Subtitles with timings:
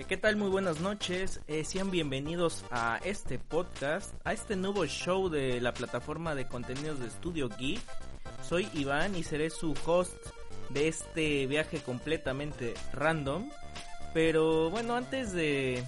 [0.00, 0.36] Eh, ¿Qué tal?
[0.36, 1.40] Muy buenas noches.
[1.46, 7.00] Eh, sean bienvenidos a este podcast, a este nuevo show de la plataforma de contenidos
[7.00, 7.82] de Studio Geek.
[8.42, 10.16] Soy Iván y seré su host
[10.70, 13.50] de este viaje completamente random.
[14.14, 15.84] Pero bueno, antes de,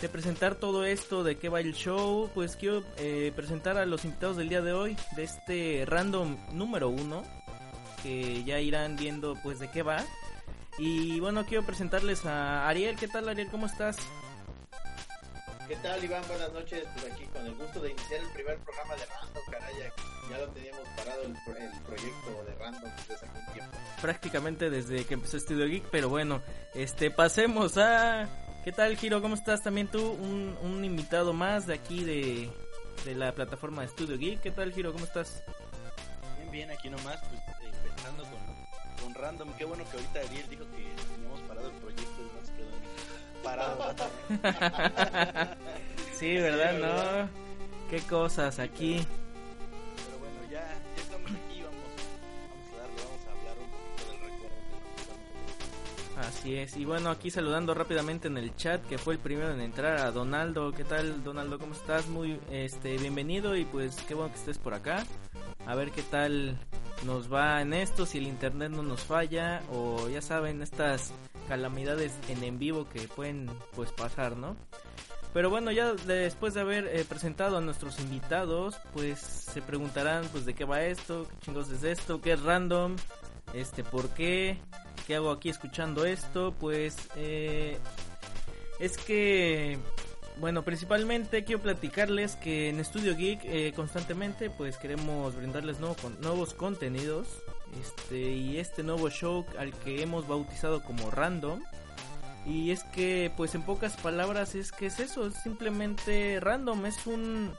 [0.00, 4.04] de presentar todo esto, de qué va el show, pues quiero eh, presentar a los
[4.04, 7.22] invitados del día de hoy, de este random número uno,
[8.02, 10.04] que ya irán viendo pues de qué va.
[10.78, 12.96] Y bueno, quiero presentarles a Ariel.
[12.96, 13.48] ¿Qué tal, Ariel?
[13.50, 13.96] ¿Cómo estás?
[15.68, 16.22] ¿Qué tal, Iván?
[16.28, 16.84] Buenas noches.
[16.94, 19.74] Pues aquí con el gusto de iniciar el primer programa de Random, caray.
[20.30, 23.78] Ya lo teníamos parado el, el proyecto de Random desde hace algún tiempo.
[24.00, 26.40] Prácticamente desde que empezó Studio Geek, pero bueno,
[26.74, 28.28] este, pasemos a...
[28.64, 29.20] ¿Qué tal, Giro?
[29.20, 29.62] ¿Cómo estás?
[29.62, 32.50] También tú, un, un invitado más de aquí de,
[33.04, 34.40] de la plataforma de Studio Geek.
[34.40, 34.92] ¿Qué tal, Giro?
[34.92, 35.42] ¿Cómo estás?
[36.38, 38.51] Bien, bien, aquí nomás, pues eh, empezando con,
[39.02, 39.52] con Random.
[39.54, 42.70] Qué bueno que ahorita Ariel dijo que teníamos parado el proyecto y no se quedó
[43.42, 43.94] parado.
[46.12, 46.78] sí, ¿verdad?
[46.78, 47.28] No.
[47.90, 49.04] Qué cosas aquí.
[49.96, 51.78] Pero bueno, ya, ya estamos aquí, vamos,
[52.48, 54.56] vamos a darle, vamos a hablar un poquito del recuerdo
[56.16, 56.76] nos Así es.
[56.76, 60.10] Y bueno, aquí saludando rápidamente en el chat, que fue el primero en entrar a
[60.12, 60.72] Donaldo.
[60.72, 61.58] ¿Qué tal, Donaldo?
[61.58, 62.06] ¿Cómo estás?
[62.06, 65.04] Muy este bienvenido y pues qué bueno que estés por acá.
[65.66, 66.58] A ver qué tal
[67.04, 71.12] nos va en esto, si el internet no nos falla o ya saben estas
[71.48, 74.56] calamidades en en vivo que pueden pues pasar, ¿no?
[75.32, 80.44] Pero bueno, ya después de haber eh, presentado a nuestros invitados, pues se preguntarán pues
[80.44, 82.96] de qué va esto, qué chingos es esto, qué es random,
[83.54, 84.58] este, por qué,
[85.06, 87.78] qué hago aquí escuchando esto, pues eh,
[88.78, 89.78] es que
[90.42, 97.28] bueno, principalmente quiero platicarles que en Studio Geek eh, constantemente pues queremos brindarles nuevos contenidos
[97.80, 101.62] este y este nuevo show al que hemos bautizado como Random
[102.44, 107.06] y es que pues en pocas palabras es que es eso, es simplemente random, es
[107.06, 107.54] un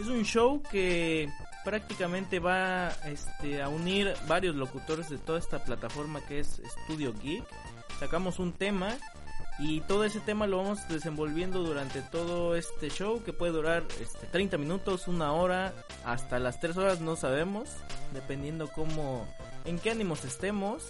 [0.00, 1.30] es un show que
[1.64, 7.44] prácticamente va este a unir varios locutores de toda esta plataforma que es Studio Geek.
[8.00, 8.98] Sacamos un tema
[9.58, 14.26] y todo ese tema lo vamos desenvolviendo durante todo este show que puede durar este,
[14.26, 15.72] 30 minutos, una hora,
[16.04, 17.70] hasta las 3 horas no sabemos,
[18.12, 19.28] dependiendo cómo,
[19.64, 20.86] en qué ánimos estemos.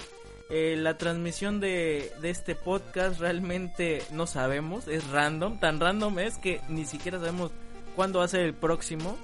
[0.50, 6.38] Eh, la transmisión de, de este podcast realmente no sabemos, es random, tan random es
[6.38, 7.50] que ni siquiera sabemos
[7.96, 9.16] cuándo va a ser el próximo.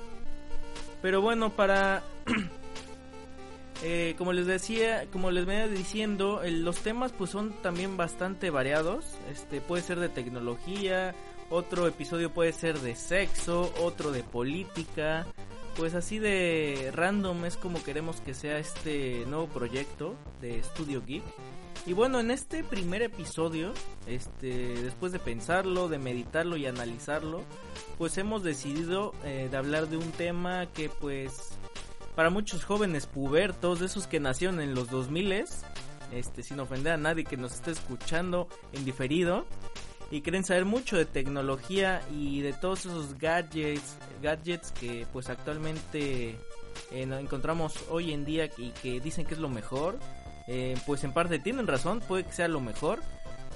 [1.03, 2.03] Pero bueno, para
[3.83, 9.17] eh, como les decía, como les venía diciendo, los temas pues son también bastante variados.
[9.33, 11.15] Este puede ser de tecnología,
[11.49, 15.27] otro episodio puede ser de sexo, otro de política.
[15.77, 21.23] Pues así de random es como queremos que sea este nuevo proyecto de Studio Geek.
[21.87, 23.73] Y bueno, en este primer episodio,
[24.07, 27.43] este, después de pensarlo, de meditarlo y analizarlo,
[27.97, 31.59] pues hemos decidido eh, de hablar de un tema que pues
[32.21, 35.47] para muchos jóvenes pubertos, esos que nacieron en los 2000
[36.13, 39.47] este, sin ofender a nadie que nos esté escuchando en diferido
[40.11, 46.37] y quieren saber mucho de tecnología y de todos esos gadgets, gadgets que pues actualmente
[46.91, 49.99] eh, encontramos hoy en día y que dicen que es lo mejor,
[50.47, 53.01] eh, pues en parte tienen razón, puede que sea lo mejor,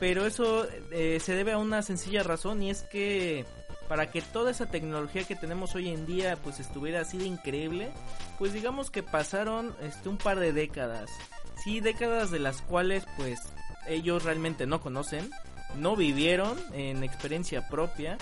[0.01, 3.45] pero eso eh, se debe a una sencilla razón y es que
[3.89, 7.91] para que toda esa tecnología que tenemos hoy en día pues estuviera así de increíble,
[8.39, 11.11] pues digamos que pasaron este un par de décadas.
[11.63, 13.41] Sí, décadas de las cuales pues
[13.87, 15.31] ellos realmente no conocen,
[15.77, 18.19] no vivieron en experiencia propia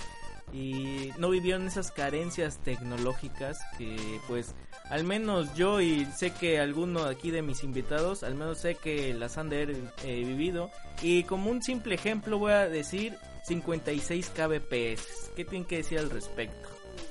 [0.52, 4.54] y no vivieron esas carencias tecnológicas que pues
[4.90, 9.14] al menos yo y sé que alguno aquí de mis invitados al menos sé que
[9.14, 9.62] las han de
[10.04, 15.78] eh, vivido y como un simple ejemplo voy a decir 56 kbps ¿qué tienen que
[15.78, 16.68] decir al respecto?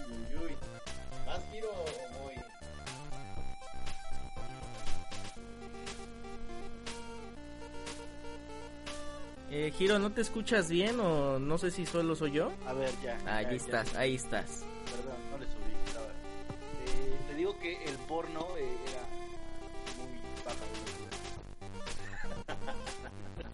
[0.10, 0.56] Uy, uy.
[1.26, 2.36] ¿Más giro o voy?
[9.50, 12.52] Eh, Giro, ¿no te escuchas bien o no sé si solo soy yo?
[12.66, 13.18] A ver, ya.
[13.26, 14.00] Ahí ya, estás, ya.
[14.00, 14.64] ahí estás.
[14.86, 15.98] Perdón, no le subí.
[15.98, 16.12] A ver.
[16.88, 19.21] Eh, te digo que el porno eh, era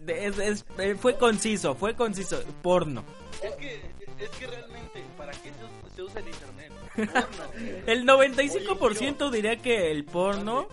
[0.08, 2.42] es- es- eh, fue conciso, fue conciso.
[2.62, 3.04] Porno.
[3.44, 3.76] Es que,
[4.20, 6.72] es que realmente, ¿para qué se, se usa el internet?
[6.96, 7.84] Porno.
[7.86, 10.68] El 95% diría que el porno,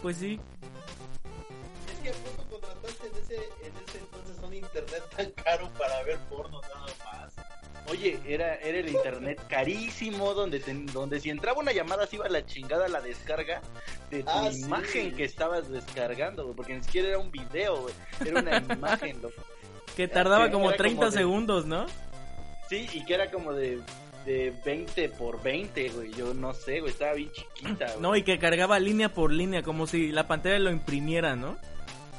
[0.00, 0.40] pues sí.
[1.92, 6.02] Es que a poco contrataste en ese, en ese entonces un internet tan caro para
[6.04, 6.94] ver porno nada más.
[7.90, 12.26] Oye, era, era el internet carísimo donde ten- donde si entraba una llamada se iba
[12.26, 13.60] a la chingada la descarga
[14.10, 14.60] de tu Ah, sí.
[14.62, 17.86] imagen que estabas descargando, porque ni siquiera era un video,
[18.24, 19.20] era una imagen.
[19.20, 19.42] loco.
[19.96, 21.86] Que tardaba Que como era 30 como de- segundos, ¿no?
[22.68, 23.80] Sí, y que era como de,
[24.24, 26.12] de 20 por 20, güey.
[26.12, 28.00] Yo no sé, güey, estaba bien chiquita, güey.
[28.00, 31.58] No, y que cargaba línea por línea, como si la pantalla lo imprimiera, ¿no?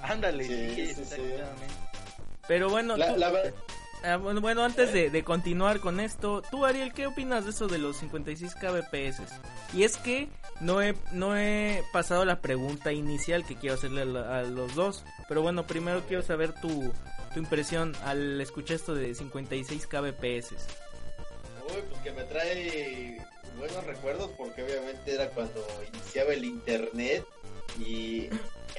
[0.04, 1.01] Ándale, Sí, sí, sí, sí.
[1.01, 1.74] exactamente.
[2.48, 3.54] Pero bueno, La, tú- la ver-
[4.03, 7.77] ah, bueno, bueno, antes de, continuar con esto, tú Ariel, ¿qué opinas de eso de
[7.77, 9.21] los 56 kbps?
[9.73, 10.29] Y es que
[10.59, 15.03] no he, no he pasado la pregunta inicial que quiero hacerle a, a los dos,
[15.27, 16.91] pero bueno, primero quiero saber tu,
[17.33, 20.51] tu impresión al escuchar esto de 56 kbps.
[21.69, 23.17] Uy, pues que me trae
[23.57, 27.25] buenos recuerdos porque obviamente era cuando iniciaba el internet
[27.80, 28.30] y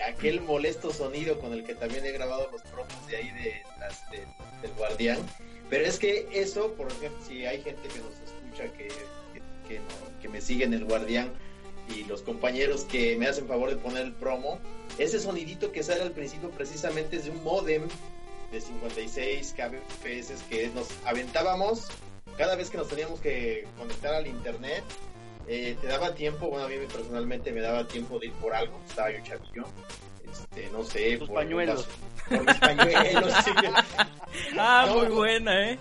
[0.09, 4.11] aquel molesto sonido con el que también he grabado los promos de ahí de las
[4.11, 4.27] de-
[4.63, 5.19] del guardián.
[5.71, 8.89] Pero es que eso, por ejemplo, si hay gente que nos escucha que,
[9.69, 9.81] que,
[10.21, 11.33] que me sigue en el guardián
[11.95, 14.59] y los compañeros que me hacen favor de poner el promo,
[14.99, 17.83] ese sonidito que sale al principio precisamente es de un modem
[18.53, 21.89] de 56 kbps que nos aventábamos
[22.37, 24.83] cada vez que nos teníamos que conectar al internet,
[25.49, 28.81] eh, te daba tiempo, bueno, a mí personalmente me daba tiempo de ir por algo,
[28.89, 29.65] estaba yo chavillo,
[30.31, 31.87] este, no sé, Tus por pañuelos.
[31.87, 33.51] unas- por mis pañuelos, sí,
[34.59, 35.79] Ah, No, muy buena, ¿eh?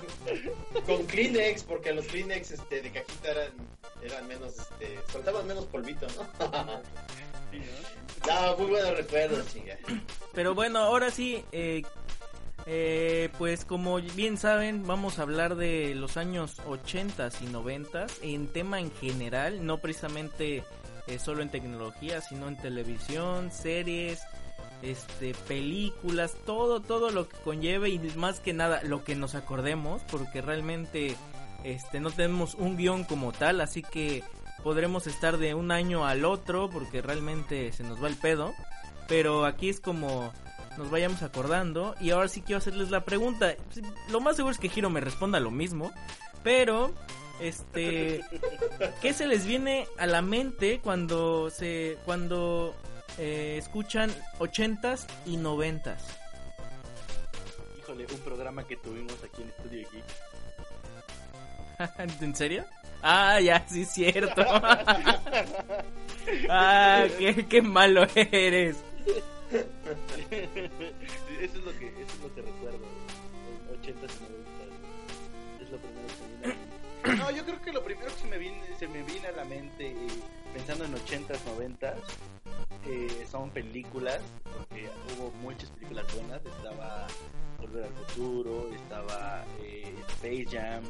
[0.86, 3.52] con Kleenex, porque los Kleenex este, de cajita eran,
[4.04, 6.24] eran menos, este, soltaban menos polvito, ¿no?
[7.52, 7.60] Sí,
[8.28, 8.28] ¿no?
[8.52, 9.78] no, muy buenos recuerdos, chinga.
[10.34, 11.82] Pero bueno, ahora sí, eh,
[12.66, 18.48] eh, pues como bien saben, vamos a hablar de los años 80 y 90 en
[18.48, 20.64] tema en general, no precisamente
[21.08, 24.22] eh, solo en tecnología, sino en televisión, series,
[24.82, 30.02] este, películas, todo, todo lo que conlleve y más que nada lo que nos acordemos,
[30.10, 31.16] porque realmente
[31.64, 34.24] este, no tenemos un guion como tal, así que
[34.64, 38.54] podremos estar de un año al otro, porque realmente se nos va el pedo.
[39.08, 40.32] Pero aquí es como
[40.78, 41.96] nos vayamos acordando.
[42.00, 43.56] Y ahora sí quiero hacerles la pregunta.
[44.10, 45.92] Lo más seguro es que Giro me responda lo mismo.
[46.44, 46.94] Pero,
[47.40, 48.22] este,
[49.02, 52.76] ¿qué se les viene a la mente cuando se, cuando
[53.18, 56.04] eh, escuchan ochentas y noventas?
[57.80, 60.04] Híjole, un programa que tuvimos aquí en Estudio Geek.
[62.22, 62.66] ¿En serio?
[63.02, 64.44] Ah, ya, sí cierto.
[66.50, 68.78] ah, qué, qué malo eres.
[69.54, 72.86] Eso es lo que eso es lo que recuerdo.
[73.72, 74.08] 80 y 90.
[75.62, 76.58] Es lo primero que me mente.
[77.18, 79.96] No, yo creo que lo primero que se me viene, se me a la mente
[80.54, 81.96] pensando en 80s, 90s
[82.86, 86.42] eh, son películas, porque hubo muchas películas buenas.
[86.46, 87.08] Estaba
[87.60, 90.84] Volver al Futuro, estaba eh, Space Jam,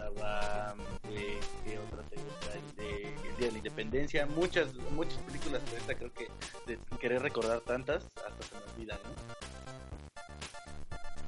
[0.00, 0.74] estaba.
[1.10, 2.52] Eh, ¿Qué otra te gusta?
[2.54, 4.26] El, de- el Día de la Independencia.
[4.26, 6.28] Muchas, muchas películas, pero esta creo que
[6.66, 9.36] de querer recordar tantas, hasta se me olvidan, ¿no?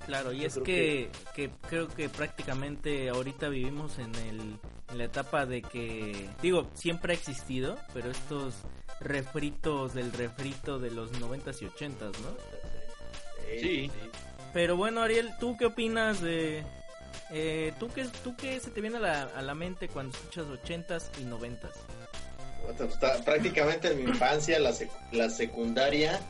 [0.06, 4.58] Claro, y Yo es creo que, que creo que prácticamente ahorita vivimos en, el,
[4.90, 8.54] en la etapa de que, digo, siempre ha existido, pero estos
[9.00, 12.36] refritos del refrito de los 90s y 80s, ¿no?
[13.60, 13.90] Sí.
[14.54, 16.64] Pero bueno, Ariel, ¿tú qué opinas de...
[17.30, 20.46] Eh, ¿tú, qué, ¿Tú qué se te viene a la, a la mente cuando escuchas
[20.46, 21.58] 80s y 90s?
[22.66, 26.20] Puta, pues, prácticamente en mi infancia, la, sec- la secundaria,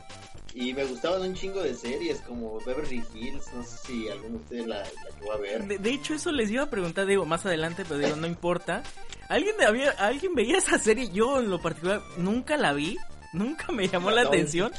[0.53, 4.43] y me gustaban un chingo de series como Beverly Hills, no sé si alguno de
[4.43, 5.63] ustedes la, la llegó a ver.
[5.67, 8.83] De, de hecho, eso les iba a preguntar, digo, más adelante, pero digo, no importa.
[9.27, 11.09] ¿Alguien, había, ¿Alguien veía esa serie?
[11.11, 12.97] Yo, en lo particular, nunca la vi.
[13.33, 14.29] Nunca me llamó la No.
[14.29, 14.71] atención.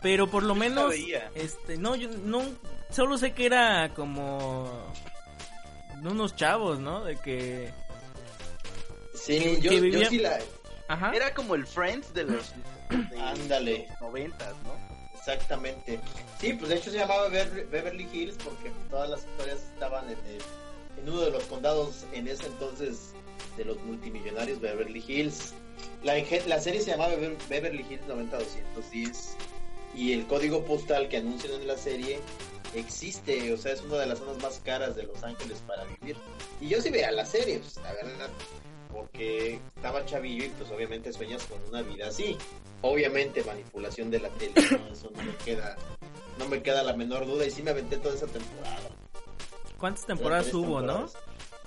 [0.00, 1.30] Pero por lo menos, veía.
[1.34, 2.42] este, no, yo no,
[2.90, 4.70] solo sé que era como
[6.04, 7.02] de unos chavos, ¿no?
[7.04, 7.70] De que,
[9.14, 10.38] Sí, que yo, sí la...
[10.88, 11.12] ajá.
[11.14, 12.52] Era como el Friends de los,
[13.18, 13.88] Ándale.
[14.00, 14.74] 90, ¿no?
[15.18, 15.98] Exactamente.
[16.40, 20.18] Sí, pues de hecho se llamaba Bever- Beverly Hills porque todas las historias estaban en,
[20.26, 20.42] el-
[21.00, 23.12] en uno de los condados en ese entonces
[23.56, 25.54] de los multimillonarios Beverly Hills.
[26.02, 26.14] La,
[26.60, 29.36] serie se llamaba Bever- Beverly Hills 90210
[29.94, 32.18] y el código postal que anuncian en la serie
[32.74, 36.16] existe, o sea, es una de las zonas más caras de Los Ángeles para vivir.
[36.60, 38.28] Y yo sí veía la serie, pues la verdad,
[38.92, 42.36] porque estaba chavillo y pues obviamente sueñas con una vida así.
[42.82, 44.92] Obviamente manipulación de la tele, ¿no?
[44.92, 45.76] eso no me queda,
[46.38, 48.78] no me queda la menor duda y sí me aventé toda esa temporada.
[49.78, 51.08] ¿Cuántas temporadas hubo, no?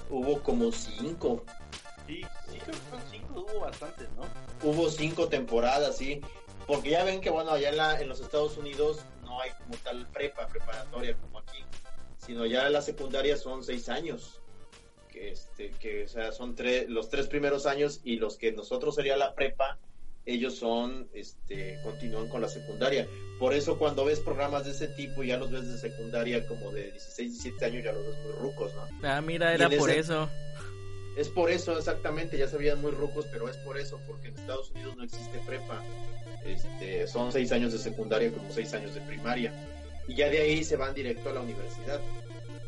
[0.09, 1.43] Hubo como cinco,
[2.07, 4.23] Sí, sí, creo que son cinco, hubo bastantes, ¿no?
[4.69, 6.21] hubo cinco temporadas, sí,
[6.65, 9.75] porque ya ven que bueno, allá en, la- en los Estados Unidos no hay como
[9.83, 11.63] tal prepa, preparatoria como aquí,
[12.17, 14.41] sino ya la secundaria son seis años,
[15.09, 18.95] que este, que o sea, son tres, los tres primeros años y los que nosotros
[18.95, 19.77] sería la prepa
[20.27, 23.07] ellos son, este, continúan con la secundaria.
[23.39, 26.91] Por eso cuando ves programas de ese tipo, ya los ves de secundaria como de
[26.91, 29.07] 16, 17 años, ya los ves muy rucos, ¿no?
[29.07, 30.29] Ah, mira, era por eso.
[31.15, 34.37] Es por eso, exactamente, ya se veían muy rucos, pero es por eso, porque en
[34.37, 35.81] Estados Unidos no existe prepa.
[36.45, 39.53] Este, son seis años de secundaria como seis años de primaria.
[40.07, 41.99] Y ya de ahí se van directo a la universidad.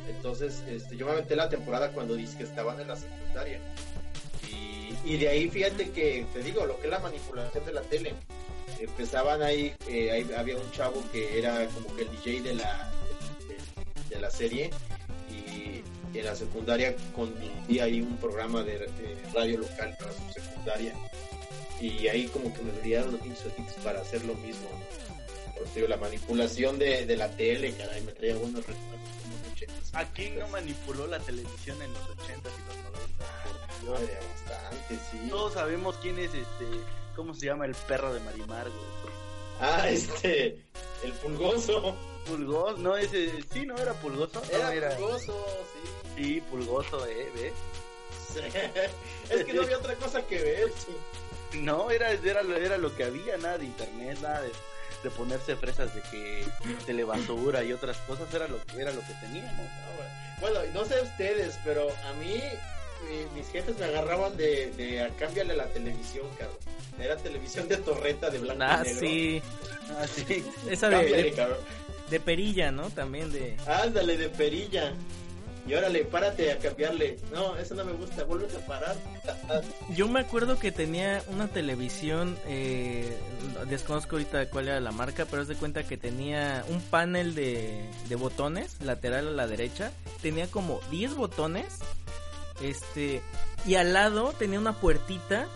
[0.09, 3.59] Entonces, este, yo me aventé la temporada cuando dice que estaban en la secundaria.
[5.05, 8.13] Y, de ahí, fíjate que, te digo, lo que es la manipulación de la tele.
[8.79, 12.91] Empezaban ahí, eh, había un chavo que era como que el DJ de la,
[14.09, 14.71] de, la serie.
[15.31, 18.89] Y en la secundaria conducía ahí un programa de,
[19.33, 20.93] radio local para su secundaria.
[21.81, 24.67] Y ahí como que me brillaron los pinches para hacer lo mismo.
[25.57, 28.99] Por digo, la manipulación de, de la tele, caray, me traía buenos recuerdos.
[29.93, 34.09] ¿A quién no manipuló la televisión en los 80 y los 90?
[34.47, 35.29] bastante, sí.
[35.29, 36.65] Todos sabemos quién es este,
[37.15, 38.75] ¿cómo se llama el perro de Marimargo?
[39.59, 40.63] Ah, este,
[41.03, 41.95] el pulgoso.
[42.25, 44.41] Pulgoso, no, ese, sí, no era pulgoso.
[44.51, 46.23] Era, pulgoso, sí.
[46.23, 47.53] Sí, pulgoso, eh, ¿ves?
[49.29, 50.95] es que no había otra cosa que ver, sí.
[51.61, 54.51] No, era, era, era lo que había, nada de internet, nada de
[55.03, 56.45] de ponerse fresas de que
[56.85, 59.65] telebasura y otras cosas era lo que era lo que teníamos.
[60.41, 62.41] Bueno, no sé ustedes, pero a mí
[63.35, 66.57] mis jefes me agarraban de, de cámbiale la televisión, cabrón.
[66.99, 68.99] Era televisión de torreta de blanco ah, y negro.
[68.99, 69.41] Sí.
[69.89, 70.45] Ah, sí.
[70.69, 71.33] Esa de,
[72.09, 72.89] de, perilla, ¿no?
[72.89, 73.55] También de.
[73.65, 74.93] Ándale, de perilla.
[75.69, 77.17] Y órale, párate a cambiarle.
[77.31, 78.95] No, eso no me gusta, vuelve a parar.
[79.95, 83.15] Yo me acuerdo que tenía una televisión, eh,
[83.69, 87.87] desconozco ahorita cuál era la marca, pero es de cuenta que tenía un panel de,
[88.07, 89.91] de botones, lateral a la derecha.
[90.23, 91.67] Tenía como 10 botones.
[92.63, 93.21] Este,
[93.67, 95.47] y al lado tenía una puertita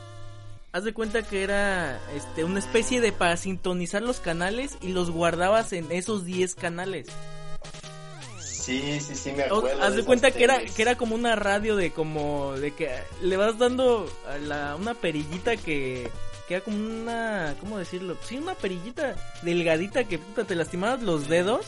[0.74, 5.12] haz de cuenta que era este una especie de para sintonizar los canales y los
[5.12, 7.08] guardabas en esos 10 canales.
[8.63, 9.84] Sí, sí, sí, me acuerdo.
[9.84, 12.89] Haz de, cuenta que era, que era como una radio de como, de que
[13.22, 16.10] le vas dando a la, una perillita que,
[16.48, 18.15] que era como una, ¿cómo decirlo?
[18.24, 21.65] Sí, una perillita delgadita que puta, te lastimabas los dedos,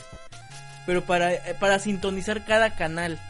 [0.86, 3.20] pero para, para sintonizar cada canal.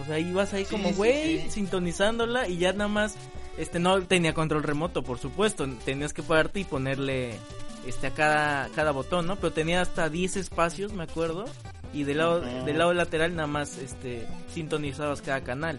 [0.00, 3.16] O sea, ibas ahí como, güey, sintonizándola y ya nada más,
[3.58, 7.34] este, no tenía control remoto, por supuesto, tenías que pararte y ponerle,
[7.86, 9.36] este, a cada, cada botón, ¿no?
[9.36, 11.44] Pero tenía hasta 10 espacios, me acuerdo
[11.92, 15.78] y del lado, del lado lateral nada más este sintonizados cada canal.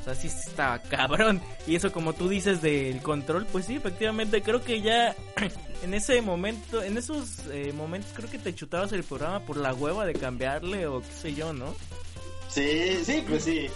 [0.00, 1.40] O sea, sí estaba cabrón.
[1.66, 5.14] Y eso como tú dices del control, pues sí, efectivamente creo que ya
[5.82, 9.72] en ese momento, en esos eh, momentos creo que te chutabas el programa por la
[9.72, 11.74] hueva de cambiarle o qué sé yo, ¿no?
[12.48, 13.68] Sí, sí, pues sí.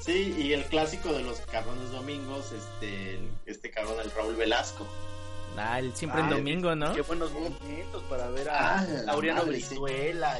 [0.00, 4.86] Sí, y el clásico de los cabrones domingos, este, este cabrón, el Raúl Velasco.
[5.56, 6.92] Ah, el siempre en domingo, ¿no?
[6.94, 10.38] Qué buenos momentos para ver a ah, Laureano Brizuela,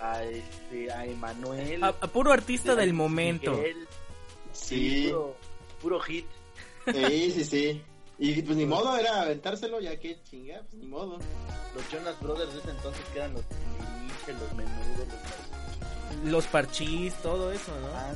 [0.00, 1.82] a, este, a Emanuel.
[1.82, 3.60] A, puro artista del momento.
[4.52, 5.12] sí.
[5.82, 6.26] Puro, hit.
[6.86, 7.82] Sí, sí, sí.
[8.18, 11.18] Y pues ni modo, era aventárselo, ya que chinga, pues ni modo.
[11.74, 13.42] Los Jonas Brothers de ese entonces que eran los
[14.26, 15.08] los menudos,
[16.22, 16.30] los...
[16.30, 17.88] Los parchís, todo eso, ¿no?
[17.94, 18.12] Ah,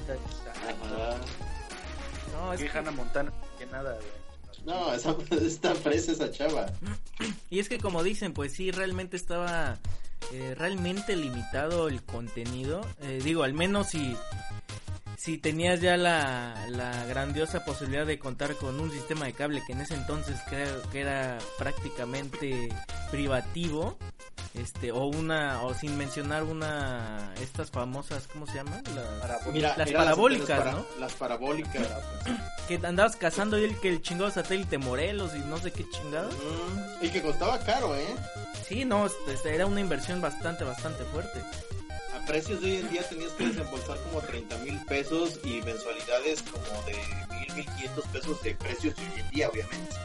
[2.33, 4.18] No, es que Hannah Montana, que nada, güey.
[4.65, 6.67] No, esa, está fresa esa chava.
[7.51, 9.79] Y es que como dicen, pues sí, realmente estaba
[10.33, 12.83] eh, realmente limitado el contenido.
[13.01, 14.17] Eh, digo, al menos si,
[15.19, 19.73] si tenías ya la, la grandiosa posibilidad de contar con un sistema de cable que
[19.73, 22.69] en ese entonces creo que era prácticamente
[23.11, 23.99] privativo
[24.55, 30.73] este o una o sin mencionar una estas famosas cómo se llaman las, las parabólicas
[30.73, 31.87] no las parabólicas.
[32.69, 36.31] Que andabas cazando y el que el chingado satélite Morelos y no sé qué chingado.
[37.01, 38.15] Y que costaba caro eh
[38.67, 41.41] sí no este, era una inversión bastante bastante fuerte
[42.29, 46.83] precios de hoy en día tenías que desembolsar como 30 mil pesos y mensualidades como
[46.83, 46.95] de
[47.35, 49.97] mil mil quinientos pesos de precios de hoy en día obviamente.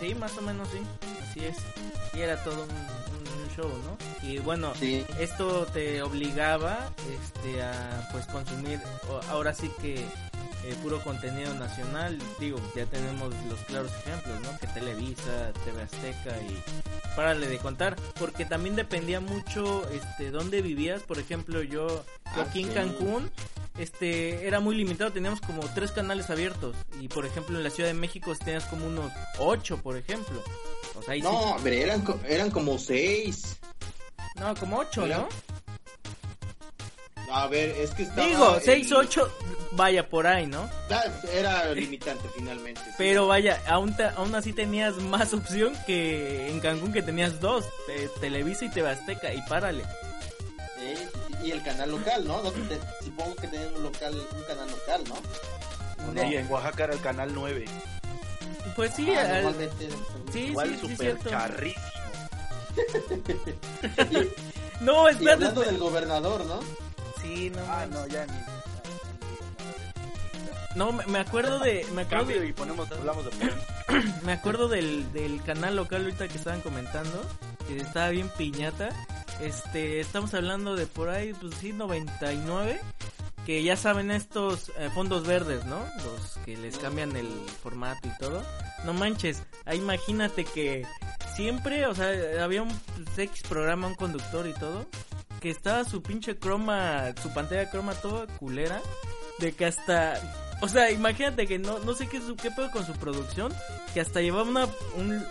[0.00, 0.78] Sí más o menos sí.
[1.28, 1.56] Así es.
[2.14, 4.28] Y era todo un show, ¿no?
[4.28, 4.72] Y bueno,
[5.18, 8.80] esto te obligaba este a pues consumir
[9.28, 10.06] ahora sí que
[10.66, 14.58] eh, puro contenido nacional, digo, ya tenemos los claros ejemplos, ¿no?
[14.58, 16.62] Que Televisa, TV Azteca y
[17.14, 22.04] párale de contar, porque también dependía mucho este dónde vivías, por ejemplo, yo,
[22.36, 23.30] aquí en Cancún
[23.78, 27.88] este era muy limitado, teníamos como tres canales abiertos y por ejemplo en la Ciudad
[27.88, 30.42] de México tenías como unos ocho, por ejemplo.
[31.22, 33.58] no, hombre, eran, eran como seis.
[34.36, 35.28] No, como ocho, ¿no?
[37.30, 38.26] A ver, es que estaba...
[38.26, 39.32] Digo, el- 6, 8,
[39.72, 40.68] vaya por ahí, ¿no?
[41.32, 42.80] Era limitante finalmente.
[42.84, 42.90] sí.
[42.98, 47.64] Pero vaya, aún, te- aún así tenías más opción que en Cancún que tenías dos,
[47.86, 49.84] te- Televisa y TV Azteca, y párale.
[50.78, 51.08] Sí, sí,
[51.40, 52.42] sí, y el canal local, ¿no?
[52.42, 55.14] No te- supongo que tenían un local, un canal local, ¿no?
[56.08, 56.22] ¿O no?
[56.22, 57.64] Sí, en Oaxaca era el canal 9.
[58.76, 59.70] Pues sí, Ah, al-
[60.32, 61.30] sí, Igual sí, sí, súper cierto.
[61.30, 61.84] charrísimo.
[64.80, 65.32] No, Y espérate.
[65.34, 66.60] hablando del gobernador, ¿no?
[67.24, 68.32] Sí, no, Ah, no, ya ni.
[70.76, 73.30] no, me me acuerdo de, me acuerdo Cambio de- y ponemos, hablamos de
[74.24, 77.24] me acuerdo del, del canal local ahorita que estaban comentando,
[77.68, 78.90] que estaba bien piñata.
[79.40, 82.80] Este, estamos hablando de por ahí, pues sí, 99,
[83.44, 85.78] que ya saben estos eh, fondos verdes, ¿no?
[86.04, 87.28] Los que les cambian el
[87.62, 88.44] formato y todo.
[88.84, 90.86] No manches, ahí imagínate que
[91.34, 92.10] siempre, o sea,
[92.44, 94.86] había un pues, X programa, un conductor y todo,
[95.44, 98.80] que estaba su pinche croma, su pantalla croma toda culera,
[99.40, 100.14] de que hasta
[100.62, 103.52] o sea, imagínate que no, no sé qué, qué pedo con su producción,
[103.92, 105.22] que hasta llevaba una, un,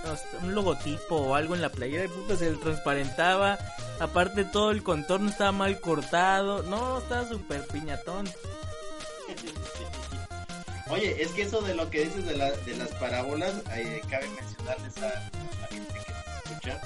[0.44, 3.58] un logotipo o algo en la playera y puta se le transparentaba.
[4.00, 6.62] Aparte todo el contorno estaba mal cortado.
[6.62, 8.30] No, estaba súper piñatón.
[10.92, 14.30] Oye, es que eso de lo que dices de, la, de las parábolas, eh, cabe
[14.30, 15.98] mencionarles a, a la que nos
[16.46, 16.80] escucha,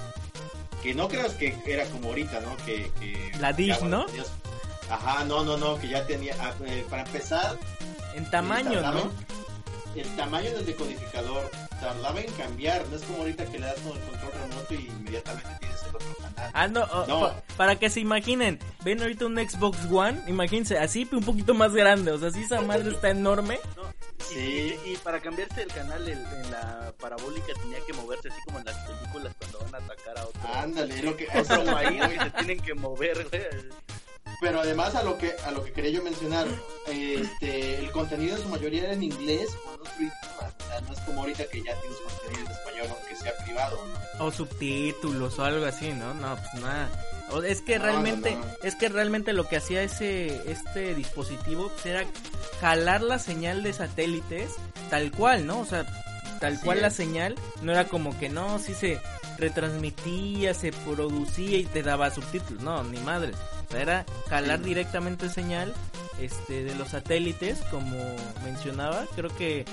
[0.82, 2.56] que no creas que era como ahorita, ¿no?
[2.58, 4.94] Que, que La dish, bueno, ¿no?
[4.94, 7.58] Ajá, no, no, no, que ya tenía, ah, eh, para empezar,
[8.14, 9.10] En tamaño, ¿no?
[9.94, 13.96] El tamaño del decodificador tardaba en cambiar, no es como ahorita que le das con
[13.96, 16.50] el control remoto y inmediatamente tienes el otro canal.
[16.54, 17.20] Ah, no, oh, No.
[17.20, 21.72] pa- para que se imaginen, ven ahorita un Xbox One, imagínense, así un poquito más
[21.72, 23.58] grande, o sea, si esa madre está enorme.
[23.76, 23.88] No, y-
[24.34, 24.78] Sí.
[24.84, 28.58] Y, y para cambiarse el canal el- en la parabólica tenía que moverse así como
[28.58, 30.40] en las películas cuando van a atacar a otro.
[30.54, 33.42] Ándale, es lo que otro país, güey, se tienen que mover, güey.
[34.40, 36.46] Pero además a lo que a lo que quería yo mencionar,
[36.86, 40.54] este, el contenido en su mayoría era en inglés o en otro idioma.
[40.58, 43.80] O sea, no es como ahorita que ya tienes contenido en español aunque sea privado.
[44.18, 44.24] ¿no?
[44.26, 46.14] O subtítulos o algo así, ¿no?
[46.14, 46.88] No, pues nada.
[47.30, 48.50] O- es que No, realmente, no, no.
[48.62, 52.04] es que realmente lo que hacía ese, este dispositivo pues, era
[52.60, 54.52] jalar la señal de satélites
[54.88, 55.60] tal cual, ¿no?
[55.60, 55.84] O sea,
[56.40, 59.00] tal Así cual la señal, no era como que no, sí se
[59.36, 63.32] retransmitía, se producía y te daba subtítulos, no, ni madre.
[63.68, 64.64] O sea, era jalar Sí.
[64.64, 65.74] directamente señal
[66.20, 67.96] este de los satélites, como
[68.42, 69.64] mencionaba, creo que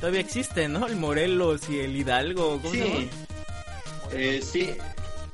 [0.00, 0.86] todavía existe, ¿no?
[0.86, 3.00] El Morelos y el Hidalgo, ¿cómo se llama?
[3.00, 3.10] Sí,
[4.12, 4.76] eh, sí,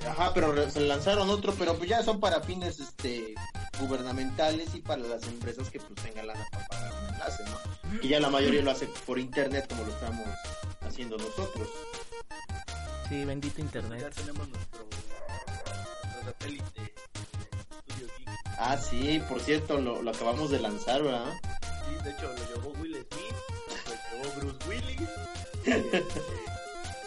[0.09, 3.35] ajá, pero se lanzaron otro, pero pues ya son para fines este
[3.81, 8.01] gubernamentales y para las empresas que pues tengan lana para pagar un enlace, ¿no?
[8.01, 10.27] Que ya la mayoría lo hace por internet como lo estamos
[10.81, 11.69] haciendo nosotros.
[13.09, 14.13] Sí, bendito Ya internet.
[14.15, 16.93] tenemos nuestro, nuestro satélite.
[18.59, 21.35] Ah, sí, por cierto, lo, lo acabamos de lanzar, ¿verdad?
[21.63, 23.35] Sí, de hecho lo llevó Will Smith,
[23.87, 25.11] lo llevó Bruce Willis.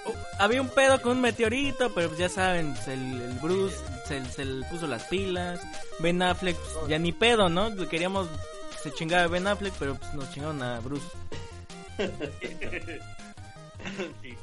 [0.05, 4.23] Oh, había un pedo con un meteorito, pero pues ya saben, el, el Bruce se,
[4.31, 5.59] se le puso las pilas.
[5.99, 7.75] Ben Affleck, pues, ya ni pedo, ¿no?
[7.89, 8.29] Queríamos
[8.71, 11.05] que se chingaba Ben Affleck, pero pues nos chingaron a Bruce.
[14.21, 14.37] sí.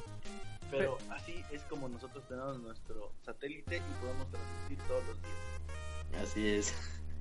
[0.70, 6.22] Pero así es como nosotros tenemos nuestro satélite y podemos transmitir todos los días.
[6.22, 6.74] Así es.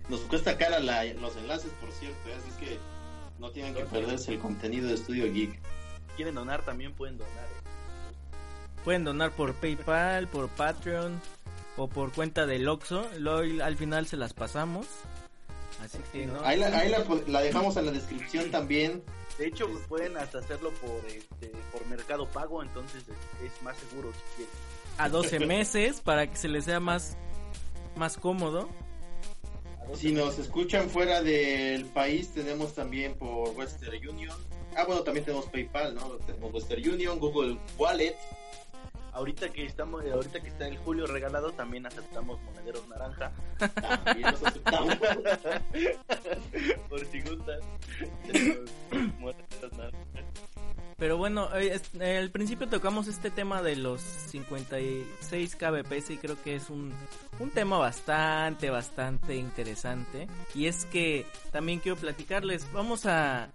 [0.10, 2.36] Nos cuesta cara la- los enlaces, por cierto, ¿eh?
[2.38, 2.80] así que
[3.40, 5.60] no tienen que perderse el contenido de Studio Geek.
[6.16, 7.34] Quieren donar también pueden donar.
[7.34, 8.82] ¿eh?
[8.84, 11.20] Pueden donar por PayPal, por Patreon
[11.78, 13.10] o por cuenta del Oxxo.
[13.18, 14.86] Luego al final se las pasamos.
[15.84, 16.40] Así que no.
[16.46, 19.04] Ahí, la, ahí la, la dejamos en la descripción también.
[19.38, 23.04] De hecho, pueden hasta hacerlo por este, por Mercado Pago, entonces
[23.42, 24.54] es, es más seguro si quieren.
[24.98, 27.18] A 12 meses para que se les sea más,
[27.98, 28.70] más cómodo.
[29.94, 34.38] Si nos escuchan fuera del país, tenemos también por Western Union.
[34.76, 36.18] Ah, bueno, también tenemos PayPal, ¿no?
[36.26, 38.16] Tenemos Western Union, Google Wallet.
[39.14, 43.32] Ahorita que estamos, eh, ahorita que está el Julio regalado, también aceptamos monederos naranja.
[44.04, 44.98] También los aceptamos.
[46.90, 47.60] por si gustan.
[49.20, 50.45] Monederos naranja.
[50.98, 56.42] Pero bueno, eh, eh, al principio tocamos este tema de los 56 kbps y creo
[56.42, 56.94] que es un,
[57.40, 60.28] un tema bastante, bastante interesante.
[60.54, 63.50] Y es que también quiero platicarles, vamos a,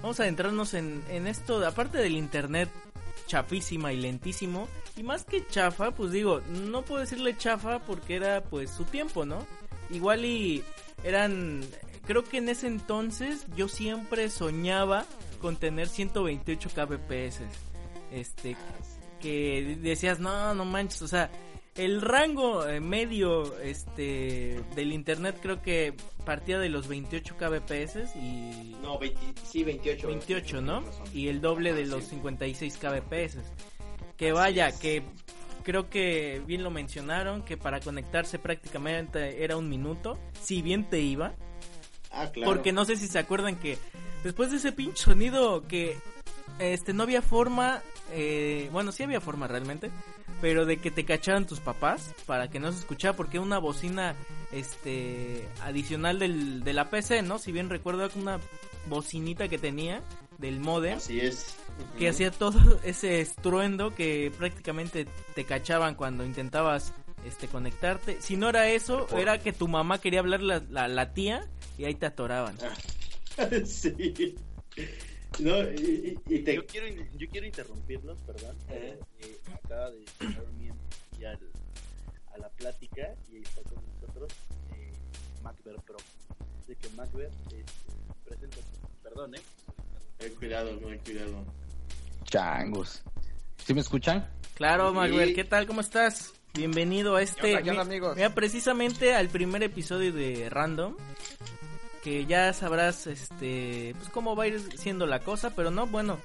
[0.00, 2.68] vamos a adentrarnos en, en esto, aparte del internet
[3.26, 8.42] chafísima y lentísimo, y más que chafa, pues digo, no puedo decirle chafa porque era
[8.44, 9.44] pues su tiempo, ¿no?
[9.90, 10.62] Igual y
[11.04, 11.64] eran,
[12.06, 15.04] creo que en ese entonces yo siempre soñaba
[15.36, 17.40] con tener 128 kbps.
[18.12, 18.56] Este,
[19.20, 21.30] que decías, no, no manches, o sea,
[21.76, 25.94] el rango eh, medio este del internet creo que
[26.24, 30.08] partía de los 28 kbps y No, 20, sí, 28.
[30.08, 30.82] 28, ¿no?
[31.12, 32.10] Y el doble de Ajá, los sí.
[32.16, 33.38] 56 kbps.
[34.16, 35.02] Que vaya, que
[35.62, 41.00] creo que bien lo mencionaron, que para conectarse prácticamente era un minuto, si bien te
[41.00, 41.34] iba.
[42.16, 42.52] Ah, claro.
[42.52, 43.78] Porque no sé si se acuerdan que
[44.24, 45.98] después de ese pinche sonido que
[46.58, 49.90] este no había forma, eh, bueno, sí había forma realmente,
[50.40, 54.14] pero de que te cacharan tus papás para que no se escuchara porque una bocina
[54.52, 57.38] este adicional del, de la PC, ¿no?
[57.38, 58.38] Si bien recuerdo una
[58.88, 60.02] bocinita que tenía
[60.38, 61.56] del modem Así es.
[61.98, 66.92] que hacía todo ese estruendo que prácticamente te cachaban cuando intentabas
[67.26, 68.20] este conectarte.
[68.20, 71.44] Si no era eso, era que tu mamá quería hablar la, la, la tía
[71.78, 72.56] y ahí te atoraban.
[73.66, 74.34] sí.
[75.38, 76.54] No, y, te...
[76.54, 76.86] Yo quiero,
[77.16, 78.56] yo quiero interrumpirlos, perdón.
[78.70, 78.98] Eh.
[79.20, 80.84] Eh, acaba de llegar un miembro
[81.20, 81.50] ya al-
[82.34, 84.32] a la plática y ahí está con nosotros
[84.74, 84.92] eh,
[85.42, 85.96] Macber Pro.
[86.62, 87.64] Así que Macber, este,
[88.24, 88.62] preséntate.
[89.02, 89.40] Perdón, ¿eh?
[90.20, 91.44] Eh, cuidado, eh, cuidado.
[92.24, 93.02] Changos.
[93.64, 94.28] ¿Sí me escuchan?
[94.54, 95.34] Claro, Sí.
[95.34, 95.66] ¿qué tal?
[95.66, 96.32] ¿Cómo estás?
[96.54, 97.40] Bienvenido a este.
[97.42, 98.16] ¿Qué onda, qué onda, mi- amigos?
[98.16, 100.96] Mira, precisamente al primer episodio de Random.
[102.06, 106.20] Que ya sabrás, este, pues cómo va a ir siendo la cosa, pero no, bueno,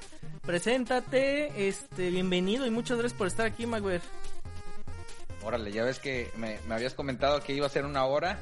[0.45, 4.03] preséntate, este, bienvenido y muchas gracias por estar aquí, Maguire.
[5.43, 8.39] Órale, ya ves que me, me habías comentado que iba a ser una hora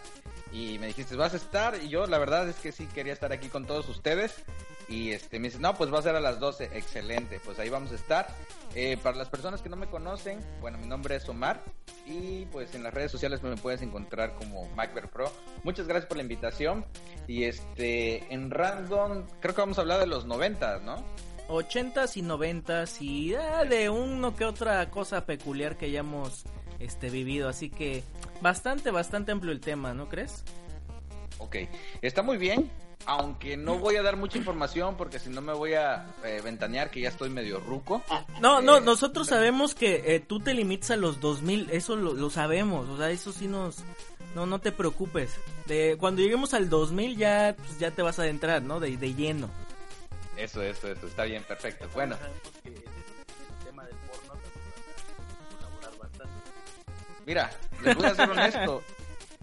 [0.52, 1.82] y me dijiste, ¿vas a estar?
[1.82, 4.36] Y yo la verdad es que sí quería estar aquí con todos ustedes.
[4.90, 6.72] Y este me dice, no, pues va a ser a las 12.
[6.74, 8.28] Excelente, pues ahí vamos a estar.
[8.76, 11.64] Eh, para las personas que no me conocen, bueno, mi nombre es Omar
[12.06, 15.32] y pues en las redes sociales me puedes encontrar como Macber Pro.
[15.64, 16.86] Muchas gracias por la invitación.
[17.28, 21.04] Y este, en Random, creo que vamos a hablar de los 90, ¿no?
[21.50, 26.46] 80s y 90s y ah, de uno que otra cosa peculiar que hayamos
[26.80, 28.04] este vivido, así que
[28.42, 30.44] bastante bastante amplio el tema, ¿no crees?
[31.40, 31.56] Ok,
[32.02, 32.70] está muy bien,
[33.06, 36.92] aunque no voy a dar mucha información porque si no me voy a eh, ventanear
[36.92, 38.04] que ya estoy medio ruco.
[38.42, 42.14] No, no, Eh, nosotros sabemos que eh, tú te limitas a los 2000, eso lo,
[42.14, 43.78] lo sabemos, o sea, eso sí nos
[44.36, 45.36] no no te preocupes.
[45.66, 48.80] De cuando lleguemos al 2000 ya pues, ya te vas a adentrar, ¿no?
[48.80, 49.50] De, de lleno.
[50.38, 51.88] Eso, eso, eso, está bien, perfecto.
[51.94, 56.34] Bueno, Sabemos que el, el tema del porno nos va a colaborar bastante.
[57.26, 57.50] mira,
[57.84, 58.84] les voy a ser honesto.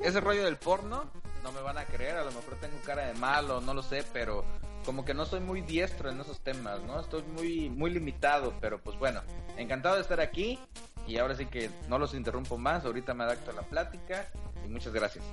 [0.00, 1.10] Ese rollo del porno,
[1.46, 4.04] no me van a creer, a lo mejor tengo cara de malo, no lo sé,
[4.12, 4.44] pero
[4.84, 6.98] como que no soy muy diestro en esos temas, ¿no?
[6.98, 9.22] Estoy muy, muy limitado, pero pues bueno,
[9.56, 10.58] encantado de estar aquí
[11.06, 14.26] y ahora sí que no los interrumpo más, ahorita me adapto a la plática
[14.64, 15.24] y muchas gracias.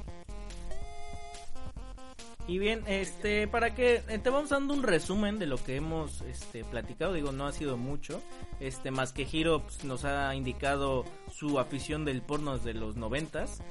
[2.46, 6.22] Y bien, este, para que eh, te vamos dando un resumen de lo que hemos
[6.22, 8.22] este, platicado, digo, no ha sido mucho,
[8.60, 13.62] este, más que Hiro pues, nos ha indicado su afición del porno de los noventas.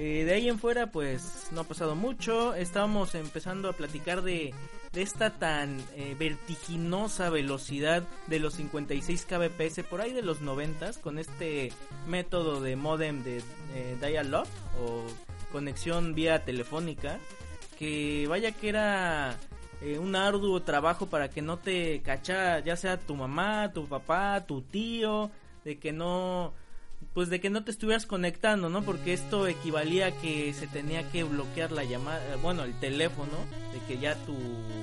[0.00, 4.54] Eh, de ahí en fuera, pues, no ha pasado mucho, estábamos empezando a platicar de,
[4.94, 11.18] esta tan eh, vertiginosa velocidad de los 56 kbps por ahí de los noventas, con
[11.18, 11.72] este
[12.06, 13.38] método de modem de
[13.74, 14.46] eh, dial-up
[14.80, 15.02] o
[15.50, 17.18] conexión vía telefónica
[17.76, 19.36] que vaya que era
[19.98, 24.62] un arduo trabajo para que no te cachara ya sea tu mamá, tu papá, tu
[24.62, 25.30] tío,
[25.64, 26.52] de que no
[27.18, 28.82] pues de que no te estuvieras conectando, ¿no?
[28.82, 33.32] Porque esto equivalía a que se tenía que bloquear la llamada, bueno, el teléfono,
[33.72, 34.36] de que ya tu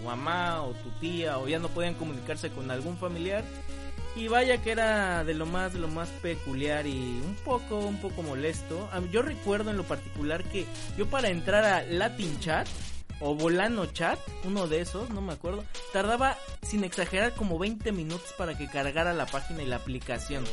[0.03, 3.45] mamá o tu tía o ya no podían comunicarse con algún familiar.
[4.17, 8.01] Y vaya que era de lo más, de lo más peculiar y un poco, un
[8.01, 8.89] poco molesto.
[9.13, 10.65] Yo recuerdo en lo particular que
[10.97, 12.67] yo para entrar a Latin Chat
[13.21, 18.33] o Volano Chat, uno de esos, no me acuerdo, tardaba sin exagerar como 20 minutos
[18.37, 20.43] para que cargara la página y la aplicación.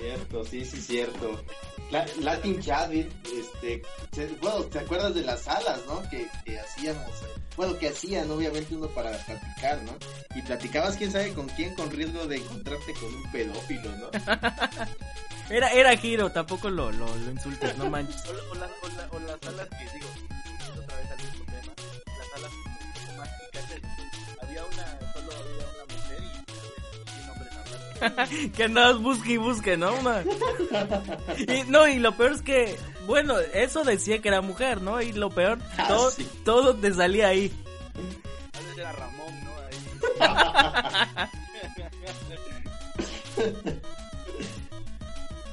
[0.00, 1.44] Cierto, sí, sí, cierto.
[1.90, 6.02] La- Latin Chat, este, se- bueno, ¿te acuerdas de las salas, no?
[6.10, 7.08] Que, que hacíamos,
[7.56, 9.92] bueno, que hacían obviamente uno para platicar, ¿no?
[10.34, 14.10] Y platicabas quién sabe con quién con riesgo de encontrarte con un pedófilo, ¿no?
[15.50, 18.16] Era, era giro, tampoco lo, lo, lo insultes, no manches.
[18.26, 20.08] O, la- o, la- o la- o las salas que digo,
[20.82, 21.72] otra vez al mismo tema,
[22.18, 22.50] las salas
[28.56, 29.94] que andabas busque y busque, ¿no?
[29.94, 30.22] Una-
[31.38, 35.00] Y, no, y lo peor es que, bueno, eso decía que era mujer, ¿no?
[35.02, 36.28] Y lo peor, Ah, todo, sí.
[36.44, 37.52] todo te salía ahí.
[38.76, 39.50] Era Ramón, ¿no?
[39.60, 41.28] Ahí.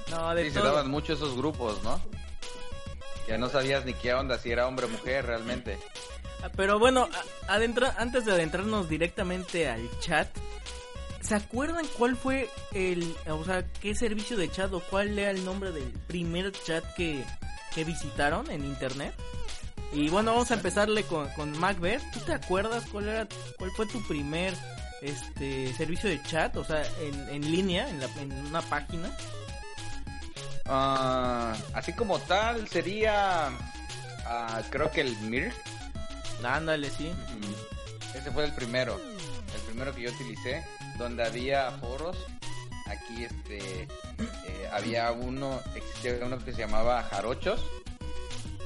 [0.10, 2.02] No, de Sí, se daban mucho esos grupos, ¿no?
[3.28, 5.80] Ya no sabías ni qué onda, si era hombre o mujer realmente.
[6.58, 7.08] Pero bueno,
[7.48, 10.28] adentra- antes de adentrarnos directamente al chat,
[11.22, 15.46] ¿Se acuerdan cuál fue el, o sea, qué servicio de chat o cuál era el
[15.46, 17.24] nombre del primer chat que,
[17.74, 19.14] que visitaron en internet?
[19.94, 22.02] Y bueno, vamos a empezarle con, con Macbeth.
[22.12, 24.54] ¿Tú te acuerdas cuál era, cuál fue tu primer
[25.02, 26.56] este servicio de chat?
[26.58, 29.16] O sea, en, en línea, en, la, en una página.
[30.66, 33.48] Ah, así como tal, sería.
[34.26, 35.54] ah, creo que el Mir.
[36.44, 37.12] Ándale, sí.
[38.16, 39.00] Ese fue el primero.
[39.54, 40.64] El primero que yo utilicé.
[41.02, 42.16] Donde había foros.
[42.86, 43.58] Aquí este.
[43.84, 45.60] eh, había uno.
[45.74, 47.66] Existía uno que se llamaba Jarochos.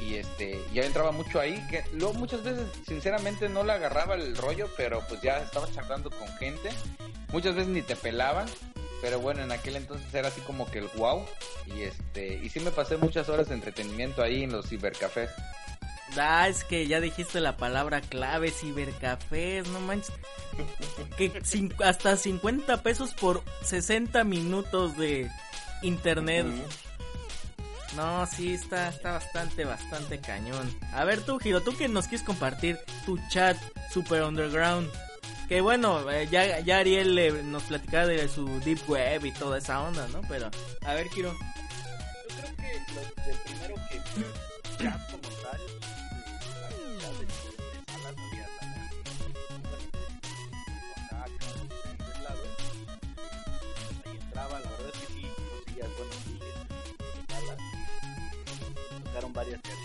[0.02, 0.60] Y este.
[0.74, 1.65] Yo entraba mucho ahí.
[1.69, 4.67] Que luego muchas veces, sinceramente, no le agarraba el rollo.
[4.76, 6.69] Pero pues ya estaba charlando con gente.
[7.32, 8.48] Muchas veces ni te pelaban.
[9.02, 11.26] Pero bueno, en aquel entonces era así como que el wow.
[11.67, 12.36] Y este.
[12.43, 15.30] Y sí me pasé muchas horas de entretenimiento ahí en los cibercafés.
[16.18, 20.12] Ah, es que ya dijiste la palabra clave, cibercafés, no manches.
[21.18, 25.30] Que cin- hasta 50 pesos por 60 minutos de
[25.82, 26.46] internet.
[27.96, 30.74] No, sí, está, está bastante, bastante cañón.
[30.94, 33.58] A ver tú, Giro, tú que nos quieres compartir tu chat
[33.91, 34.89] super underground.
[35.48, 39.60] Que bueno, eh, ya, ya Ariel eh, nos platicaba de su deep web y toda
[39.60, 40.22] esa onda, ¿no?
[40.28, 40.50] Pero,
[40.86, 41.32] a ver, Giro.
[41.34, 45.62] Yo creo que lo, primero que chat como tal,
[59.36, 59.76] varias las.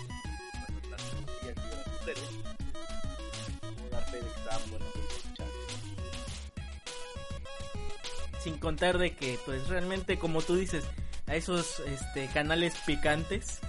[3.75, 4.63] Puedo dar fe de que estaban
[5.33, 5.51] chats.
[8.43, 10.85] Sin contar de que, pues realmente, como tú dices,
[11.27, 13.59] a esos este, canales picantes.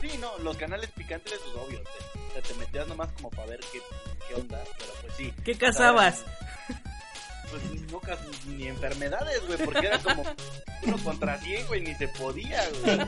[0.00, 3.46] Sí, no, los canales picantes, pues obvio, te, o sea, te metías nomás como para
[3.46, 3.80] ver qué,
[4.28, 5.32] qué onda, pero pues sí.
[5.44, 6.24] ¿Qué cazabas?
[7.50, 8.00] Pues no
[8.46, 10.22] ni enfermedades, güey, porque era como
[10.82, 12.98] uno contra 100, güey, ni se podía, güey.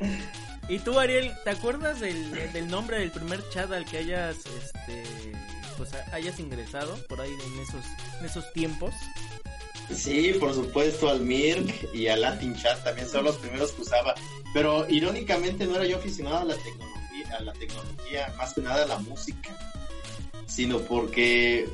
[0.68, 5.04] Y tú, Ariel, ¿te acuerdas del, nombre del primer chat al que hayas, este,
[5.76, 7.84] pues hayas ingresado por ahí en esos,
[8.24, 8.92] esos tiempos?
[9.94, 14.16] Sí, por supuesto, al Mirk y al Latin Chat también son los primeros que usaba.
[14.52, 18.82] Pero irónicamente no era yo aficionado a la tecnología, a la tecnología, más que nada
[18.82, 19.50] a la música,
[20.46, 21.68] sino porque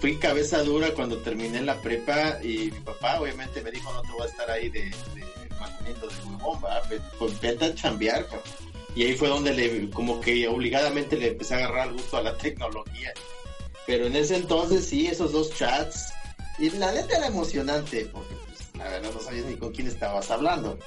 [0.00, 4.12] fui cabeza dura cuando terminé la prepa y mi papá obviamente me dijo no te
[4.12, 5.24] voy a estar ahí de, de
[5.60, 6.60] manteniendo de huevón,
[7.18, 8.42] pues vete a chambear, cabrón".
[8.94, 12.22] Y ahí fue donde le, como que obligadamente le empecé a agarrar el gusto a
[12.22, 13.12] la tecnología.
[13.86, 16.12] Pero en ese entonces sí, esos dos chats
[16.58, 20.30] y la neta era emocionante, porque pues, la verdad no sabías ni con quién estabas
[20.30, 20.78] hablando.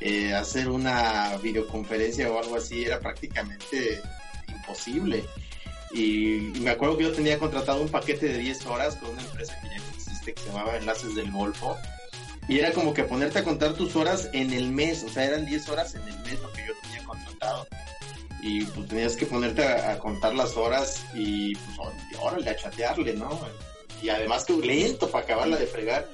[0.00, 4.00] Eh, hacer una videoconferencia o algo así era prácticamente
[4.48, 5.24] imposible.
[5.90, 9.22] Y, y me acuerdo que yo tenía contratado un paquete de 10 horas con una
[9.22, 11.76] empresa que ya existe, que se llamaba Enlaces del Golfo.
[12.48, 15.46] Y era como que ponerte a contar tus horas en el mes, o sea, eran
[15.46, 17.66] 10 horas en el mes lo que yo tenía contratado.
[18.40, 21.78] Y pues tenías que ponerte a, a contar las horas y pues
[22.20, 23.40] órale, a chatearle, ¿no?
[24.02, 26.06] y además que lento para acabarla de fregar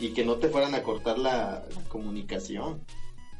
[0.00, 2.82] y que no te fueran a cortar la, la comunicación.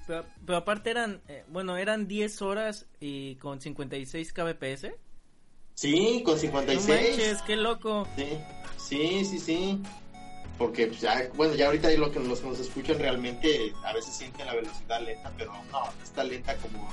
[0.06, 4.86] Pero, pero aparte eran, eh, bueno, eran 10 horas y con 56 kbps.
[5.74, 6.88] Sí, con No 56.
[6.88, 8.06] manches, qué loco.
[8.16, 8.28] Sí,
[8.78, 9.82] sí, sí, sí.
[10.58, 14.14] Porque pues, ya, bueno, ya ahorita lo que los que nos escuchan realmente a veces
[14.14, 16.88] sienten la velocidad lenta, pero no, no está lenta como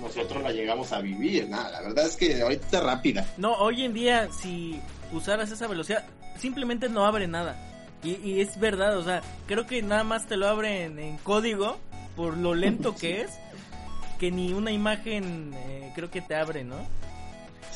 [0.00, 1.48] nosotros la llegamos a vivir.
[1.48, 3.26] Nada, la verdad es que ahorita está rápida.
[3.36, 4.80] No, hoy en día, si
[5.12, 6.04] usaras esa velocidad,
[6.38, 7.56] simplemente no abre nada.
[8.02, 11.16] Y, y es verdad, o sea, creo que nada más te lo abre en, en
[11.18, 11.78] código
[12.16, 13.30] por lo lento que es,
[14.18, 16.76] que ni una imagen eh, creo que te abre, ¿no?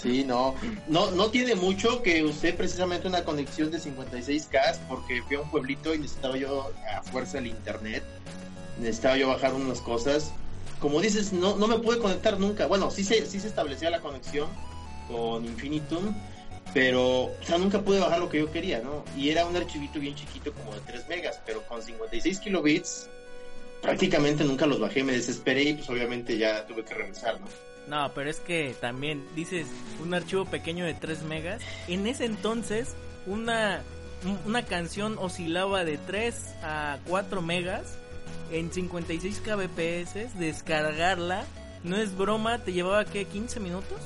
[0.00, 0.54] Sí, no,
[0.86, 5.50] no, no tiene mucho que usé precisamente una conexión de 56K porque fui a un
[5.50, 8.04] pueblito y necesitaba yo a fuerza el internet,
[8.78, 10.32] necesitaba yo bajar unas cosas.
[10.78, 12.66] Como dices, no, no me pude conectar nunca.
[12.66, 14.48] Bueno, sí se, sí se establecía la conexión
[15.08, 16.14] con Infinitum,
[16.72, 19.04] pero o sea, nunca pude bajar lo que yo quería, ¿no?
[19.16, 23.08] Y era un archivito bien chiquito como de 3 megas, pero con 56 kilobits
[23.82, 27.46] prácticamente nunca los bajé, me desesperé y pues obviamente ya tuve que regresar, ¿no?
[27.88, 29.66] No, pero es que también dices
[30.02, 31.62] un archivo pequeño de 3 megas.
[31.86, 32.94] En ese entonces,
[33.26, 33.82] una,
[34.44, 37.98] una canción oscilaba de 3 a 4 megas
[38.52, 40.38] en 56 kbps.
[40.38, 41.44] Descargarla,
[41.82, 43.98] no es broma, te llevaba que 15 minutos.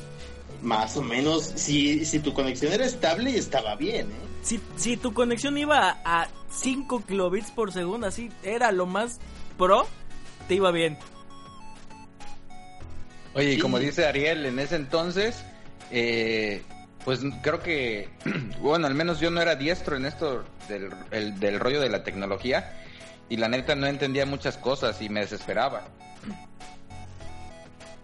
[0.62, 4.32] Más o menos, si, si tu conexión era estable, estaba bien, ¿eh?
[4.42, 9.18] Si, si tu conexión iba a 5 kilobits por segundo, así era lo más
[9.56, 9.86] pro,
[10.46, 10.98] te iba bien.
[13.34, 15.42] Oye, y como dice Ariel, en ese entonces,
[15.90, 16.62] eh,
[17.04, 18.08] pues creo que,
[18.60, 22.04] bueno, al menos yo no era diestro en esto del, el- del rollo de la
[22.04, 22.72] tecnología
[23.28, 25.84] y la neta no entendía muchas cosas y me desesperaba.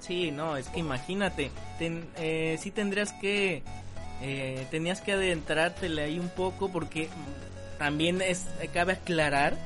[0.00, 3.62] Sí, no, es que imagínate, ten, eh, sí tendrías que,
[4.22, 7.10] eh, tenías que adentrártele ahí un poco porque
[7.78, 9.58] también es, cabe aclarar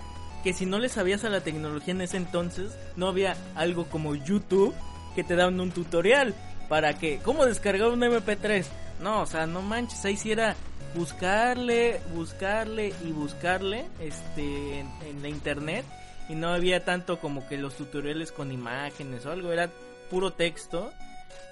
[0.43, 4.17] que si no le sabías a la tecnología en ese entonces, no había algo como
[4.17, 4.75] YouTube
[5.15, 6.35] que te daban un tutorial
[6.69, 8.67] para que, ¿cómo descargar un MP3?
[9.01, 10.55] No, o sea, no manches, ahí sí era
[10.95, 15.85] buscarle, buscarle y buscarle este, en, en la internet
[16.29, 19.71] y no había tanto como que los tutoriales con imágenes o algo, era
[20.11, 20.93] puro texto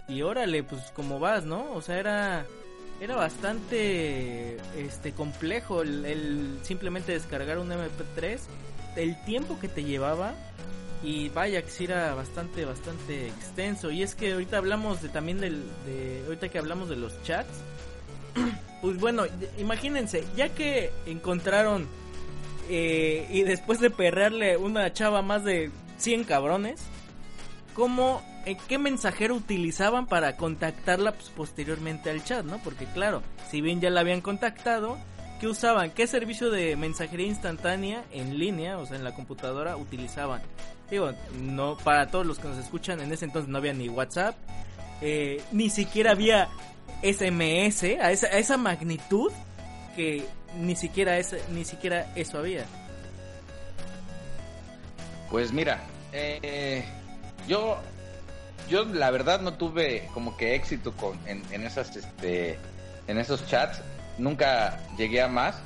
[0.08, 1.72] y órale, pues como vas, ¿no?
[1.72, 2.46] O sea, era
[3.00, 8.38] era bastante este complejo el, el simplemente descargar un MP3,
[8.96, 10.34] el tiempo que te llevaba
[11.02, 15.40] y vaya que sí era bastante bastante extenso y es que ahorita hablamos de también
[15.40, 17.62] del de ahorita que hablamos de los chats
[18.82, 19.24] pues bueno
[19.58, 21.88] imagínense ya que encontraron
[22.68, 26.80] eh, y después de perrearle una chava más de 100 cabrones
[27.74, 33.62] cómo eh, qué mensajero utilizaban para contactarla pues, posteriormente al chat no porque claro si
[33.62, 34.98] bien ya la habían contactado
[35.40, 35.90] ¿Qué usaban?
[35.92, 40.42] ¿Qué servicio de mensajería instantánea en línea, o sea, en la computadora, utilizaban?
[40.90, 44.34] Digo, no, para todos los que nos escuchan, en ese entonces no había ni WhatsApp,
[45.00, 46.48] eh, ni siquiera había
[47.02, 49.32] SMS a esa, a esa magnitud
[49.94, 50.26] que
[50.58, 51.18] ni siquiera,
[51.52, 52.64] ni siquiera eso había.
[55.30, 55.80] Pues mira,
[56.12, 56.84] eh,
[57.46, 57.78] yo,
[58.68, 62.58] yo la verdad no tuve como que éxito con, en, en esas, este,
[63.06, 63.80] en esos chats.
[64.18, 65.56] Nunca llegué a más.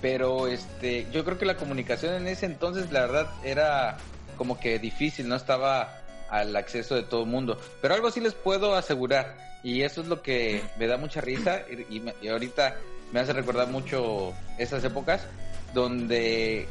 [0.00, 3.98] Pero este, yo creo que la comunicación en ese entonces, la verdad, era
[4.40, 6.00] como que difícil, no estaba
[6.30, 7.60] al acceso de todo el mundo.
[7.82, 11.60] Pero algo sí les puedo asegurar, y eso es lo que me da mucha risa,
[11.68, 12.74] y, ahorita
[13.12, 15.26] me hace recordar mucho esas épocas,
[15.74, 16.66] donde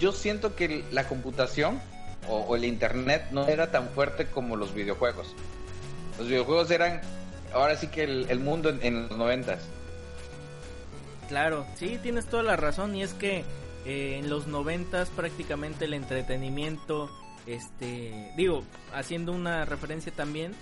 [0.00, 1.78] yo siento que la computación
[2.26, 5.26] o, el internet no era tan fuerte como los videojuegos.
[6.16, 7.02] Los videojuegos eran
[7.52, 9.60] ahora sí que el, mundo en los noventas.
[11.28, 13.44] Claro, sí, tienes toda la razón y es que
[13.84, 17.10] eh, en los noventas prácticamente el entretenimiento,
[17.46, 20.52] este, digo, haciendo una referencia también,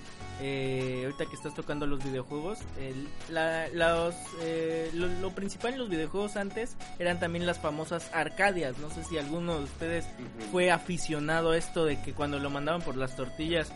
[0.40, 5.78] eh, ahorita que estás tocando los videojuegos, el- la- los, eh, lo, lo principal en
[5.78, 10.04] los videojuegos antes eran también las famosas arcadias, no sé si alguno de ustedes
[10.50, 13.70] fue aficionado a esto de que cuando lo mandaban por las tortillas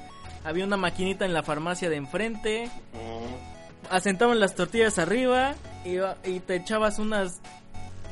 [0.44, 2.68] había una maquinita en la farmacia de enfrente,
[3.90, 5.54] asentaban las tortillas arriba
[5.85, 5.96] y,
[6.28, 7.40] y te echabas unas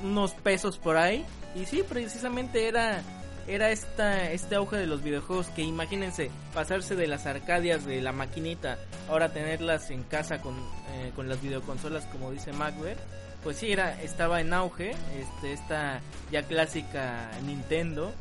[0.02, 1.24] unos pesos por ahí.
[1.54, 3.02] Y sí precisamente era
[3.46, 8.12] era esta este auge de los videojuegos que imagínense pasarse de las arcadias de la
[8.12, 8.78] maquinita
[9.08, 10.54] ahora tenerlas en casa con
[10.94, 12.98] eh, con las videoconsolas como dice Macbeth
[13.42, 16.00] pues sí era estaba en auge este esta
[16.32, 18.12] ya clásica Nintendo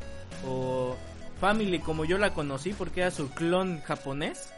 [0.46, 0.98] o
[1.40, 4.54] Family como yo la conocí porque era su clon japonés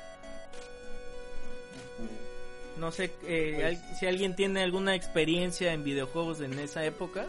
[2.77, 7.25] no sé eh, al- si alguien tiene alguna experiencia en videojuegos en esa época.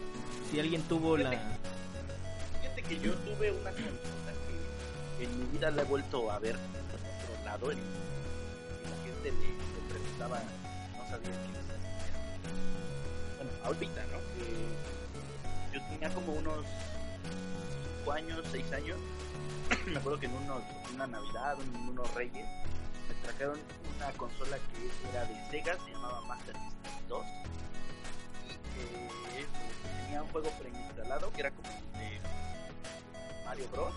[0.51, 1.31] Si alguien tuvo la...
[1.31, 4.33] Fíjate que yo tuve una consola
[5.19, 7.71] que en mi vida la he vuelto a ver por otro lado.
[7.73, 10.41] En, la gente le, le preguntaba,
[10.97, 11.77] no sabía quién era.
[13.37, 14.19] Bueno, ahorita, ¿no?
[15.73, 16.65] Que yo tenía como unos
[18.01, 18.99] 5 años, 6 años.
[19.87, 20.63] Me acuerdo que en unos,
[20.95, 22.47] una Navidad, en unos Reyes,
[23.27, 23.59] trajeron
[23.97, 27.25] una consola que era de Sega, se llamaba Master System 2
[28.45, 29.47] y que
[30.05, 32.21] tenía un juego preinstalado que era como el de
[33.45, 33.95] Mario Bros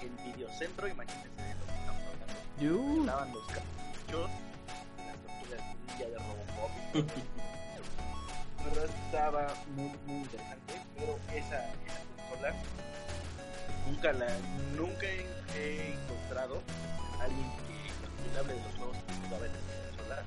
[0.00, 4.30] y el videocentro, imagínense de lo que estamos hablando, estaban los cartuchos
[5.06, 6.70] las tortugas ninja de Robocop.
[8.60, 12.54] La verdad estaba muy muy interesante pero esa, esa consola
[13.86, 14.28] nunca la
[14.76, 15.26] nunca he,
[15.56, 16.62] he encontrado
[17.18, 17.69] a alguien que
[18.24, 20.22] de los juegos que en esa consola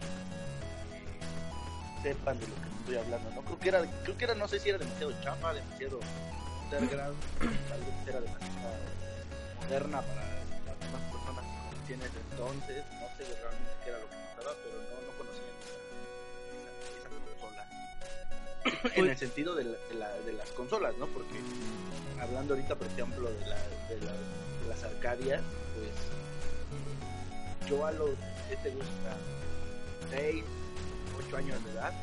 [0.93, 4.47] eh, sepan de lo que estoy hablando no creo que era creo que era no
[4.47, 5.99] sé si era demasiado chapa demasiado
[6.71, 7.17] underground
[7.69, 8.75] tal vez era demasiado
[9.61, 10.23] moderna para
[10.65, 14.15] las demás personas que conocían en ese entonces no sé realmente qué era lo que
[14.35, 17.63] pasaba pero no, no conocían esa, consola.
[18.95, 21.39] En el sentido de, la- de, la- de las consolas no porque
[22.19, 23.55] hablando ahorita por ejemplo de, la,
[23.89, 25.41] de, la- de las arcadias
[25.75, 25.91] pues
[27.69, 28.09] yo a los
[28.49, 29.17] ¿qué te gusta?
[30.11, 30.43] 6,
[31.27, 31.93] 8 años de edad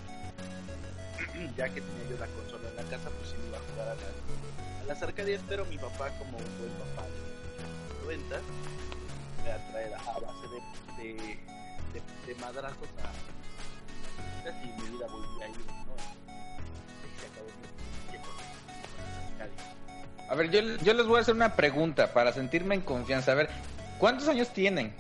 [1.57, 3.89] ya que tenía yo la consola en la casa pues sí me iba a jugar
[3.89, 8.41] a las, a las arcadias pero mi papá como un buen papá de los 90
[9.73, 11.15] me va a base de, de,
[11.93, 13.11] de, de madrazos a,
[14.49, 15.91] y mi vida volvía a ir, ¿no?
[20.29, 23.33] A ver, yo, yo les voy a hacer una pregunta para sentirme en confianza.
[23.33, 23.51] A ver,
[23.99, 24.95] ¿cuántos años tienen?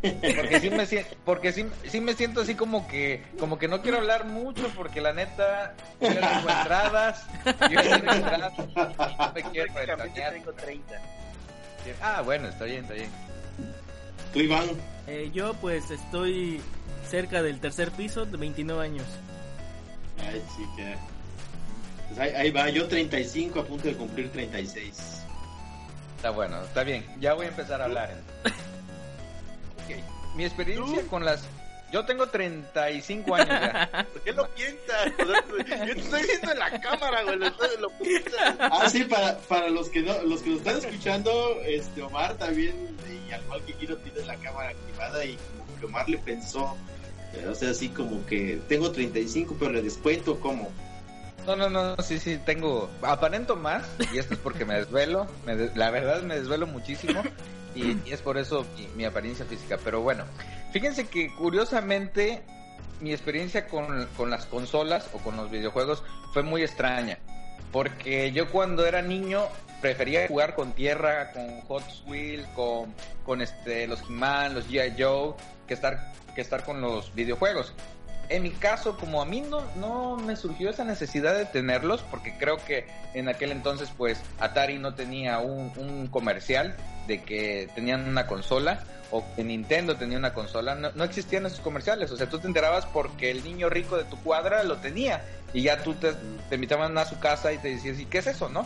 [0.00, 3.82] Porque sí me siento, porque sí, sí me siento así como que, como que no
[3.82, 8.62] quiero hablar mucho porque la neta, yo entradas, yo ya tengo entradas y
[9.18, 10.94] no me quiero tengo 30.
[12.00, 13.10] Ah, bueno, está bien, está bien.
[14.32, 14.70] Tú, Iván.
[15.06, 16.62] Eh, yo pues estoy
[17.08, 19.06] cerca del tercer piso de 29 años.
[20.18, 20.94] Ay, sí, que.
[22.08, 25.24] Pues ahí, ahí va, yo 35 a punto de cumplir 36.
[26.16, 27.04] Está bueno, está bien.
[27.20, 28.10] Ya voy a empezar a hablar.
[28.10, 28.70] entonces.
[30.34, 31.42] Mi experiencia con las...
[31.92, 34.06] Yo tengo 35 años ya.
[34.12, 35.12] ¿Por qué lo piensas?
[35.18, 37.36] O sea, yo te estoy viendo en la cámara, güey.
[37.38, 38.56] Lo, lo piensas.
[38.60, 42.96] Ah, sí, para, para los que no, los que nos están escuchando, este Omar también,
[43.28, 46.76] y al igual que Kiro tiene la cámara activada y como que Omar le pensó,
[47.34, 50.70] eh, o sea, así como que tengo 35, pero le descuento como.
[51.44, 52.88] No, no, no, sí, sí, tengo...
[53.02, 53.84] Aparento más,
[54.14, 55.26] y esto es porque me desvelo.
[55.44, 57.20] me de- La verdad me desvelo muchísimo,
[57.74, 59.78] y, y es por eso mi, mi apariencia física.
[59.82, 60.24] Pero bueno,
[60.72, 62.42] fíjense que curiosamente
[63.00, 66.02] mi experiencia con, con las consolas o con los videojuegos
[66.32, 67.18] fue muy extraña.
[67.72, 69.46] Porque yo cuando era niño
[69.80, 72.94] prefería jugar con tierra, con Hot Wheels, con,
[73.24, 75.00] con este, los He-Man, los G.I.
[75.00, 75.34] Joe,
[75.66, 77.72] que estar, que estar con los videojuegos.
[78.30, 82.38] En mi caso, como a mí no, no me surgió esa necesidad de tenerlos, porque
[82.38, 86.76] creo que en aquel entonces pues Atari no tenía un, un comercial
[87.08, 91.58] de que tenían una consola, o que Nintendo tenía una consola, no, no existían esos
[91.58, 95.24] comerciales, o sea, tú te enterabas porque el niño rico de tu cuadra lo tenía,
[95.52, 96.12] y ya tú te,
[96.48, 98.64] te invitaban a su casa y te decías, ¿y qué es eso, no?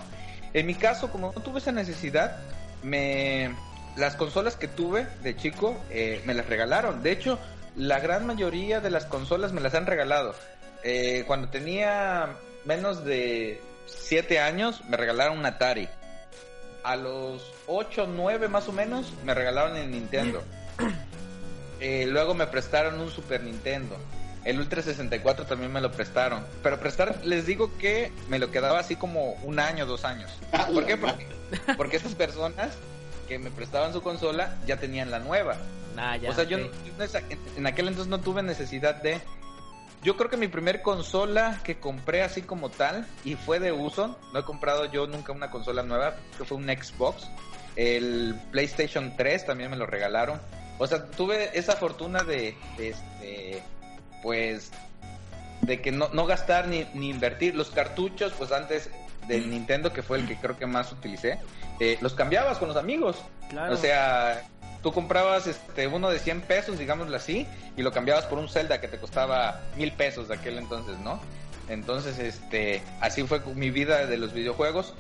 [0.52, 2.36] En mi caso, como no tuve esa necesidad,
[2.82, 3.50] me
[3.96, 7.02] las consolas que tuve de chico eh, me las regalaron.
[7.02, 7.38] De hecho,
[7.76, 10.34] la gran mayoría de las consolas me las han regalado.
[10.82, 12.28] Eh, cuando tenía
[12.64, 15.88] menos de 7 años, me regalaron un Atari.
[16.82, 20.42] A los 8, 9 más o menos, me regalaron el Nintendo.
[21.80, 23.98] Eh, luego me prestaron un Super Nintendo.
[24.44, 26.42] El Ultra 64 también me lo prestaron.
[26.62, 30.30] Pero prestar, les digo que me lo quedaba así como un año, dos años.
[30.72, 30.96] ¿Por qué?
[30.96, 31.26] Porque,
[31.76, 32.70] porque estas personas
[33.28, 35.56] que me prestaban su consola ya tenían la nueva.
[36.16, 36.30] Ya.
[36.30, 36.70] o sea, yo en-
[37.56, 39.20] en aquel entonces no tuve necesidad de...
[40.02, 44.18] Yo creo que mi primer consola que compré así como tal y fue de uso,
[44.34, 47.26] no he comprado yo nunca una consola nueva, que fue un Xbox.
[47.74, 50.40] El PlayStation 3 también me lo regalaron.
[50.78, 53.62] O sea, tuve esa fortuna de, de este,
[54.22, 54.70] pues,
[55.62, 57.54] de que no, no gastar ni, ni invertir.
[57.54, 58.90] Los cartuchos, pues antes
[59.26, 61.38] del Nintendo, que fue el que creo que más utilicé,
[61.80, 63.16] eh, los cambiabas con los amigos.
[63.48, 63.72] Claro.
[63.72, 64.42] O sea,
[64.84, 68.82] tú comprabas este uno de 100 pesos, digámoslo así, y lo cambiabas por un Zelda
[68.82, 71.18] que te costaba mil pesos de aquel entonces, ¿no?
[71.70, 74.92] Entonces, este, así fue mi vida de los videojuegos.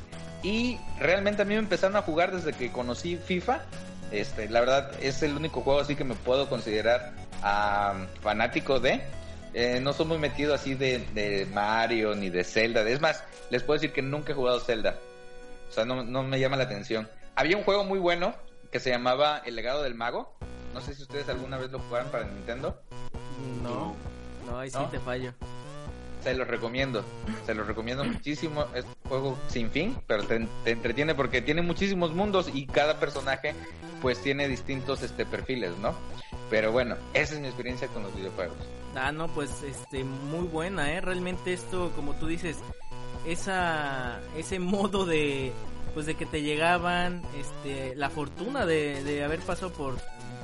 [0.42, 3.60] Y realmente a mí me empezaron a jugar desde que conocí FIFA.
[4.10, 7.12] Este, la verdad es el único juego así que me puedo considerar
[7.42, 9.02] ah, fanático de.
[9.52, 12.88] Eh, no soy muy metido así de, de Mario ni de Zelda.
[12.88, 14.96] Es más, les puedo decir que nunca he jugado Zelda.
[15.68, 17.06] O sea, no, no me llama la atención.
[17.36, 18.34] Había un juego muy bueno
[18.74, 20.34] que se llamaba El legado del mago.
[20.74, 22.76] No sé si ustedes alguna vez lo jugaron para Nintendo.
[23.62, 23.94] No,
[24.44, 24.88] no, ahí sí ¿No?
[24.88, 25.32] te fallo.
[26.24, 27.04] Se los recomiendo.
[27.46, 28.66] Se los recomiendo muchísimo.
[28.74, 32.98] Es un juego sin fin, pero te, te entretiene porque tiene muchísimos mundos y cada
[32.98, 33.54] personaje
[34.02, 35.94] pues tiene distintos este perfiles, ¿no?
[36.50, 38.56] Pero bueno, esa es mi experiencia con los videojuegos.
[38.96, 41.00] Ah, no, pues este muy buena, eh.
[41.00, 42.56] Realmente esto, como tú dices,
[43.24, 45.52] esa ese modo de
[45.94, 49.96] pues de que te llegaban este la fortuna de, de haber pasado por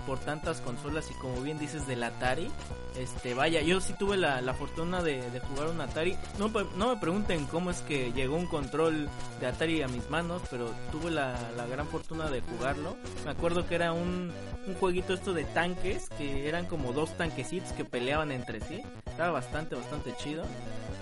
[0.06, 2.50] por tantas consolas y como bien dices del Atari
[2.98, 6.16] este vaya yo sí tuve la, la fortuna de, de jugar un Atari.
[6.38, 9.08] No, no me pregunten cómo es que llegó un control
[9.40, 12.96] de Atari a mis manos pero tuve la, la gran fortuna de jugarlo.
[13.24, 14.32] Me acuerdo que era un,
[14.66, 18.82] un jueguito esto de tanques que eran como dos tanquecitos que peleaban entre sí.
[19.06, 20.44] Estaba bastante bastante chido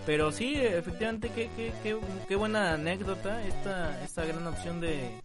[0.06, 5.20] pero sí, efectivamente, qué, qué, qué, qué buena anécdota esta, esta gran opción de,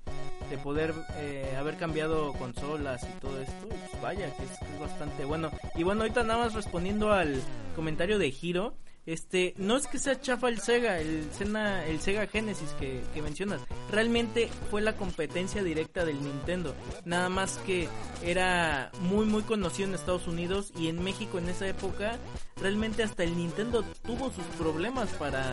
[0.49, 3.67] de poder eh, haber cambiado consolas y todo esto.
[3.67, 5.51] Pues vaya, que es, es bastante bueno.
[5.75, 7.41] Y bueno, ahorita nada más respondiendo al
[7.75, 8.75] comentario de Hiro.
[9.05, 13.59] Este, no es que sea chafa el Sega, el, Sena- el Sega Genesis que, mencionas.
[13.91, 16.73] Realmente fue la competencia directa del Nintendo.
[17.03, 17.89] Nada más que
[18.23, 22.17] era muy muy conocido en Estados Unidos y en México en esa época
[22.61, 25.43] realmente hasta el Nintendo tuvo sus problemas para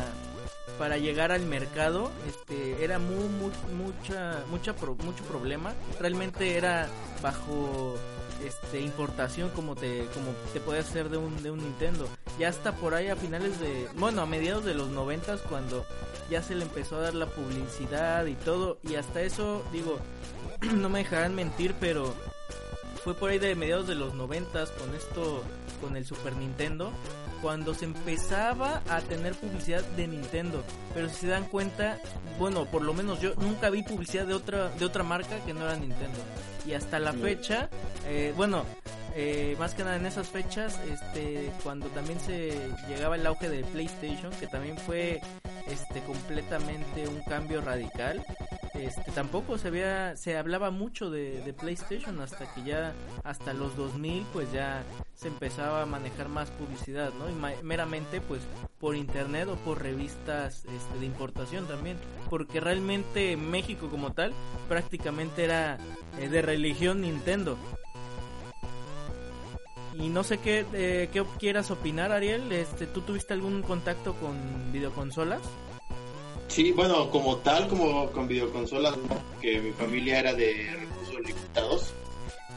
[0.78, 6.88] para llegar al mercado este era muy, muy mucha mucha pro- mucho problema realmente era
[7.20, 7.96] bajo
[8.47, 12.09] este importación como te como te puede hacer de un de un Nintendo.
[12.38, 15.84] Ya hasta por ahí a finales de, bueno, a mediados de los noventas cuando
[16.30, 19.99] ya se le empezó a dar la publicidad y todo, y hasta eso, digo,
[20.74, 22.14] no me dejarán mentir, pero
[23.03, 25.43] fue por ahí de mediados de los noventas con esto,
[25.81, 26.93] con el Super Nintendo,
[27.43, 30.62] cuando se empezaba a tener publicidad de Nintendo.
[30.95, 31.99] Pero si se dan cuenta,
[32.39, 35.64] bueno, por lo menos yo nunca vi publicidad de otra, de otra marca que no
[35.64, 36.18] era Nintendo.
[36.66, 37.68] Y hasta la fecha,
[38.07, 38.64] eh, bueno,
[39.14, 42.53] eh, más que nada en esas fechas, este, cuando también se
[42.89, 45.20] llegaba el auge de PlayStation, que también fue
[45.66, 48.24] este completamente un cambio radical.
[48.74, 53.76] Este, tampoco se había, se hablaba mucho de, de PlayStation hasta que ya hasta los
[53.76, 57.29] 2000 pues ya se empezaba a manejar más publicidad, ¿no?
[57.29, 58.43] Y meramente pues
[58.79, 61.97] por internet o por revistas este, de importación también,
[62.29, 64.33] porque realmente México como tal
[64.68, 65.79] prácticamente era
[66.18, 67.57] eh, de religión Nintendo.
[69.95, 72.51] Y no sé qué, eh, qué quieras opinar, Ariel.
[72.53, 75.43] Este, ¿Tú tuviste algún contacto con videoconsolas?
[76.49, 78.95] Sí, bueno, como tal, como con videoconsolas,
[79.41, 81.95] que mi familia era de recursos limitados.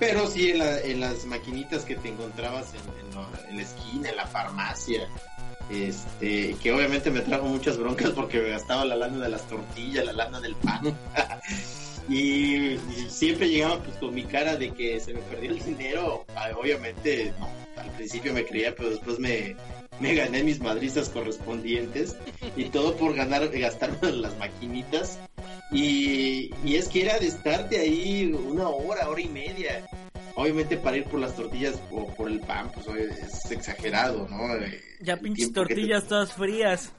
[0.06, 5.08] Pero sí en, las maquinitas que te encontrabas en, en, la esquina, en la farmacia,
[5.70, 10.06] este, que obviamente me trajo muchas broncas porque me gastaba la lana de las tortillas,
[10.06, 10.94] la lana del pan.
[12.10, 12.78] y,
[13.08, 16.26] siempre llegaba pues con mi cara de que se me perdía el dinero.
[16.36, 17.48] Ah, obviamente, no,
[17.82, 19.56] al principio me creía, pero después me,
[20.00, 22.18] me gané mis madrizas correspondientes
[22.58, 25.20] y todo por ganar, gastarme las maquinitas.
[25.74, 29.86] Y, y es que era de estarte ahí una hora, hora y media.
[30.36, 34.56] Obviamente para ir por las tortillas o por el pan, pues es exagerado, ¿no?
[34.56, 36.92] Eh, ya pinches tortillas todas frías.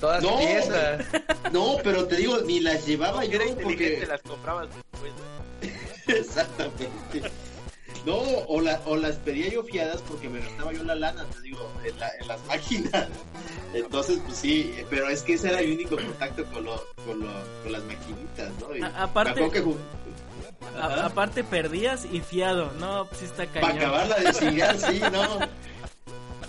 [0.00, 1.06] Todas no, piezas.
[1.52, 4.04] No, pero te digo, ni las llevaba yo porque...
[4.06, 5.12] las comprabas después.
[6.06, 7.30] Exactamente.
[8.06, 11.40] No, o, la, o las pedía yo fiadas porque me gastaba yo la lana, te
[11.40, 13.08] digo, en, las máquinas.
[13.72, 16.76] Entonces, pues sí, pero es que ese era el único contacto con, lo,
[17.06, 17.32] con, lo,
[17.62, 18.86] con las maquinitas, ¿no?
[18.96, 19.50] aparte,
[20.76, 23.70] aparte perdías y fiado, no, pues sí está cañón.
[23.70, 25.38] Para acabarla de chingar, sí, no.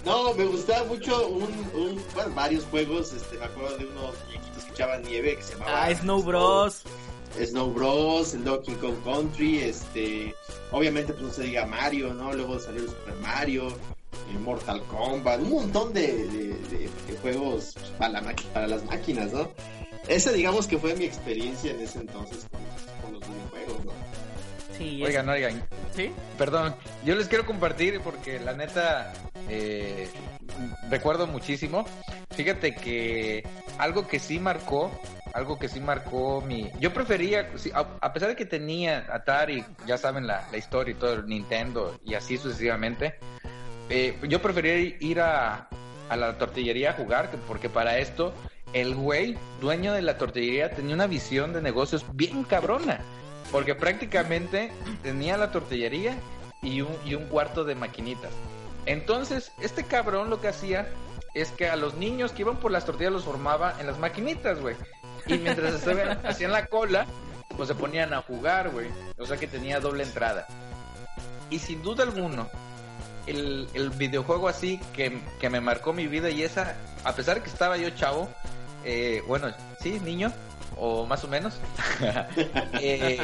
[0.03, 1.43] No, me gustaba mucho un,
[1.73, 5.53] un, bueno, varios juegos, este, me acuerdo de unos muñequitos que echaban nieve que se
[5.53, 5.85] llamaba...
[5.85, 6.81] Ah, Snow Bros.
[6.81, 7.04] Snow
[7.73, 10.35] Bros, el Donkey Kong Country, este,
[10.71, 12.33] obviamente pues no se diga Mario, ¿no?
[12.33, 13.67] Luego salió Super Mario,
[14.31, 16.55] el Mortal Kombat, un montón de,
[17.21, 19.49] juegos para las máquinas, ¿no?
[20.07, 22.45] Esa digamos que fue mi experiencia en ese entonces
[23.01, 23.91] con, los videojuegos, ¿no?
[24.77, 25.63] Sí, oigan, oigan.
[25.95, 26.11] ¿Sí?
[26.37, 29.13] Perdón, yo les quiero compartir porque la neta
[29.49, 30.09] eh,
[30.89, 31.85] recuerdo muchísimo.
[32.35, 33.43] Fíjate que
[33.77, 34.91] algo que sí marcó
[35.35, 36.71] algo que sí marcó mi...
[36.79, 41.99] Yo prefería, a, pesar de que tenía Atari, ya saben la, historia y todo, Nintendo
[42.05, 43.15] y así sucesivamente,
[43.89, 45.67] eh, yo prefería ir a,
[46.07, 48.33] a la tortillería a jugar, porque para esto
[48.71, 53.01] el güey, dueño de la tortillería, tenía una visión de negocios bien cabrona,
[53.51, 54.71] porque prácticamente
[55.03, 56.17] tenía la tortillería
[56.61, 58.31] y un, y un cuarto de maquinitas.
[58.85, 60.87] Entonces, este cabrón lo que hacía
[61.33, 64.59] es que a los niños que iban por las tortillas los formaba en las maquinitas,
[64.59, 64.75] güey.
[65.27, 65.85] Y mientras
[66.25, 67.05] hacían la cola,
[67.55, 68.87] pues se ponían a jugar, güey.
[69.17, 70.47] O sea que tenía doble entrada.
[71.49, 72.49] Y sin duda alguno,
[73.27, 77.77] el, videojuego así que, me marcó mi vida y esa, a pesar de que estaba
[77.77, 78.29] yo chavo,
[78.83, 80.31] eh, bueno, sí, niño,
[80.77, 81.59] o más o menos,
[82.81, 83.19] eh,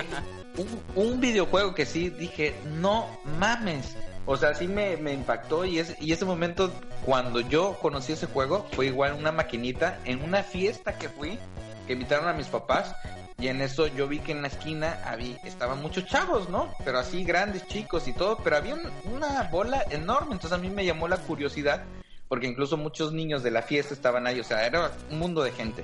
[0.96, 3.08] un, videojuego que sí dije, no
[3.40, 3.96] mames.
[4.26, 6.72] O sea, sí me, me impactó y, es, y ese momento
[7.06, 11.40] cuando yo conocí ese juego fue igual una maquinita en una fiesta que fui
[11.88, 12.96] que invitaron a mis papás
[13.42, 16.72] y en eso yo vi que en la esquina había, estaban muchos chavos, ¿no?
[16.86, 20.86] Pero así grandes, chicos y todo, pero había una bola enorme, entonces a mí me
[20.86, 21.84] llamó la curiosidad,
[22.28, 25.52] porque incluso muchos niños de la fiesta estaban ahí, o sea, era un mundo de
[25.52, 25.84] gente.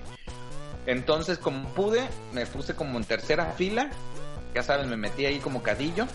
[0.88, 3.91] Entonces, como pude, me puse como en tercera fila,
[4.55, 6.07] ya saben, me metí ahí como cadillo,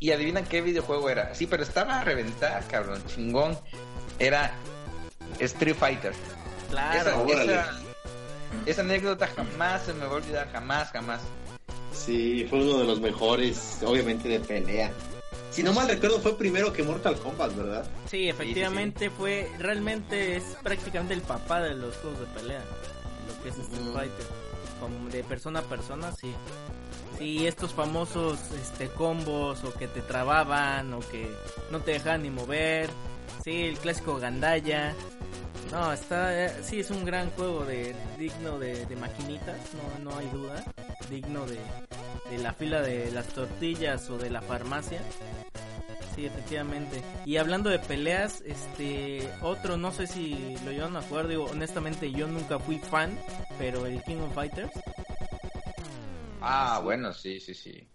[0.00, 1.34] y adivinan qué videojuego era.
[1.34, 3.56] Sí, pero estaba a reventar, cabrón, chingón.
[4.18, 4.52] Era
[5.38, 6.12] Street Fighter.
[6.70, 7.26] Claro,
[8.66, 11.20] esa anécdota jamás se me va a olvidar, jamás, jamás.
[11.92, 14.90] Sí, fue uno de los mejores, obviamente, de pelea.
[15.50, 17.84] Si no mal recuerdo, fue primero que Mortal Kombat, ¿verdad?
[18.08, 22.62] Sí, efectivamente fue, realmente es prácticamente el papá de los juegos de pelea,
[23.42, 24.26] que es Street Fighter.
[24.80, 26.34] Como de persona a persona, sí.
[27.18, 31.30] Sí, estos famosos este, combos o que te trababan o que
[31.70, 32.88] no te dejaban ni mover.
[33.44, 34.94] Sí, el clásico Gandaya.
[35.70, 40.26] No, está, eh, sí es un gran juego de digno de, maquinitas, no, no hay
[40.28, 40.64] duda,
[41.08, 41.58] digno de,
[42.28, 45.00] de, la fila de las tortillas o de la farmacia.
[46.14, 47.02] Sí, efectivamente.
[47.24, 52.10] Y hablando de peleas, este, otro, no sé si lo llevan a jugar, digo, honestamente
[52.10, 53.16] yo nunca fui fan,
[53.58, 54.72] pero el King of Fighters.
[56.42, 57.86] Ah, bueno, sí, sí, sí.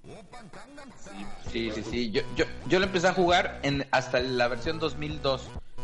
[1.52, 2.12] Sí, sí, sí.
[2.12, 5.42] Yo, yo, yo lo empecé a jugar en hasta la versión 2002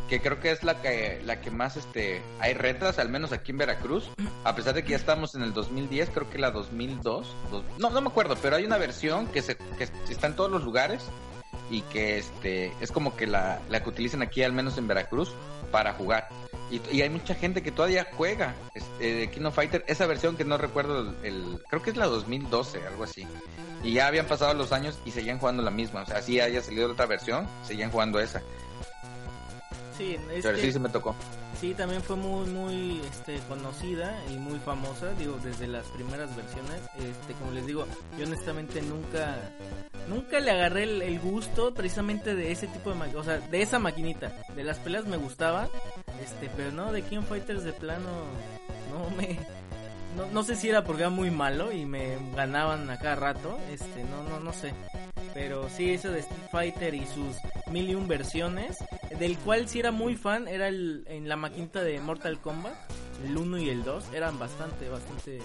[0.07, 3.51] que creo que es la que la que más este hay retras al menos aquí
[3.51, 4.09] en Veracruz
[4.43, 7.89] a pesar de que ya estamos en el 2010 creo que la 2002 dos- no
[7.91, 11.01] no me acuerdo pero hay una versión que se que está en todos los lugares
[11.71, 15.33] y que este es como que la, la que utilizan aquí al menos en Veracruz
[15.71, 16.27] para jugar.
[16.69, 19.83] Y, y hay mucha gente que todavía juega este, de King of Fighter.
[19.87, 23.25] Esa versión que no recuerdo el, creo que es la 2012 algo así.
[23.83, 26.03] Y ya habían pasado los años y seguían jugando la misma.
[26.03, 28.43] O sea si haya salido otra versión seguían jugando esa
[30.01, 31.15] Sí, pero sí se me tocó
[31.59, 36.81] Sí, también fue muy, muy este, conocida y muy famosa, digo, desde las primeras versiones.
[36.97, 37.85] Este, como les digo,
[38.17, 39.37] yo honestamente nunca,
[40.09, 43.77] nunca le agarré el, el gusto precisamente de ese tipo de, o sea, de esa
[43.77, 44.41] maquinita.
[44.55, 45.69] De las peleas me gustaba,
[46.19, 48.09] este, pero no, de King Fighters de plano,
[48.91, 49.37] no me,
[50.15, 53.57] no, no sé si era porque era muy malo y me ganaban a cada rato,
[53.71, 54.73] este, no, no, no sé.
[55.33, 57.35] Pero sí, ese de Street Fighter y sus
[57.71, 58.77] mil versiones,
[59.17, 62.73] del cual sí era muy fan, era el, en la maquinita de Mortal Kombat,
[63.25, 65.39] el 1 y el 2, eran bastante, bastante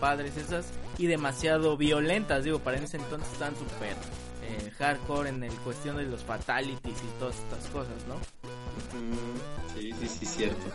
[0.00, 0.66] padres esas
[0.98, 3.96] y demasiado violentas, digo, para ese entonces estaban súper
[4.42, 8.16] eh, hardcore en el cuestión de los fatalities y todas estas cosas, ¿no?
[9.74, 10.66] Sí, sí, sí, cierto.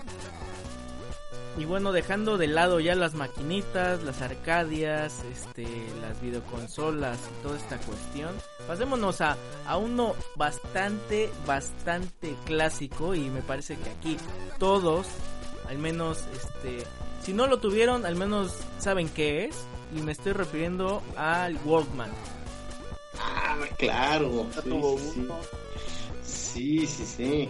[1.58, 5.68] Y bueno, dejando de lado ya las maquinitas, las arcadias, este,
[6.02, 8.34] las videoconsolas y toda esta cuestión,
[8.68, 9.36] pasémonos a,
[9.68, 14.18] a uno bastante, bastante clásico y me parece que aquí
[14.60, 15.08] todos,
[15.68, 16.86] al menos, este,
[17.22, 19.56] si no lo tuvieron, al menos saben qué es
[19.96, 22.12] y me estoy refiriendo al Walkman.
[23.20, 24.48] Ah, claro.
[24.54, 25.28] Sí, sí, sí.
[26.24, 27.50] Sí, sí, sí.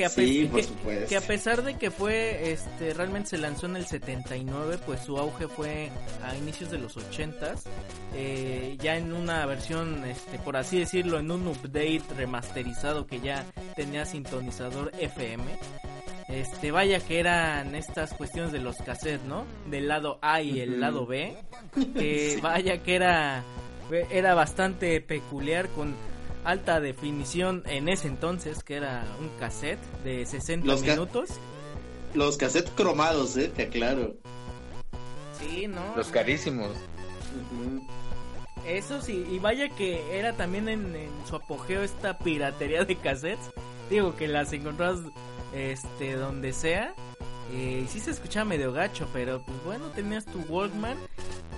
[0.00, 1.08] Que a, Sí, pe- por que- supuesto.
[1.10, 5.18] que a pesar de que fue, este, realmente se lanzó en el 79, pues su
[5.18, 5.90] auge fue
[6.24, 7.64] a inicios de los 80s,
[8.14, 13.44] eh, ya en una versión, este, por así decirlo, en un update remasterizado que ya
[13.76, 15.44] tenía sintonizador FM.
[16.30, 19.44] Este, vaya que eran estas cuestiones de los cassettes, ¿no?
[19.68, 21.36] Del lado A y el lado B.
[21.94, 23.44] Que vaya que era,
[24.10, 25.94] era bastante peculiar con
[26.44, 31.30] alta definición en ese entonces, que era un cassette de 60 Los ca- minutos.
[32.14, 34.14] Los cassettes cromados, eh, te aclaro.
[35.38, 35.94] Sí, ¿no?
[35.96, 36.70] los carísimos.
[38.66, 43.50] Eso sí, y vaya que era también en, en su apogeo esta piratería de cassettes.
[43.88, 44.98] Digo que las encontrabas
[45.54, 46.94] este donde sea.
[47.52, 50.96] Eh, y sí se escuchaba medio gacho, pero pues bueno, tenías tu Walkman,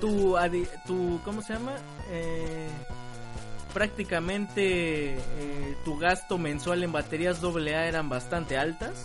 [0.01, 1.74] tu, adi- tu ¿cómo se llama?
[2.11, 2.68] Eh,
[3.72, 9.04] prácticamente eh, tu gasto mensual en baterías AA eran bastante altas.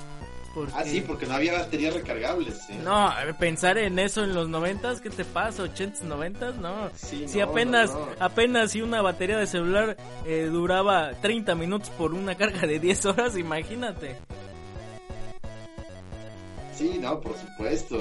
[0.56, 0.74] Porque...
[0.76, 2.68] Ah, sí, porque no había baterías recargables.
[2.70, 2.80] eh.
[2.84, 5.64] No, pensar en eso en los noventas, ¿qué te pasa?
[5.64, 6.56] ¿80s, noventas?
[6.56, 6.90] No.
[6.96, 8.12] Sí, Si no, apenas, no, no.
[8.20, 9.96] apenas si una batería de celular
[10.26, 14.16] eh, duraba 30 minutos por una carga de 10 horas, imagínate.
[16.76, 17.98] Sí, no, por supuesto.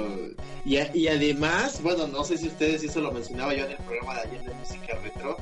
[0.64, 3.76] Y, a- y además, bueno, no sé si ustedes, eso lo mencionaba yo en el
[3.78, 5.36] programa de ayer de música retro.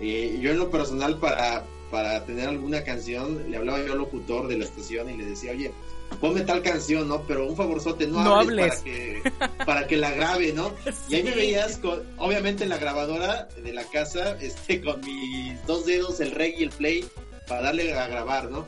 [0.00, 4.48] Eh, yo en lo personal, para, para tener alguna canción, le hablaba yo al locutor
[4.48, 5.72] de la estación y le decía, oye,
[6.20, 7.22] ponme tal canción, ¿no?
[7.22, 9.22] Pero un favorzote, no, No hables, hables.
[9.38, 10.72] Para, que, para que la grabe, ¿no?
[11.08, 15.64] Y ahí me veías, con, obviamente en la grabadora de la casa, este, con mis
[15.66, 17.04] dos dedos, el reg y el play,
[17.46, 18.66] para darle a grabar, ¿no?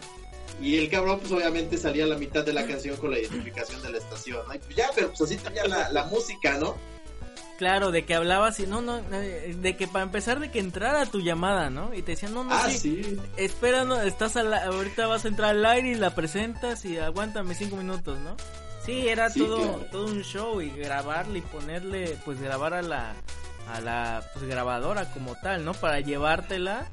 [0.61, 3.83] Y el cabrón, pues obviamente salía a la mitad de la canción con la identificación
[3.83, 4.55] de la estación, ¿no?
[4.55, 6.77] Y pues ya, pero pues así tenía la, la música, ¿no?
[7.59, 11.07] Claro, de que hablabas y no, no, eh, de que para empezar de que entrara
[11.07, 11.95] tu llamada, ¿no?
[11.95, 13.17] Y te decían, no, no, ah, sí, sí.
[13.37, 17.55] espera, no, estás al, ahorita vas a entrar al aire y la presentas y aguántame
[17.55, 18.37] cinco minutos, ¿no?
[18.85, 19.87] Sí, era Sí, todo, claro.
[19.93, 23.15] todo un show y grabarle y ponerle, pues grabar a la,
[23.73, 25.75] a la pues, grabadora como tal, ¿no?
[25.75, 26.89] Para llevártela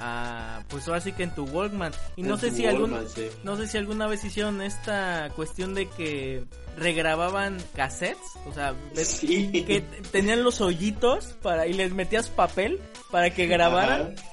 [0.00, 1.92] a, pues ahora sí que en tu Walkman.
[2.16, 3.28] Y no En sé si algún, Walkman, sí.
[3.44, 6.44] no sé si alguna vez hicieron esta cuestión de que
[6.76, 9.64] regrababan cassettes, o sea, Sí.
[9.66, 9.80] que
[10.12, 12.80] tenían los hoyitos para y les metías papel
[13.10, 14.14] para que grabaran.
[14.16, 14.32] Ajá.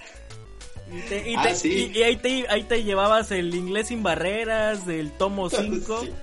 [0.95, 1.91] Y, te- y Ah, te- sí.
[1.93, 6.01] y- y ahí, te, ahí te llevabas el inglés sin barreras del tomo 5.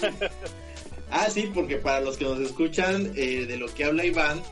[0.00, 0.08] Sí.
[1.10, 4.42] Ah, sí, porque para los que nos escuchan eh, de lo que habla Iván,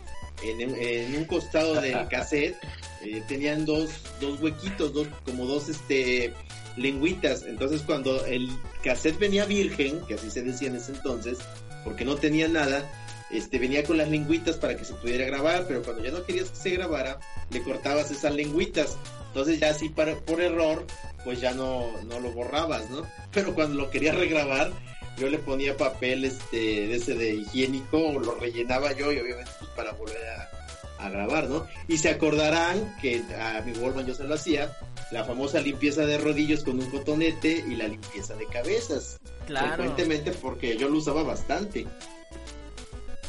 [0.43, 2.57] en, en un costado del cassette
[3.05, 3.91] eh, tenían dos,
[4.21, 6.33] dos huequitos, dos, como dos este
[6.77, 7.43] lengüitas.
[7.43, 8.49] Entonces cuando el
[8.83, 11.39] cassette venía virgen, que así se decía en ese entonces,
[11.85, 12.91] porque no tenía nada,
[13.31, 16.51] este, venía con las lengüitas para que se pudiera grabar, pero cuando ya no querías
[16.51, 17.19] que se grabara,
[17.51, 18.97] le cortabas esas lengüitas.
[19.29, 20.87] Entonces ya así para, por error,
[21.25, 23.07] pues ya no, no lo borrabas, ¿no?
[23.33, 24.71] Pero cuando lo quería regrabar,
[25.17, 29.71] yo le ponía papel este, de ese de higiénico, lo rellenaba yo y obviamente pues,
[29.71, 30.62] para volver a,
[31.03, 31.67] a grabar, ¿no?
[31.89, 34.77] Y se acordarán que a mi Wallman yo se lo hacía,
[35.11, 39.19] la famosa limpieza de rodillos con un cotonete y la limpieza de cabezas.
[39.47, 39.75] Claro.
[39.75, 41.87] Frecuentemente porque yo lo usaba bastante.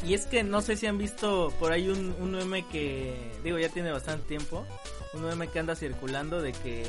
[0.06, 3.58] Y es que no sé si han visto por ahí un, un meme que, digo,
[3.58, 4.64] ya tiene bastante tiempo,
[5.14, 6.84] un meme que anda circulando de que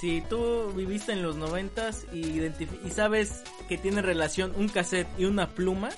[0.00, 5.24] si tú viviste en los noventas y, y sabes que tiene relación un cassette y
[5.24, 5.90] una pluma,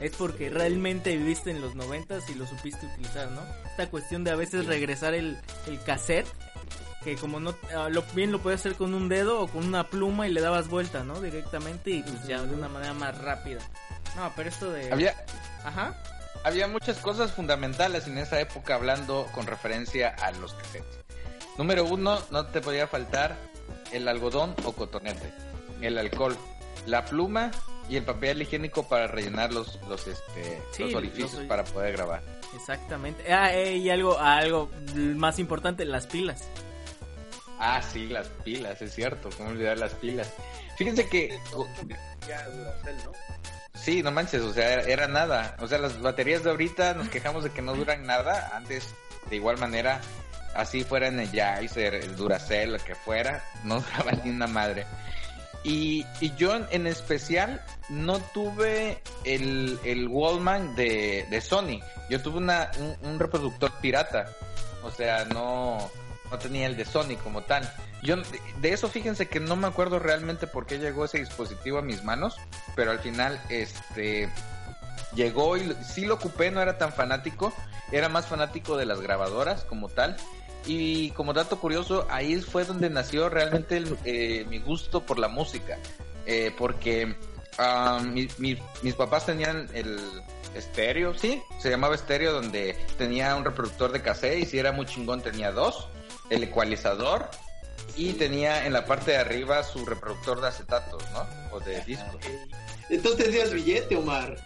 [0.00, 3.42] es porque realmente viviste en los noventas y lo supiste utilizar, ¿no?
[3.68, 6.26] Esta cuestión de a veces regresar el, el cassette,
[7.02, 9.88] que como no, ah, lo, bien lo puedes hacer con un dedo o con una
[9.88, 11.20] pluma y le dabas vuelta, ¿no?
[11.20, 13.60] Directamente y pues ya de una manera más rápida.
[14.16, 14.92] No, pero esto de...
[14.92, 15.14] Había,
[15.64, 15.96] Ajá.
[16.44, 20.98] había muchas cosas fundamentales en esa época hablando con referencia a los cassettes.
[21.56, 23.36] Número uno, no te podía faltar
[23.92, 25.32] el algodón o cotonete,
[25.80, 26.36] el alcohol,
[26.86, 27.50] la pluma
[27.88, 31.92] y el papel higiénico para rellenar los, los, este, Sí, los orificios los- para poder
[31.92, 32.22] grabar.
[32.54, 33.32] Exactamente.
[33.32, 36.44] Ah, eh, y algo, algo más importante, las pilas.
[37.60, 40.32] Ah, sí, las pilas, es cierto, cómo olvidar las pilas.
[40.76, 41.38] Fíjense que.
[43.74, 45.56] Sí, no manches, o sea, era, nada.
[45.60, 48.50] O sea, las baterías de ahorita nos quejamos de que no duran nada.
[48.56, 48.94] Antes,
[49.30, 50.00] de igual manera,
[50.54, 54.86] así fuera en el Jaeger, el Duracell, lo que fuera, no duraba ni una madre.
[55.68, 56.06] Y,
[56.38, 61.80] yo en, especial no tuve el, el Wallman de, de Sony.
[62.08, 64.32] Yo tuve una, un, un reproductor pirata.
[64.82, 65.90] O sea, no,
[66.30, 67.70] no tenía el de Sony como tal.
[68.02, 71.82] Yo de, eso fíjense que no me acuerdo realmente por qué llegó ese dispositivo a
[71.82, 72.36] mis manos,
[72.76, 74.30] pero al final este
[75.14, 77.52] llegó y sí lo ocupé, no era tan fanático,
[77.90, 80.16] era más fanático de las grabadoras como tal.
[80.68, 85.26] Y como dato curioso, ahí fue donde nació realmente el- eh, mi gusto por la
[85.28, 85.78] música.
[86.26, 87.16] Eh, porque
[87.56, 89.98] ah, mi- mi- mis papás tenían el
[90.54, 94.84] estéreo, sí, se llamaba estéreo, donde tenía un reproductor de cassette y si era muy
[94.86, 95.88] chingón tenía dos,
[96.30, 97.28] el ecualizador
[97.96, 101.26] y tenía en la parte de arriba su reproductor de acetatos, ¿no?
[101.50, 102.20] O de discos.
[102.90, 104.36] Entonces tenías billete, Omar.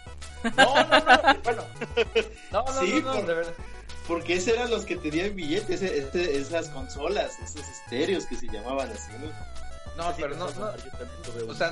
[0.57, 1.63] No, no, no, bueno.
[2.51, 3.53] No, no, Sí, no, no, por- de verdad.
[4.07, 8.47] Porque esos eran los que tenían billetes, ese- ese- esas consolas, esos estéreos que se
[8.47, 9.11] llamaban así.
[9.97, 10.71] No, pero no, no,
[11.23, 11.71] tuve o sea,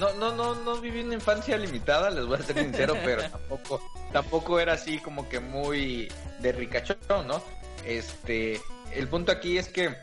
[0.00, 3.80] no, no, no, no viví una infancia limitada, les voy a ser sincero, pero tampoco,
[4.12, 6.98] tampoco era así como que muy de ricachón,
[7.28, 7.40] ¿no?
[7.84, 8.60] Este,
[8.92, 9.94] el punto aquí es que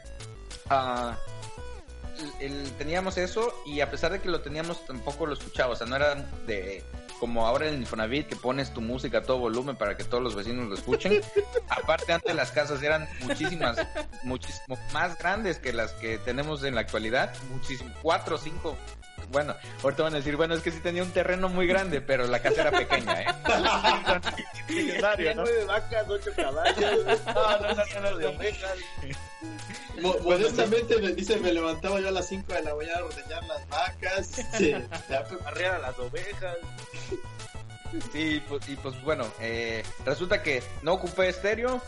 [0.69, 1.17] ah,
[2.39, 5.75] el- el- teníamos eso y a pesar de que lo teníamos tampoco lo escuchaba, o
[5.75, 6.83] sea, no era de
[7.21, 10.23] como ahora en el Infonavit que pones tu música a todo volumen para que todos
[10.23, 11.21] los vecinos lo escuchen.
[11.69, 13.77] Aparte antes las casas eran muchísimas,
[14.23, 18.75] muchísimo más grandes que las que tenemos en la actualidad, muchísimo, cuatro o cinco.
[19.29, 22.25] Bueno, ahorita van a decir, bueno, es que sí tenía un terreno muy grande, pero
[22.27, 23.25] la casa era pequeña, ¿eh?
[24.67, 27.05] Tenía nueve vacas, ocho caballos.
[27.25, 28.77] No, no, no, no, no, de ovejas.
[30.01, 33.43] Mo- Modestamente me dice, me levantaba yo a las 5 de la mañana a ordeñar
[33.45, 34.31] las vacas.
[35.09, 36.57] ya, pues, Arrear a las ovejas.
[38.13, 41.81] Sí, pues, y pues bueno, eh, resulta que no ocupé estéreo,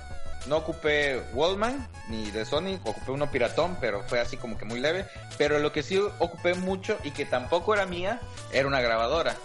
[0.47, 4.79] no ocupé Wallman ni de Sony, ocupé uno piratón, pero fue así como que muy
[4.79, 5.05] leve.
[5.37, 8.19] Pero lo que sí ocupé mucho y que tampoco era mía,
[8.51, 9.35] era una grabadora.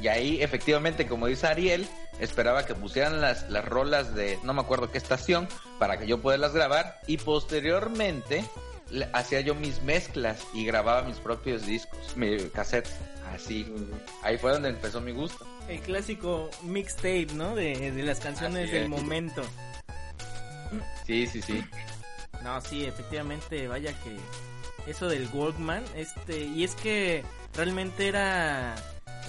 [0.00, 1.86] Y ahí efectivamente, como dice Ariel,
[2.18, 5.48] esperaba que pusieran las, las rolas de no me acuerdo qué estación
[5.78, 8.44] para que yo poderlas grabar y posteriormente
[8.90, 12.92] le- hacía yo mis mezclas y grababa mis propios discos, mi cassettes,
[13.34, 13.72] así.
[14.22, 15.46] Ahí fue donde empezó mi gusto.
[15.68, 17.54] El clásico mixtape, ¿no?
[17.54, 18.88] De, de las canciones del es.
[18.88, 19.42] momento.
[21.06, 21.64] Sí, sí, sí.
[22.42, 24.16] No, sí, efectivamente, vaya que
[24.90, 28.74] eso del Walkman, este, y es que realmente era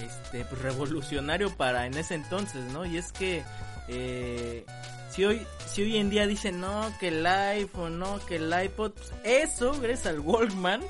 [0.01, 2.85] este pues, revolucionario para en ese entonces, ¿no?
[2.85, 3.43] Y es que
[3.87, 4.65] eh,
[5.09, 8.91] si hoy si hoy en día dicen no que el iPhone, no que el iPod,
[8.93, 10.81] pues, eso gracias al Walkman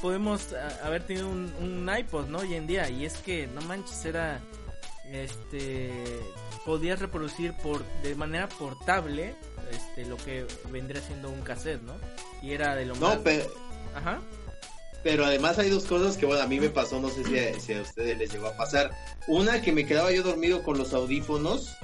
[0.00, 0.52] podemos
[0.82, 2.38] haber tenido un, un iPod, ¿no?
[2.38, 4.40] Hoy en día y es que no manches era
[5.10, 5.92] este
[6.64, 9.34] podías reproducir por de manera portable
[9.70, 11.94] este lo que vendría siendo un cassette, ¿no?
[12.42, 13.44] Y era de lo más no, pero,
[13.94, 14.20] Ajá.
[15.02, 17.58] pero además hay dos cosas que, bueno, a mí me pasó, no sé si a,
[17.60, 18.90] si a ustedes les llegó a pasar.
[19.26, 21.76] Una, que me quedaba yo dormido con los audífonos.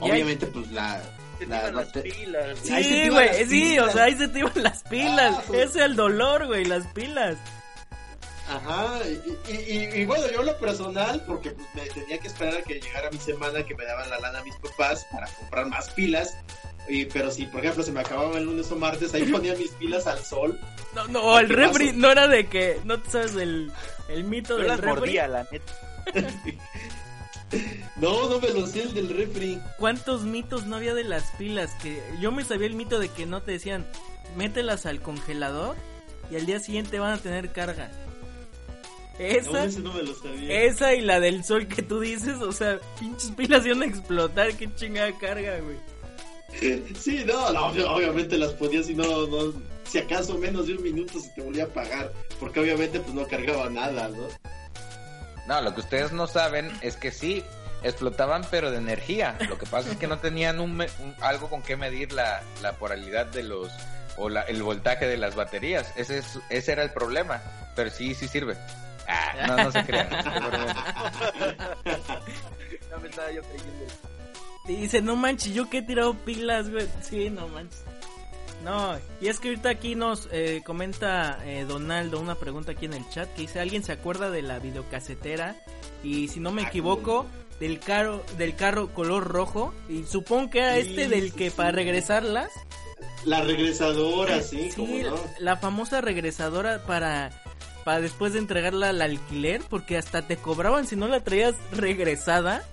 [0.00, 1.00] Hay- Obviamente, pues la...
[1.38, 2.58] Se la- tiran las la- pilas.
[2.62, 5.34] Sí, güey, sí, o sea, ahí se te iban las pilas.
[5.38, 5.70] Ah, pues.
[5.70, 7.36] es el dolor, güey, las pilas.
[8.48, 8.98] Ajá,
[9.48, 12.80] y, y, y, bueno, yo lo personal, porque pues, me tenía que esperar a que
[12.80, 16.34] llegara mi semana que me daban la lana a mis papás para comprar más pilas.
[16.92, 19.70] Y, pero si, por ejemplo, se me acababa el lunes o martes, ahí ponía mis
[19.70, 20.60] pilas al sol.
[20.94, 23.72] No, no, el refri no era de que, no te sabes el,
[24.10, 24.86] el mito del refri.
[24.86, 25.72] Mordía, la neta.
[27.96, 29.60] No, no me lo sé el del refri.
[29.78, 31.70] ¿Cuántos mitos no había de las pilas?
[31.82, 33.86] Que yo me sabía el mito de que no te decían,
[34.38, 35.76] mételas al congelador
[36.30, 37.90] y al día siguiente van a tener carga.
[39.18, 40.62] Esa, no, no me lo sabía.
[40.62, 44.54] esa y la del sol que tú dices, o sea, pinches pilas iban a explotar,
[44.56, 45.76] qué chingada carga, güey.
[46.98, 49.52] Sí, no, no, obviamente las ponías y no, no,
[49.84, 53.26] si acaso menos de un minuto se te volvía a apagar, porque obviamente pues no
[53.26, 54.28] cargaba nada, ¿no?
[55.46, 57.42] No, lo que ustedes no saben es que sí,
[57.82, 59.36] explotaban pero de energía.
[59.48, 60.84] Lo que pasa es que no tenían un,
[61.20, 63.70] algo con que medir la, la polaridad de los
[64.16, 65.92] o la, el voltaje de las baterías.
[65.96, 67.40] Ese es, ese era el problema.
[67.74, 68.56] Pero sí, sí sirve.
[69.08, 70.10] Ah, no, no se crean.
[72.90, 73.86] no me estaba yo creyendo.
[74.68, 76.86] Y dice, no manches, yo que he tirado pilas, güey.
[77.02, 77.82] Sí, no manches.
[78.64, 82.94] No, y es que ahorita aquí nos eh, comenta eh, Donaldo una pregunta aquí en
[82.94, 85.56] el chat que dice, ¿alguien se acuerda de la videocasetera?
[86.04, 87.26] Y si no me equivoco,
[87.62, 89.72] del carro, del carro color rojo.
[89.88, 92.50] Y supongo que era este del que para regresarlas.
[93.24, 95.04] La regresadora, sí, sí
[95.38, 97.30] la famosa regresadora para
[97.84, 102.64] para después de entregarla al alquiler, porque hasta te cobraban si no la traías regresada.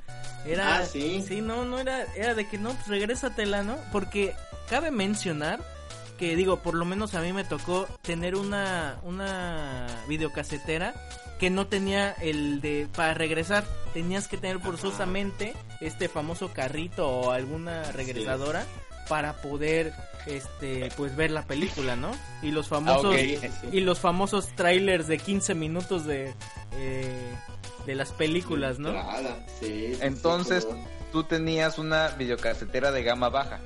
[0.46, 1.24] Era, ah, sí.
[1.28, 3.78] Sí, no, no era, era de que no, pues regrésatela, ¿no?
[3.92, 4.36] Porque
[4.70, 5.60] cabe mencionar
[6.18, 10.94] que digo, por lo menos a mí me tocó tener una, una videocasetera
[11.40, 13.64] que no tenía el de para regresar,
[13.94, 18.66] tenías que tener forzosamente este famoso carrito o alguna regresadora
[19.10, 19.94] para poder
[20.28, 22.12] este pues ver la película, ¿no?
[22.42, 23.16] Y los famosos
[23.72, 26.34] y los famosos trailers de 15 minutos de
[26.74, 27.36] eh,
[27.86, 28.94] de las películas, ¿no?
[29.62, 30.68] Entonces,
[31.12, 33.60] tú tenías una videocasetera de gama baja.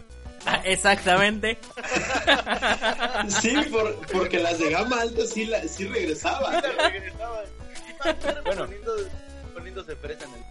[0.45, 1.57] Ah, exactamente.
[3.41, 3.55] sí,
[4.11, 6.61] porque las de gama alta sí, la, sí regresaban.
[8.45, 8.67] bueno,
[9.53, 10.43] poniéndose fresa en el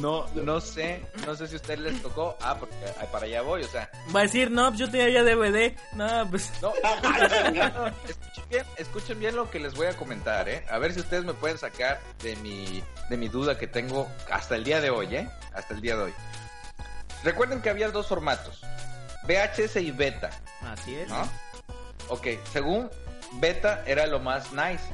[0.00, 2.36] no, no sé, no sé si a usted les tocó.
[2.40, 2.76] Ah, porque
[3.10, 3.90] para allá voy, o sea.
[4.14, 5.74] Va a decir, no, pues yo tenía ya DVD.
[5.92, 6.50] No, pues.
[6.60, 6.72] No.
[8.08, 10.64] escuchen, bien, escuchen bien lo que les voy a comentar, ¿eh?
[10.70, 14.56] A ver si ustedes me pueden sacar de mi, de mi duda que tengo hasta
[14.56, 15.28] el día de hoy, ¿eh?
[15.54, 16.14] Hasta el día de hoy.
[17.24, 18.62] Recuerden que había dos formatos:
[19.24, 20.30] VHS y beta.
[20.62, 21.08] Así es.
[21.08, 21.28] ¿No?
[22.08, 22.90] Ok, según
[23.34, 24.84] beta era lo más nice.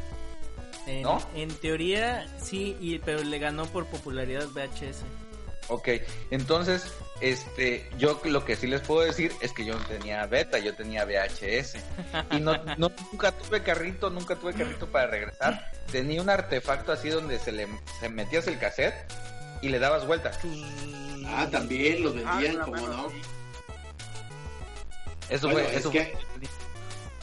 [0.87, 1.21] En, ¿No?
[1.35, 5.05] En teoría sí, y, pero le ganó por popularidad VHS.
[5.69, 5.89] Ok,
[6.31, 10.59] entonces, este, yo lo que sí les puedo decir es que yo no tenía beta,
[10.59, 11.77] yo tenía VHS.
[12.33, 15.71] Y no, nunca tuve carrito, nunca tuve carrito para regresar.
[15.91, 17.69] Tenía un artefacto así donde se le
[18.01, 18.95] se metías el cassette
[19.63, 20.33] y le dabas vuelta.
[21.27, 23.13] Ah, también los vendían, ah, como no.
[25.29, 26.13] Eso fue, eso que,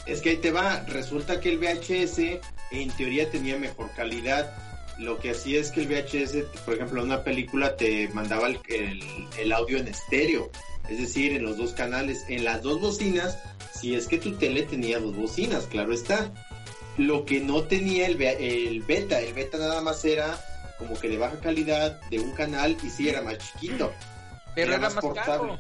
[0.05, 2.39] es que ahí te va, resulta que el VHS
[2.71, 4.51] en teoría tenía mejor calidad.
[4.97, 8.59] Lo que hacía es que el VHS, por ejemplo, en una película te mandaba el,
[9.37, 10.51] el, audio en estéreo,
[10.89, 13.37] es decir, en los dos canales, en las dos bocinas,
[13.73, 16.31] si es que tu tele tenía dos bocinas, claro está.
[16.97, 20.37] Lo que no tenía el, el beta, el beta nada más era
[20.77, 23.93] como que de baja calidad de un canal y sí era más chiquito.
[24.55, 25.59] Pero era, más, portable.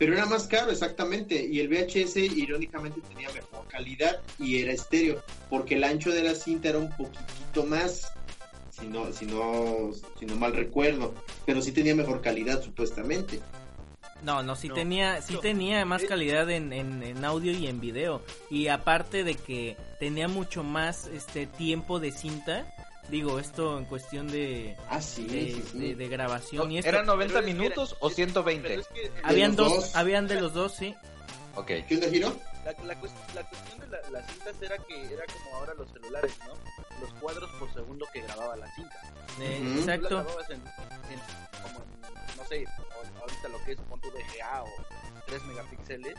[0.00, 1.46] Pero era más caro, exactamente.
[1.46, 6.34] Y el VHS, irónicamente, tenía mejor calidad y era estéreo, porque el ancho de la
[6.34, 8.10] cinta era un poquitito más,
[8.70, 11.14] si no, si no, si no mal recuerdo.
[11.44, 13.40] Pero sí tenía mejor calidad, supuestamente.
[14.22, 18.22] No, no, sí tenía, sí tenía más calidad en, en, audio y en video.
[18.48, 22.74] Y aparte de que tenía mucho más este tiempo de cinta,
[23.10, 26.70] Digo, esto en cuestión de, ah, de, grabación.
[26.70, 28.82] y ¿Eran 90 minutos o 120?
[29.24, 30.94] habían dos, habían de los dos, sí.
[31.56, 31.66] Ok.
[31.88, 32.32] ¿Qué onda, Giro?
[32.64, 33.26] La, la, cuestión
[33.80, 36.54] de las cintas era que era como ahora los celulares, ¿no?
[37.00, 39.00] Los cuadros por segundo que grababa la cinta.
[39.40, 40.20] Eh, exacto.
[40.50, 40.60] En,
[41.62, 41.84] como
[42.36, 42.64] no sé,
[43.20, 44.68] ahorita lo que es un punto VGA o
[45.26, 46.14] 3 megapíxeles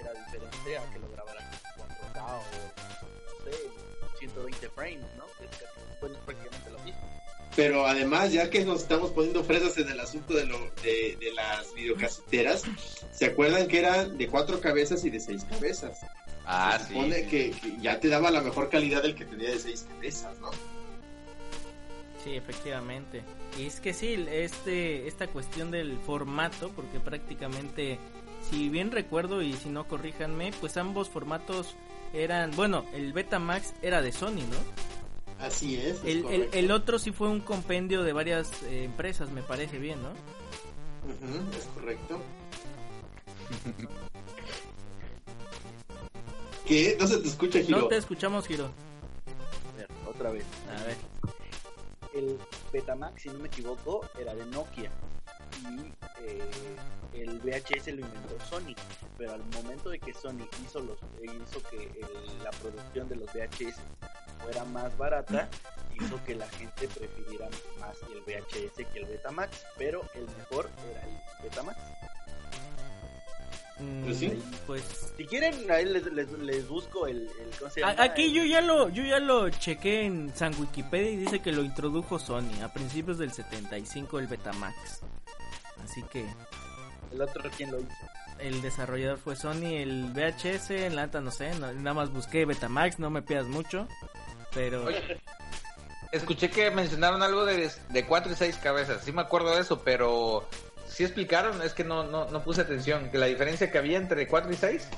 [0.00, 2.42] era diferente a que lo grabaran en 4K o
[3.38, 3.70] no sé,
[4.18, 5.24] 120 frames, ¿no?
[6.24, 7.00] Prácticamente lo mismo.
[7.56, 11.72] Pero además, ya que nos estamos poniendo fresas en el asunto de, lo, de, las
[11.74, 12.64] videocaseteras,
[13.12, 16.00] ¿se acuerdan que eran de cuatro cabezas y de seis cabezas?
[16.46, 19.86] Ah, Se supone que, ya te daba la mejor calidad del que tenía de seis
[19.88, 20.50] cabezas, ¿no?
[22.24, 23.22] Sí, efectivamente.
[23.58, 27.98] Y es que sí, este, esta cuestión del formato, porque prácticamente,
[28.50, 31.76] si bien recuerdo y si no corríjanme, pues ambos formatos
[32.12, 35.03] eran, bueno, el Betamax era de Sony, ¿no?
[35.40, 35.96] Así es.
[35.98, 39.98] es El, el, otro sí fue un compendio de varias eh, empresas, me parece bien,
[40.02, 40.10] ¿no?
[41.56, 42.20] Es correcto.
[46.66, 46.96] ¿Qué?
[46.98, 47.78] No se te escucha, Giro.
[47.80, 48.64] No te escuchamos, Giro.
[48.66, 50.44] A ver, otra vez.
[50.78, 50.96] A ver.
[52.14, 52.38] El
[52.72, 54.90] Betamax, si no me equivoco, era de Nokia.
[55.62, 55.92] Y
[56.24, 56.42] eh,
[57.14, 58.74] el VHS lo inventó Sony.
[59.18, 63.28] Pero al momento de que Sony hizo, los, hizo que el- la producción de los
[63.34, 63.76] VHS
[64.44, 65.48] fuera más barata,
[66.00, 67.48] hizo que la gente prefiriera
[67.80, 69.64] más el VHS que el Betamax.
[69.78, 71.78] Pero el mejor era el Betamax.
[73.80, 74.42] Mm, Pues sí.
[74.66, 78.04] Pues Si quieren, ahí les, les, les busco el, el ¿cómo se A- llama?
[78.04, 81.62] Aquí yo ya lo yo ya lo chequé en San Wikipedia y dice que lo
[81.64, 85.00] introdujo Sony a principios del 75 el Betamax.
[85.82, 86.24] Así que
[87.12, 87.88] El otro, ¿quién lo hizo?
[88.38, 92.44] el desarrollador fue Sony, el VHS, en la neta no sé, no- nada más busqué
[92.44, 93.86] Betamax, no me pidas mucho,
[94.54, 95.20] pero Oye,
[96.12, 99.04] escuché que mencionaron algo de, de cuatro y seis cabezas.
[99.04, 100.48] Sí me acuerdo de eso, pero
[100.94, 104.28] sí explicaron, es que no, no, no puse atención, que la diferencia que había entre
[104.28, 104.88] 4 y 6.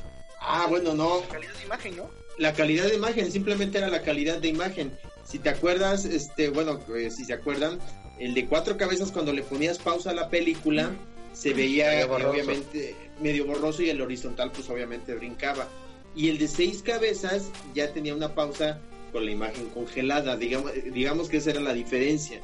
[0.41, 1.23] Ah, bueno, no.
[1.31, 2.11] Calidad de imagen, ¿no?
[2.39, 4.97] La calidad de imagen, simplemente era la calidad de imagen.
[5.25, 7.79] Si te acuerdas, este, bueno, eh, si se acuerdan,
[8.19, 10.91] el de cuatro cabezas cuando le ponías pausa a la película,
[11.33, 12.31] se veía Medio eh, borroso.
[12.31, 15.67] obviamente medio borroso y el horizontal pues obviamente brincaba.
[16.15, 18.79] Y el de seis cabezas ya tenía una pausa
[19.13, 22.41] con la imagen congelada, digamos, digamos que esa era la diferencia.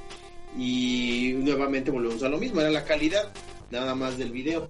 [0.57, 3.33] Y nuevamente volvemos a lo mismo, era la calidad
[3.71, 4.69] nada más del video.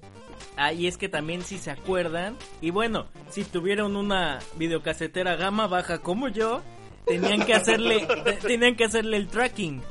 [0.57, 5.66] ah, y es que también si se acuerdan, y bueno, si tuvieron una videocasetera gama
[5.66, 6.62] baja como yo,
[7.07, 9.82] tenían que hacerle te- tenían que hacerle el tracking.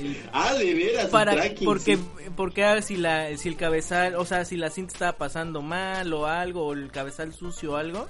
[0.00, 2.02] El- Ah, de veras, el para tracking, porque sí.
[2.34, 6.12] porque ah, si la si el cabezal o sea si la cinta estaba pasando mal
[6.14, 8.06] o algo o el cabezal sucio o algo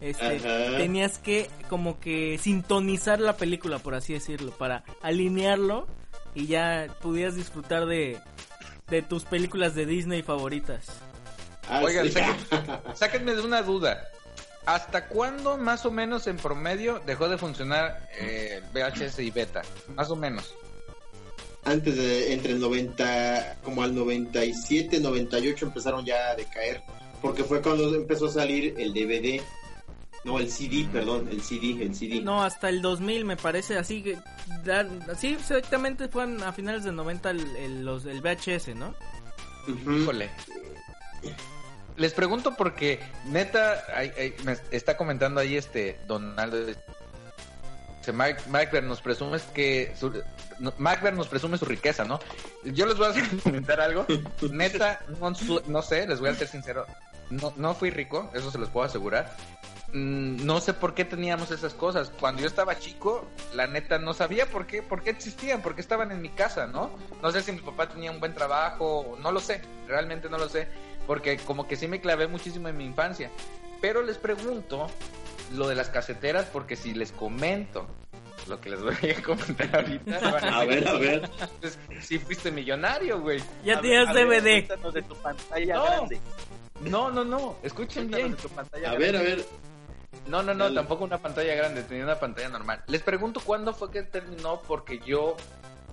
[0.00, 0.40] este
[0.78, 5.86] tenías que como que sintonizar la película por así decirlo para alinearlo
[6.34, 8.18] y ya pudieras disfrutar de
[8.88, 10.86] de tus películas de Disney favoritas
[11.68, 12.18] Ah, Oigan, sí.
[12.94, 14.02] sáquenme de una duda.
[14.66, 19.62] ¿Hasta cuándo más o menos en promedio dejó de funcionar eh, VHS y beta?
[19.94, 20.52] Más o menos.
[21.64, 26.82] antes de entre el 90 como al 97 98 empezaron ya a decaer
[27.22, 29.40] porque fue cuando empezó a salir el DVD
[30.24, 34.02] no el CD perdón el CD el CD no hasta el 2000 me parece así
[34.02, 34.18] que
[35.10, 38.94] así exactamente fueron a finales del 90 el, el- los el VHS no.
[39.68, 40.30] Híjole.
[41.96, 43.84] Les pregunto porque neta
[44.44, 50.10] me está comentando ahí este Donaldo dice, Mike, Mike nos presume que su,
[50.78, 52.18] Mike nos presume su riqueza, ¿no?
[52.64, 53.12] Yo les voy a
[53.42, 54.06] comentar algo.
[54.50, 55.32] Neta, no,
[55.66, 56.86] no sé, les voy a ser sincero.
[57.28, 59.36] No, no fui rico, eso se los puedo asegurar.
[59.92, 62.10] Mm, No sé por qué teníamos esas cosas.
[62.20, 65.80] Cuando yo estaba chico, la neta no sabía por qué, por qué existían, por qué
[65.80, 66.90] estaban en mi casa, ¿no?
[67.22, 70.48] No sé si mi papá tenía un buen trabajo, no lo sé, realmente no lo
[70.48, 70.68] sé,
[71.06, 73.30] porque como que sí me clavé muchísimo en mi infancia.
[73.80, 74.88] Pero les pregunto
[75.54, 77.86] lo de las caseteras, porque si les comento
[78.48, 81.30] lo que les voy a comentar ahorita, van a ver a ver
[81.60, 83.42] pues, sí fuiste millonario, güey.
[83.64, 85.84] ya A tienes ver, a ver, DVD cuéntanos de tu pantalla No.
[85.84, 86.20] grande.
[86.82, 88.36] No, no, no, escuchen Cuéntanos bien.
[88.36, 89.18] de tu pantalla a ver grande.
[89.32, 89.44] a ver
[90.26, 90.76] No, no, no, Dale.
[90.76, 92.82] tampoco una pantalla grande, tenía una pantalla normal.
[92.86, 95.36] Les pregunto cuándo fue que terminó porque yo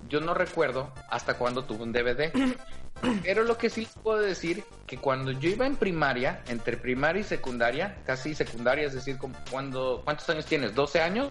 [0.08, 2.32] yo no recuerdo hasta cuándo tuve un DVD.
[3.22, 7.20] Pero lo que sí les puedo decir que cuando yo iba en primaria, entre primaria
[7.20, 9.18] y secundaria, casi secundaria, es decir,
[9.50, 10.74] cuando ¿cuántos años tienes?
[10.74, 11.28] ¿12 años?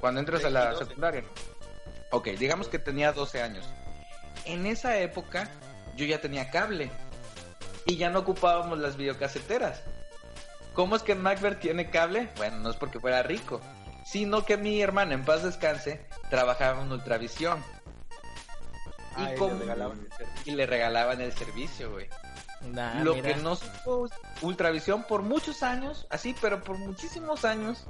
[0.00, 0.84] Cuando entras a la 12.
[0.86, 1.24] secundaria.
[2.10, 3.68] Ok, digamos que tenía 12 años.
[4.46, 5.50] En esa época
[5.96, 6.90] yo ya tenía cable
[7.84, 9.82] y ya no ocupábamos las videocaseteras.
[10.78, 12.28] ¿Cómo es que Macbeth tiene cable?
[12.36, 13.60] Bueno, no es porque fuera rico,
[14.04, 17.64] sino que mi hermana, en paz descanse, trabajaba en Ultravisión
[19.16, 20.42] Ah, y le como- regalaban el servicio.
[20.52, 22.06] y le regalaban el servicio, güey.
[22.60, 23.34] Nah, Lo mira.
[23.34, 24.08] que no supo
[24.42, 27.84] Ultravisión por muchos años, así, pero por muchísimos años,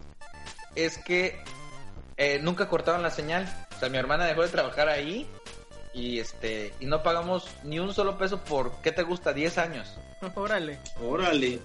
[0.75, 1.45] es que
[2.17, 3.47] eh, nunca cortaban la señal.
[3.77, 5.31] O sea, mi hermana dejó de trabajar ahí
[5.93, 9.35] y este y no pagamos ni un solo peso por, ¿qué te gusta?
[9.35, 9.95] 10 años.
[10.35, 11.61] órale órale.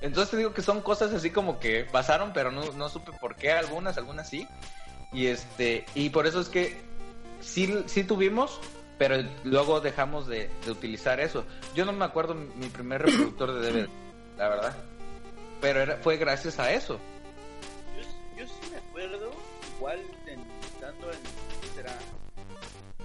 [0.00, 3.36] Entonces te digo que son cosas así como que pasaron, pero no, no supe por
[3.36, 4.46] qué, algunas, algunas sí.
[5.12, 6.76] Y este, y por eso es que
[7.40, 8.60] sí, sí tuvimos,
[8.98, 11.44] pero luego dejamos de, de utilizar eso.
[11.74, 13.88] Yo no me acuerdo mi, primer reproductor de DVD,
[14.36, 14.76] la verdad.
[15.60, 16.98] Pero era, fue gracias a eso.
[17.96, 19.30] Yo, yo sí me acuerdo,
[19.78, 21.18] igual en, estando en,
[21.62, 21.92] ¿qué será?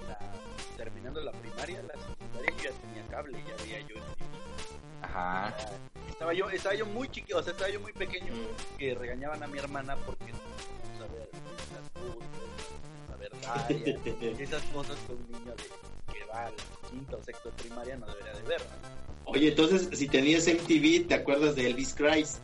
[0.06, 0.18] La-
[0.76, 1.94] terminando la primaria, la
[5.20, 5.54] Ajá.
[6.08, 8.32] Estaba yo, estaba yo muy chiquito, o sea, estaba yo muy pequeño,
[8.78, 11.06] que regañaban a mi hermana porque, o sea,
[13.48, 16.54] secundaria, esas cosas que un niño de, que va al
[16.90, 18.60] quinto o sexto primaria no debería de ver.
[18.60, 19.30] ¿no?
[19.32, 22.38] Oye, entonces, si tenías MTV, ¿te acuerdas de Elvis Christ?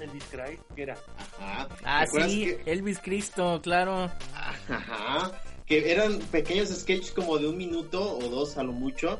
[0.00, 0.98] Elvis Christ, ¿qué era?
[1.38, 1.68] Ajá.
[1.84, 4.10] Ah, ¿Te acuerdas sí, que- Elvis Cristo, claro.
[4.34, 5.32] Ajá.
[5.66, 9.18] Que eran pequeños sketches como de un minuto o dos a lo mucho.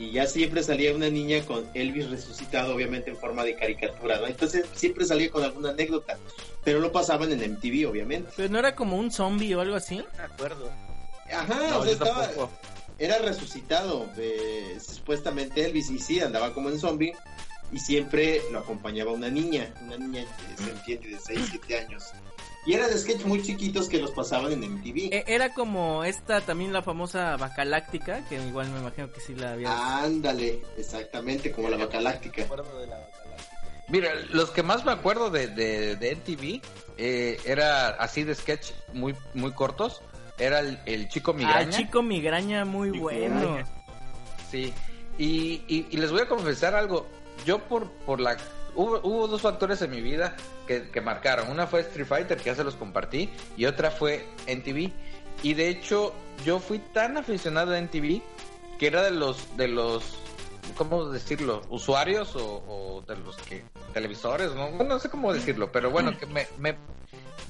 [0.00, 4.28] Y ya siempre salía una niña con Elvis resucitado, obviamente en forma de caricatura, ¿no?
[4.28, 6.16] Entonces siempre salía con alguna anécdota.
[6.64, 8.30] Pero lo pasaban en MTV, obviamente.
[8.34, 9.98] Pero no era como un zombie o algo así.
[9.98, 10.70] No me acuerdo.
[11.30, 12.50] Ajá, No, o sea, yo estaba, tampoco.
[12.98, 17.12] era resucitado, eh, supuestamente Elvis, y sí, andaba como en zombie.
[17.70, 22.04] Y siempre lo acompañaba una niña, una niña que se entiende de 6, 7 años.
[22.66, 25.08] Y eran sketches muy chiquitos que los pasaban en MTV.
[25.14, 29.52] E- Era como esta también la famosa Bacaláctica, que igual me imagino que sí la
[29.52, 30.02] había.
[30.02, 32.42] Ándale, exactamente, como la Me Bacaláctica.
[32.42, 33.84] acuerdo de la Bacaláctica.
[33.88, 36.60] Mira, los que más me acuerdo de, de, de MTV
[36.98, 40.02] eh, era así de sketch muy, muy cortos.
[40.38, 41.70] Era el, el chico Ah, migraña.
[41.76, 43.34] chico migraña, muy Chico bueno.
[43.40, 43.66] migraña.
[44.50, 44.72] Sí.
[45.18, 47.06] Y, y, y les voy a confesar algo.
[47.46, 48.36] Yo por, por la...
[48.80, 50.34] Hubo, hubo dos factores en mi vida
[50.66, 51.50] que, marcaron.
[51.50, 54.90] Una fue Street Fighter, que ya se los compartí, y otra fue NTV.
[55.42, 56.14] Y de hecho,
[56.46, 58.22] yo fui tan aficionado a NTV
[58.78, 60.16] que era de los, de los,
[60.78, 61.60] ¿cómo decirlo?
[61.68, 64.70] Usuarios o, de los que, televisores, ¿no?
[64.70, 66.46] No sé cómo decirlo, pero bueno, que me,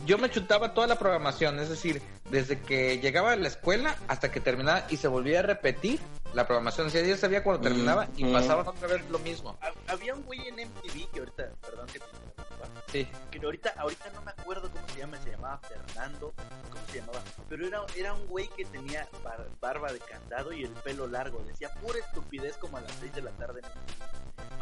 [0.07, 4.33] yo me chutaba toda la programación, es decir, desde que llegaba a la escuela hasta
[4.33, 6.01] que terminaba y se volvía a repetir
[6.35, 6.87] la programación.
[6.87, 8.33] O sea, yo sabía cuando terminaba y Ujú.
[8.33, 9.59] pasaban otra vez lo mismo.
[9.61, 13.09] Hab- Había un güey en MTV que ahorita, perdón que te interrumpa, Sí.
[13.31, 16.33] que ahorita, ahorita no me acuerdo cómo se llama, se llamaba Fernando,
[16.71, 17.21] ¿cómo se llamaba?
[17.49, 21.43] Pero era, era un güey que tenía bar- barba de candado y el pelo largo,
[21.47, 23.61] decía pura estupidez como a las 6 de la tarde.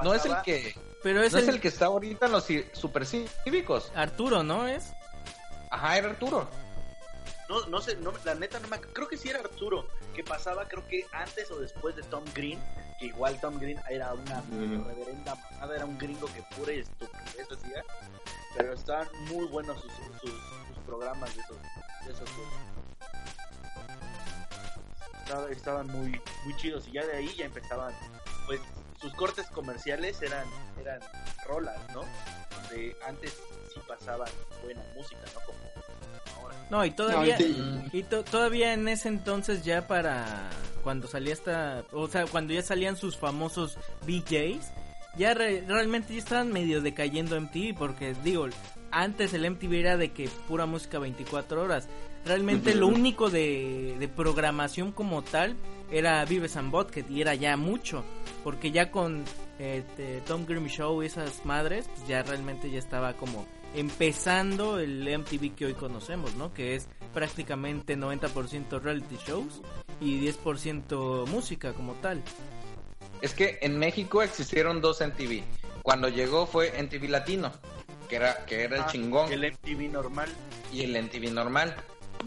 [0.03, 2.49] No es el que, Pero es, no el, es el que está ahorita en los
[2.49, 3.91] ci- super cívicos.
[3.95, 4.93] Arturo, ¿no es?
[5.71, 6.49] Ajá, era Arturo.
[7.49, 10.69] No, no sé, no, la neta no me creo que sí era Arturo, que pasaba
[10.69, 12.63] creo que antes o después de Tom Green,
[13.01, 14.43] que igual Tom Green era una
[14.87, 17.85] reverenda mamada, era un gringo que pura y estupidez hacía,
[18.57, 21.57] pero estaban muy buenos sus, sus, sus programas de esos,
[22.07, 22.29] de esos.
[25.25, 27.95] Estaba- estaban muy, muy chidos y ya de ahí ya empezaban,
[28.47, 28.61] pues
[29.01, 30.47] sus cortes comerciales eran,
[30.81, 31.01] eran
[31.47, 32.03] rolas, ¿no?
[32.51, 33.35] Donde antes
[33.73, 34.29] sí pasaban
[34.63, 35.41] buena música, ¿no?
[35.47, 35.88] Como.
[36.71, 37.39] No, y todavía.
[37.39, 40.51] No, Y to- todavía en ese entonces ya para
[40.83, 43.77] cuando salía esta, o sea, cuando ya salían sus famosos
[44.07, 44.71] VJs,
[45.17, 48.47] ya re- realmente ya estaban medio decayendo MTV porque digo,
[48.91, 51.89] antes el MTV era de que pura música 24 horas.
[52.25, 55.57] Realmente lo único de, de programación como tal
[55.91, 58.05] era Vives and Butthead y era ya mucho,
[58.45, 59.25] porque ya con
[59.59, 65.07] este, Tom Grimm Show y esas madres, pues ya realmente ya estaba como empezando el
[65.19, 66.53] MTV que hoy conocemos, ¿no?
[66.53, 69.61] Que es prácticamente 90% reality shows
[70.01, 72.23] y 10% música como tal.
[73.21, 75.43] Es que en México existieron dos NTV.
[75.83, 77.53] Cuando llegó fue NTV Latino,
[78.09, 80.29] que era, que era el Ah, chingón, El MTV normal.
[80.73, 81.75] y el NTV normal.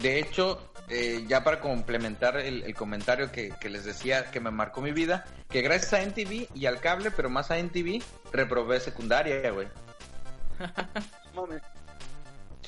[0.00, 4.50] De hecho, eh, ya para complementar el, el comentario que, que les decía que me
[4.50, 8.80] marcó mi vida, que gracias a NTV y al cable, pero más a NTV, reprobé
[8.80, 9.68] secundaria, güey.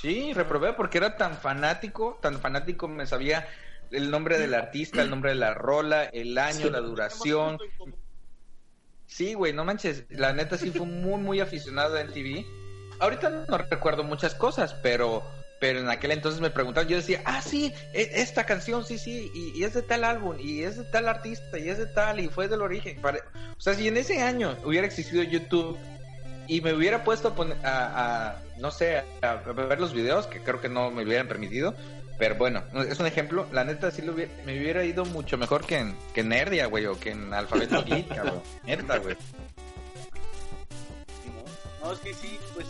[0.00, 3.46] Sí, reprobé porque era tan fanático, tan fanático, me sabía
[3.90, 7.58] el nombre del artista, el nombre de la rola, el año, la duración.
[9.06, 12.44] Sí, güey, no manches, la neta sí fue muy, muy aficionado a MTV.
[13.00, 15.22] Ahorita no recuerdo muchas cosas, pero
[15.60, 19.30] pero en aquel entonces me preguntaban, yo decía, ah, sí, e- esta canción, sí, sí,
[19.34, 22.20] y, y es de tal álbum, y es de tal artista, y es de tal,
[22.20, 23.00] y fue del origen.
[23.02, 25.78] O sea, si en ese año hubiera existido YouTube
[26.48, 30.26] y me hubiera puesto a, poner- a, a, no sé, a, a ver los videos,
[30.26, 31.74] que creo que no me hubieran permitido,
[32.18, 35.64] pero bueno, es un ejemplo, la neta sí lo hubiera- me hubiera ido mucho mejor
[35.66, 38.42] que en, que en Nerdia, güey, o que en Alfabeto Geek, cabrón.
[38.64, 39.16] Neta, güey.
[41.82, 41.92] ¿no?
[41.92, 42.66] Es que sí, pues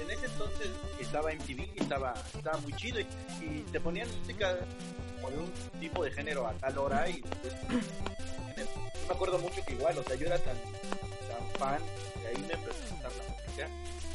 [0.00, 0.68] en ese entonces
[1.00, 3.06] estaba MTV y estaba, estaba muy chido y,
[3.40, 4.60] y te ponían música de
[5.36, 7.52] un tipo de género a tal hora y pues,
[9.08, 11.82] me acuerdo mucho que igual, o sea, yo era tan, tan fan,
[12.28, 13.68] ahí me gustar la música,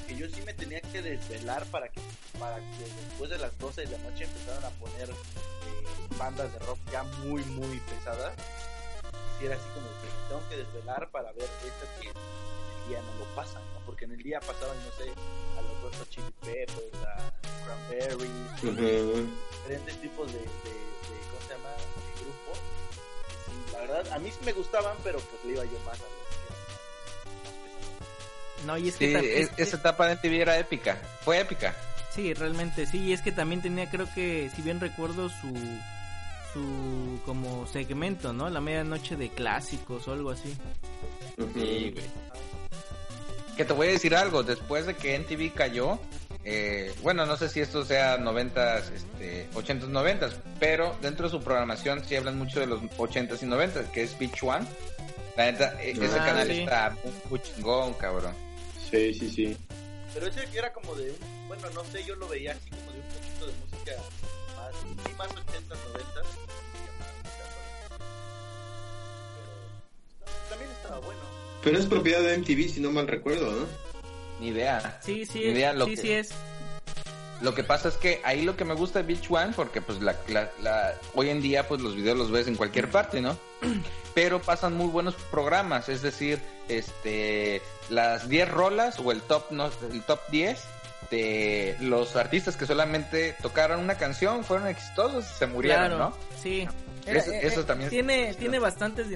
[0.08, 2.00] que yo sí me tenía que desvelar para que,
[2.40, 5.14] para que después de las 12 de la noche empezaran a poner eh,
[6.18, 8.34] bandas de rock ya muy, muy pesadas.
[9.42, 13.02] Y era así como que tengo que desvelar para ver esto que en el día
[13.02, 13.80] no lo pasan, ¿no?
[13.86, 15.12] Porque en el día pasaban, no sé,
[15.58, 17.32] a los Red Chili Peppers, a
[17.66, 19.28] Cranberries, Ujú.
[19.52, 21.70] diferentes tipos de, de, de, ¿cómo se llama?
[21.70, 22.58] De grupos.
[23.46, 26.04] Sí, la verdad, a mí sí me gustaban, pero pues le iba yo más a
[28.66, 31.76] No, y es que Sí, es- es- esa etapa de MTV era épica, fue épica.
[32.14, 35.54] Sí, realmente sí, y es que también tenía creo que, si bien recuerdo, su
[36.54, 38.48] su como segmento, ¿no?
[38.48, 40.56] La medianoche de clásicos o algo así.
[41.56, 42.06] Sí, güey.
[43.58, 46.00] Que te voy a decir algo, después de que NTV cayó,
[46.44, 51.42] eh, bueno, no sé si esto sea 90s, este, 80s, 90s, pero dentro de su
[51.44, 54.66] programación sí hablan mucho de los 80s y 90s, que es Beach One.
[55.36, 56.60] La neta, e- ese Ah, canal sí.
[56.62, 56.96] está
[57.32, 58.34] muy chingón, cabrón.
[58.94, 59.58] Sí, sí, sí.
[60.14, 63.00] Pero ese era como de un, bueno, no sé, yo lo veía así como de
[63.00, 63.92] un poquito de música
[64.56, 64.72] más,
[65.08, 66.22] sí, más 80, 90.
[70.20, 71.20] Pero también estaba bueno.
[71.64, 73.66] Pero es propiedad de MTV, si no mal recuerdo, ¿no?
[74.40, 75.00] Ni idea.
[75.04, 76.30] Sí, sí, Idea lo sí, que- sí es.
[77.42, 80.00] Lo que pasa es que ahí lo que me gusta de Beach One, porque pues
[80.02, 83.38] la, la- la- hoy en día pues los videos los ves en cualquier parte, ¿no?
[84.14, 86.40] Pero pasan muy buenos programas, es decir,
[86.70, 90.62] este las 10 rolas o el top no, el top 10
[91.12, 96.18] de los artistas que solamente tocaron una canción fueron exitosos y se murieron, claro, ¿no?
[96.42, 96.68] sí.
[97.06, 99.08] Eso- eso también- tiene tiene bastantes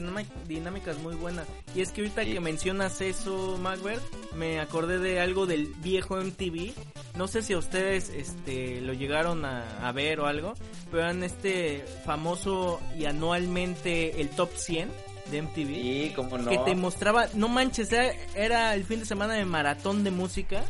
[0.46, 2.34] dinámicas muy buenas y es que ahorita Sí.
[2.34, 4.02] que mencionas eso, Macbeth,
[4.36, 6.74] me acordé de algo del viejo MTV.
[7.16, 10.54] No sé si a ustedes este lo llegaron a, a ver o algo,
[10.92, 14.92] pero eran este famoso y anualmente el top 100
[15.32, 15.70] de MTV.
[15.70, 16.50] Y como no.
[16.50, 17.90] que te mostraba, no manches,
[18.36, 20.64] era, el fin de semana de maratón de música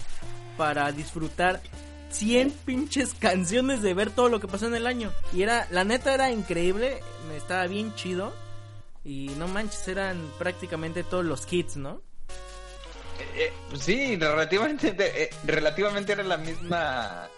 [0.57, 1.61] para disfrutar
[2.11, 5.11] 100 pinches canciones de ver todo lo que pasó en el año.
[5.33, 8.33] Y era, la neta era increíble, me estaba bien chido.
[9.03, 12.01] Y no manches, eran prácticamente todos los hits, ¿no?
[13.35, 17.29] Eh, pues sí, relativamente, eh, relativamente era la misma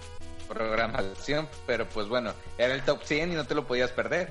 [0.47, 4.29] programación, pero pues bueno, era el top 100 y no te lo podías perder.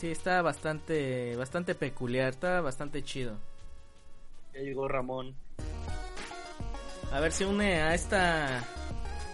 [0.00, 3.36] Sí, está bastante, bastante peculiar, está bastante chido.
[4.54, 5.36] Ya llegó Ramón.
[7.12, 8.64] A ver si une a esta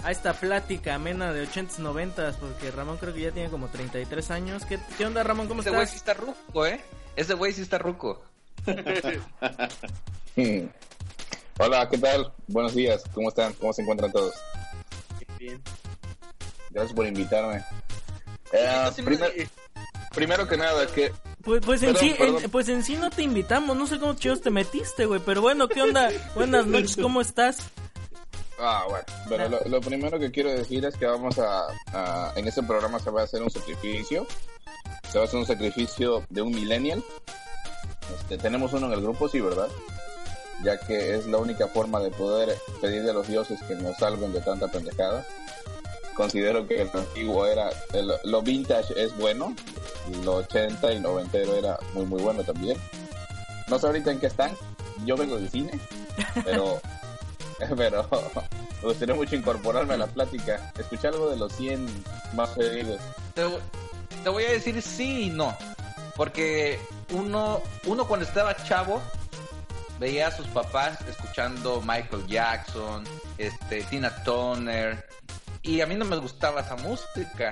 [0.02, 4.30] a esta plática amena de 80s 90s porque Ramón creo que ya tiene como 33
[4.32, 4.64] años.
[4.64, 5.46] ¿Qué, qué onda Ramón?
[5.46, 5.92] ¿Cómo Ese güey estás?
[5.92, 6.80] sí está ruco, ¿eh?
[7.14, 8.22] Ese güey sí está ruco.
[11.58, 12.32] Hola, ¿qué tal?
[12.48, 13.52] Buenos días, ¿cómo están?
[13.54, 14.34] ¿Cómo se encuentran todos?
[15.38, 15.62] Bien.
[16.70, 17.62] Gracias por invitarme.
[18.52, 19.48] Eh, primer-
[20.16, 21.12] primero que nada, que
[21.44, 24.40] Pues, pues en sí, en- pues en sí no te invitamos, no sé cómo chicos
[24.40, 26.10] te metiste, güey, pero bueno, ¿qué onda?
[26.34, 27.58] Buenas noches, ¿cómo estás?
[28.58, 32.48] Ah, bueno, pero lo, lo primero que quiero decir es que vamos a, a- en
[32.48, 34.26] este programa se va a hacer un sacrificio,
[35.12, 37.04] se va a hacer un sacrificio de un millennial.
[38.18, 39.68] Este, tenemos uno en el grupo, sí, ¿verdad?
[40.64, 44.32] Ya que es la única forma de poder pedirle a los dioses que nos salven
[44.32, 45.26] de tanta pendejada.
[46.16, 49.54] Considero que lo antiguo era, el- lo vintage es bueno,
[50.24, 52.78] lo 80 y 90 era muy muy bueno también.
[53.68, 54.52] No sé ahorita en qué están,
[55.04, 55.78] yo vengo del cine,
[56.44, 56.80] pero
[57.76, 58.08] pero
[58.82, 61.86] me gustaría mucho incorporarme a la plática, escuchar algo de los 100
[62.34, 63.00] más pedidos.
[63.34, 63.42] Te,
[64.22, 65.56] te voy a decir sí y no.
[66.16, 66.78] Porque
[67.12, 69.02] uno, uno cuando estaba chavo
[69.98, 73.04] veía a sus papás escuchando Michael Jackson,
[73.36, 75.06] este, Tina Turner,
[75.66, 77.50] y a mí no me gustaba esa música,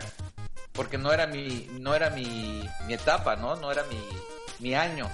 [0.73, 3.57] porque no era mi, no era mi, mi etapa, ¿no?
[3.57, 3.99] No era mi,
[4.61, 5.11] mi año.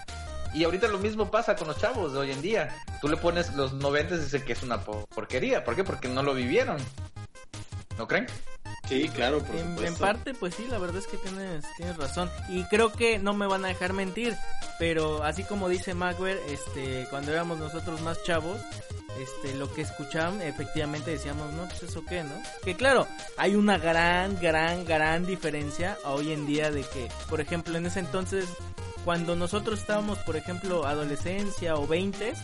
[0.52, 2.76] Y ahorita lo mismo pasa con los chavos de hoy en día.
[3.00, 5.64] Tú le pones los 90 y dice que es una po- porquería.
[5.64, 5.84] ¿Por qué?
[5.84, 6.76] Porque no lo vivieron.
[7.96, 8.26] ¿No creen?
[8.90, 9.84] Sí, claro, por En, supuesto.
[9.86, 12.28] en parte, pues sí, la verdad es que tienes, tienes razón.
[12.48, 14.36] Y creo que no me van a dejar mentir,
[14.78, 18.60] pero así como dice Macbeth, este, cuando éramos nosotros más chavos,
[19.18, 22.32] este, lo que escuchaban, efectivamente decíamos, no, pues eso qué, ¿no?
[22.64, 23.06] Que claro,
[23.36, 27.86] hay una gran, gran, gran diferencia a hoy en día de que, por ejemplo, en
[27.86, 28.46] ese entonces,
[29.04, 32.34] cuando nosotros estábamos, por ejemplo, adolescencia o 20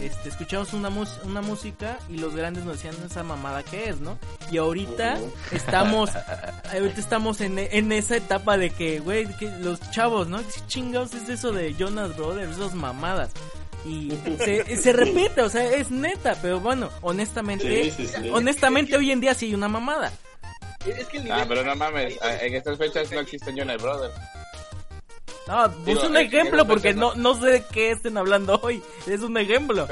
[0.00, 0.90] este, escuchamos una,
[1.24, 4.18] una música y los grandes nos decían esa mamada que es, ¿no?
[4.50, 5.32] Y ahorita Ujú.
[5.52, 6.10] estamos,
[6.72, 10.38] ahorita estamos en, en esa etapa de que, güey, que los chavos, ¿no?
[10.38, 13.30] ¿Qué chingados es eso de Jonas Brothers, esas mamadas?
[13.86, 18.28] Y se, se repite, o sea, es neta, pero bueno, honestamente, Sí, sí, sí.
[18.30, 20.12] honestamente hoy en día sí hay una mamada.
[20.84, 21.40] Es que el nivel...
[21.40, 24.14] Ah, pero no mames, en estas fechas no existen Jonas Brothers.
[25.46, 29.20] No, pues Digo, un ejemplo porque no, no sé de qué estén hablando hoy, es
[29.20, 29.86] un ejemplo.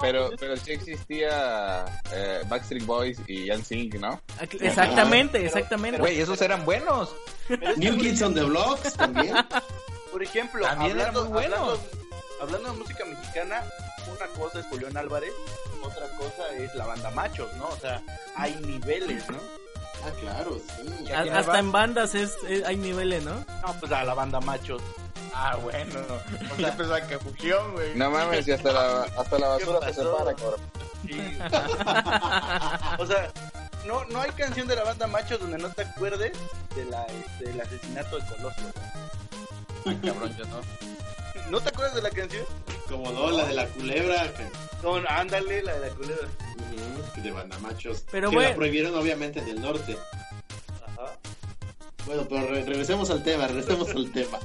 [0.00, 4.20] Pero, pero sí existía eh, Backstreet Boys y NSYNC, ¿no?
[4.60, 5.98] Exactamente, exactamente.
[5.98, 7.14] Güey, esos eran buenos.
[7.76, 9.34] New Kids on the Blocks también.
[10.12, 11.56] Por ejemplo, También hablando, muy bueno.
[11.56, 11.80] hablando,
[12.40, 13.62] hablando de música mexicana,
[14.16, 15.32] una cosa es Julián Álvarez,
[15.82, 17.68] otra cosa es la banda Machos, ¿no?
[17.68, 18.02] O sea,
[18.34, 19.38] hay niveles, ¿no?
[20.04, 21.12] Ah, claro, sí.
[21.12, 21.58] A- hasta va?
[21.58, 23.34] en bandas es, es- hay niveles, ¿no?
[23.34, 24.82] No, pues a la banda Machos.
[25.34, 26.00] Ah, bueno.
[26.52, 27.94] O sea, pensaba que fusión, güey.
[27.96, 30.60] No mames, y hasta la, hasta la basura se separa, cabrón.
[31.06, 31.38] Sí.
[32.98, 33.30] o sea,
[33.86, 36.32] no, no hay canción de la banda Machos donde no te acuerdes
[36.74, 38.64] de la, este, del asesinato de Colosio.
[39.86, 40.60] Ay, cabrón, yo no.
[41.50, 42.44] ¿No te acuerdas de la canción?
[42.88, 44.32] Como no, la de la culebra.
[44.82, 46.28] Con, ándale, la de la culebra.
[46.56, 48.04] Ujú, de bandamachos.
[48.10, 48.50] Pero que bueno.
[48.50, 49.96] la prohibieron obviamente en el norte.
[50.86, 51.16] Ajá.
[52.06, 54.38] Bueno, pero re- regresemos al tema, regresemos al tema.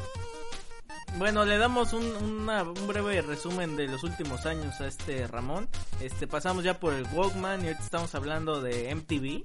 [1.18, 5.70] Bueno, le damos un, una- un breve resumen de los últimos años a este Ramón.
[6.02, 9.44] Este pasamos ya por el Walkman y ahorita estamos hablando de MTV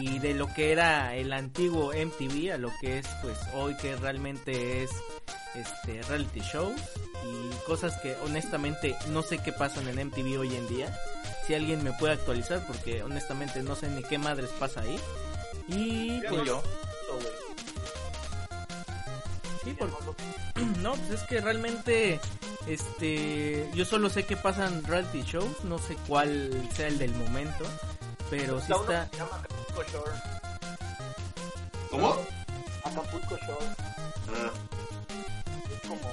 [0.00, 3.96] y de lo que era el antiguo MTV a lo que es pues hoy que
[3.96, 4.90] realmente es
[5.54, 6.72] este reality show
[7.24, 10.96] y cosas que honestamente no sé qué pasan en MTV hoy en día.
[11.46, 14.98] Si alguien me puede actualizar porque honestamente no sé ni qué madres pasa ahí.
[15.68, 16.62] Y pues yo.
[19.64, 19.90] Sí, por-
[20.82, 22.20] No, pues es que realmente,
[22.66, 27.64] este, yo solo sé que pasan reality shows, no sé cuál sea el del momento,
[28.30, 30.12] pero sí Está se llama Acapulco Shore.
[31.90, 32.16] ¿Cómo?
[32.84, 33.66] Acapulco Shore.
[34.28, 34.50] Ah,
[35.82, 36.10] Es como.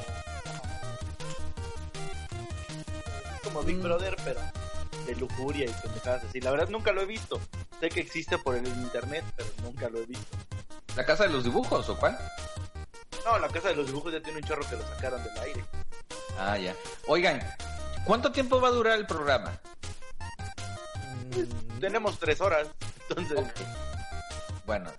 [3.35, 3.83] Es como Big Mm.
[3.83, 4.39] Brother, pero
[5.05, 6.39] de lujuria y pendejadas así.
[6.41, 7.39] La verdad nunca lo he visto.
[7.79, 10.37] Sé que existe por el internet, pero nunca lo he visto.
[10.95, 12.17] ¿La casa de los dibujos o cuál?
[13.25, 15.65] No, la casa de los dibujos ya tiene un chorro que lo sacaron del aire.
[16.39, 16.73] Ah, ya.
[17.07, 17.41] Oigan,
[18.05, 19.59] ¿cuánto tiempo va a durar el programa?
[21.79, 22.67] Tenemos tres horas,
[23.09, 23.39] entonces.
[24.65, 24.89] Bueno,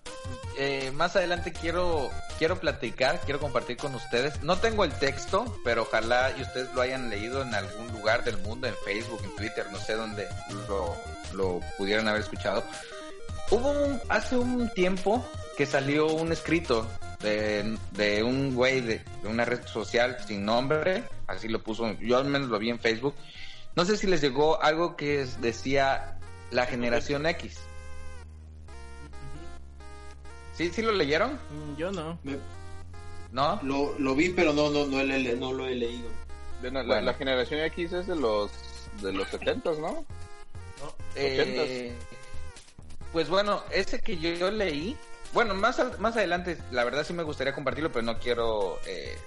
[0.59, 4.43] eh, más adelante quiero quiero platicar, quiero compartir con ustedes.
[4.43, 8.39] No tengo el texto, pero ojalá y ustedes lo hayan leído en algún lugar del
[8.39, 10.29] mundo, en Facebook, en Twitter, no sé dónde
[10.69, 10.97] lo,
[11.35, 12.63] lo pudieran haber escuchado.
[13.51, 15.25] Hubo un, hace un tiempo
[15.57, 16.87] que salió un escrito
[17.21, 22.27] de, de un güey de, una red social sin nombre, así lo puso, yo al
[22.27, 23.15] menos lo vi en Facebook.
[23.75, 26.16] No sé si les llegó algo que decía
[26.51, 27.59] la generación X.
[30.57, 31.35] ¿Sí, sí lo leyeron?
[31.35, 32.19] mm, yo no.
[32.23, 32.39] me-
[33.33, 33.61] ¿No?
[33.63, 36.09] lo, lo vi, pero no, no, no, le- no lo he leído.
[36.63, 37.01] De Bueno.
[37.03, 38.51] la generación X es de los
[39.03, 40.07] de los 70 ¿no?
[41.17, 41.95] Eh,
[43.13, 44.97] pues bueno, ese que yo, yo leí,
[45.35, 49.19] bueno, más, al- más adelante, la verdad sí me gustaría compartirlo, pero no quiero eh,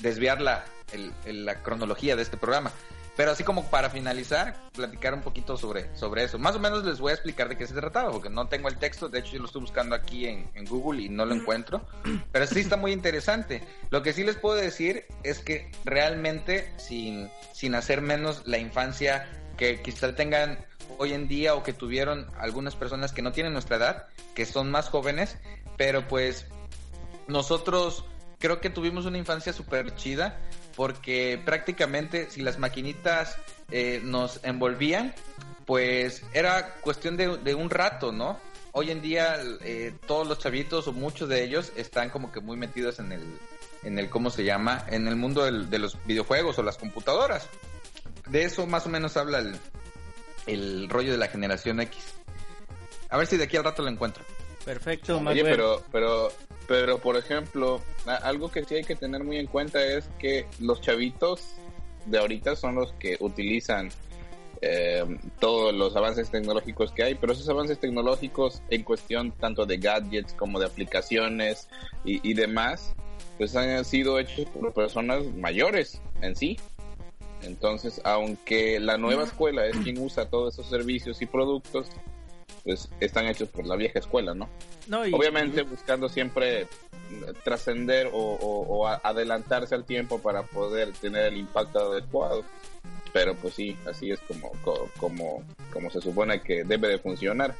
[0.00, 2.72] desviar la, el- el- la cronología de este programa.
[3.16, 6.38] Pero así como para finalizar, platicar un poquito sobre, sobre eso.
[6.38, 8.78] Más o menos les voy a explicar de qué se trataba, porque no tengo el
[8.78, 11.86] texto, de hecho yo lo estoy buscando aquí en, en Google y no lo encuentro.
[12.32, 13.62] Pero sí está muy interesante.
[13.90, 19.28] Lo que sí les puedo decir es que realmente, sin, sin hacer menos la infancia
[19.58, 20.64] que quizá tengan
[20.98, 24.70] hoy en día o que tuvieron algunas personas que no tienen nuestra edad, que son
[24.70, 25.36] más jóvenes,
[25.76, 26.46] pero pues
[27.28, 28.04] nosotros
[28.38, 30.38] creo que tuvimos una infancia súper chida
[30.76, 33.36] porque prácticamente si las maquinitas
[33.70, 35.14] eh, nos envolvían,
[35.66, 38.38] pues era cuestión de, de un rato, ¿no?
[38.72, 42.56] Hoy en día eh, todos los chavitos o muchos de ellos están como que muy
[42.56, 43.22] metidos en el,
[43.82, 44.84] en el ¿cómo se llama?
[44.88, 47.48] En el mundo del- de los videojuegos o las computadoras.
[48.28, 49.56] De eso más o menos habla el,
[50.46, 51.98] el rollo de la generación X.
[53.10, 54.24] A ver si de aquí al rato lo encuentro.
[54.64, 55.44] Perfecto, Oye, Manuel.
[55.44, 56.32] pero, pero,
[56.72, 60.80] pero, por ejemplo, algo que sí hay que tener muy en cuenta es que los
[60.80, 61.44] chavitos
[62.06, 63.90] de ahorita son los que utilizan
[64.62, 65.04] eh,
[65.38, 70.32] todos los avances tecnológicos que hay, pero esos avances tecnológicos en cuestión tanto de gadgets
[70.32, 71.68] como de aplicaciones
[72.06, 72.94] y, y demás,
[73.36, 76.58] pues han sido hechos por personas mayores en sí.
[77.42, 81.88] Entonces, aunque la nueva escuela es quien usa todos esos servicios y productos,
[82.64, 84.48] pues están hechos por la vieja escuela, ¿no?
[84.86, 86.66] No, y- Obviamente buscando siempre
[87.44, 92.44] trascender o, o- o adelantarse al tiempo para poder tener el impacto adecuado.
[93.12, 97.54] Pero pues sí, así es como, co- como, como se supone que debe de funcionar.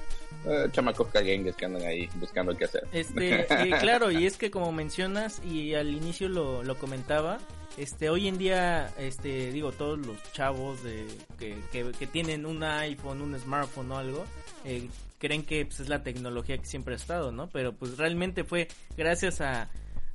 [0.44, 2.86] Eh, chamacos caguengues que andan ahí buscando qué hacer.
[2.92, 3.46] Este, eh,
[3.80, 7.38] claro, y es que como mencionas y al inicio lo, lo comentaba,
[7.76, 11.06] este, hoy en día, este, digo, todos los chavos de,
[11.38, 14.24] que, que, que tienen un iPhone, un smartphone o algo,
[14.64, 14.88] eh,
[15.18, 17.48] creen que pues, es la tecnología que siempre ha estado, ¿no?
[17.48, 18.66] Pero pues realmente fue
[18.96, 19.70] gracias a,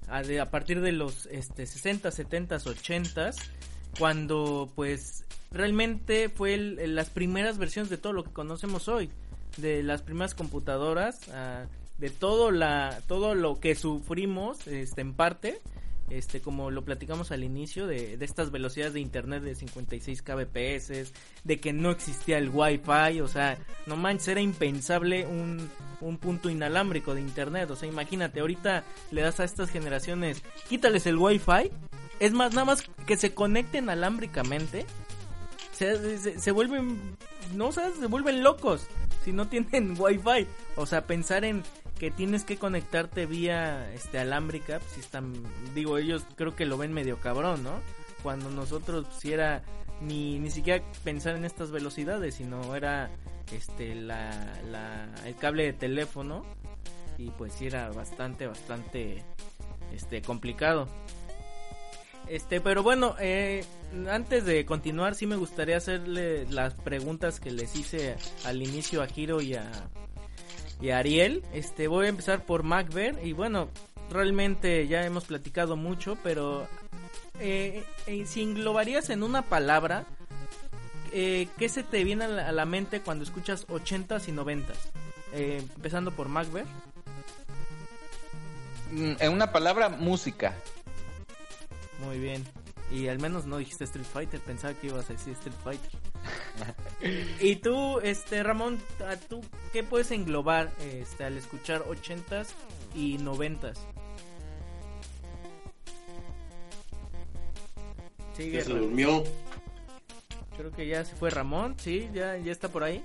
[0.09, 3.31] a, de- a partir de los este, 60, 70, 80
[3.97, 9.09] cuando pues realmente fue el- las primeras versiones de todo lo que conocemos hoy
[9.57, 11.65] de las primeras computadoras ah,
[11.97, 15.61] de todo la todo lo que sufrimos este en parte
[16.09, 21.11] este como lo platicamos al inicio de, de estas velocidades de internet de 56 kbps
[21.43, 23.57] de que no existía el wifi o sea
[23.87, 25.69] no manches era impensable un,
[26.01, 27.69] un punto inalámbrico de internet.
[27.71, 31.71] O sea imagínate ahorita le das a estas generaciones quítales el wifi
[32.19, 34.85] es más nada más que se conecten alámbricamente
[35.77, 37.17] se, se, vuelven
[37.53, 38.87] no o sea, se vuelven locos
[39.23, 40.47] si no tienen wifi.
[40.75, 41.63] O sea, pensar en
[41.99, 45.33] que tienes que conectarte vía este alámbrica, pues si están,
[45.73, 47.81] digo, ellos creo que lo ven medio cabrón, ¿no?
[48.23, 49.63] Cuando nosotros pues, si era
[50.01, 53.09] ni, ni siquiera pensar en estas velocidades, sino era
[53.51, 54.31] este la,
[54.69, 56.45] la el cable de teléfono
[57.17, 59.23] y pues sí era bastante bastante
[59.93, 60.87] este complicado.
[62.29, 63.63] Este, pero bueno, eh,
[64.09, 69.07] antes de continuar, sí me gustaría hacerle las preguntas que les hice al inicio a
[69.13, 69.71] Hiro y a,
[70.93, 71.43] Ariel.
[71.53, 73.69] Este, voy a empezar por MacBear y bueno,
[74.09, 76.67] realmente ya hemos platicado mucho, pero
[77.39, 80.05] eh, eh, si englobarías en una palabra,
[81.13, 84.63] eh, ¿qué se te viene a la, mente cuando escuchas 80s y 90s?
[85.33, 86.65] Eh, empezando por MacBear.
[88.91, 90.55] Mm, En una palabra, música.
[92.03, 92.43] Muy bien.
[92.91, 95.91] Y al menos no dijiste Street Fighter, pensaba que ibas a decir Street Fighter.
[97.41, 99.41] y tú, este Ramón, ¿a tú
[99.73, 102.47] qué puedes englobar este al escuchar 80s
[102.95, 103.77] y 90s?
[108.37, 109.23] Sí, Ya se durmió.
[110.55, 113.03] Creo que ya se fue Ramón, sí, ya ya está por ahí.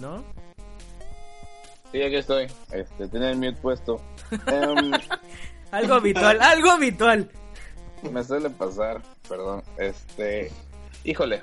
[0.00, 0.24] ¿No?
[1.92, 2.46] Sí, aquí estoy.
[2.72, 4.00] Este, tenía el mute puesto.
[4.46, 4.92] Em,
[5.70, 7.30] Algo habitual, algo habitual.
[8.12, 9.62] me suele pasar, perdón.
[9.78, 10.50] Este,
[11.04, 11.42] híjole.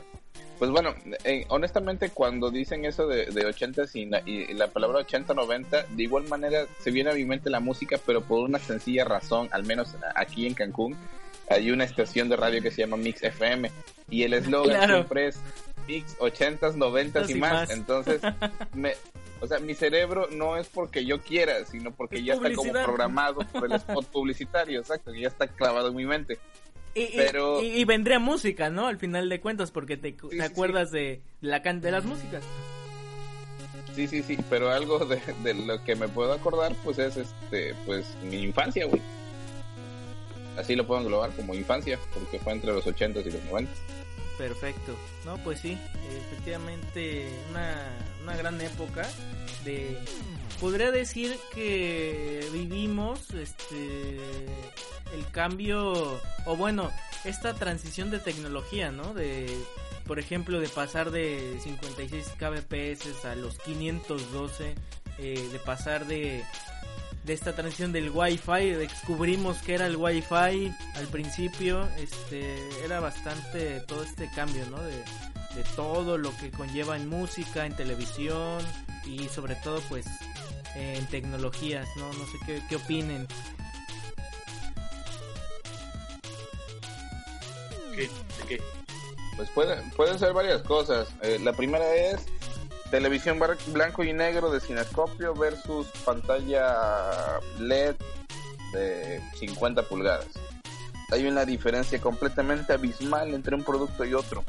[0.59, 5.85] Pues bueno, eh, honestamente cuando dicen eso de, de 80 y, y la palabra 80-90,
[5.89, 9.49] de igual manera se viene a mi mente la música, pero por una sencilla razón,
[9.51, 10.97] al menos aquí en Cancún,
[11.47, 13.69] hay una estación de radio que se llama Mix FM
[14.09, 14.95] y el eslogan Claro.
[14.95, 15.39] siempre es
[15.87, 17.53] Mix 80s, 90s y, Y más.
[17.53, 17.69] más.
[17.69, 18.19] Entonces,
[18.73, 18.95] me,
[19.39, 23.39] o sea, mi cerebro no es porque yo quiera, sino porque ya está como programado
[23.51, 26.39] por el spot publicitario, exacto, que ya está clavado en mi mente.
[26.95, 28.87] Y, Pero- y- y vendría música, ¿no?
[28.87, 32.43] Al final de cuentas, porque te, te sí, acuerdas de la can de las músicas.
[33.95, 37.73] Sí, sí, sí, pero algo de, de lo que me puedo acordar, pues es este,
[37.85, 39.01] pues mi infancia, güey.
[40.57, 43.67] Así lo puedo englobar como infancia, porque fue entre los 80s y los 90s.
[44.37, 44.95] Perfecto.
[45.25, 45.77] No, pues sí,
[46.29, 47.89] efectivamente una,
[48.23, 49.07] una gran época
[49.65, 49.97] de
[50.59, 54.17] podría decir que vivimos este
[55.13, 56.91] el cambio o bueno,
[57.23, 59.13] esta transición de tecnología, ¿no?
[59.13, 59.47] De
[60.07, 64.75] por ejemplo, de pasar de 56 kbps a los 512,
[65.17, 66.43] eh, de pasar de
[67.27, 73.81] de esta transición del Wi-Fi, descubrimos que era el Wi-Fi al principio, este, era bastante
[73.81, 74.81] todo este cambio, ¿no?
[74.81, 74.95] De,
[75.55, 78.59] de todo lo que conlleva en música, en televisión
[79.05, 80.05] y sobre todo pues
[80.75, 82.07] en tecnologías, ¿no?
[82.13, 83.27] No sé qué, qué opinen.
[87.95, 88.01] ¿Qué?
[88.03, 88.61] ¿De qué?
[89.35, 91.09] Pues puede- pueden ser varias cosas.
[91.21, 92.25] Eh, la primera es
[92.91, 97.95] televisión bar- blanco y negro de cinescopio versus pantalla LED
[98.73, 100.27] de 50 pulgadas.
[101.11, 104.43] Hay una diferencia completamente abismal entre un producto y otro.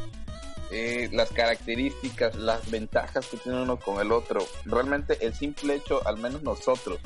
[0.70, 4.44] Eh, las características, las ventajas que tiene uno con el otro.
[4.64, 6.98] Realmente el simple hecho, al menos nosotros,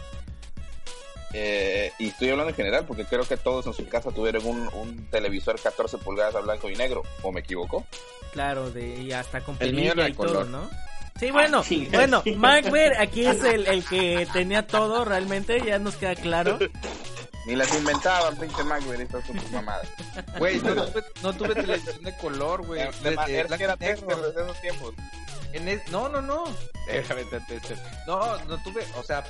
[1.35, 4.69] eh, y estoy hablando en general porque creo que todos en su casa tuvieron un,
[4.75, 7.87] un televisor 14 pulgadas a blanco y negro, o me equivoco.
[8.33, 10.47] Claro, de y hasta con El mío era y de todo, color.
[10.49, 10.71] ¿no?
[11.19, 12.23] Sí, bueno, Ah, bueno.
[12.37, 16.59] Macbeth aquí es el, el que tenía todo realmente, ya nos queda claro.
[17.47, 19.89] Ni las inventaban, pinche Macbeth, estas son tus mamadas.
[20.39, 22.81] Güey, no tuve, no tuve televisión de color, güey.
[23.03, 23.77] De- de- que era negro.
[23.77, 24.95] tester desde esos tiempos.
[25.53, 26.45] En es- No, no, no.
[26.87, 27.77] Déjame te- te- te-
[28.07, 29.23] No, no tuve, o sea,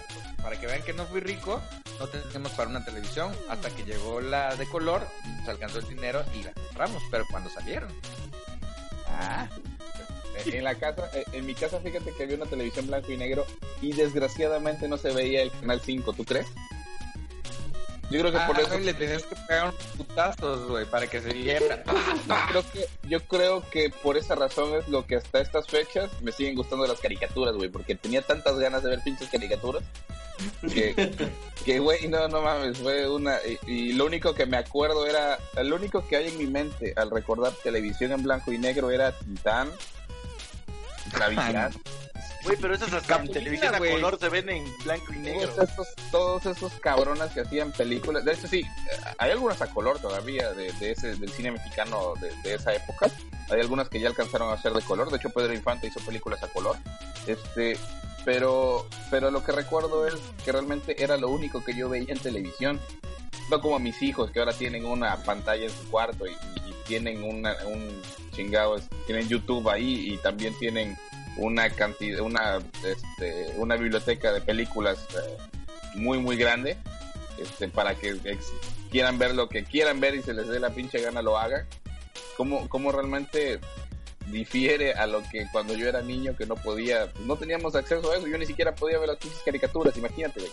[0.43, 1.61] para que vean que no fui rico,
[1.99, 5.07] no teníamos para una televisión hasta que llegó la de color,
[5.41, 7.93] nos alcanzó el dinero y la compramos, pero cuando salieron.
[9.09, 9.47] Ah.
[10.47, 13.47] En la casa, eh, en mi casa, fíjate que había una televisión blanco y negro
[13.81, 16.47] y desgraciadamente no se veía el canal 5, ¿tú crees?
[18.11, 21.23] Yo creo que Ah, por eso le tenías que pegar unos putazos, güey, para que
[21.23, 21.83] se viera.
[22.29, 26.11] yo creo que yo creo que por esa razón es lo que hasta estas fechas
[26.21, 29.83] me siguen gustando las caricaturas, güey, porque tenía tantas ganas de ver pinches caricaturas
[30.75, 30.95] que
[31.65, 35.39] que güey, no no mames, fue una y, y lo único que me acuerdo era
[35.63, 39.13] lo único que hay en mi mente al recordar televisión en blanco y negro era
[39.13, 39.71] Tintán,
[41.19, 41.73] Navidad,
[42.45, 45.49] Güey, pero esas hasta en a color se ven en blanco y negro.
[45.49, 48.65] todos esos todos esos cabrones que hacían películas, de hecho sí,
[49.19, 53.09] hay algunas a color todavía de, de ese del cine mexicano de, de esa época.
[53.51, 56.43] Hay algunas que ya alcanzaron a ser de color, de hecho Pedro Infante hizo películas
[56.43, 56.77] a color.
[57.27, 57.79] Este,
[58.25, 62.19] pero pero lo que recuerdo es que realmente era lo único que yo veía en
[62.19, 62.81] televisión.
[63.51, 66.35] No como mis hijos que ahora tienen una pantalla en su cuarto y,
[66.87, 68.77] tienen una, un chingado,
[69.07, 70.99] tienen YouTube ahí y también tienen
[71.37, 75.39] una cantidad, una, este, una biblioteca de películas eh,
[75.95, 76.77] muy, muy grande,
[77.39, 78.19] este, para que
[78.91, 81.67] quieran ver lo que quieran ver y se les dé la pinche gana lo hagan.
[82.37, 83.61] ¿Cómo, cómo realmente
[84.33, 88.17] difiere a lo que cuando yo era niño que no podía, no teníamos acceso a
[88.17, 90.53] eso, yo ni siquiera podía ver las caricaturas, imagínate, güey.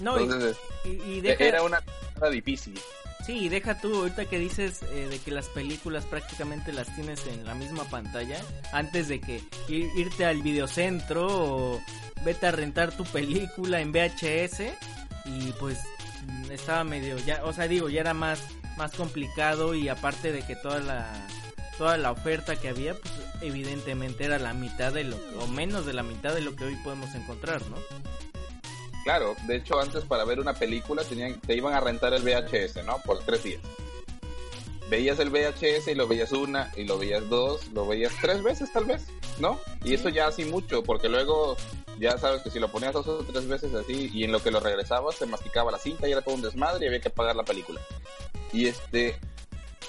[0.00, 1.82] No, Entonces, y- y deja, era una
[2.16, 2.78] era difícil.
[3.24, 7.26] sí, y deja tú, ahorita que dices eh, de que las películas prácticamente las tienes
[7.26, 8.40] en la misma pantalla,
[8.72, 11.82] antes de que ir- irte al videocentro o
[12.24, 14.74] vete a rentar tu película en VHS
[15.24, 15.78] y pues
[16.26, 18.42] mm, estaba medio, ya, o sea, digo, ya era más,
[18.76, 21.10] más complicado y aparte de que toda la
[21.78, 25.92] toda la oferta que había, pues evidentemente era la mitad de lo o menos de
[25.92, 27.76] la mitad de lo que hoy podemos encontrar, ¿no?
[29.04, 32.84] Claro, de hecho antes para ver una película tenían, te iban a rentar el VHS,
[32.84, 32.98] ¿no?
[33.04, 33.60] Por tres días.
[34.88, 38.72] Veías el VHS y lo veías una, y lo veías dos, lo veías tres veces
[38.72, 39.06] tal vez,
[39.38, 39.60] ¿no?
[39.84, 41.56] Y eso ya así mucho, porque luego
[41.98, 44.50] ya sabes que si lo ponías dos o tres veces así y en lo que
[44.50, 47.36] lo regresabas se masticaba la cinta y era todo un desmadre y había que pagar
[47.36, 47.80] la película.
[48.52, 49.18] Y este,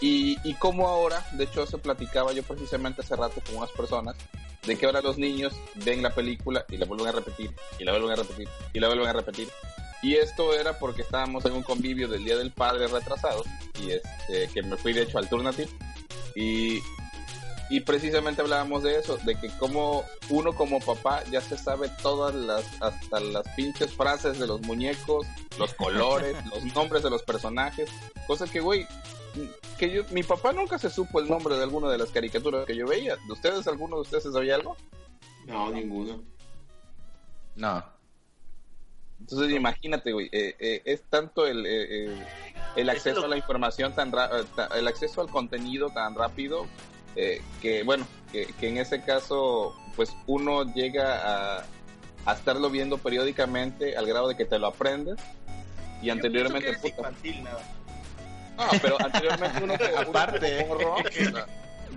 [0.02, 4.16] y, y como ahora, de hecho eso platicaba yo precisamente hace rato con unas personas,
[4.66, 7.92] de que ahora los niños ven la película y la vuelven a repetir, y la
[7.94, 9.50] vuelven a repetir, y la vuelven a repetir.
[10.04, 13.44] Y esto era porque estábamos en un convivio del Día del Padre retrasado,
[13.82, 15.70] y este, que me fui de hecho Alternative,
[16.36, 16.80] y,
[17.70, 22.36] y precisamente hablábamos de eso, de que como uno como papá ya se sabe todas
[22.36, 25.26] las, hasta las pinches frases de los muñecos,
[25.58, 27.90] los colores, los nombres de los personajes,
[28.28, 28.86] cosa que, güey,
[29.78, 32.76] que yo, mi papá nunca se supo el nombre de alguna de las caricaturas que
[32.76, 33.16] yo veía.
[33.16, 34.76] ¿De ustedes, alguno de ustedes se sabía algo?
[35.46, 36.22] No, ninguno.
[37.56, 37.84] No.
[39.20, 42.26] Entonces imagínate, güey, eh, eh, es tanto el, eh, eh,
[42.76, 46.68] el acceso a la información tan ra- ta- el acceso al contenido tan rápido
[47.16, 51.66] eh, que bueno, que, que en ese caso pues uno llega a,
[52.28, 55.18] a estarlo viendo periódicamente al grado de que te lo aprendes
[56.04, 57.64] y anteriormente Yo que puta, infantil, nada.
[58.58, 60.66] No, pero anteriormente uno, uno Aparte.
[60.68, 61.46] como morro, o sea,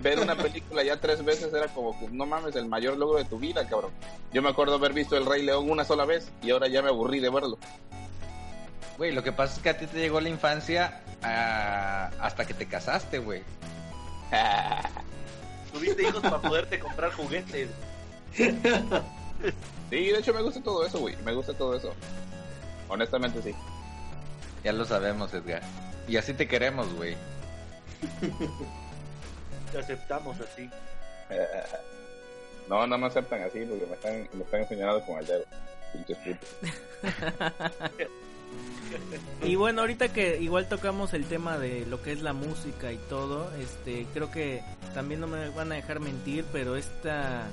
[0.01, 3.39] ver una película ya tres veces era como, no mames, el mayor logro de tu
[3.39, 3.91] vida, cabrón.
[4.33, 6.89] Yo me acuerdo haber visto El Rey León una sola vez y ahora ya me
[6.89, 7.57] aburrí de verlo.
[8.97, 12.53] Güey, lo que pasa es que a ti te llegó la infancia ah, hasta que
[12.53, 13.43] te casaste, güey.
[15.73, 17.69] Tuviste hijos para poderte comprar juguetes.
[19.89, 21.17] Sí, de hecho me gusta todo eso, güey.
[21.25, 21.93] Me gusta todo eso.
[22.87, 23.53] Honestamente sí.
[24.63, 25.61] Ya lo sabemos, Edgar.
[26.11, 27.15] Y así te queremos, güey.
[29.71, 30.69] Te aceptamos así.
[32.67, 35.45] No, no me aceptan así porque me están, me están enseñando con el dedo.
[35.93, 36.49] Pinches putos.
[39.41, 42.97] Y bueno, ahorita que igual tocamos el tema de lo que es la música y
[42.97, 44.61] todo, este, creo que
[44.93, 47.47] también no me van a dejar mentir, pero esta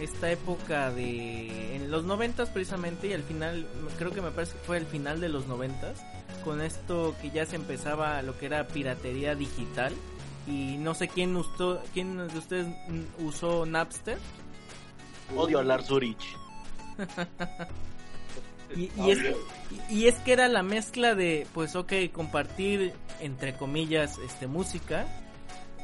[0.00, 3.66] esta época de en los noventas precisamente y al final
[3.98, 6.00] creo que me parece que fue el final de los noventas
[6.44, 9.92] con esto que ya se empezaba lo que era piratería digital
[10.46, 12.66] y no sé quién usó quién de ustedes
[13.18, 14.18] usó Napster
[15.36, 16.36] Odio a Lars Zurich.
[18.76, 19.18] Y, y es,
[19.88, 25.06] y es que era la mezcla de, pues ok, compartir, entre comillas, este música.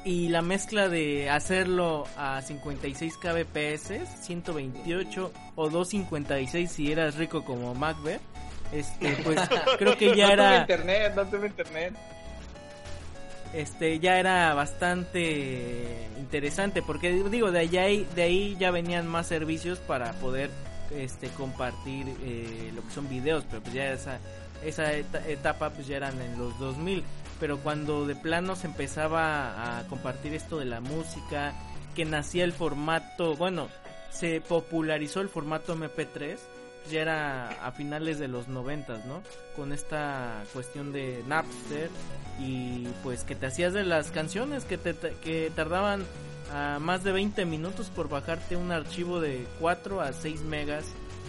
[0.04, 7.74] Y la mezcla de hacerlo a 56 kbps, 128 o 256 si eras rico como
[7.74, 8.20] Macbeth.
[8.74, 9.40] Este, pues
[9.78, 11.94] creo que ya no era internet, no tuve internet.
[13.52, 19.78] este ya era bastante interesante porque digo de ahí de ahí ya venían más servicios
[19.78, 20.50] para poder
[20.90, 24.18] este compartir eh, lo que son videos pero pues ya esa
[24.64, 27.04] esa eta- etapa pues ya eran en los 2000
[27.40, 31.52] pero cuando de plano se empezaba a compartir esto de la música
[31.94, 33.68] que nacía el formato bueno
[34.10, 36.38] se popularizó el formato MP3
[36.90, 39.22] ya era a finales de los noventas, ¿no?
[39.56, 41.90] Con esta cuestión de Napster
[42.38, 46.04] y pues que te hacías de las canciones que te que tardaban
[46.52, 50.84] a más de 20 minutos por bajarte un archivo de 4 a 6 megas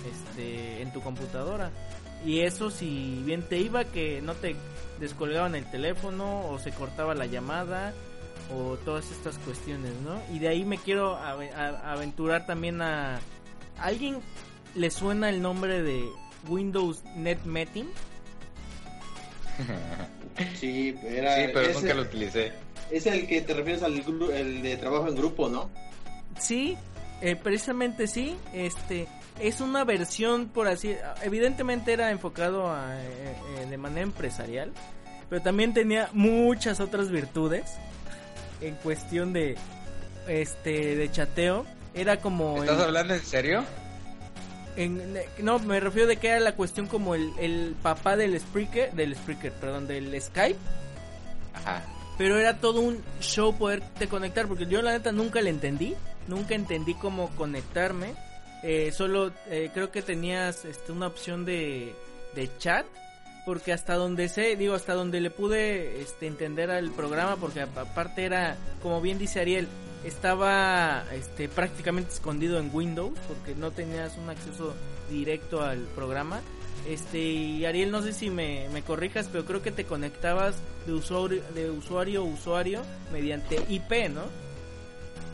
[0.09, 1.71] este en tu computadora.
[2.25, 4.55] Y eso si bien te iba que no te
[4.99, 7.93] descolgaban el teléfono o se cortaba la llamada
[8.53, 10.21] o todas estas cuestiones, ¿no?
[10.33, 13.19] Y de ahí me quiero aventurar también a
[13.79, 14.19] alguien
[14.75, 16.05] le suena el nombre de
[16.47, 17.85] Windows Net Meeting.
[20.59, 22.51] Sí, era, Sí, pero es, nunca lo utilicé.
[22.91, 23.93] es el que te refieres al
[24.33, 25.69] el de trabajo en grupo, ¿no?
[26.37, 26.75] Sí,
[27.21, 28.35] eh, precisamente sí.
[28.53, 29.07] Este
[29.39, 34.73] es una versión por así, evidentemente era enfocado a, eh, eh, de manera empresarial,
[35.29, 37.71] pero también tenía muchas otras virtudes
[38.59, 39.55] en cuestión de
[40.27, 42.57] este de chateo Era como...
[42.61, 43.63] ¿Estás el- hablando en serio?
[44.75, 48.91] En- no, me refiero de que era la cuestión como el, el papá del Spreaker,
[48.93, 50.59] del Spreaker, perdón, del Skype.
[51.53, 51.83] Ajá.
[52.17, 55.95] Pero era todo un show poderte conectar, porque yo la neta nunca le entendí,
[56.27, 58.13] nunca entendí cómo conectarme.
[58.63, 61.93] Eh, solo eh, creo que tenías este, una opción de,
[62.33, 62.85] de chat,
[63.45, 68.23] porque hasta donde sé, digo, hasta donde le pude este, entender al programa, porque aparte
[68.23, 69.67] era, como bien dice Ariel,
[70.05, 74.73] estaba este, prácticamente escondido en Windows, porque no tenías un acceso
[75.09, 76.41] directo al programa.
[76.87, 80.55] Este, y Ariel, no sé si me, me corrijas, pero creo que te conectabas
[80.85, 84.23] de usuario, de usuario a usuario mediante IP, ¿no?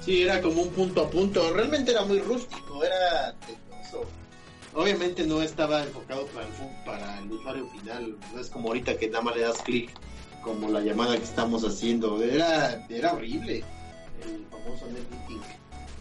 [0.06, 1.53] Sí, era como un punto a punto.
[1.53, 4.06] Realmente era muy rústico, era tedioso.
[4.73, 6.53] Obviamente no estaba enfocado para el,
[6.85, 8.15] para el usuario final.
[8.34, 9.91] No es como ahorita que nada más le das clic,
[10.41, 12.22] como la llamada que estamos haciendo.
[12.23, 13.64] Era, era horrible.
[14.22, 15.41] El famoso netmeeting.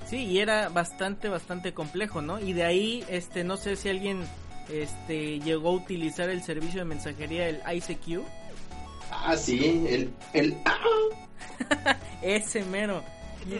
[0.09, 2.40] Sí, y era bastante, bastante complejo, ¿no?
[2.40, 4.24] Y de ahí, este, no sé si alguien,
[4.68, 8.22] este, llegó a utilizar el servicio de mensajería, el ICQ.
[9.12, 10.56] Ah, sí, el, el
[12.22, 13.02] Ese mero.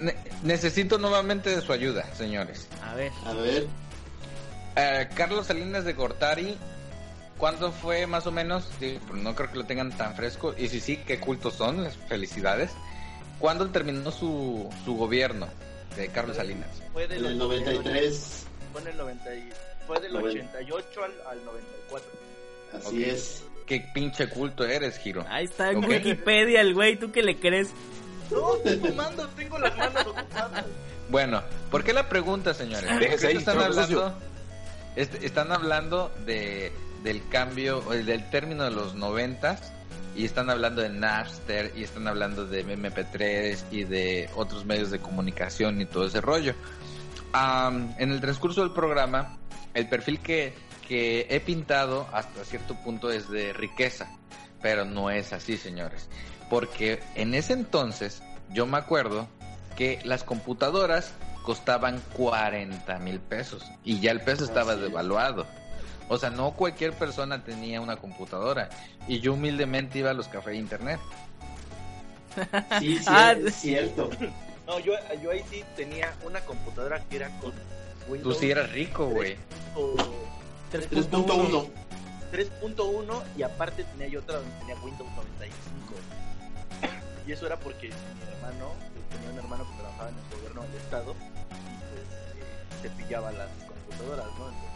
[0.00, 2.66] Ne- necesito nuevamente de su ayuda, señores.
[2.82, 3.66] A ver, a ver,
[4.76, 6.56] Eh, Carlos Salinas de Gortari,
[7.36, 8.70] ¿cuándo fue más o menos?
[8.78, 10.54] Pues no creo que lo tengan tan fresco.
[10.56, 12.70] Y si sí, qué cultos son, les felicidades.
[13.40, 15.48] ¿Cuándo terminó su, su gobierno
[15.96, 16.68] de Carlos Salinas?
[16.92, 18.46] Fue del el 93.
[18.72, 19.48] Fue en el 90 y-
[19.86, 22.08] fue del Noven- 88 al, al 94.
[22.74, 23.08] Así Ok.
[23.08, 23.42] es.
[23.66, 25.24] Qué pinche culto eres, Giro.
[25.28, 25.84] ahí está en.
[25.84, 27.70] Wikipedia el güey, ¿tú qué le crees?
[28.30, 30.64] No, estoy fumando, tengo las manos ocupadas.
[31.08, 32.88] Bueno, ¿por qué la pregunta, señores?
[33.00, 34.18] Déjese Porque ahí, están hablando,
[34.96, 36.72] est- están hablando de
[37.02, 39.72] del cambio, o del término de los noventas
[40.14, 44.98] y están hablando de Napster y están hablando de MP3 y de otros medios de
[44.98, 46.54] comunicación y todo ese rollo.
[47.32, 49.38] Am, en el transcurso del programa,
[49.74, 50.54] el perfil que,
[50.86, 54.10] que he pintado hasta cierto punto es de riqueza,
[54.60, 56.08] pero no es así, señores.
[56.48, 59.28] Porque en ese entonces, yo me acuerdo
[59.76, 61.14] que las computadoras
[61.44, 65.46] costaban 40 mil pesos y ya el peso estaba devaluado.
[66.12, 68.68] O sea, no cualquier persona tenía una computadora
[69.06, 70.98] y yo humildemente iba a los cafés de internet.
[72.80, 74.10] Sí, sí, Ah, es cierto.
[74.66, 78.70] No, yo, yo ahí sí tenía una computadora que era con Tú Windows sí eras
[78.70, 79.36] rico, güey.
[79.74, 79.96] o
[80.72, 81.66] 3.1.
[82.32, 85.56] 3.1 y aparte tenía yo otra donde tenía Windows 95.
[87.26, 88.72] Y eso era porque mi hermano,
[89.10, 92.06] tenía un hermano que trabajaba en el gobierno del estado y pues
[92.38, 94.48] eh, se pillaba las computadoras, ¿no?
[94.50, 94.69] Entonces,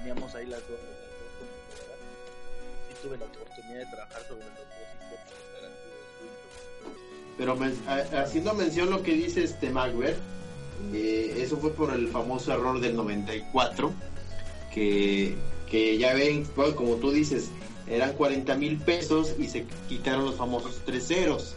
[0.00, 1.88] teníamos ahí las dos, las dos.
[2.88, 4.66] Sí tuve la oportunidad de trabajar sobre los dos.
[7.38, 10.16] Pero men- haciendo mención lo que dice este Magwer,
[10.92, 13.92] eh, eso fue por el famoso error del 94,
[14.74, 15.36] que,
[15.70, 16.44] que ya ven,
[16.76, 17.48] como tú dices,
[17.86, 21.54] eran 40 mil pesos y se quitaron los famosos tres ceros.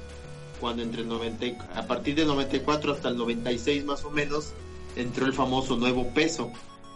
[0.61, 4.53] Cuando entre el 90, y- a partir del 94 hasta el 96 más o menos,
[4.95, 6.49] entró el famoso nuevo peso,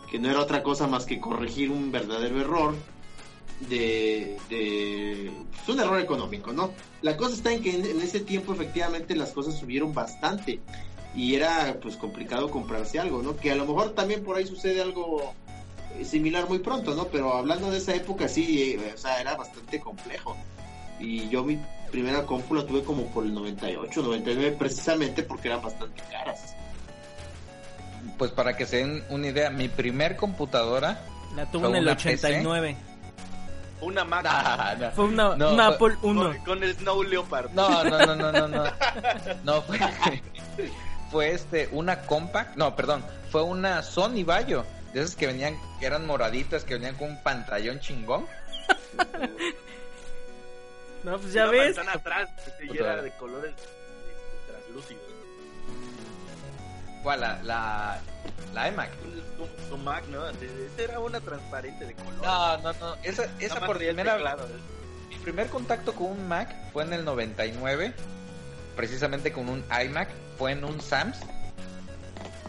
[0.10, 2.76] que no era otra cosa más que corregir un verdadero error
[3.62, 6.72] de, de pues, un error económico, ¿no?
[7.02, 10.60] La cosa está en que en, ese tiempo efectivamente las cosas subieron bastante
[11.16, 13.36] y era pues complicado comprarse algo, ¿no?
[13.36, 15.34] Que a lo mejor también por ahí sucede algo
[15.98, 17.08] eh, similar muy pronto, ¿no?
[17.08, 20.38] Pero hablando de esa época sí, eh, o sea, era bastante complejo.
[21.00, 21.60] Y yo mi
[21.92, 26.56] primera compu la tuve como por el 98, 99 precisamente porque eran bastante caras.
[28.18, 31.00] Pues para que se den una idea, mi primer computadora
[31.36, 32.78] La tuvo ¿Fue en el una 89.
[33.80, 34.26] Una Mac
[34.96, 36.24] Fue una, No, una fue- Apple 1.
[36.24, 37.52] con, con el Snow Leopard.
[37.52, 38.64] No, no, no, no, no, no.
[39.44, 39.80] No fue,
[41.12, 45.86] fue este, una compact, no, perdón, fue una Sony Bayo, de esas que venían, que
[45.86, 48.26] eran moraditas, que venían con un pantallón chingón.
[51.04, 51.78] No, pues ya Una ves.
[51.78, 53.04] atrás este, era vez.
[53.06, 53.54] de colores
[57.08, 57.22] ¿Cuál?
[57.22, 58.02] La, la,
[58.54, 58.90] la iMac.
[59.38, 60.28] Tu, tu Mac, ¿no?
[60.28, 60.44] Esa
[60.78, 62.16] era una transparente de color.
[62.22, 64.60] No, no, no, esa, esa por primera teclado, ¿eh?
[65.08, 67.94] Mi primer contacto con un Mac fue en el 99,
[68.76, 71.18] precisamente con un iMac, fue en un Sams.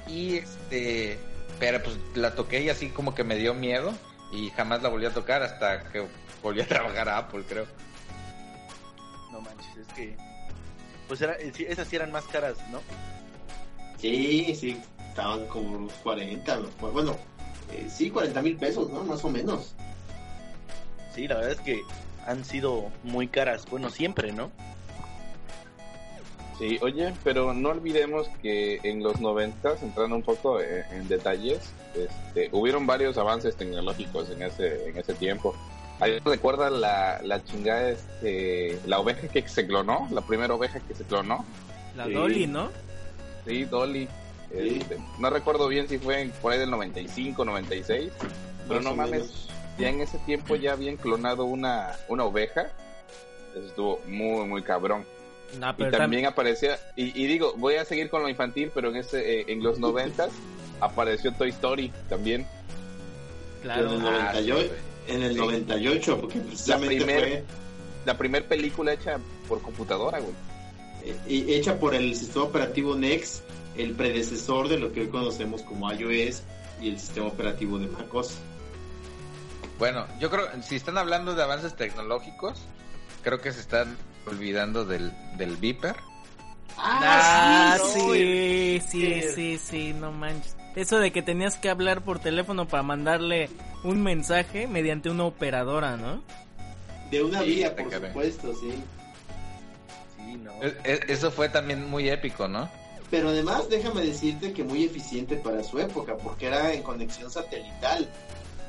[0.09, 1.21] Y este,
[1.61, 3.93] pero pues la toqué y así como que me dio miedo
[4.33, 6.05] y jamás la volví a tocar hasta que
[6.43, 7.69] volví a trabajar a Apple, creo.
[9.31, 10.17] No manches, es que.
[11.07, 12.83] Pues era, eh, esas sí eran más caras, ¿no?
[14.01, 17.16] Sí, sí, estaban como unos 40, los- bueno,
[17.73, 19.03] eh, sí, 40 mil pesos, ¿no?
[19.05, 19.75] Más o menos.
[21.15, 21.81] Sí, la verdad es que
[22.27, 23.65] han sido muy caras.
[23.70, 24.51] Bueno, siempre, ¿no?
[26.59, 31.61] Sí, oye, pero no olvidemos que en los noventas, entrando un poco en, en detalles,
[31.95, 35.55] este, hubieron varios avances tecnológicos en ese, en ese tiempo.
[36.01, 40.09] ¿Alguien recuerda la, la chingada, este, la oveja que se clonó?
[40.11, 41.45] La primera oveja que se clonó.
[41.97, 42.12] La Sí.
[42.12, 42.70] Dolly, ¿no?
[43.49, 44.09] Sí, Dolly.
[44.53, 44.79] Sí.
[44.81, 48.11] Este, no recuerdo bien si fue en- por ahí del 95, 96,
[48.66, 49.49] pero no mames, menos.
[49.79, 52.70] ya en ese tiempo ya habían clonado una, una oveja.
[53.55, 55.05] Eso estuvo muy, muy cabrón.
[55.53, 58.97] Y tam- también aparecía, y, y digo, voy a seguir con lo infantil, pero en
[58.97, 60.31] ese, eh, en los noventas
[60.81, 62.47] apareció Toy Story también.
[63.62, 63.93] claro.
[63.93, 64.73] en el Ah, 98,
[65.09, 65.39] en el Sí.
[65.39, 67.45] 98 porque precisamente primer- fue
[68.07, 69.19] La primera película hecha
[69.49, 70.33] por computadora, güey.
[71.05, 73.43] Eh, y- hecha por el sistema operativo NEX,
[73.77, 76.43] el predecesor de lo que hoy conocemos como iOS
[76.81, 78.35] y el sistema operativo de macOS.
[79.79, 82.59] Bueno, yo creo, si están hablando de avances tecnológicos,
[83.23, 83.97] creo que se están
[84.27, 85.97] olvidando del, del Viper.
[86.77, 90.57] Ah, sí, sí, no, sí, sí, sí, no manches.
[90.77, 93.51] Eso de que tenías que hablar por teléfono para mandarle
[93.83, 96.23] un mensaje mediante una operadora, ¿no?
[97.11, 98.75] De una Sí, vía, por supuesto, sí.
[100.43, 100.52] No.
[100.62, 102.69] E- e- Eso fue también muy épico, ¿no?
[103.10, 108.09] Pero además, déjame decirte que muy eficiente para su época, porque era en conexión satelital.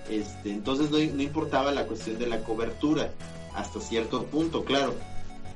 [0.10, 3.12] Este, entonces no, no importaba la cuestión de la cobertura,
[3.54, 4.96] hasta cierto punto, claro,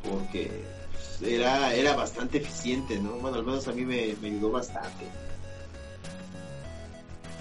[0.08, 0.52] porque
[0.92, 3.14] pues, era, era bastante eficiente, ¿no?
[3.14, 5.06] Bueno, al menos a mí me, me ayudó bastante.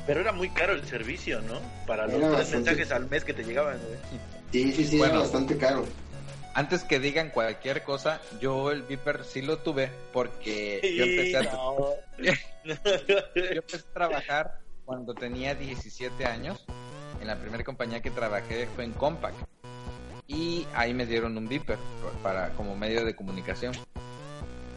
[0.06, 1.60] Pero era muy caro el servicio, ¿no?
[1.86, 2.70] Para los Era tres bastante.
[2.70, 3.98] mensajes al mes que te llegaban, güey.
[4.52, 5.14] Sí, sí, sí, Bueno.
[5.14, 5.84] era bastante caro.
[6.54, 11.52] Antes que digan cualquier cosa, yo el Viper sí lo tuve porque yo empecé a,
[11.52, 11.94] No.
[12.18, 12.72] yo
[13.34, 16.64] empecé a trabajar cuando tenía 17 años.
[17.20, 19.34] En la primera compañía que trabajé fue en Compaq.
[20.26, 21.78] Y ahí me dieron un Viper
[22.22, 23.74] para como medio de comunicación.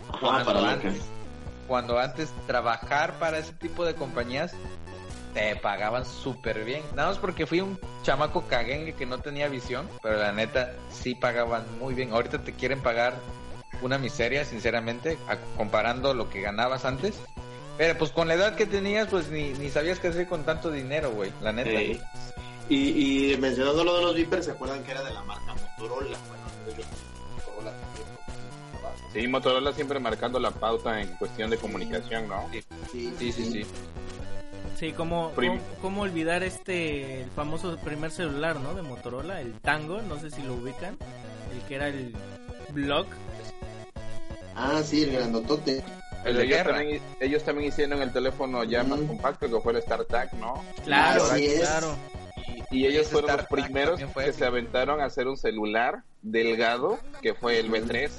[0.10, 1.02] Ajá, Cuando para antes,
[1.68, 4.54] cuando antes trabajar para ese tipo de compañías
[5.36, 6.82] te pagaban súper bien.
[6.96, 11.14] Nada más porque fui un chamaco caguengue que no tenía visión, pero la neta sí
[11.14, 12.12] pagaban muy bien.
[12.14, 13.16] Ahorita te quieren pagar
[13.82, 17.16] una miseria, sinceramente, a- comparando lo que ganabas antes.
[17.78, 20.72] Pero pues con la edad que tenías, pues ni, ni sabías qué hacer con tanto
[20.72, 21.70] dinero, güey, la neta.
[21.70, 22.00] Sí.
[22.70, 26.18] Y, y mencionando lo de los Vipers, ¿se acuerdan que era de la marca Motorola?
[26.30, 26.44] Bueno,
[26.80, 26.88] hecho,
[27.36, 28.06] Motorola también.
[29.14, 32.50] Sí, Motorola siempre marcando la pauta en cuestión de comunicación, ¿no?
[32.52, 33.52] Sí, Sí, sí, sí.
[33.52, 33.66] Sí,
[34.96, 38.74] como Prim- cómo, cómo olvidar este el famoso primer celular, ¿no?
[38.74, 40.98] De Motorola, el Tango, no sé si lo ubican,
[41.54, 42.14] el que era el
[42.72, 43.08] Block.
[44.56, 45.84] Ah, sí, el grandotote.
[46.24, 49.82] El de ellos, también, ellos también hicieron el teléfono ya más compacto que fue el
[49.84, 50.64] StarTAC, ¿no?
[50.84, 51.24] Claro,
[51.60, 51.96] claro.
[52.72, 57.00] Y, y ellos fueron los primeros fue que se aventaron a hacer un celular delgado,
[57.22, 58.10] que fue el B3.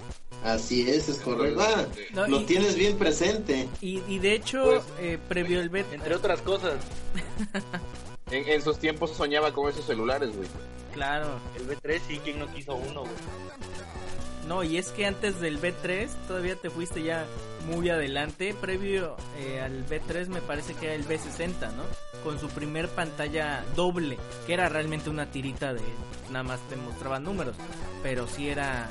[0.47, 1.61] Así es, es correcto.
[1.61, 3.69] Ah, No, lo y, tienes bien presente.
[3.81, 6.75] y, y de hecho, Pues- eh, previo el bet, Entre otras cosas,
[8.31, 10.49] En, en sus tiempos soñaba con esos celulares, güey.
[10.93, 11.39] claro.
[11.57, 13.13] el B3 sí, ¿quién no quiso uno, güey?
[14.49, 17.25] No, y es que antes del B3 todavía te fuiste ya
[17.69, 18.55] muy adelante.
[18.61, 21.83] Previo eh, al B3 me parece que era el B60, ¿no?
[22.25, 25.83] Con su primer pantalla doble, que era realmente una tirita de
[26.31, 27.57] nada más te mostraba números,
[28.05, 28.89] pero sí era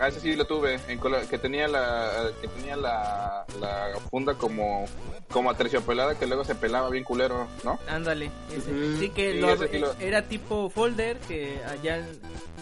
[0.00, 0.98] Ah, ese sí lo tuve, en
[1.28, 4.86] que tenía la que tenía la, la funda como
[5.30, 7.78] como aterciopelada que luego se pelaba bien culero, ¿no?
[7.86, 8.96] Ándale, ese.
[8.98, 12.04] Sí que Sí, lo- ese lo- era tipo folder que allá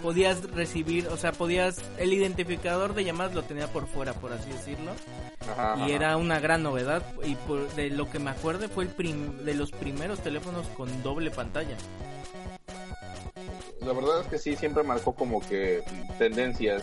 [0.03, 4.51] podías recibir, o sea, podías el identificador de llamadas lo tenía por fuera, por así
[4.51, 4.91] decirlo,
[5.51, 5.91] Ajá, y ajá.
[5.91, 9.55] era una gran novedad y por, de lo que me acuerdo fue el prim- de
[9.55, 11.77] los primeros teléfonos con doble pantalla.
[13.81, 15.83] La verdad es que sí, siempre marcó como que
[16.19, 16.83] tendencias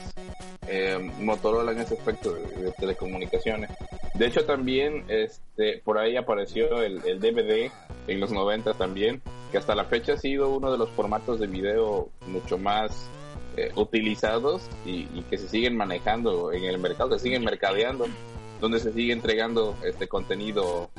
[0.68, 3.69] eh, Motorola en ese aspecto de, de telecomunicaciones.
[4.15, 7.69] De hecho, también este por ahí apareció el, DVD
[8.07, 9.22] en los 90 también,
[9.52, 13.10] que hasta la fecha ha sido uno de los formatos de video mucho más
[13.57, 18.06] eh, utilizados y, y que se siguen manejando en el mercado, se siguen mercadeando,
[18.61, 20.89] donde se sigue entregando este contenido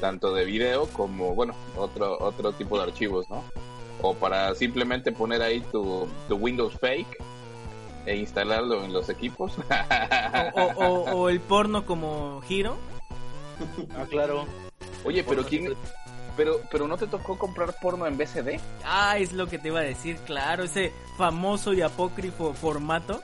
[0.00, 3.42] tanto de video como, bueno, otro, otro tipo de archivos, ¿no?
[4.02, 7.16] O para simplemente poner ahí tu, tu Windows Fake
[8.06, 9.52] e instalarlo en los equipos.
[10.54, 12.76] O, o- o- o el porno como giro.
[13.96, 14.46] Ah, claro.
[15.04, 15.74] Oye, pero quién,
[16.36, 18.58] pero, pero no te tocó comprar porno en BCD.
[18.84, 23.20] Ah, es lo que te iba a decir, claro, ese famoso y apócrifo formato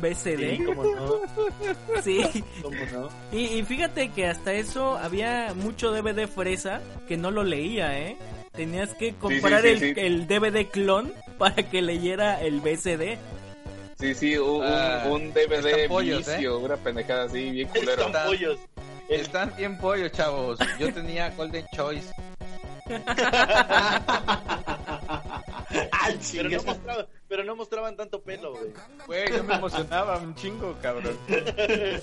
[0.00, 0.56] BCD.
[0.58, 1.20] Sí, cómo no,
[2.02, 2.44] Sí.
[2.62, 3.08] cómo no.
[3.36, 8.16] Y, y fíjate que hasta eso había mucho DVD fresa que no lo leía, ¿eh?
[8.56, 9.92] Tenías que comprar sí, el, sí.
[9.96, 13.18] el DVD clon para que leyera el BCD.
[13.98, 18.06] Sí, sí, un, Ah, un, DVD pollos, vicio, una pendejada así, bien culero.
[18.06, 18.58] Están pollos.
[19.08, 20.58] El- Están bien pollos, chavos.
[20.78, 22.10] Yo tenía Golden Choice.
[25.68, 26.64] Pero, chingas.
[26.64, 28.72] no mostraban, pero no mostraban tanto pelo, güey.
[29.06, 31.18] Güey, yo me emocionaba un chingo, cabrón.
[31.26, 32.00] De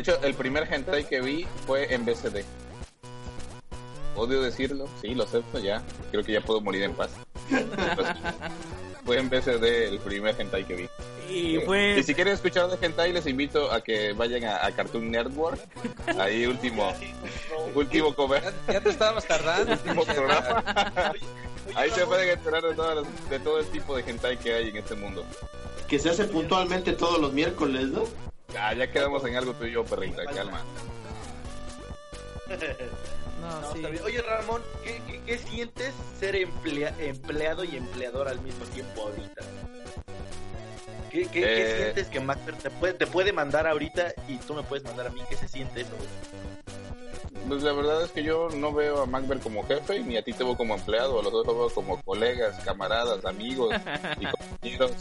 [0.00, 2.44] hecho, el primer hentai que vi fue en BCD.
[4.16, 5.82] Odio decirlo, sí, lo acepto ya.
[6.10, 7.10] Creo que ya puedo morir en paz.
[7.48, 7.64] Pues,
[9.04, 10.88] fue en BCD el primer hentai que vi.
[11.28, 14.72] Y Y fue si quieren escuchar de hentai, les invito a que vayan a, a
[14.72, 15.60] Cartoon Network.
[16.18, 16.92] Ahí último,
[17.74, 19.72] último cover, Ya, ya te estabas tardando.
[19.72, 20.64] último programa.
[21.74, 24.68] Ahí se pueden enterar de, todas las- de todo el tipo de hentai que hay
[24.68, 25.24] en este mundo.
[25.88, 28.04] Que se hace puntualmente todos los miércoles, ¿no?
[28.54, 30.62] Ya, ya quedamos en algo tú y yo, perrita, calma.
[33.48, 33.76] No, no, sí.
[33.78, 34.02] está bien.
[34.04, 39.42] Oye, Ramón, ¿qué, qué, qué sientes ser emplea- empleado y empleador al mismo tiempo ahorita?
[41.10, 41.76] ¿Qué, qué, qué Eh.
[41.82, 45.10] sientes que Macbeth te puede, te puede mandar ahorita y tú me puedes mandar a
[45.10, 45.20] mí?
[45.28, 45.90] ¿Qué se siente eso?
[45.96, 46.08] güey?
[47.48, 50.32] Pues la verdad es que yo no veo a Macbeth como jefe, ni a ti
[50.32, 53.72] te veo como empleado, a los dos los veo como colegas, camaradas, amigos
[54.20, 54.92] y compañeros,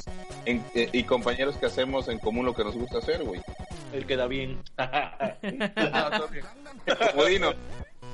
[0.46, 3.42] en- eh, y compañeros que hacemos en común lo que nos gusta hacer, güey.
[3.94, 4.62] El que da bien.
[6.88, 7.08] No.
[7.12, 7.54] Como Dino.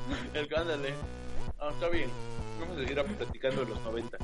[0.34, 0.94] El ándale.
[1.60, 2.10] Ah, está bien.
[2.60, 4.18] Vamos a seguir platicando de los 90.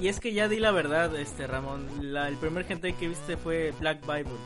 [0.00, 1.88] Y es que ya di la verdad, este Ramón.
[2.12, 4.36] La, el primer hentai que viste fue Black Bible.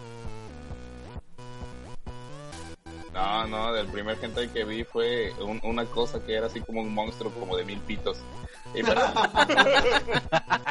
[3.12, 6.80] No, no, del primer hentai que vi fue un- una cosa que era así como
[6.80, 8.18] un monstruo como de mil pitos.
[8.74, 9.00] Y pero-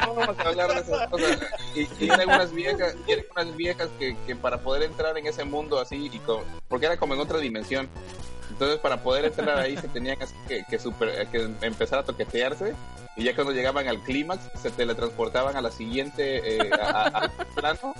[0.06, 1.38] no vamos a hablar de esas cosas.
[1.74, 5.26] Y, y eran unas viejas, y eran unas viejas que, que para poder entrar en
[5.26, 7.88] ese mundo así, y co- porque era como en otra dimensión.
[8.50, 12.74] Entonces para poder entrar ahí se tenían así que, que, super- que empezar a toquetearse
[13.16, 17.46] y ya cuando llegaban al clímax se teletransportaban a la siguiente eh, a- a- al
[17.54, 17.94] plano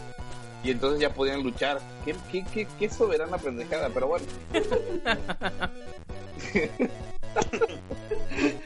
[0.65, 1.81] y entonces ya podían luchar.
[2.05, 4.27] Qué, qué, qué, qué soberana pendejada, pero bueno.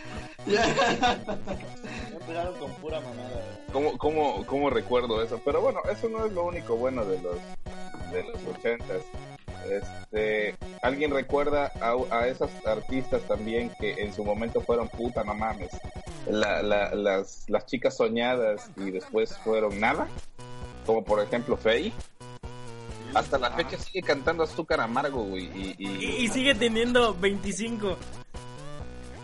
[2.13, 3.43] Empezaron con pura mamada.
[3.73, 5.41] ¿Cómo, cómo, cómo recuerdo eso?
[5.45, 7.37] Pero bueno, eso no es lo único bueno de los
[8.13, 9.03] de los ochentas.
[9.71, 15.35] Este, ¿Alguien recuerda a, a esas artistas también que en su momento fueron puta, no
[15.35, 15.71] mames?
[16.29, 20.07] La, la- las, las chicas soñadas y después fueron nada,
[20.87, 21.93] como por ejemplo Faye.
[23.15, 25.45] Hasta la fecha sigue cantando Azúcar Amargo, güey.
[25.55, 27.97] Y, Y, y- y sigue teniendo 25.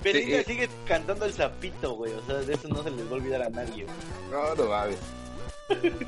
[0.02, 0.44] Belinda Sí, eh.
[0.46, 2.12] sigue cantando el sapito, güey.
[2.14, 3.84] O sea, de eso no se les va a olvidar a nadie.
[3.84, 3.96] güey.
[4.30, 4.98] No, no mames.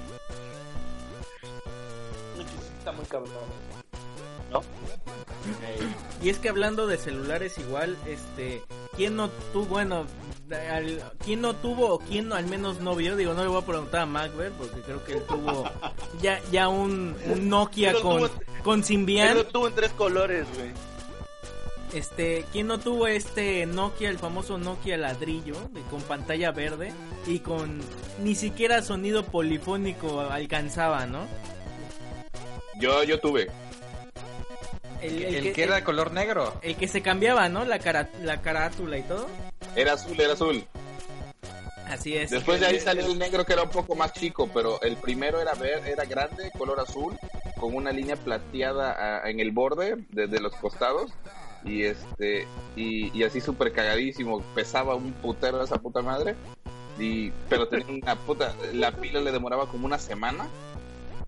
[2.78, 3.30] Está muy cabrón.
[6.22, 8.62] Y es que hablando de celulares igual, este,
[8.96, 10.06] ¿quién no tuvo, bueno,
[10.70, 13.16] al- quién no tuvo o quién no- al menos no vio?
[13.16, 15.64] Digo, no le voy a preguntar a Macbeth porque creo que él tuvo
[16.20, 18.30] ya ya un, un Nokia con tuvo-
[18.62, 19.28] con Symbian.
[19.28, 20.70] Pero tuvo en tres colores, güey.
[21.92, 26.90] Este, ¿quién no tuvo este Nokia, el famoso Nokia ladrillo, de, con pantalla verde
[27.26, 27.80] y con
[28.22, 31.26] ni siquiera sonido polifónico alcanzaba, ¿no?
[32.80, 33.48] Yo, yo tuve.
[35.02, 36.58] El, El que era de color negro.
[36.62, 37.64] el que se cambiaba, ¿no?
[37.64, 39.26] La cara, la carátula y todo.
[39.76, 40.64] Era azul, era azul.
[41.86, 42.30] Así es.
[42.30, 45.40] Después de ahí salió el negro que era un poco más chico, pero el primero
[45.42, 47.18] era ver, era grande, color azul,
[47.60, 51.12] con una línea plateada en el borde desde los costados
[51.64, 56.34] y este y, y así súper cagadísimo, pesaba un putero esa puta madre.
[56.98, 60.48] Y, pero tenía una puta, la pila le demoraba como una semana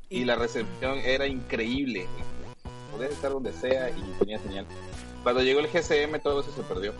[0.09, 2.06] y la recepción era increíble.
[2.93, 4.66] Podías estar donde sea y tenía señal.
[5.23, 6.93] Cuando llegó el GCM todo eso se perdió.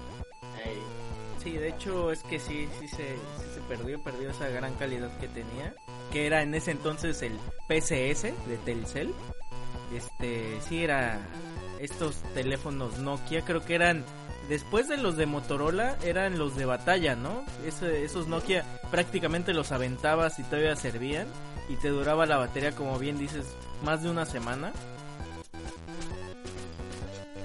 [1.45, 5.15] Sí, de hecho es que sí, sí se, sí se perdió, perdió esa gran calidad
[5.19, 5.75] que tenía,
[6.11, 7.35] que era en ese entonces el
[7.69, 9.13] PCS de Telcel.
[9.95, 11.21] Este, sí era
[11.85, 14.05] estos teléfonos Nokia, creo que eran
[14.49, 17.45] después de los de Motorola eran los de batalla, ¿no?
[17.67, 21.27] Esos Nokia prácticamente los aventabas y todavía servían
[21.69, 23.47] y te duraba la batería como bien dices
[23.83, 24.73] más de una semana.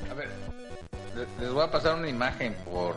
[0.10, 0.28] A ver,
[1.16, 2.95] le- les voy a pasar una imagen por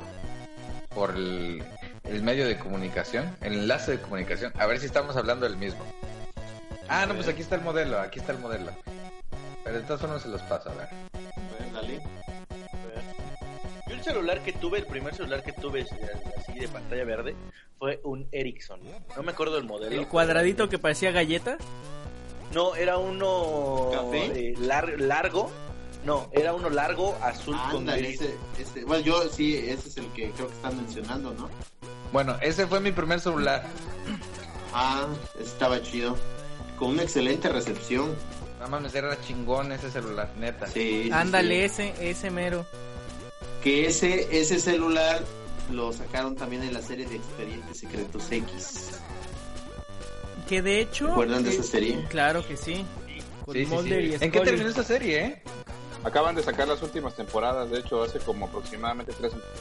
[0.95, 1.65] por el,
[2.05, 5.83] el medio de comunicación, el enlace de comunicación, a ver si estamos hablando del mismo.
[6.87, 8.73] Ah, no, pues aquí está el modelo, aquí está el modelo.
[9.65, 10.89] Pero de todas formas se los paso, a ver.
[13.89, 15.87] Yo el celular que tuve, el primer celular que tuve eh,
[16.39, 17.35] así de pantalla verde,
[17.79, 18.81] fue un Ericsson.
[19.17, 19.95] No me acuerdo del modelo.
[20.01, 21.59] El cuadradito que parecía galleta.
[22.55, 24.27] No, era uno ¿Café?
[24.51, 25.51] eh, lar- largo.
[26.05, 28.21] No, era uno largo, azul con Ándale, gris.
[28.21, 31.49] ese, ese- bueno, yo sí, ese es el que creo que están mencionando, ¿no?
[32.13, 33.65] Bueno, ese fue mi primer celular.
[34.73, 35.07] Ajá,
[35.41, 36.17] estaba chido.
[36.77, 38.17] Con una excelente recepción.
[38.63, 40.69] No mames, era chingón ese celular, neta.
[40.69, 41.83] Sí, sí, Ándale, sí.
[41.83, 42.65] ese, ese mero.
[43.61, 45.21] Que ese, ese celular
[45.73, 48.91] lo sacaron también en la serie de Expedientes Secretos X.
[50.49, 51.09] Que de hecho.
[51.09, 52.05] ¿Recuerdan de eh, esa serie?
[52.09, 52.85] Claro que sí.
[53.45, 53.75] Con Sí, sí, sí.
[53.75, 55.43] Mulder y ¿En qué terminó esta serie, eh?
[56.05, 59.13] Acaban de sacar las últimas temporadas, de hecho, hace como aproximadamente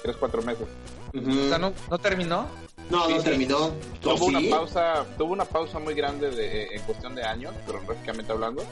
[0.02, 0.68] 3, 4 meses.
[1.16, 2.48] O sea, ¿no, no terminó?
[2.90, 3.24] No, Sí, no sí.
[3.26, 3.58] terminó.
[3.68, 3.72] ¿Oh,
[4.16, 8.64] Tuvo una pausa, tuvo una pausa muy grande de, en cuestión de años, cronológicamente hablando,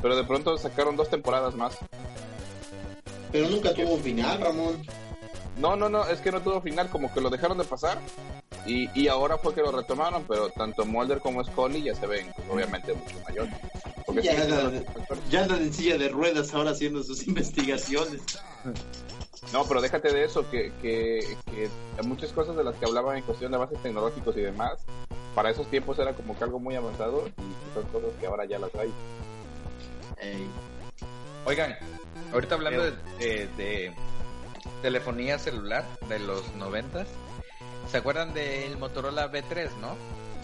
[0.00, 1.76] pero de pronto sacaron dos temporadas más.
[3.32, 4.82] Pero nunca tuvo un final, Ramón.
[5.58, 7.98] No, no, no, es que no tuvo final, como que lo dejaron de pasar
[8.66, 12.30] y, y ahora fue que lo retomaron, pero tanto Mulder como Scully ya se ven
[12.36, 13.48] pues, obviamente mucho mayor.
[14.04, 15.30] Porque Ya, siendo ya, los actores.
[15.30, 18.20] Ya andan en silla de ruedas ahora haciendo sus investigaciones.
[19.52, 21.70] No, pero déjate de eso, que, que, que
[22.02, 24.74] muchas cosas de las que hablaban en cuestión de avances tecnológicos y demás,
[25.34, 28.58] para esos tiempos era como que algo muy avanzado y son cosas que ahora ya
[28.58, 28.92] las hay.
[30.18, 30.46] Ey.
[31.44, 31.76] Oigan,
[32.32, 33.92] ahorita hablando de, de- de
[34.82, 37.08] telefonía celular de los noventas,
[37.90, 39.96] ¿se acuerdan del Motorola B3, no?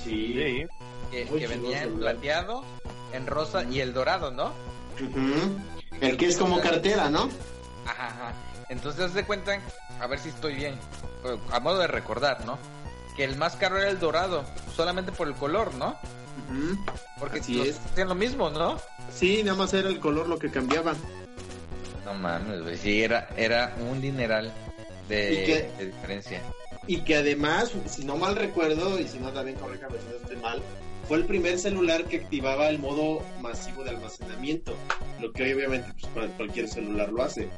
[0.03, 0.35] Sí.
[0.35, 0.67] Sí.
[1.11, 2.65] Que, que venía en plateado,
[3.13, 4.53] en rosa y el dorado, ¿no?
[5.01, 5.59] Ujú.
[6.01, 7.29] El que es como cartera, ¿no?
[7.87, 8.33] Ajá, ajá.
[8.69, 9.61] Entonces, haz de cuenta,
[10.01, 10.79] a ver si estoy bien,
[11.51, 12.59] a modo de recordar, ¿no?
[13.17, 14.45] Que el más caro era el dorado,
[14.75, 15.99] solamente por el color, ¿no?
[17.19, 17.81] Porque los es.
[17.93, 18.81] hacían lo mismo, ¿no?
[19.15, 20.95] Sí, nada más era el color lo que cambiaba.
[22.05, 24.53] No mames, güey, sí, era, era un dineral
[25.09, 26.41] de, diferencia.
[26.87, 30.37] Y que además, si no mal recuerdo, y si no también corríjame si no estoy
[30.37, 30.63] mal,
[31.07, 34.75] fue el primer celular que activaba el modo masivo de almacenamiento.
[35.21, 37.49] Lo que hoy obviamente pues, cual- cualquier celular lo hace.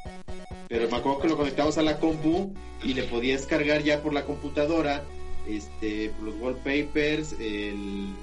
[0.67, 2.53] Pero me acuerdo que lo conectabas a la compu
[2.83, 5.03] y le podías cargar ya por la computadora
[5.47, 8.13] este, los wallpapers, el,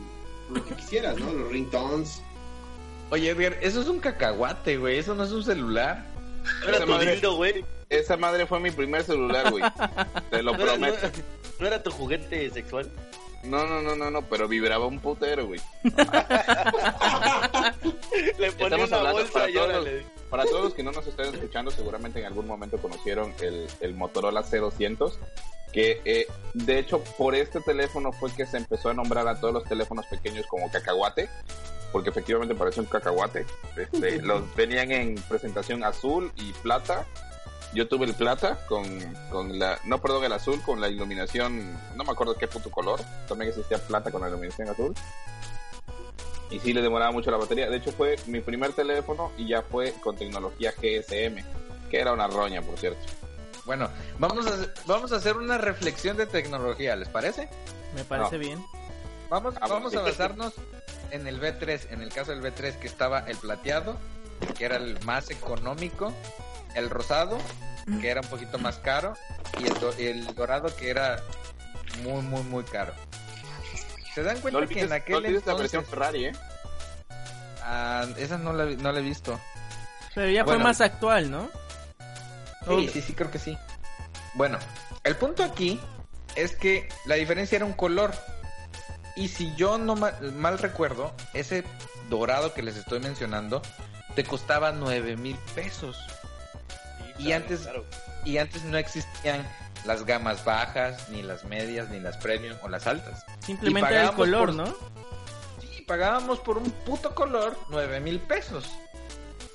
[0.52, 1.32] lo que quisieras, ¿no?
[1.32, 2.20] Los ringtones.
[3.10, 6.11] Oye, Edgar, eso es un cacahuate, güey, eso no es un celular.
[6.66, 7.64] Era Esa tu madre- dildo, güey.
[7.88, 9.62] Esa madre fue mi primer celular, güey.
[10.30, 11.18] Te lo No era, no, prometo.
[11.58, 12.90] no era tu juguete sexual.
[13.44, 15.60] No, no, no, no, no, pero vibraba un putero, güey.
[18.38, 20.06] Le ponía una hablando bolsa para y todos, órale.
[20.30, 23.94] para todos los que no nos estén escuchando, seguramente en algún momento conocieron el, el
[23.94, 25.12] Motorola C200,
[25.72, 29.54] que eh, de hecho por este teléfono fue que se empezó a nombrar a todos
[29.54, 31.28] los teléfonos pequeños como cacahuate,
[31.90, 33.46] porque efectivamente parece un cacahuate.
[33.76, 37.06] Este, los venían en presentación azul y plata.
[37.74, 38.84] Yo tuve el plata con,
[39.30, 43.00] con la, no perdón, el azul con la iluminación, no me acuerdo qué puto color,
[43.26, 44.94] también existía plata con la iluminación azul.
[46.50, 47.70] Y sí le demoraba mucho la batería.
[47.70, 51.42] De hecho fue mi primer teléfono y ya fue con tecnología GSM,
[51.90, 53.00] que era una roña, por cierto.
[53.64, 54.56] Bueno, vamos a,
[54.86, 57.48] vamos a hacer una reflexión de tecnología, ¿les parece?
[57.94, 58.40] Me parece No.
[58.40, 58.64] bien.
[59.30, 60.52] Vamos, Ah, vamos a basarnos
[61.10, 63.96] en el B3, en el caso del B3 que estaba el plateado,
[64.58, 66.12] que era el más económico,
[66.74, 67.38] el rosado,
[68.00, 69.14] que era un poquito más caro,
[69.58, 71.22] y el, do- el dorado que era
[72.02, 72.92] muy, muy, muy caro.
[74.14, 75.58] ¿Se dan No cuenta que olvides, en no aquel la entonces...
[75.58, 76.32] versión Ferrari, ¿eh?
[77.62, 79.38] Ah, esa no la, no la he visto.
[80.14, 80.58] Pero ya Bueno.
[80.58, 81.48] fue más actual, ¿no?
[82.66, 83.56] Sí, sí, sí, creo que sí.
[84.34, 84.58] Bueno,
[85.04, 85.80] el punto aquí
[86.36, 88.12] es que la diferencia era un color.
[89.16, 91.64] Y si yo no ma- mal recuerdo, ese
[92.08, 93.60] dorado que les estoy mencionando
[94.14, 95.96] te costaba nueve mil pesos.
[96.98, 97.84] Sí, Y claro, antes- claro.
[98.24, 99.46] Y antes no existían
[99.84, 103.24] las gamas bajas, ni las medias, ni las premium o las altas.
[103.44, 104.66] Simplemente el color, por- ¿no?
[105.60, 108.64] Sí, pagábamos por un puto color nueve mil pesos.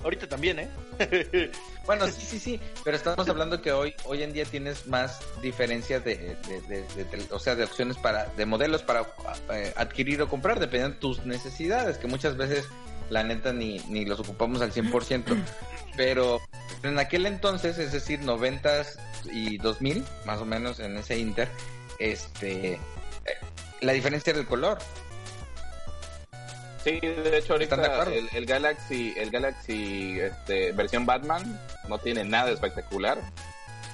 [0.04, 0.70] Ahorita también, ¿eh?
[1.88, 5.22] Bueno, sí, sí, sí, pero estamos hablando que hoy hoy en día tienes más
[6.68, 9.04] de- de- o sea, de opciones para, de modelos para
[9.54, 12.66] eh, adquirir o comprar, dependiendo de tus necesidades, que muchas veces
[13.10, 15.38] la neta ni, ni los ocupamos al 100%,
[15.96, 16.42] pero
[16.84, 18.84] en aquel entonces, es decir, 90
[19.32, 21.48] y 2000, más o menos en ese inter,
[22.00, 22.80] este, eh,
[23.80, 24.78] la diferencia era el color.
[26.84, 28.12] Sí, de hecho ¿Están de ahorita acuerdo?
[28.14, 31.60] el, el Galaxy, el Galaxy este, versión Batman
[31.90, 33.20] no tiene nada espectacular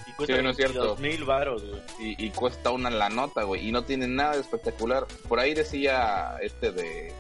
[0.08, 0.96] Y cuesta Sí, no es cierto.
[0.96, 1.82] 22 mil baros, güey.
[2.00, 5.06] y, y cuesta una la nota, güey, y no tiene nada de espectacular.
[5.28, 7.12] Por ahí decía este de,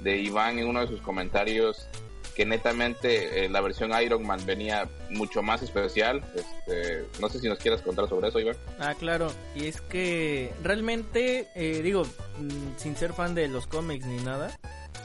[0.00, 1.88] de Iván en uno de sus comentarios
[2.36, 6.22] que netamente eh, la versión Iron Man venía mucho más especial.
[6.36, 8.56] Este, no sé si nos quieras contar sobre eso, Iván.
[8.78, 9.32] Ah, claro.
[9.56, 14.56] Y es que realmente, eh, digo, mm, sin ser fan de los cómics ni nada,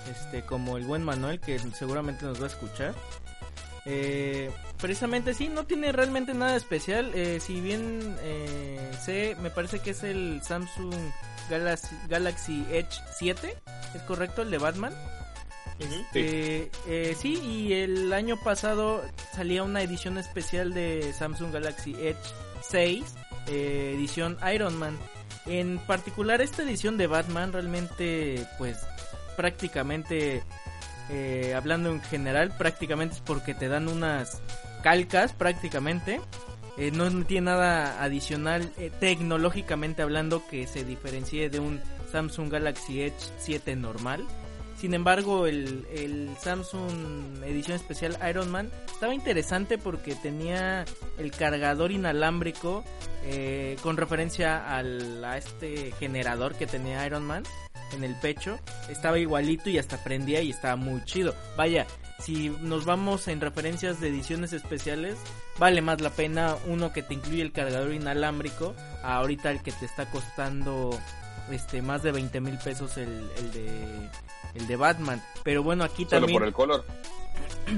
[0.09, 2.93] este, como el buen Manuel que seguramente nos va a escuchar,
[3.85, 4.49] Eh,
[4.79, 7.11] precisamente sí, no tiene realmente nada especial.
[7.15, 10.93] Eh, si bien eh, sé, me parece que es el Samsung
[11.49, 13.57] Galaxy, Galaxy Edge 7,
[13.93, 14.43] ¿es correcto?
[14.43, 14.93] El de Batman.
[15.79, 19.03] Este, eh, sí, y el año pasado
[19.33, 22.17] salía una edición especial de Samsung Galaxy Edge
[22.61, 23.03] 6,
[23.47, 24.97] eh, edición Iron Man.
[25.45, 28.77] En particular esta edición de Batman realmente, pues
[29.35, 30.43] prácticamente,
[31.09, 34.41] eh, hablando en general, prácticamente es porque te dan unas
[34.83, 36.21] calcas prácticamente.
[36.77, 41.79] Eh, no tiene nada adicional eh, tecnológicamente hablando que se diferencie de un
[42.11, 44.25] Samsung Galaxy Edge 7 normal.
[44.83, 50.83] Sin embargo, el, el, Samsung edición especial Iron Man estaba interesante porque tenía
[51.17, 52.83] el cargador inalámbrico
[53.23, 57.43] eh, con referencia al, a este generador que tenía Iron Man
[57.93, 58.59] en el pecho.
[58.89, 61.33] Estaba igualito y hasta prendía y estaba muy chido.
[61.55, 61.87] Vaya,
[62.19, 65.15] si nos vamos en referencias de ediciones especiales,
[65.59, 69.71] vale más la pena uno que te incluye el cargador inalámbrico a ahorita el que
[69.71, 70.99] te está costando
[71.49, 74.09] este más de 20 mil pesos el, el de
[74.55, 75.23] el de Batman.
[75.43, 76.39] Pero bueno, aquí Solo también.
[76.39, 76.85] por el color.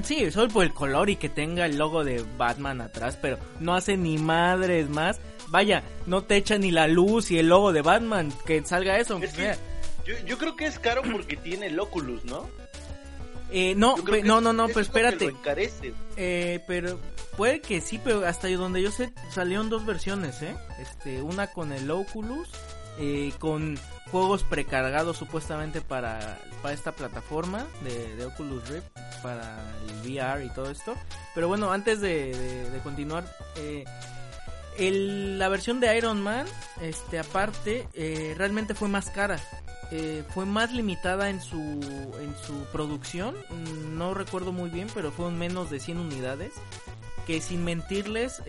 [0.02, 3.74] Sí, solo por el color y que tenga el logo de Batman atrás, pero no
[3.74, 5.20] hace ni madres más.
[5.48, 9.18] Vaya, no te echa ni la luz y el logo de Batman, que salga eso.
[9.22, 9.54] Es que
[10.04, 12.48] yo, yo creo que es caro porque tiene el Oculus, ¿no?
[13.52, 15.26] Eh, no, pe- no, no, no, pero espérate.
[15.26, 15.94] lo encarece.
[16.16, 16.98] Eh, pero
[17.36, 20.56] puede que sí, pero hasta donde yo sé salieron dos versiones, ¿eh?
[20.80, 22.48] Este, una con el Oculus,
[22.98, 23.78] eh, con
[24.10, 28.86] juegos precargados supuestamente para, para esta plataforma de, Oculus Rift,
[29.22, 29.58] para
[29.88, 30.94] el VR y todo esto.
[31.34, 33.24] Pero bueno, antes de, continuar,
[33.56, 33.84] eh,
[34.78, 36.46] la versión de Iron Man,
[36.80, 39.38] este, aparte, eh, realmente fue más cara.
[40.34, 43.36] Fue más limitada en su en su producción
[43.96, 46.54] no recuerdo muy bien pero fueron menos de 100 unidades
[47.24, 48.42] que sin mentirles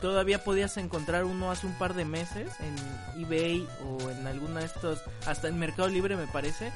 [0.00, 4.66] todavía podías encontrar uno hace un par de meses en eBay o en alguna de
[4.66, 6.72] estos hasta en Mercado Libre me parece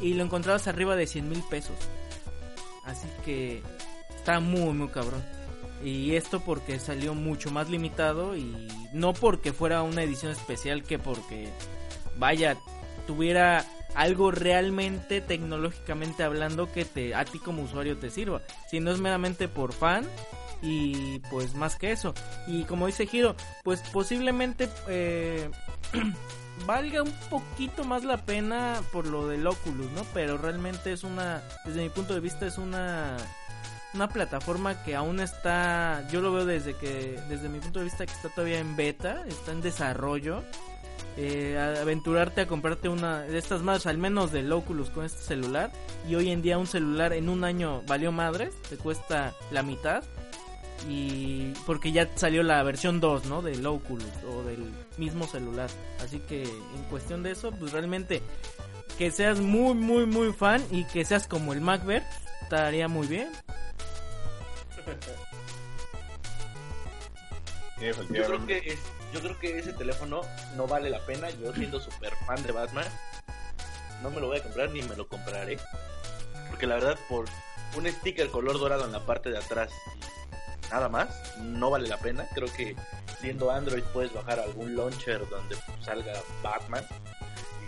[0.00, 1.76] y lo encontrabas arriba de 100 mil pesos.
[2.84, 3.62] Así que
[4.16, 5.22] está muy muy cabrón.
[5.84, 10.98] Y esto porque salió mucho más limitado y no porque fuera una edición especial que
[10.98, 11.48] porque
[12.18, 12.56] vaya
[13.06, 18.42] tuviera algo realmente tecnológicamente hablando que te a ti como usuario te sirva.
[18.68, 20.06] Si no es meramente por fan
[20.62, 22.14] y pues más que eso
[22.46, 25.50] y como dice Giro pues posiblemente eh,
[26.66, 31.42] valga un poquito más la pena por lo del Oculus no pero realmente es una
[31.64, 33.16] desde mi punto de vista es una
[33.94, 38.06] una plataforma que aún está yo lo veo desde que desde mi punto de vista
[38.06, 40.42] que está todavía en beta está en desarrollo
[41.18, 45.70] eh, aventurarte a comprarte una de estas más, al menos del Oculus con este celular.
[46.06, 50.04] Y hoy en día un celular en un año valió madres, te cuesta la mitad.
[50.88, 53.42] Y porque ya salió la versión 2, ¿no?
[53.42, 55.70] Del Oculus o del mismo celular.
[56.02, 58.22] Así que en cuestión de eso, pues realmente
[58.98, 62.02] que seas muy, muy, muy fan y que seas como el MacBook,
[62.42, 63.30] estaría muy bien.
[67.78, 67.84] Sí,
[68.14, 68.78] Yo creo que es,
[69.12, 70.22] yo creo que ese teléfono
[70.56, 71.28] no vale la pena.
[71.30, 72.86] Yo siendo super fan de Batman,
[74.02, 75.58] no me lo voy a comprar ni me lo compraré.
[76.48, 77.26] Porque la verdad, por
[77.76, 79.70] un sticker color dorado en la parte de atrás
[80.70, 82.26] nada más, no vale la pena.
[82.34, 82.76] Creo que
[83.20, 86.12] siendo Android puedes bajar algún launcher donde salga
[86.42, 86.84] Batman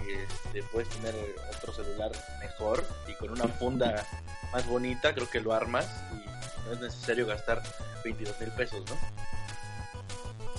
[0.07, 1.15] y este, puedes tener
[1.57, 2.11] otro celular
[2.41, 4.07] mejor y con una funda
[4.53, 5.15] más bonita.
[5.15, 7.63] Creo que lo armas y no es necesario gastar
[8.05, 8.97] 22 mil pesos, ¿no?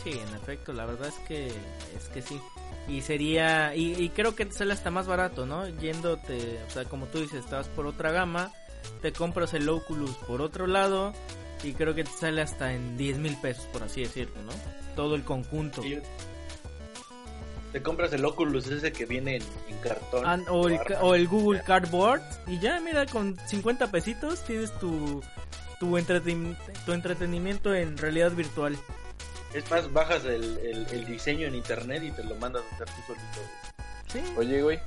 [0.03, 2.39] Sí, en efecto, la verdad es que es que sí.
[2.87, 5.67] Y sería y, y creo que sale hasta más barato, ¿no?
[5.67, 8.51] Yéndote, o sea, como tú dices, estabas por otra gama,
[9.01, 11.13] te compras el Oculus por otro lado
[11.63, 14.51] y creo que te sale hasta en 10 mil pesos, por así decirlo, ¿no?
[14.95, 15.81] Todo el conjunto.
[17.71, 20.23] Te compras el Oculus ese que viene en, en cartón.
[20.25, 25.21] Ah, o, el, o Google Cardboard y ya, mira, con 50 pesitos tienes tu
[25.79, 28.75] tu, entreten- tu entretenimiento en realidad virtual.
[29.53, 32.87] Es más, bajas el, el, el diseño en internet y te lo mandas a hacer
[32.87, 33.39] tú solito.
[34.11, 34.19] Sí.
[34.37, 34.79] Oye, güey,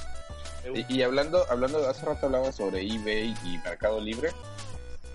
[0.65, 0.85] güey.
[0.89, 4.31] y, y hablando, hablando, hace rato hablaba sobre eBay y Mercado Libre.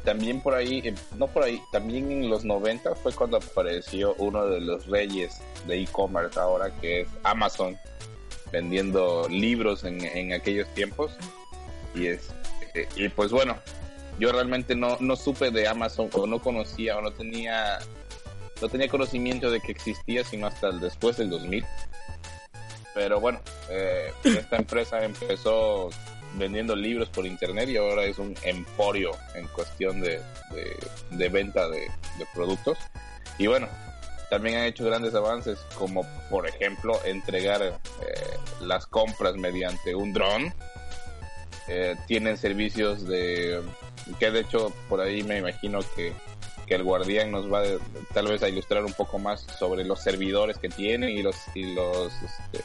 [0.08, 4.48] También por ahí, eh, no por ahí, también en los 90 fue cuando apareció uno
[4.48, 7.78] de los reyes de e-commerce ahora, que es Amazon,
[8.50, 11.12] vendiendo libros en, en aquellos tiempos.
[11.94, 12.30] Y, es,
[12.74, 13.58] eh, y pues bueno,
[14.18, 17.78] yo realmente no, no supe de Amazon o no conocía o no tenía,
[18.62, 21.66] no tenía conocimiento de que existía sino hasta el después del 2000.
[22.94, 25.90] Pero bueno, eh, esta empresa empezó
[26.38, 30.22] vendiendo libros por internet y ahora es un emporio en cuestión de,
[31.12, 31.90] de, venta de,
[32.34, 32.78] productos.
[33.38, 33.68] Y bueno,
[34.30, 37.74] también han hecho grandes avances como por ejemplo entregar eh,
[38.62, 40.54] las compras mediante un dron.
[41.68, 43.62] Eh, tienen servicios de
[44.20, 46.14] que de hecho por ahí me imagino que,
[46.66, 47.64] que el guardián nos va
[48.14, 51.74] tal vez a ilustrar un poco más sobre los servidores que tienen y los y
[51.74, 52.64] los este,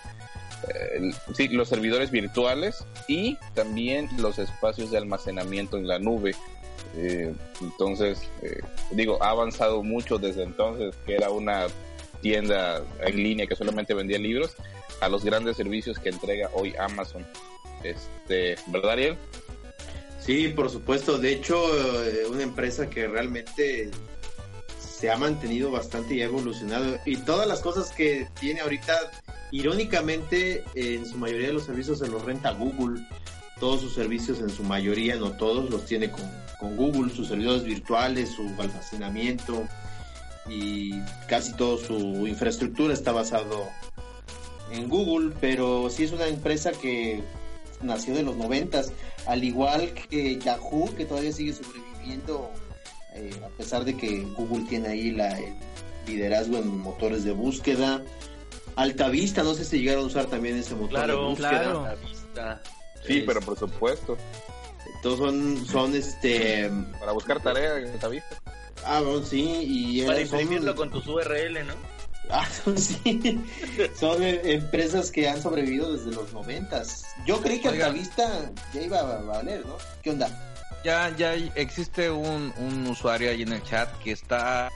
[1.34, 6.34] sí, los servidores virtuales y también los espacios de almacenamiento en la nube.
[6.96, 8.60] Eh, entonces, eh,
[8.90, 11.66] digo, ha avanzado mucho desde entonces, que era una
[12.20, 14.56] tienda en línea que solamente vendía libros,
[15.00, 17.26] a los grandes servicios que entrega hoy Amazon.
[17.82, 19.18] Este, ¿verdad, Ariel?
[20.20, 21.18] Sí, por supuesto.
[21.18, 21.56] De hecho,
[22.04, 23.90] eh, una empresa que realmente
[24.78, 26.96] se ha mantenido bastante y ha evolucionado.
[27.04, 29.10] Y todas las cosas que tiene ahorita,
[29.52, 33.06] irónicamente, en su mayoría de los servicios se los renta Google.
[33.60, 37.62] Todos sus servicios, en su mayoría, no todos, los tiene con, con Google, sus servidores
[37.62, 39.68] virtuales, su almacenamiento
[40.48, 43.68] y casi toda su infraestructura está basado
[44.72, 47.22] en Google, pero sí es una empresa que
[47.82, 48.92] nació de los noventas,
[49.26, 52.50] al igual que Yahoo, que todavía sigue sobreviviendo,
[53.14, 55.54] eh, a pesar de que Google tiene ahí la, el
[56.06, 58.02] liderazgo en motores de búsqueda.
[58.76, 61.96] Altavista, no sé si llegaron a usar también ese motor de Claro, búsqueda.
[62.34, 62.60] claro.
[63.06, 64.16] Sí, Es- pero por supuesto,
[65.02, 66.70] Todos son, son este.
[67.00, 68.36] para buscar tarea en esta vista.
[68.84, 71.74] Ah, bueno, sí, y Para son- imprimirlo con tus URL, ¿no?
[72.30, 72.46] Ah,
[72.76, 73.40] sí.
[73.98, 77.04] Son eh, empresas que han sobrevivido desde los noventas.
[77.26, 77.68] Yo creí que.
[77.68, 79.76] Altavista ya iba a valer, ¿no?
[80.02, 80.30] ¿Qué onda?
[80.84, 84.70] Ya, ya existe un, un usuario ahí en el chat que está,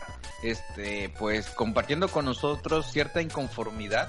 [0.51, 4.09] este, pues compartiendo con nosotros cierta inconformidad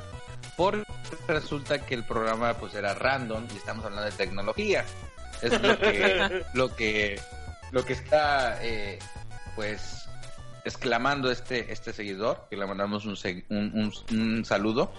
[0.56, 0.84] porque
[1.28, 4.86] resulta que el programa pues era random y estamos hablando de tecnología.
[5.42, 7.20] Es lo que, lo que,
[7.72, 8.98] lo que está, eh,
[9.56, 10.08] pues
[10.66, 13.72] exclamando este, este seguidor, que le mandamos un, se- un,
[14.12, 14.92] un- un saludo.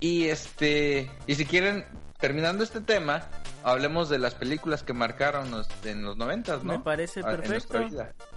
[0.00, 1.84] Y este, y si quieren,
[2.20, 3.26] terminando este tema,
[3.64, 6.78] hablemos de las películas que marcaron los- en los noventas, ¿no?
[6.78, 7.78] Me parece Ah, perfecto.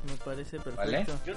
[0.05, 0.75] Me parece perfecto.
[0.77, 1.05] Vale.
[1.25, 1.33] Yo,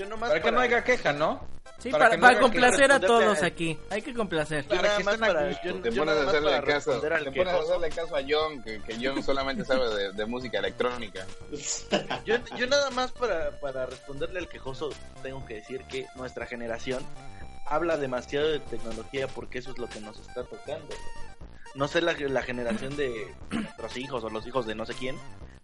[0.00, 1.46] yo nomás Para que no haya queja, ¿no?
[1.78, 3.78] Sí, Para no complacer a todos a- aquí.
[3.90, 4.64] Hay que complacer.
[4.64, 7.58] Yo Para nada que estén yo, Te yo pones a hacerle caso, te pones a
[7.58, 11.26] hacerle caso a John, que, que John solamente sabe de, de música electrónica.
[12.24, 14.90] Yo, yo nada más para, para responderle al quejoso
[15.22, 17.04] tengo que decir que nuestra generación
[17.66, 20.94] habla demasiado de tecnología porque eso es lo que nos está tocando.
[21.74, 25.16] No sé la, la generación de nuestros hijos o los hijos de no sé quién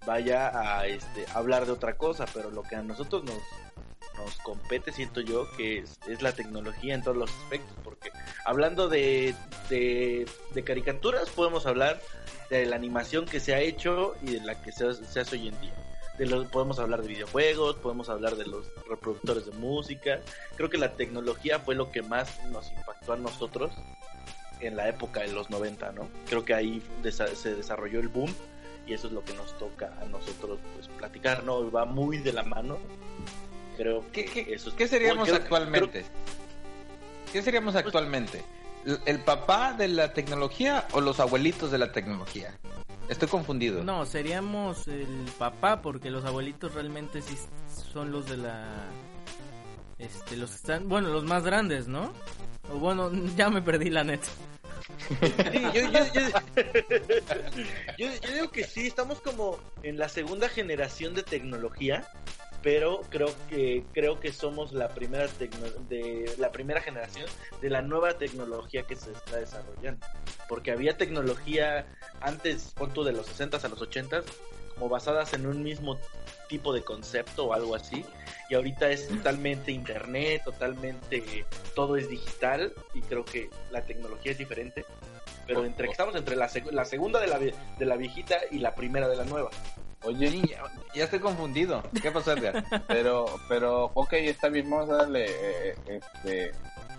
[0.07, 3.43] vaya a este, hablar de otra cosa, pero lo que a nosotros nos,
[4.17, 8.11] nos compete, siento yo, que es, la tecnología en todos los aspectos, porque
[8.45, 9.35] hablando de,
[9.69, 12.01] de, de caricaturas podemos hablar
[12.49, 15.49] de la animación que se ha hecho y de la que se, se hace hoy
[15.49, 15.75] en día.
[16.19, 20.21] De los, podemos hablar de videojuegos, podemos hablar de los reproductores de música.
[20.57, 23.71] Creo que la tecnología fue lo que más nos impactó a nosotros
[24.61, 26.09] en la época de los 90, ¿no?
[26.29, 28.33] Creo que ahí desa- se desarrolló el boom
[28.87, 31.71] y eso es lo que nos toca a nosotros pues platicar, ¿no?
[31.71, 32.79] Va muy de la mano.
[33.77, 36.05] Creo ¿Qué, que qué- eso es- qué seríamos creo- actualmente?
[37.33, 38.43] ¿Qué seríamos actualmente?
[38.85, 42.57] ¿El- ¿El papá de la tecnología o los abuelitos de la tecnología?
[43.09, 43.85] Estoy confundido.
[43.85, 45.07] No, seríamos el
[45.39, 47.37] papá porque los abuelitos realmente sí
[47.93, 48.69] son los de la
[49.99, 52.13] este los que están, bueno, los más grandes, ¿no?
[52.73, 54.27] Bueno, ya me perdí la neta.
[55.09, 55.63] Sí,
[57.99, 62.09] yo, digo que sí, estamos como en la segunda generación de tecnología,
[62.63, 67.27] pero creo que creo que somos la primera tecno- de la primera generación
[67.61, 70.07] de la nueva tecnología que se está desarrollando,
[70.49, 71.87] porque había tecnología
[72.21, 74.23] antes, pon tú de los 60 a los 80
[74.75, 75.99] como basadas en un mismo
[76.49, 78.05] tipo de concepto o algo así,
[78.49, 81.45] y ahorita es totalmente internet, totalmente
[81.75, 84.85] todo es digital y creo que la tecnología es diferente
[85.47, 88.59] pero entre que estamos entre la, seg- la segunda de la, de la viejita y
[88.59, 89.49] la primera de la nueva.
[90.03, 90.63] Oye, ya,
[90.93, 91.85] ya estoy confundido.
[92.03, 92.65] ¿Qué pasó, Edgar?
[92.89, 96.51] pero, pero, ok, está bien, vamos a darle, eh, este,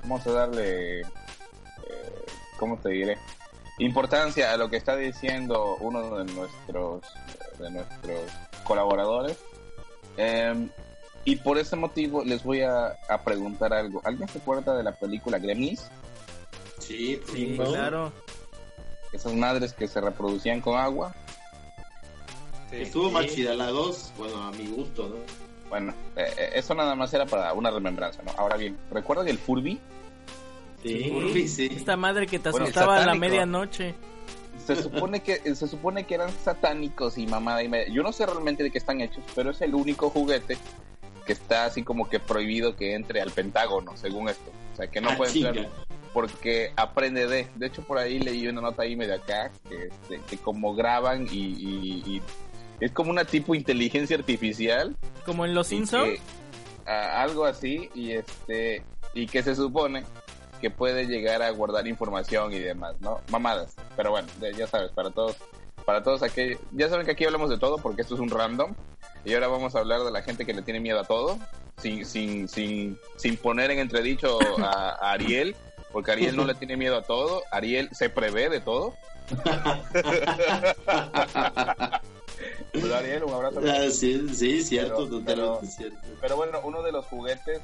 [0.03, 1.05] vamos a darle, eh,
[2.57, 3.17] ¿cómo te diré?
[3.79, 7.03] Importancia a lo que está diciendo uno de nuestros,
[7.59, 8.21] de nuestros
[8.63, 9.37] colaboradores.
[10.17, 10.69] Em,
[11.25, 14.01] y por ese motivo les voy a, a preguntar algo.
[14.03, 15.89] ¿Alguien se acuerda de la película Gremlins?
[16.79, 17.65] Sí, Sí, ¿no?
[17.65, 18.11] claro.
[19.13, 21.13] Esas madres que se reproducían con agua.
[22.71, 25.15] Estuvo más chida la 2, bueno, a mi gusto, ¿no?
[25.69, 28.31] Bueno, eh, eh, eso nada más era para una remembranza, ¿no?
[28.37, 29.79] Ahora bien, ¿recuerdan el Furby?
[30.87, 31.69] Sí, sí.
[31.75, 33.95] Esta madre que te Bueno, asustaba a la medianoche.
[34.65, 37.93] se supone que se supone que eran satánicos y mamada y media.
[37.93, 40.57] Yo no sé realmente de qué están hechos, pero es el único juguete
[41.25, 44.51] que está así como que prohibido que entre al Pentágono, según esto.
[44.73, 45.49] O sea, que no Ah, puede chinga.
[45.49, 45.69] entrar
[46.13, 47.47] porque aprende de.
[47.55, 51.27] De hecho, por ahí leí una nota ahí medio acá que, este, que como graban
[51.31, 52.21] y, y- y
[52.79, 54.95] es como una tipo inteligencia artificial
[55.25, 56.19] Como en Los Simpsons.
[56.85, 58.83] algo así y este
[59.13, 60.03] y que se supone
[60.57, 63.21] que puede llegar a guardar información y demás, ¿no?
[63.29, 63.75] Mamadas.
[63.95, 64.27] Pero bueno,
[64.57, 65.37] ya- sabes, para todos,
[65.85, 68.73] para todos aquellos, ya saben que aquí hablamos de todo porque esto es un random
[69.23, 71.37] y ahora vamos a hablar de la gente que le tiene miedo a todo,
[71.77, 75.55] sin, sin, sin, sin poner en entredicho a, a Ariel,
[75.91, 78.93] porque Ariel no le tiene miedo a todo, Ariel se prevé de todo.
[82.71, 83.61] Pero Ariel, un abrazo.
[83.65, 85.97] Ah, sí, sí, cierto, Pero- totalmente pero- cierto.
[86.21, 87.61] Pero bueno, uno de los juguetes,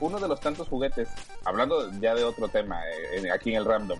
[0.00, 1.08] uno de los tantos juguetes,
[1.44, 2.80] hablando ya de otro tema,
[3.12, 3.98] eh, aquí en el random,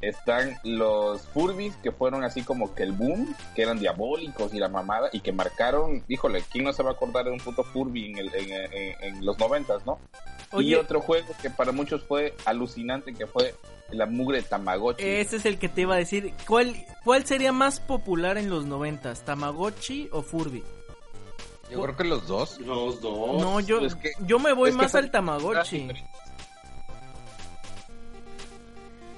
[0.00, 4.68] están los Furbies que fueron así como que el boom, que eran diabólicos y la
[4.68, 8.10] mamada, y que marcaron, híjole, ¿quién no se va a acordar de un puto Furby
[8.12, 9.98] en, el- en, en- en los noventas, no?
[10.58, 13.54] y otro juego que para muchos fue alucinante, que fue
[13.90, 15.02] la mugre Tamagotchi.
[15.04, 16.32] ese es el que te iba a decir.
[16.46, 16.74] ¿Cuál,
[17.04, 19.24] cuál sería más popular en los noventas?
[19.24, 20.62] ¿Tamagotchi o Furby?
[21.70, 22.58] Yo creo que los dos.
[22.60, 23.40] Los dos.
[23.40, 25.88] No, yo, es que- yo me voy más al Tamagotchi.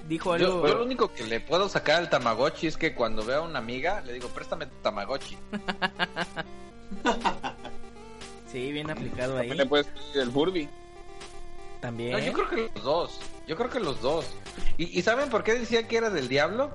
[0.09, 0.67] Dijo Yo, algo.
[0.67, 3.61] yo lo único que le puedo sacar al Tamagotchi es que cuando veo a una
[3.61, 5.37] amiga le digo, préstame tu Tamagotchi.
[8.51, 9.47] Sí, bien aplicado ahí.
[9.47, 10.69] También le puedes pedir el Furby.
[11.81, 12.11] También.
[12.11, 13.21] No, yo creo que los dos.
[13.51, 14.27] Yo creo que los dos.
[14.79, 16.71] ¿Y, y saben por qué decía que era del diablo?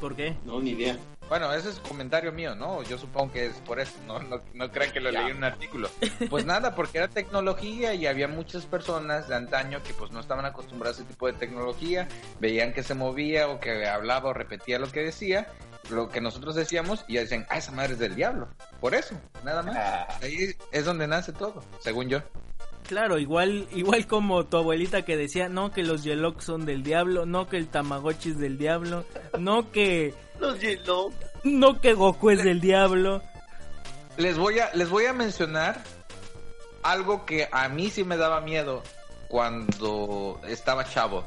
[0.00, 0.36] ¿Por qué?
[0.44, 0.98] No, ni idea.
[1.28, 2.82] Bueno, ese es comentario mío, ¿no?
[2.82, 5.20] Yo supongo que es por eso, no, no, no crean que lo Ya.
[5.20, 5.88] leí en un artículo.
[6.28, 10.46] Pues nada, porque era tecnología y había muchas personas de antaño que pues no estaban
[10.46, 12.08] acostumbradas a ese tipo de tecnología,
[12.40, 15.46] veían que se movía o que hablaba o repetía lo que decía,
[15.90, 18.48] lo que nosotros decíamos y ya decían, ah, esa madre es del diablo.
[18.80, 19.14] Por eso,
[19.44, 19.76] nada más.
[19.78, 22.20] Ah, Ahí es donde nace todo, según yo.
[22.86, 27.24] Claro, igual, igual como tu abuelita que decía, no que los Yelox son del diablo,
[27.26, 29.04] no que el Tamagotchi es del diablo,
[29.38, 31.10] no que, Los hielo.
[31.44, 33.22] no que Goku es del diablo.
[34.18, 35.82] Les voy a, les voy a mencionar
[36.82, 38.82] algo que a mí sí me daba miedo
[39.28, 41.26] cuando estaba chavo.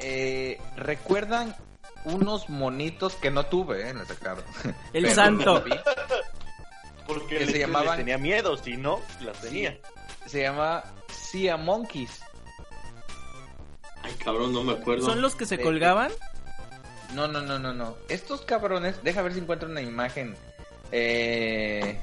[0.00, 1.54] Eh, ¿Recuerdan
[2.04, 4.42] unos monitos que no tuve, eh, les aclaro?
[4.92, 5.64] El Pero santo.
[7.06, 9.78] Porque Que le, se llamaban- le tenía miedo, si no, las tenía.
[10.28, 12.20] Se llama Sea Monkeys.
[14.02, 15.06] Ay, cabrón, no me acuerdo.
[15.06, 16.10] ¿Son los que se colgaban?
[17.14, 17.96] No, no, no, no, no.
[18.08, 20.36] Estos cabrones, deja ver si encuentro una imagen.
[20.92, 21.98] Eh,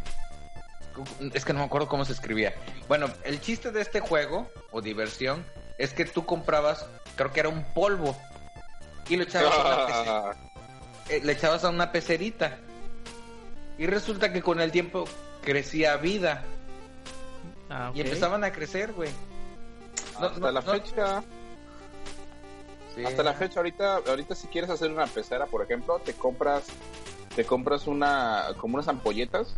[1.33, 2.53] es que no me acuerdo cómo se escribía.
[2.87, 5.45] Bueno, el chiste de este juego o diversión
[5.77, 6.85] es que tú comprabas,
[7.15, 8.17] creo que era un polvo
[9.07, 10.33] y lo echabas a una, pece- ah,
[11.09, 12.57] eh, le echabas a una pecerita
[13.77, 15.05] y resulta que con el tiempo
[15.43, 16.43] crecía vida
[17.69, 19.09] Ah, y empezaban a crecer, güey.
[20.19, 20.71] No, hasta no, la no.
[20.71, 21.23] fecha,
[22.95, 23.03] Sí.
[23.03, 26.63] hasta la fecha ahorita, ahorita si quieres hacer una pecera, por ejemplo, te compras,
[27.35, 29.55] te compras una, como unas ampolletas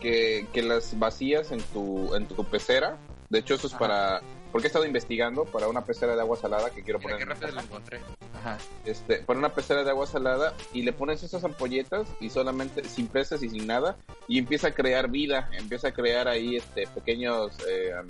[0.00, 2.96] que, que las vacías en tu, en tu pecera.
[3.28, 3.78] De hecho, eso es Ajá.
[3.80, 4.22] para,
[4.52, 7.18] porque he estado investigando para una pecera de agua salada que quiero Mira poner.
[7.18, 7.66] qué en mi rápido lo casa.
[7.66, 8.00] encontré.
[8.38, 8.58] Ajá.
[8.84, 13.08] este, para una pecera de agua salada y le pones esas ampolletas y solamente sin
[13.08, 13.96] peces y sin nada
[14.28, 18.08] y empieza a crear vida, empieza a crear ahí este pequeños eh, um,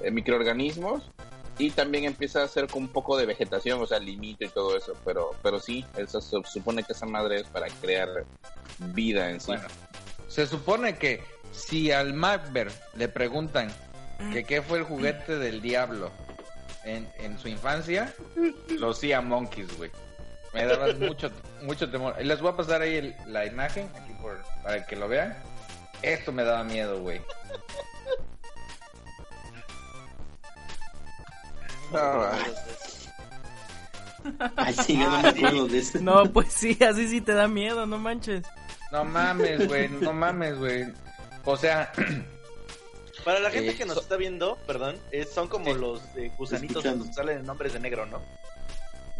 [0.00, 1.10] eh, microorganismos
[1.58, 4.76] y también empieza a hacer con un poco de vegetación, o sea, limito y todo
[4.76, 8.08] eso, pero pero sí, eso se supone que esa madre es para crear
[8.94, 9.48] vida en sí.
[9.48, 9.66] Bueno,
[10.28, 11.20] se supone que
[11.50, 13.72] si al Macbeth le preguntan
[14.32, 16.10] que qué fue el juguete del diablo
[16.84, 18.12] en, en su infancia,
[18.78, 19.90] los Sea Monkeys, güey.
[20.54, 21.30] Me daba mucho,
[21.62, 22.14] mucho temor.
[22.20, 25.36] Y Les voy a pasar ahí el- la imagen aquí por, para que lo vean.
[26.02, 27.20] Esto me daba miedo, güey.
[34.56, 35.98] Ay, sí, yo no me acuerdo de eso.
[36.00, 38.44] No, pues sí, así sí te da miedo, no manches.
[38.92, 39.88] No mames, güey.
[39.88, 40.86] No mames, güey.
[41.44, 41.92] O sea,
[43.28, 45.78] Para la gente Eh, que nos so- está viendo, perdón, es- son como Sí.
[45.78, 48.22] los eh, gusanitos que salen en nombres de negro, ¿no?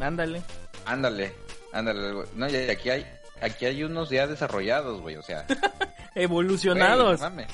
[0.00, 0.40] Ándale.
[0.86, 1.34] ándale,
[1.74, 2.26] ándale, güey.
[2.34, 3.06] No, y aquí hay,
[3.42, 5.16] aquí hay unos ya desarrollados, güey.
[5.16, 5.44] O sea,
[6.14, 7.18] Evolucionados.
[7.20, 7.48] Güey, no mames.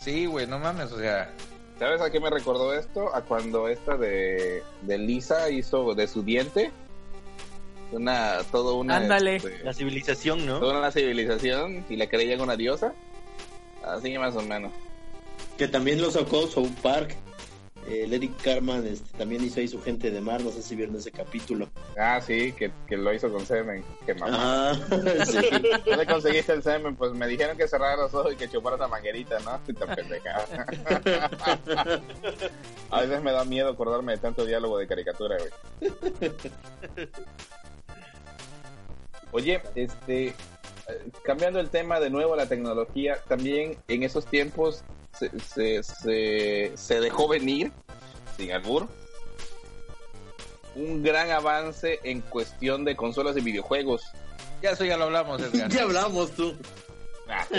[0.00, 1.32] Sí, güey, no mames, o sea,
[1.80, 3.12] ¿Sabes a qué me recordó esto?
[3.12, 6.70] A cuando esta de, de Lisa hizo de su diente
[7.90, 9.36] una todo una Ándale.
[9.36, 10.60] este, La civilización, ¿no?
[10.60, 12.92] toda una civilización y le creían una diosa.
[13.84, 14.72] Así más o menos.
[15.58, 17.16] Que también lo sacó South Park.
[17.88, 20.94] el Eric Carman este, también hizo ahí su gente de mar, no sé si vieron
[20.94, 21.68] ese capítulo.
[21.98, 23.82] Ah, sí, que, que lo hizo con semen.
[24.06, 24.70] Qué mamá.
[24.70, 24.74] Ah,
[25.26, 25.38] sí.
[25.84, 26.94] ¿Dónde conseguiste el semen?
[26.94, 29.56] Pues me dijeron que cerrara los ojos y que chupara esa manguerita, ¿no?
[29.68, 30.44] Estoy tan pendeja.
[32.90, 35.90] A veces me da miedo acordarme de tanto diálogo de caricatura, güey.
[39.32, 40.34] Oye, este, eh,
[41.24, 44.84] cambiando el tema de nuevo a la tecnología, también en esos tiempos
[45.18, 47.72] se, se, se, se dejó venir,
[48.36, 48.88] sin albur,
[50.74, 54.02] un gran avance en cuestión de consolas de videojuegos.
[54.62, 55.68] Ya eso ya lo hablamos, Edgar.
[55.72, 56.56] ya hablamos tú.
[57.28, 57.46] Ah,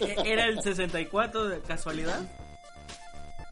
[0.00, 2.20] E- ¿Era el 64 de casualidad?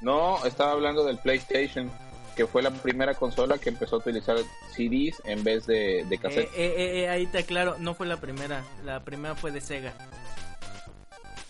[0.02, 1.90] no, estaba hablando del PlayStation,
[2.34, 4.36] que fue la primera consola que empezó a utilizar
[4.74, 6.50] CDs en vez de, de Eh, cassette.
[6.54, 8.62] eh, eh, ahí te aclaro, no fue la primera.
[8.84, 9.94] La primera fue de Sega.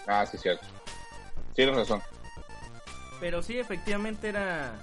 [0.06, 0.64] Ah, sí, cierto.
[1.56, 2.02] Tienes razón.
[3.18, 4.74] Pero sí, efectivamente era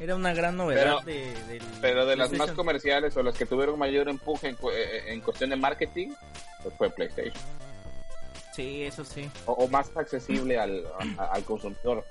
[0.00, 3.46] era una gran novedad Pero- de, del Pero de las más comerciales o las que
[3.46, 6.10] tuvieron mayor empuje en, cu- eh, en cuestión de marketing,
[6.62, 7.34] pues fue PlayStation.
[8.54, 9.28] Sí, eso sí.
[9.46, 10.84] O, o más accesible al,
[11.18, 12.04] a- al consumidor.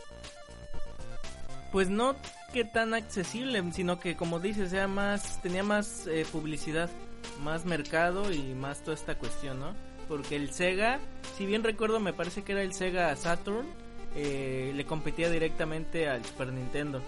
[1.71, 2.15] Pues no
[2.53, 6.89] que tan accesible, sino que como dices, era más tenía más eh, publicidad,
[7.41, 9.73] más mercado y más toda esta cuestión, ¿no?
[10.07, 10.99] Porque el Sega,
[11.37, 13.67] si bien recuerdo, me parece que era el Sega Saturn,
[14.15, 17.01] eh, le competía directamente al Super Nintendo,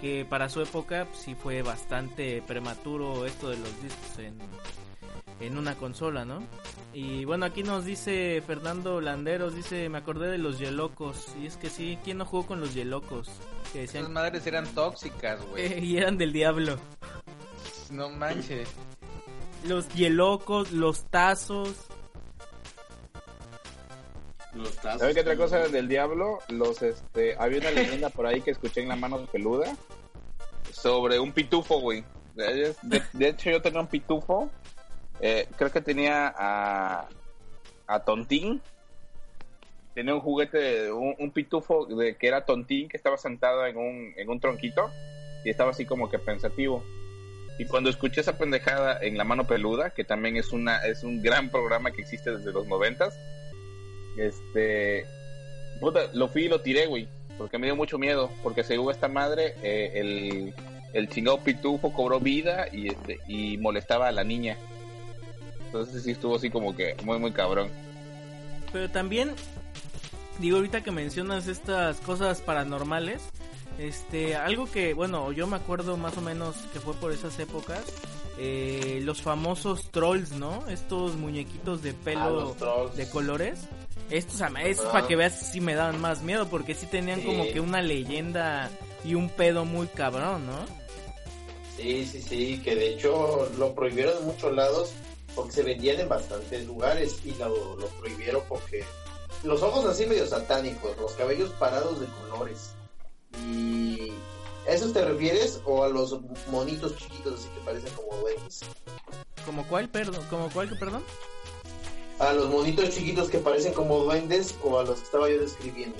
[0.00, 4.38] que para su época pues, sí fue bastante prematuro esto de los discos en,
[5.40, 6.42] en una consola, ¿no?
[6.92, 11.56] Y bueno, aquí nos dice Fernando Landeros, dice, me acordé de los Yelocos, y es
[11.56, 13.28] que sí, ¿quién no jugó con los Yelocos?
[13.72, 15.78] Que decían Esas madres eran tóxicas, güey.
[15.84, 16.78] y eran del diablo.
[17.90, 18.68] No manches.
[19.66, 21.88] Los hielocos, los tazos.
[24.54, 25.00] Los tazos.
[25.00, 26.38] ¿Sabes qué otra cosa del diablo?
[26.48, 29.76] Los, este, había una leyenda por ahí que escuché en la mano peluda
[30.70, 32.04] sobre un pitufo, güey.
[32.34, 34.50] De, de- de hecho, yo tenía un pitufo.
[35.20, 37.08] eh, creo que tenía a,
[37.86, 38.60] a Tontín.
[39.94, 44.12] Tenía un juguete, un, un pitufo de que era Tontín que estaba sentado en un,
[44.16, 44.90] en un tronquito
[45.44, 46.82] y estaba así como que pensativo.
[47.60, 51.22] Y cuando escuché esa pendejada en La Mano Peluda, que también es una es un
[51.22, 53.16] gran programa que existe desde los noventas,
[54.16, 55.06] este,
[55.80, 57.08] puta, lo fui y lo tiré, güey,
[57.38, 60.54] porque me dio mucho miedo, porque según esta madre, eh, el,
[60.92, 64.56] el chingado pitufo cobró vida y este y molestaba a la niña.
[65.66, 67.68] Entonces sí estuvo así como que muy, muy cabrón.
[68.72, 69.32] Pero también,
[70.38, 73.22] digo, ahorita que mencionas estas cosas paranormales,
[73.78, 77.82] este, algo que, bueno, yo me acuerdo más o menos que fue por esas épocas,
[78.38, 80.68] eh, los famosos trolls, ¿no?
[80.68, 82.96] Estos muñequitos de Ah, pelo trolls.
[82.96, 83.60] de colores.
[84.10, 84.52] Estos, Ajá.
[84.92, 87.26] para que veas si me daban más miedo, porque sí tenían Sí.
[87.26, 88.70] como que una leyenda
[89.04, 90.64] y un pedo muy cabrón, ¿no?
[91.76, 94.92] Sí, sí, sí, que de hecho lo prohibieron en muchos lados
[95.34, 98.84] porque se vendían en bastantes lugares y lo, lo prohibieron porque
[99.42, 102.70] los ojos así medio satánicos, los cabellos parados de colores.
[103.44, 104.12] Y
[104.68, 106.16] ¿a esos te refieres o a los
[106.50, 108.60] monitos chiquitos así que parecen como duendes?
[109.44, 110.24] ¿Como cuál, perdón?
[110.30, 111.02] ¿Como cuál, que perdón?
[112.18, 115.96] A los monitos chiquitos que parecen como duendes o a los que estaba yo describiendo.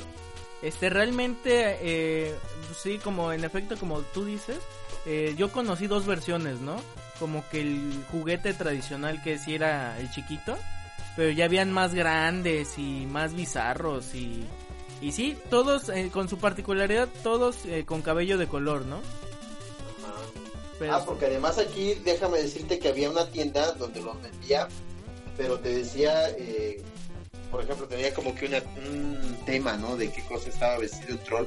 [0.62, 2.35] Este, realmente, eh,
[2.81, 4.59] sí, como en efecto, como tú dices,
[5.07, 6.77] eh, yo conocí dos versiones, ¿no?
[7.19, 10.57] Como que el juguete tradicional que sí era el chiquito,
[11.16, 14.45] pero ya habían más grandes y más bizarros y...
[15.01, 19.01] Y sí, todos eh, con su particularidad, todos eh, con cabello de color, ¿no?
[20.78, 24.69] Pero, Ah, porque además aquí déjame decirte que había una tienda donde los vendía,
[25.36, 26.82] pero te decía, eh,
[27.51, 29.97] por ejemplo, tenía como que una, un tema, ¿no?
[29.97, 31.47] De qué cosa estaba vestido el troll,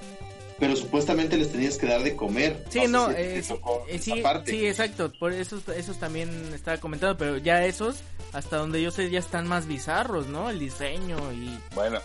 [0.59, 2.63] pero supuestamente les tenías que dar de comer.
[2.69, 4.51] Sí, sé no, si eh, sí, tocó eh, esa sí, parte.
[4.51, 7.97] sí, exacto, por esos, esos también estaba comentando, pero ya esos,
[8.33, 10.49] hasta donde yo sé, ya están más bizarros, ¿no?
[10.49, 11.59] El diseño y...
[11.75, 11.99] Bueno,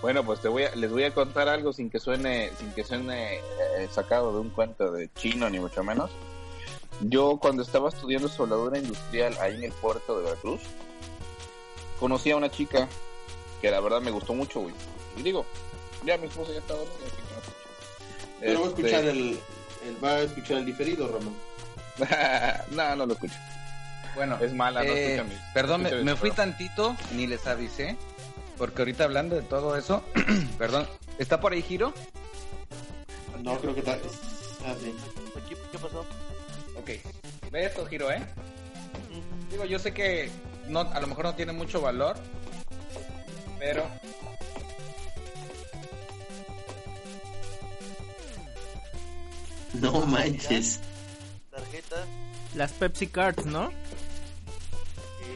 [0.00, 2.84] bueno, pues te voy a, les voy a contar algo sin que suene, sin que
[2.84, 6.10] suene eh, sacado de un cuento de chino ni mucho menos.
[7.00, 10.60] Yo cuando estaba estudiando soldadura industrial ahí en el puerto de Veracruz,
[11.98, 12.88] conocí a una chica
[13.60, 14.74] que la verdad me gustó mucho, güey.
[15.16, 15.44] Y digo,
[16.04, 16.96] ya mi esposa ya está dormida.
[17.06, 17.56] así que no escucho.
[18.40, 19.40] Pero va a Este, escuchar el,
[19.86, 21.34] el- va a escuchar el diferido, Ramón.
[22.70, 23.34] no, no lo escucho.
[24.14, 26.58] Bueno, Es mala, no eh, escucha mis- perdón, me, escucha mis me fui programas.
[26.58, 27.96] tantito, ni les avisé,
[28.56, 30.02] porque ahorita hablando de todo eso,
[30.58, 30.88] perdón,
[31.18, 31.92] ¿está por ahí Giro?
[33.42, 33.82] No, creo que.
[33.90, 34.94] Ah, sí.
[35.36, 36.00] Aquí, ¿Qué pasó?
[36.76, 36.90] Ok,
[37.52, 38.20] ve esto Giro, ¿eh?
[39.50, 40.30] Digo, yo sé que
[40.68, 42.16] no, a lo mejor no tiene mucho valor,
[43.58, 43.84] pero
[49.74, 50.80] No manches.
[51.50, 52.06] Tarjetas.
[52.54, 53.70] Las Pepsi Cards, ¿no?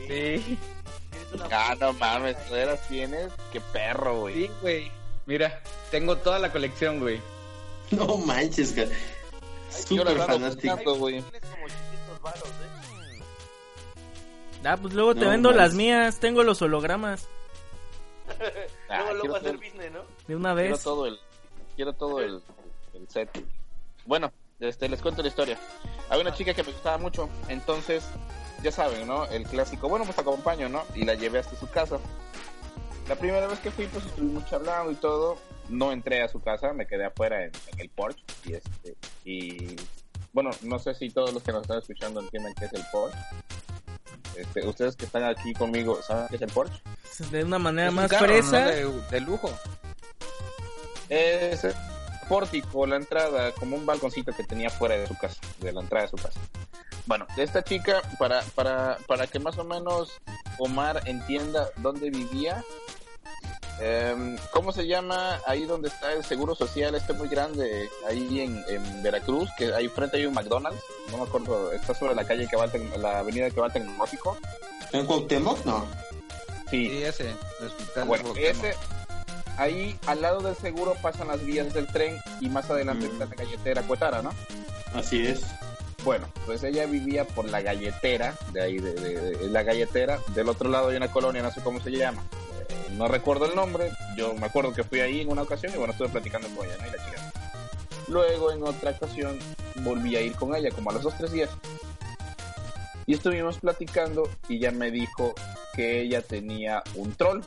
[0.09, 0.59] Sí,
[1.51, 3.31] Ah, no mames, ¿tú eras tienes?
[3.53, 4.35] Qué perro, güey.
[4.35, 4.93] sí, güey.
[5.27, 7.21] Mira, tengo toda la colección, güey.
[7.91, 8.87] No manches, la
[9.71, 10.95] Súper fanático.
[10.97, 11.23] güey.
[11.23, 12.82] Tienes como 800 varos, ¿eh?
[14.65, 16.19] Ah, pues luego te No vendo las mías.
[16.21, 17.27] Tengo los hologramas
[18.89, 20.01] Ah, luego, luego quiero hacer todo- business, ¿no?
[20.29, 20.83] de una Quiero vez.
[20.85, 21.19] todo el,
[21.77, 22.43] quiero todo el,
[22.95, 23.31] el set.
[24.07, 25.59] Bueno, este, les cuento la historia.
[26.09, 28.05] Había una chica que me gustaba mucho, entonces,
[28.63, 29.25] ya saben, ¿no?
[29.27, 30.83] El clásico, bueno, pues acompaño, ¿no?
[30.95, 31.99] Y la llevé hasta su casa.
[33.09, 35.39] La primera vez que fui, pues estuvimos charlando y todo.
[35.69, 38.19] No entré a su casa, me quedé afuera en, en el porch.
[38.45, 39.77] Y este, y
[40.33, 43.15] bueno, no sé si todos los que nos están escuchando entienden qué es el porch.
[44.37, 46.73] Este, ustedes que están aquí conmigo, ¿saben qué es el porch?
[47.31, 48.61] De una manera Es un más carro, fresa.
[48.61, 48.67] ¿no?
[48.71, 49.51] de, de lujo.
[51.09, 51.75] Es el
[52.29, 56.05] pórtico, la entrada, como un balconcito que tenía fuera de su casa, de la entrada
[56.07, 56.41] de su casa.
[57.07, 60.13] Bueno, de esta chica, para, para, para que más o menos
[60.59, 62.65] Omar entienda dónde vivía,
[63.81, 68.65] em, ¿cómo se llama ahí donde está el seguro social este muy grande, ahí en,
[68.69, 70.81] en Veracruz, que ahí frente hay un McDonald's,
[71.11, 73.73] no me acuerdo, está sobre la calle que va al la avenida que va al
[73.73, 74.37] tecnológico?
[74.93, 75.65] ¿En Cuauhtémoc?
[75.65, 75.87] No.
[76.71, 77.31] Sí, Sí, ese.
[77.61, 78.75] el hospital Bueno, de ese,
[79.59, 83.13] ahí al lado del seguro pasan las vías del tren y más adelante Mm.
[83.13, 84.31] está la galletera Cuetara, ¿no?
[84.95, 85.43] Así es.
[86.05, 90.19] Bueno, pues ella vivía por la galletera, de ahí, de, de- de la galletera.
[90.35, 92.23] Del otro lado hay una colonia, no sé cómo se llama.
[92.93, 93.91] No recuerdo el nombre.
[94.17, 96.77] Yo me acuerdo que fui ahí en una ocasión y bueno, estuve platicando con ella,
[96.81, 96.87] ¿no?
[96.87, 97.33] Y la chica.
[98.09, 99.39] Luego, en otra ocasión,
[99.77, 101.51] volví a ir con ella, como a los dos, tres días.
[103.07, 105.35] Y estuvimos platicando y ella me dijo
[105.75, 107.43] que ella tenía un troll.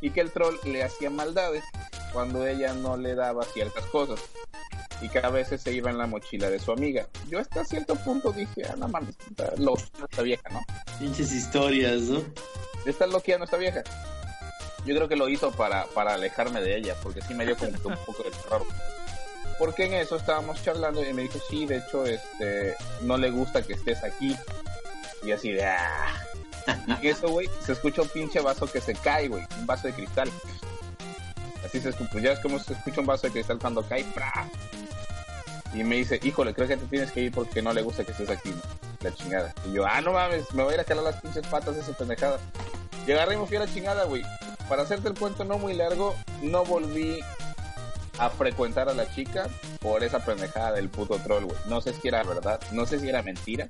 [0.00, 1.64] Y que el troll le hacía maldades
[2.12, 4.20] cuando ella no le daba ciertas cosas
[5.02, 7.08] y que a veces se iba en la mochila de su amiga.
[7.28, 9.16] Yo hasta cierto punto dije, ah, no mames,
[9.58, 10.60] loca esta vieja, ¿no?
[10.98, 12.22] Pinches historias, ¿no?
[12.86, 13.82] Está loqueando esta vieja.
[14.84, 17.72] Yo creo que lo hizo para, para alejarme de ella, porque sí me dio como
[17.72, 18.62] que un poco de terror.
[19.58, 23.62] Porque en eso estábamos charlando y me dijo, sí, de hecho, este, no le gusta
[23.62, 24.36] que estés aquí.
[25.22, 26.24] Y así de, ah.
[27.00, 29.94] Y eso, güey, se escucha un pinche vaso que se cae, güey, un vaso de
[29.94, 30.30] cristal.
[31.64, 34.48] Así se escucha, ya es como se escucha un vaso de cristal cuando cae, ¡pra!
[35.74, 38.12] Y me dice, híjole, creo que te tienes que ir porque no le gusta que
[38.12, 38.52] estés aquí,
[39.00, 39.54] la chingada.
[39.66, 41.80] Y yo, ah, no mames, me voy a ir a calar las pinches patas de
[41.80, 42.38] esa pendejada.
[43.06, 44.22] Y agarré y me fui a la chingada, güey.
[44.68, 47.20] Para hacerte el cuento no muy largo, no volví
[48.18, 49.48] a frecuentar a la chica
[49.80, 51.58] por esa pendejada del puto troll, güey.
[51.68, 53.68] No sé si era verdad, no sé si era mentira,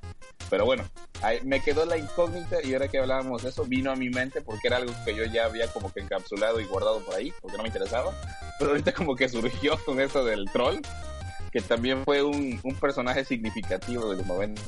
[0.50, 0.84] pero bueno,
[1.22, 4.42] ahí me quedó la incógnita y ahora que hablábamos de eso, vino a mi mente
[4.42, 7.56] porque era algo que yo ya había como que encapsulado y guardado por ahí, porque
[7.56, 8.12] no me interesaba.
[8.58, 10.80] Pero ahorita como que surgió con eso del troll,
[11.52, 14.62] que también fue un, un personaje significativo del momento.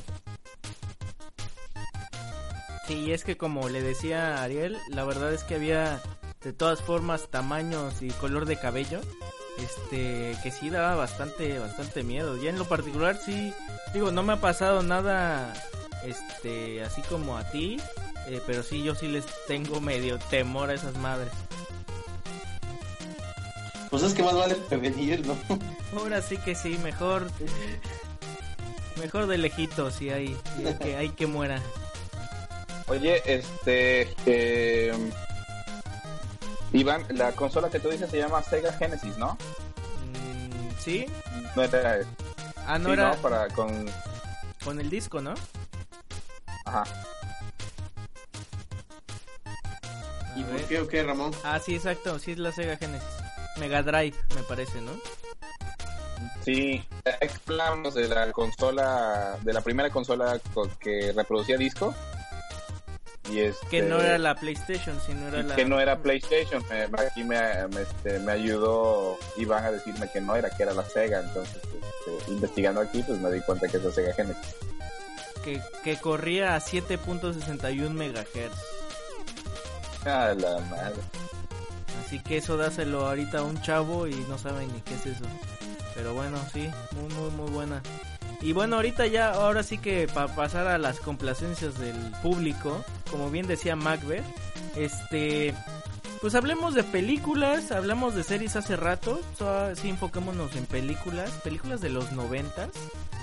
[2.87, 6.01] Sí, es que como le decía Ariel, la verdad es que había
[6.43, 9.01] de todas formas tamaños y color de cabello,
[9.57, 12.37] este, que sí daba bastante, bastante miedo.
[12.37, 13.51] Ya en lo particular sí,
[13.93, 15.55] digo, no me ha pasado nada,
[16.03, 17.77] este, así como a ti,
[18.27, 21.33] eh, pero sí yo sí les tengo medio temor a esas madres.
[23.95, 25.37] Pues es que más vale prevenir, ¿no?
[25.97, 27.31] Ahora sí que sí, mejor,
[28.99, 30.35] mejor de lejitos, si hay,
[30.81, 31.61] que, hay que muera.
[32.87, 34.13] Oye, este.
[34.25, 34.93] eh,
[36.73, 39.37] Iván, la consola que tú dices se llama Sega Genesis, ¿no?
[40.11, 41.05] Mm, sí,
[41.55, 41.99] No era.
[42.67, 43.21] ah no sí, era ¿no?
[43.21, 43.89] Para con.
[44.61, 45.35] con el disco, ¿no?
[46.65, 46.83] Ajá.
[50.35, 51.31] ¿Y por qué o qué, Ramón?
[51.45, 53.07] Ah, sí, exacto, sí es la Sega Genesis.
[53.57, 54.91] Mega Drive, me parece, ¿no?
[56.43, 56.83] Sí,
[57.47, 61.93] hablamos de la consola, de la primera consola co- que reproducía disco.
[63.31, 65.55] Y este, Que no era la PlayStation, sino era la...
[65.55, 66.63] que no era PlayStation.
[66.69, 70.73] Me- aquí me, me, este, me ayudó Iván a decirme que no era, que era
[70.73, 71.21] la Sega.
[71.21, 74.55] Entonces, este, investigando aquí, pues me di cuenta que es la Sega Genesis.
[75.43, 78.57] Que, que corría a 7.61 megahertz.
[80.05, 80.95] Ah, la madre.
[82.05, 85.25] Así que eso dáselo ahorita a un chavo y no saben ni qué es eso.
[85.95, 87.81] Pero bueno, sí, muy, muy, muy buena.
[88.41, 93.31] Y bueno, ahorita ya, ahora sí que para pasar a las complacencias del público, como
[93.31, 94.23] bien decía Macbeth,
[94.75, 95.55] este,
[96.21, 101.81] pues hablemos de películas, hablamos de series hace rato, so, sí enfoquémonos en películas, películas
[101.81, 102.69] de los noventas,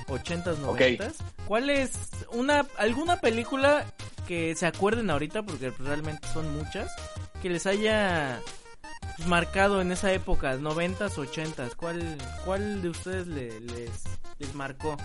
[0.09, 1.16] ochentas, noventas.
[1.46, 1.92] ¿Cuál es
[2.32, 3.84] una, alguna película
[4.26, 6.90] que se acuerden ahorita, porque realmente son muchas,
[7.40, 8.40] que les haya
[9.26, 11.74] marcado en esa época, noventas, ochentas?
[11.74, 13.90] ¿Cuál, cuál de ustedes le- les,
[14.39, 14.97] les marcó?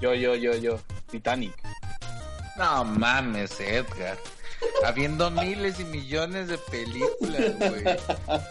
[0.00, 0.78] Yo, yo, yo, yo.
[1.10, 1.54] Titanic.
[2.56, 4.18] No mames, Edgar.
[4.84, 7.84] Habiendo miles y millones de películas, güey.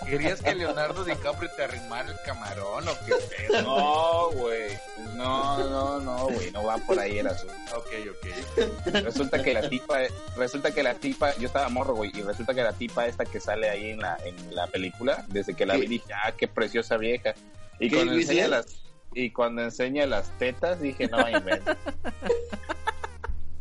[0.05, 3.61] ¿Querías que Leonardo DiCaprio te arrimara el camarón o qué pedo?
[3.61, 4.77] No, güey.
[5.15, 6.51] No, no, no, güey.
[6.51, 7.55] No va por ahí el asunto.
[7.75, 8.93] Ok, ok.
[9.03, 9.99] Resulta que la tipa,
[10.35, 13.39] resulta que la tipa, yo estaba morro, güey, y resulta que la tipa esta que
[13.39, 15.81] sale ahí en la, en la película, desde que la ¿Qué?
[15.81, 17.33] vi dije, ah, qué preciosa vieja.
[17.79, 18.65] Y ¿Qué cuando enseña las,
[19.13, 21.75] y cuando enseña las tetas, dije, no, invento.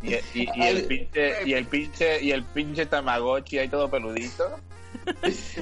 [0.07, 4.59] Y, y, y el pinche, y el pinche, y el pinche tamagotchi ahí todo peludito.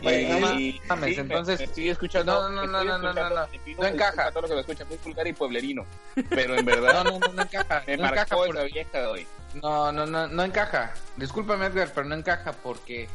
[0.02, 2.48] Y, mames, entonces- me estoy escuchando.
[2.48, 3.30] No, no, no, no, no, no,
[3.78, 4.30] no encaja.
[4.30, 5.84] todos los que lo escuchan, muy vulgar y pueblerino.
[6.30, 7.82] Pero en verdad, No, no, no, no encaja.
[7.86, 9.26] me no encaja marcó por- esa vieja, güey.
[9.62, 10.94] No, no, no, no encaja.
[11.16, 13.08] Discúlpame, Edgar, pero no encaja porque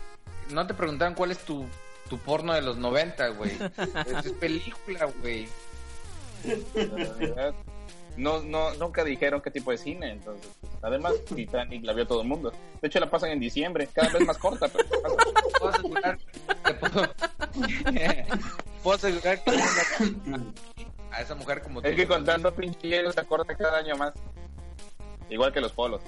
[0.50, 1.66] no te preguntaron cuál es tu,
[2.10, 3.52] tu porno de los 90, güey.
[4.08, 5.48] es, es película, güey.
[8.20, 10.50] No, no, nunca dijeron qué tipo de cine, entonces.
[10.82, 12.52] Además, Titanic la vio todo el mundo.
[12.82, 14.88] De hecho, la pasan en diciembre, cada vez más corta, pero.
[15.60, 16.18] Puedo asegurar,
[16.64, 17.10] te puedo,
[18.84, 19.52] puedo asegurar que
[21.12, 21.88] a esa mujer como tú.
[21.88, 24.14] Es que con tanto pinche hielo se corta cada año más.
[25.30, 26.02] Igual que los polos.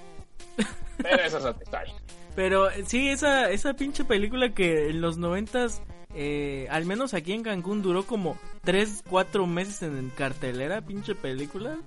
[0.98, 1.94] Pero eso es otra historia.
[2.36, 5.82] Pero sí, esa, esa pinche película que en los noventas,
[6.16, 11.78] eh, al menos aquí en Cancún, duró como 3, 4 meses en cartelera, pinche película.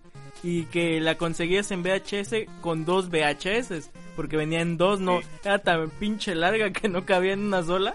[0.45, 5.27] Y que la conseguías en VHS con dos VHS, porque venía en dos, no, Sí.
[5.43, 7.95] era tan pinche larga que no cabía en una sola.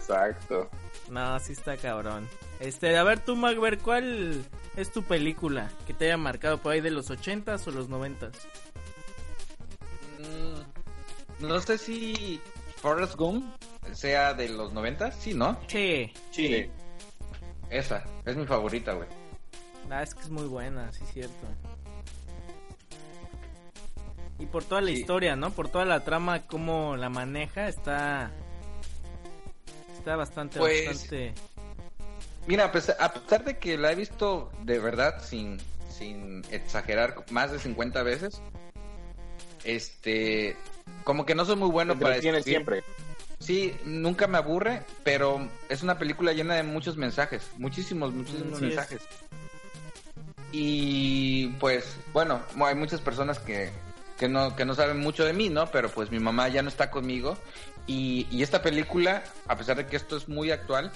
[0.00, 0.70] Exacto.
[1.10, 2.26] No, sí está cabrón.
[2.60, 4.44] Este, a ver tú, Magber, ¿cuál
[4.76, 8.32] es tu película que te haya marcado por ahí de los ochentas o los noventas?
[10.18, 12.40] Mm, No sé si
[12.76, 13.44] Forrest Gump
[13.92, 15.58] sea de los 90, sí, ¿no?
[15.68, 16.66] Sí, Sí.
[17.70, 19.06] Esa, es mi favorita, güey.
[19.90, 21.46] Ah, es que es muy buena, sí, cierto.
[24.38, 24.94] Y por toda la Sí.
[25.00, 25.50] historia, ¿no?
[25.50, 28.30] Por toda la trama, cómo la maneja, está.
[29.96, 31.34] Está bastante, Pues, bastante.
[32.46, 35.58] Mira, a pesar, a pesar de que la he visto de verdad sin,
[35.90, 38.40] sin exagerar más de 50 veces,
[39.64, 40.56] este,
[41.04, 42.42] como que no soy muy bueno para escribir.
[42.44, 42.84] siempre.
[43.40, 48.66] Sí, nunca me aburre, pero es una película llena de muchos mensajes, muchísimos, muchísimos Sí
[48.66, 49.02] es.
[50.52, 53.70] Y pues, bueno, hay muchas personas que,
[54.18, 55.70] que no, que no saben mucho de mí, ¿no?
[55.70, 57.36] Pero pues mi mamá ya no está conmigo.
[57.86, 60.90] Y, y esta película, a pesar de que esto es muy actual,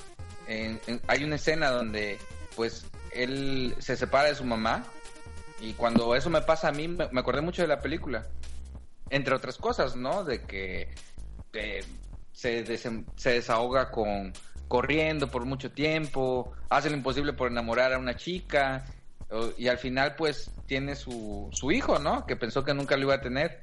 [0.47, 2.19] en- hay una escena donde
[2.57, 4.85] pues él se separa de su mamá.
[5.61, 8.27] Y cuando eso me pasa a mí, me, acordé mucho de la película.
[9.11, 10.25] Entre otras cosas, ¿no?
[10.25, 10.89] De que
[11.53, 11.85] eh,
[12.33, 14.33] se, desem- se desahoga con
[14.67, 18.83] corriendo por mucho tiempo, hace lo imposible por enamorar a una chica
[19.57, 22.27] y al final pues tiene su, su hijo, ¿no?
[22.27, 23.61] Que pensó que nunca lo iba a tener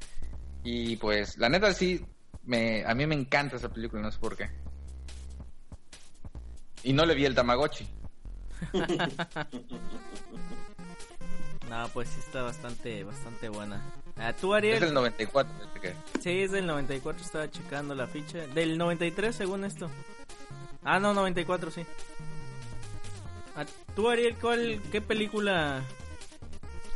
[0.64, 2.06] y pues la neta sí,
[2.44, 4.50] me, a mí me encanta esa película, no sé por qué.
[6.84, 7.88] Y no le vi el Tamagotchi.
[11.70, 13.80] No, pues sí está bastante, bastante buena.
[14.18, 14.94] Ah, tú, Es del Ariel.
[14.94, 15.54] 94.
[15.54, 18.40] parece que- Sí, es del 94, estaba checando la ficha.
[18.48, 19.88] Del 93, según esto.
[20.84, 21.86] Ah, no, 94, sí.
[23.56, 25.82] Ah, tú, Ariel, ¿cuál, qué película?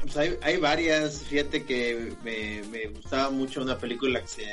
[0.01, 1.23] Pues hay, hay varias.
[1.23, 4.43] Fíjate que me, me gustaba mucho una película que se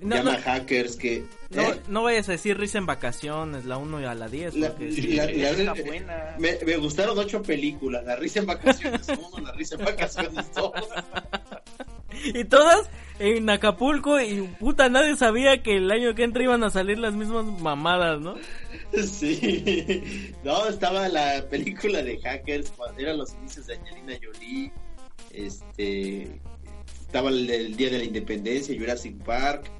[0.00, 0.96] No, llama no, Hackers.
[0.96, 1.80] Que, no, ¿eh?
[1.88, 4.54] no vayas a decir Risa en Vacaciones, la 1 y a la 10.
[4.56, 5.12] La- porque la- sí.
[5.16, 6.36] la- Está buena.
[6.38, 8.04] me, me gustaron ocho películas.
[8.04, 10.72] La risa en vacaciones uno, la risa en vacaciones dos.
[12.24, 12.88] Y todas
[13.20, 17.14] en Acapulco y puta, nadie sabía que el año que entra iban a salir las
[17.14, 18.34] mismas mamadas, ¿no?
[19.06, 20.34] Sí.
[20.42, 24.72] No, estaba la película de Hackers, eran los inicios de Angelina Jolie.
[25.32, 26.40] Este.
[27.00, 29.70] Estaba el Día de la Independencia, Jurassic Park.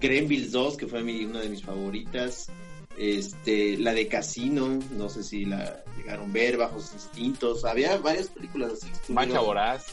[0.00, 2.48] Greenville 2, que fue mi, una de mis favoritas.
[2.96, 7.64] Este, la de Casino, no sé si la llegaron a ver, Bajos Instintos.
[7.64, 9.12] Había varias películas así.
[9.12, 9.86] Mancha voraz.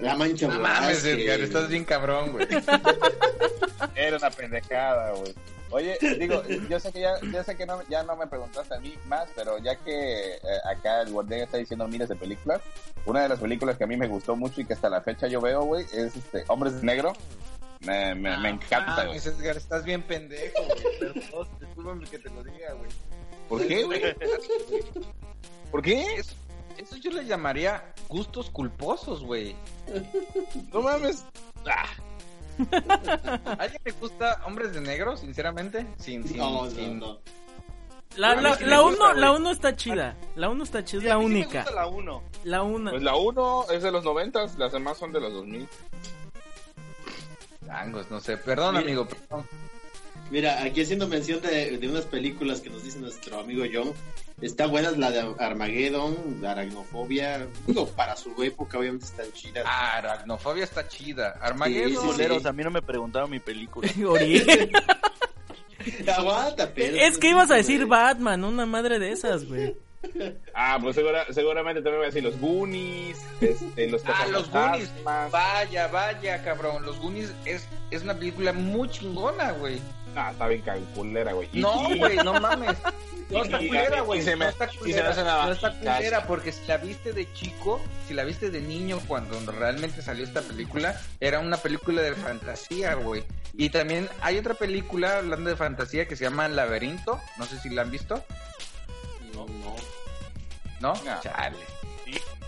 [0.00, 2.46] La Mancha No mames, que- Edgar, estás bien cabrón, güey.
[3.94, 5.34] Era una pendejada, güey.
[5.70, 8.78] Oye, digo, yo sé que ya, yo sé que no, ya no me preguntaste a
[8.78, 10.40] mí más, pero ya que eh,
[10.70, 12.60] acá el Guardián está diciendo miles de películas,
[13.06, 15.26] una de las películas que a mí me gustó mucho y que hasta la fecha
[15.26, 17.12] yo veo, güey, es este Hombres de Negro.
[17.80, 19.18] Me, me, me encanta, Ah, güey.
[19.18, 20.98] mames, Edgar, estás bien pendejo, güey.
[21.00, 22.90] Perdón, discúlpame que te lo diga, güey.
[23.48, 24.02] ¿Por qué, güey?
[25.70, 26.22] ¿Por qué?
[26.84, 29.56] Eso, yo le llamaría gustos culposos, güey.
[30.72, 31.24] No mames.
[31.66, 31.86] Ah,
[33.46, 35.86] ¿A alguien le gusta Hombres de Negro, sinceramente?
[35.98, 37.18] Sin, sin, No, no, sin- no.
[38.16, 39.20] La, A mí la, sí la gusta, uno, güey.
[39.20, 40.16] la uno está chida.
[40.36, 41.62] La uno está chida, es la a mí sí me única.
[41.62, 42.22] gusta la 1.
[42.44, 42.90] La una.
[42.92, 45.68] Pues la 1 es de los 90, las demás son de los 2000.
[47.68, 48.36] Angos, no sé.
[48.36, 48.84] Perdón, Mira.
[48.86, 49.06] amigo.
[49.08, 49.46] perdón.
[50.30, 53.92] Mira, aquí haciendo mención de, de unas películas que nos dice nuestro amigo John.
[54.40, 57.46] Está buena la de Armageddon, la Aracnofobia.
[57.66, 59.64] Digo, para su época obviamente están chidas.
[59.66, 61.38] Ah, Aracnofobia está chida.
[61.40, 61.88] Armageddon.
[61.90, 62.06] Sí, sí, sí.
[62.06, 63.88] Boleros, a mí no me preguntaron mi película.
[66.16, 66.96] Aguanta, pero...
[66.96, 69.76] es que ibas a decir Batman, una madre de esas, güey.
[70.54, 74.90] Ah, pues segura- seguramente también voy a decir los Goonies, este, los Ah, los Goonies.
[75.04, 76.84] Vaya, vaya, cabrón.
[76.84, 79.80] Los Goonies es, es una película muy chingona, güey.
[80.16, 81.48] Ah, está bien calculera, güey.
[81.54, 82.76] No, güey, no mames.
[83.30, 84.22] No está culera, güey.
[84.22, 85.14] se me- No está y se me culera.
[85.46, 89.40] No está culera porque si la viste de chico, si la viste de niño cuando
[89.50, 93.24] realmente salió esta película, era una película de fantasía, güey.
[93.54, 97.20] Y también hay otra película hablando de fantasía que se llama Laberinto.
[97.38, 98.22] No sé si la han visto.
[99.34, 99.74] No, no.
[100.80, 100.92] ¿No?
[101.04, 101.20] No.
[101.20, 101.56] Chale.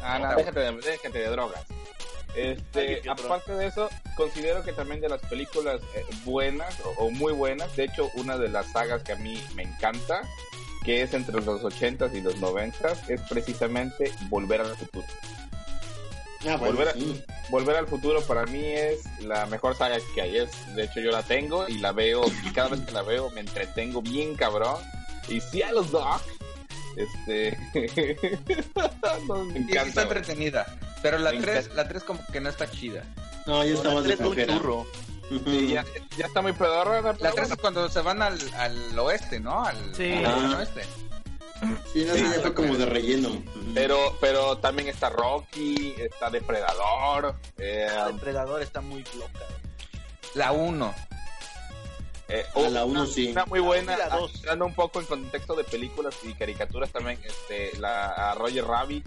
[0.02, 1.60] Ah, no, déjate de, déjate de drogas.
[2.36, 7.32] Este, aparte de eso, considero que también de las películas eh, buenas o, o muy
[7.32, 10.20] buenas, de hecho, una de las sagas que a mí me encanta,
[10.84, 15.06] que es entre los 80s y los 90s, es precisamente Volver al Futuro.
[16.47, 17.24] Ah, bueno, Volver a- sí.
[17.48, 20.36] Volver al Futuro para mí es la mejor saga que hay.
[20.36, 23.31] Es, de hecho, yo la tengo y la veo, y cada vez que la veo
[23.31, 24.76] me entretengo bien cabrón.
[25.28, 26.23] Y sí a los Doc,
[26.97, 27.57] este...
[29.28, 29.83] no, me sí encanta.
[29.89, 30.66] está entretenida.
[31.02, 31.83] Pero la Me 3, encanta.
[31.83, 33.05] la 3 como que no está chida.
[33.47, 34.16] No, ya está más de
[34.47, 34.86] churro.
[35.28, 35.84] Sí, ya,
[36.16, 37.00] ya está muy pedorra.
[37.20, 39.65] La 3 es cuando se van al, al oeste, ¿no?
[39.65, 40.12] Al, Sí.
[40.25, 40.57] al Ah.
[40.58, 40.83] oeste.
[41.92, 43.31] Sí, no, sí, ya fue como de relleno.
[43.75, 47.34] Pero, pero también está Rocky, está Depredador.
[47.58, 49.44] Eh, Depredador está muy loca.
[50.34, 50.94] La 1.
[52.28, 53.28] Eh, A la uno sí.
[53.28, 54.34] Una muy buena, Y la dos.
[54.34, 59.05] entrando un poco en contexto de películas y caricaturas también, este, la a Roger Rabbit.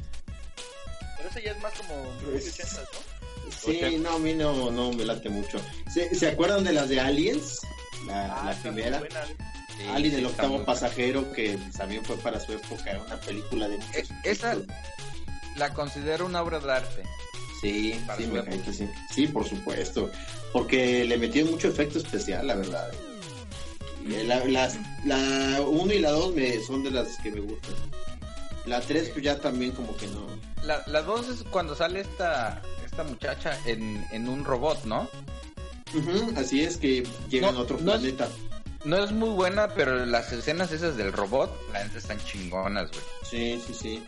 [1.18, 3.20] Pero ese ya es más como muy Pues, 80, ¿no?
[3.52, 5.60] Sí, no, a mí no, no me late mucho.
[5.92, 7.60] ¿Se, ¿se acuerdan de las de Aliens?
[8.06, 9.00] La, Ah, primera.
[9.00, 9.22] buena.
[9.94, 14.08] Alien, el octavo pasajero, que también fue para su época una película de muchos Eh,
[14.24, 14.58] esa-.
[15.56, 17.04] La considero una obra de arte.
[17.62, 18.52] Sí, para sí, me época.
[18.52, 18.90] cae que sí.
[19.14, 20.10] Sí, por supuesto.
[20.54, 22.92] Porque le metieron mucho efecto especial, la verdad.
[24.06, 27.74] Y la, las, la 1 y la 2 me, son de las que me gustan.
[28.66, 30.26] La 3 pues ya también como que no.
[30.64, 35.08] La, la 2 es cuando sale esta, esta muchacha en, en un robot, ¿no?
[36.36, 38.28] Así es que llegan No, a otro no es- planeta.
[38.86, 43.02] No es muy buena, pero las escenas esas del robot, la neta están chingonas, güey.
[43.30, 44.04] Sí, sí, sí.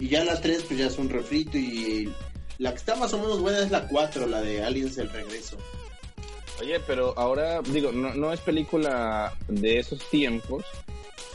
[0.00, 2.12] Y ya la 3 pues ya es un refrito y
[2.58, 5.56] la que está más o menos buena es la 4, la de Aliens el regreso.
[6.60, 10.64] Oye, pero ahora, digo, no, no es película de esos tiempos,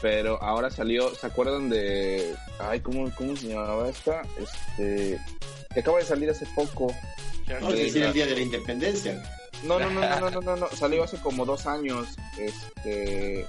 [0.02, 2.36] pero ahora salió, ¿se acuerdan de...
[2.60, 4.22] Ay, ¿cómo, cómo se llamaba esta?
[4.40, 5.20] Este...
[5.74, 6.94] Que acaba de salir hace poco.
[7.60, 9.24] No, es decir, la- el día de la independencia.
[9.64, 12.08] No, no, no, no, no, no, no, no, salió hace como dos años.
[12.38, 13.48] Este...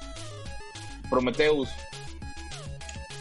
[1.10, 1.68] Prometheus.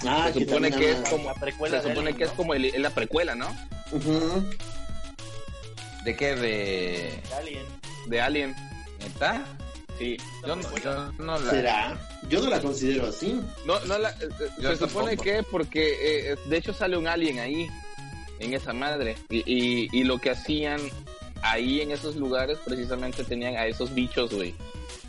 [0.08, 1.26] Ah, Se supone que es como...
[1.26, 2.36] La precuela Se supone que es ¿no?
[2.38, 3.48] como el- la precuela, ¿no?
[6.06, 6.36] ¿De qué?
[6.36, 7.66] ¿De Alien.
[8.08, 8.56] De Alien.
[9.00, 9.46] neta?
[9.98, 10.18] Sí.
[10.46, 11.50] Yo no, yo no la...
[11.50, 12.10] ¿Será?
[12.30, 13.40] Yo no la considero así.
[13.66, 17.08] No, no la, eh, eh, Yo se supone que porque eh, de hecho sale un
[17.08, 17.68] alien ahí
[18.40, 20.82] en esa madre y, y, y lo que hacían
[21.42, 24.54] ahí en esos lugares precisamente tenían a esos bichos, güey.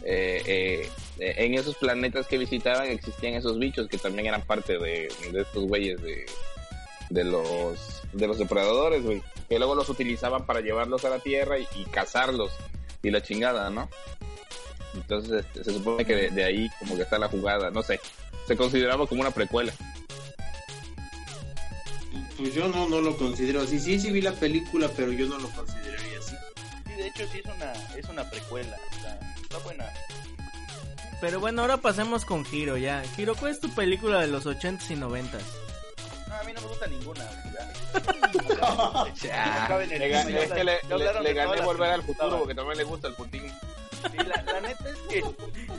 [0.05, 4.79] Eh, eh, eh, en esos planetas que visitaban existían esos bichos que también eran parte
[4.79, 6.27] de, de estos güeyes de,
[7.11, 9.21] de los de los depredadores, güey.
[9.49, 12.53] Que luego los utilizaban para llevarlos a la Tierra y, y cazarlos
[13.07, 13.89] y la chingada, ¿no?
[14.95, 18.01] Entonces este, se supone que de, de ahí como que está la jugada, no sé.
[18.47, 19.73] Se consideraba como una precuela.
[22.37, 23.79] Pues yo no, no lo considero así.
[23.79, 26.37] Sí, sí vi la película, pero yo no lo consideraría así.
[26.87, 28.77] Sí, de hecho sí es una, es una precuela.
[28.99, 29.87] O sea, está buena.
[31.21, 33.03] Pero bueno, ahora pasemos con Giro ya.
[33.15, 35.66] Giro, ¿cuál es tu película de los 80s y 90s?
[36.47, 37.25] Mí no me gusta ninguna.
[38.37, 43.09] Le, ga- tema, ya es que le, gané volver al futuro porque también le gusta
[43.09, 43.53] el putín.
[44.11, 45.23] Sí, la, la neta es que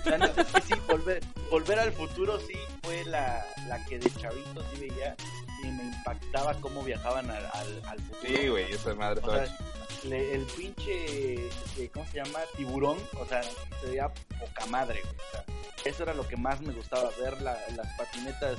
[0.09, 4.09] la neta es que sí, volver, volver al futuro sí fue la, la que de
[4.15, 5.15] chavito sí veía
[5.63, 8.21] y me impactaba cómo viajaban al, al, al futuro.
[8.35, 9.19] Sí, güey, esa madre.
[9.21, 9.57] O toda sea,
[10.03, 11.35] le- el pinche,
[11.77, 12.39] eh, ¿cómo se llama?
[12.57, 15.15] Tiburón, o sea, se veía poca madre, güey.
[15.15, 15.45] O sea,
[15.85, 18.57] eso era lo que más me gustaba, ver la- las patinetas,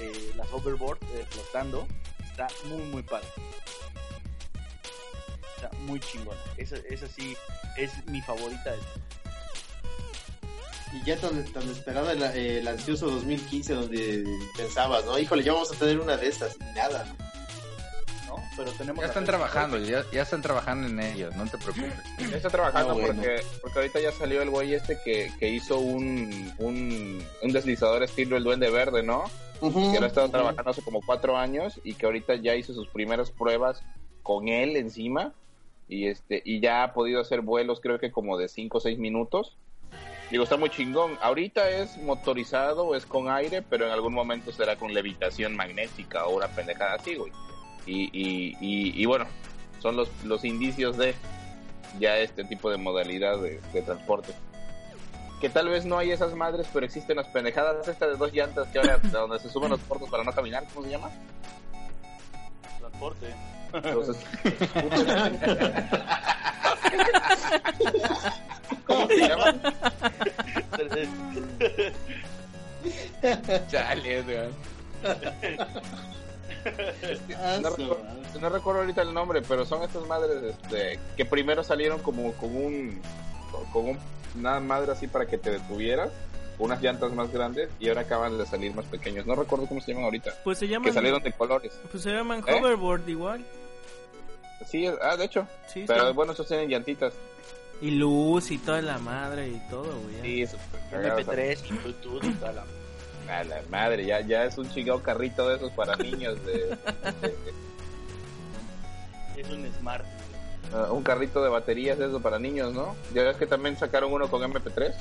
[0.00, 1.86] eh, las overboard eh, flotando.
[2.24, 3.26] Está muy, muy padre.
[5.56, 6.38] Está muy chingona.
[6.56, 7.36] Esa, esa sí
[7.76, 8.70] es mi favorita.
[8.72, 8.78] de
[10.94, 14.24] Y ya tan, tan esperado el, el ansioso 2015 donde
[14.56, 15.18] pensabas, ¿no?
[15.18, 16.56] Híjole, ya vamos a tener una de estas.
[16.60, 17.04] Y nada.
[18.26, 18.36] ¿no?
[18.56, 21.92] Pero tenemos Ya están la- trabajando, ya, ya están trabajando en ello, no te preocupes.
[22.30, 23.14] Ya está trabajando Ah, bueno.
[23.14, 28.02] porque, porque ahorita ya salió el güey este que, que hizo un, un, un deslizador
[28.02, 29.24] estilo el Duende Verde, ¿no?
[29.60, 32.88] Que lo ha estado trabajando hace como cuatro años y que ahorita ya hizo sus
[32.88, 33.82] primeras pruebas
[34.22, 35.32] con él encima
[35.88, 38.98] y este y ya ha podido hacer vuelos creo que como de cinco o seis
[38.98, 39.56] minutos.
[40.30, 41.18] Digo, está muy chingón.
[41.20, 46.36] Ahorita es motorizado, es con aire, pero en algún momento será con levitación magnética o
[46.36, 47.32] una pendejada así, güey.
[47.84, 49.26] Y, y, y, y bueno,
[49.80, 51.16] son los, los indicios de
[51.98, 54.32] ya este tipo de modalidad de, de transporte.
[55.40, 58.68] Que tal vez no hay esas madres, pero existen las pendejadas estas de dos llantas
[58.68, 61.10] que ahora donde se suben los portos para no caminar, ¿cómo se llama?
[62.78, 63.34] transporte.
[63.72, 64.16] Entonces,
[68.86, 69.54] ¿Cómo se llama?
[73.68, 74.52] Chale, weón.
[77.36, 78.04] Ah, No su recuerdo,
[78.40, 82.54] no recuerdo ahorita el nombre, pero son estas madres este, que primero salieron como con
[82.54, 83.00] un
[83.72, 83.98] con un-
[84.38, 86.10] una madre así para que te detuvieras,
[86.58, 89.24] unas llantas más grandes y ahora acaban de salir más pequeños.
[89.26, 90.32] No recuerdo cómo se llaman ahorita.
[90.44, 91.72] Pues se Que llaman, salieron de colores.
[91.90, 92.54] pues se llaman ¿Eh?
[92.54, 93.44] hoverboard igual.
[94.66, 95.46] Sí, ah, de hecho.
[95.72, 96.14] Sí, Pero sí.
[96.14, 97.14] bueno, esos tienen llantitas.
[97.80, 100.20] Y luz y toda la madre y todo, güey.
[100.22, 101.20] Sí, súper cagados.
[101.26, 102.64] MP3 y Bluetooth y toda la...
[103.30, 106.44] A la madre, ya, ya es un chingado carrito de esos para niños.
[106.44, 107.36] De, de-
[109.36, 110.04] Es un smart.
[110.72, 112.94] Uh, un carrito de baterías eso para niños, ¿no?
[113.14, 114.94] Ya ves que también sacaron uno con MP3.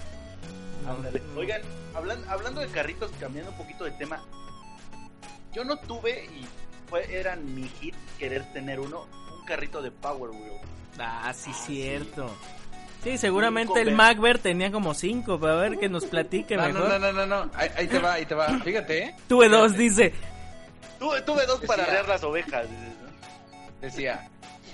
[0.87, 1.21] Ándale.
[1.37, 1.61] Oigan,
[1.93, 4.21] hablan- hablando de carritos, cambiando un poquito de tema,
[5.53, 6.45] yo no tuve y
[6.89, 9.07] fue, era mi hit querer tener uno,
[9.39, 10.59] un carrito de Power Wheel.
[10.99, 12.31] Ah, sí, Ah, cierto.
[13.03, 16.89] Sí, seguramente el Macbert tenía como cinco, pero a ver que nos platique No, mejor.
[16.89, 17.51] no, no, no, no, no.
[17.55, 18.59] Ahí, ahí te va, ahí te va.
[18.59, 19.15] Fíjate, ¿eh?
[19.29, 20.13] Tuve dos, dice.
[20.99, 22.65] Tuve, tuve dos para arrear las ovejas.
[23.79, 24.27] Decía,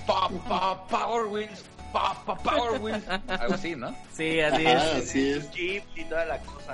[0.06, 3.03] pa, pa, Power Wheels, pa, pa, Power Wheels.
[3.27, 3.95] Algo así, ¿no?
[4.14, 5.03] Sí, así Ah, es.
[5.09, 5.51] así es.
[5.51, 6.74] Chip y toda la cosa,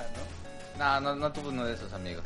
[0.77, 0.79] ¿no?
[0.83, 2.23] No, no, no tuve uno de esos amigos.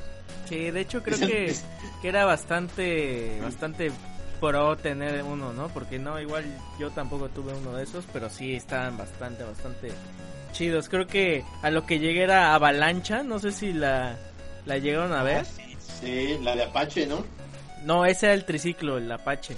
[0.48, 1.56] Sí, de hecho creo que,
[2.02, 3.92] que era bastante, bastante
[4.40, 5.70] pro tener uno, ¿no?
[5.70, 6.46] Porque no, igual
[6.80, 9.92] yo tampoco tuve uno de esos, pero sí estaban bastante, bastante
[10.54, 10.88] chidos.
[10.88, 14.18] Creo que a lo que llegué era Avalancha, no sé si la,
[14.66, 15.38] la llegaron a ver.
[15.40, 15.78] Ah, sí.
[16.02, 17.26] Sí, la de Apache, ¿no?
[17.84, 19.58] No, ese era el triciclo, el Apache.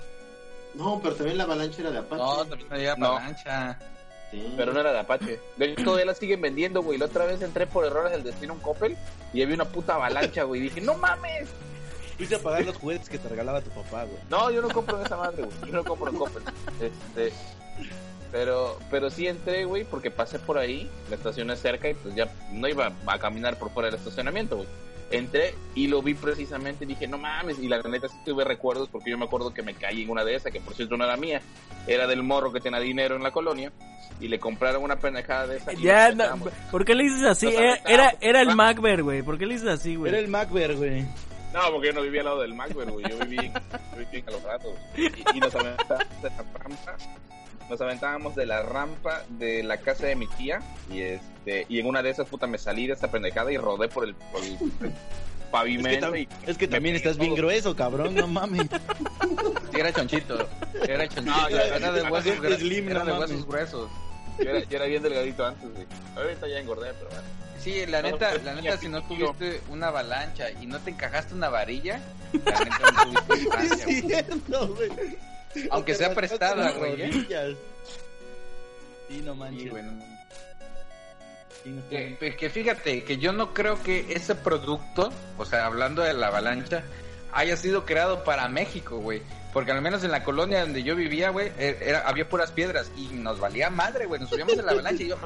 [0.78, 2.22] No, pero también la avalancha era de Apache.
[2.22, 3.08] No, también No.
[3.08, 3.80] avalancha.
[4.32, 4.54] Sí.
[4.58, 5.40] Pero no era de Apache.
[5.56, 6.98] De hecho, todavía la siguen vendiendo, güey.
[6.98, 8.98] La otra vez entré por errores del destino un Coppel
[9.34, 10.62] y había una puta avalancha, güey.
[10.62, 11.48] Dije, no mames.
[12.18, 14.18] Fuiste a pagar los juguetes que te regalaba tu papá, güey.
[14.30, 15.58] No, yo no compro en esa madre, güey.
[15.68, 16.44] Yo no compro en Coppel.
[16.82, 17.32] Este,
[18.32, 22.14] pero, pero sí entré, güey, porque pasé por ahí, la estación es cerca y pues
[22.16, 24.68] ya no iba a caminar por fuera del estacionamiento, güey.
[25.10, 28.90] Entré y lo vi precisamente y dije, no mames, y la neta sí tuve recuerdos
[28.90, 31.06] porque yo me acuerdo que me caí en una de esas, que por cierto no
[31.06, 31.42] era mía,
[31.88, 33.72] era del morro que tenía dinero en la colonia
[34.19, 35.72] y le compraron una pendejada de esa.
[35.74, 36.53] Ya, no, aventamos.
[36.72, 37.45] ¿por qué le dices así?
[37.45, 37.92] Nos Era, aventamos.
[37.94, 39.22] era, era el Macbert, güey.
[39.22, 40.10] ¿Por qué le dices así, güey?
[40.11, 41.03] Era el Macbert, güey.
[41.53, 43.06] No, porque yo no vivía al lado del Macbeth, güey.
[43.10, 44.74] Yo viví, yo viví en los ratos.
[44.98, 46.98] Y, y nos aventábamos de la rampa.
[47.70, 50.62] Nos aventábamos de la rampa de la casa de mi tía.
[50.92, 53.88] Y este y en una de esas, puta, me salí de esa pendejada y rodé
[53.90, 54.54] por el, por el
[55.48, 56.08] Es que, pavimento.
[56.12, 58.68] tam- y es que también estás bien grueso, cabrón, no mames.
[59.72, 60.48] Sí, era chonchito.
[60.88, 61.32] Era chonchito.
[61.40, 63.30] No, era de huesos, slim, era no de mames.
[63.32, 63.90] huesos gruesos.
[64.40, 65.86] Yo era, yo era bien delgadito antes, güey.
[66.16, 67.24] Ahorita ya engordé, pero bueno.
[67.60, 71.34] Sí, la neta, pues, la neta, si no tuviste una avalancha y no te encajaste
[71.34, 72.00] una varilla,
[72.46, 74.02] la neta no tuviste infancia, güey.
[74.02, 74.90] cierto, güey.
[75.72, 77.26] Aunque sea prestada, güey, ¿eh?
[79.10, 79.64] Sí, no manches.
[79.64, 80.18] Sí, güey, no-
[81.64, 86.14] Sí, no Que, fíjate, que yo no creo que ese producto, o sea, hablando de
[86.14, 86.84] la avalancha,
[87.34, 89.22] haya sido creado para México, güey.
[89.53, 92.92] Porque al menos en la colonia donde yo vivía, güey, er- era, había puras piedras
[92.95, 94.19] y nos valía madre, güey.
[94.22, 95.18] Nos subíamos en la avalancha y yo...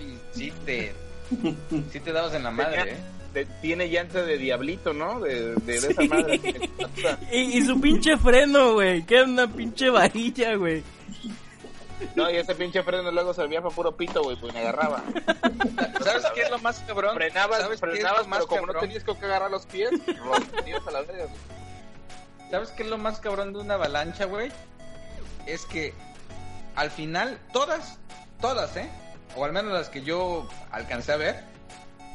[0.00, 0.94] Y sí te...
[1.92, 2.96] Sí te dabas en la madre, ¿eh?
[3.36, 5.20] Te- tiene llanta de diablito, ¿no?
[5.20, 6.40] De, de, de esa madre.
[7.30, 9.04] Y, y su pinche freno, güey.
[9.04, 10.82] Que era una pinche varilla, güey.
[12.14, 15.02] No, y ese pinche freno luego servía para puro pito, güey, pues me agarraba.
[16.02, 17.14] ¿Sabes qué es lo más cabrón?
[17.14, 19.66] Frenabas, ¿Sabes qué es frenabas, lo más pero como no tenías con qué agarrar los
[19.66, 21.24] pies, los a la verga.
[21.24, 22.50] güey.
[22.50, 24.50] ¿Sabes qué es lo más cabrón de una avalancha, güey?
[25.46, 25.92] Es que
[26.74, 27.98] al final, todas,
[28.40, 28.88] todas, ¿eh?
[29.36, 31.44] O al menos las que yo alcancé a ver,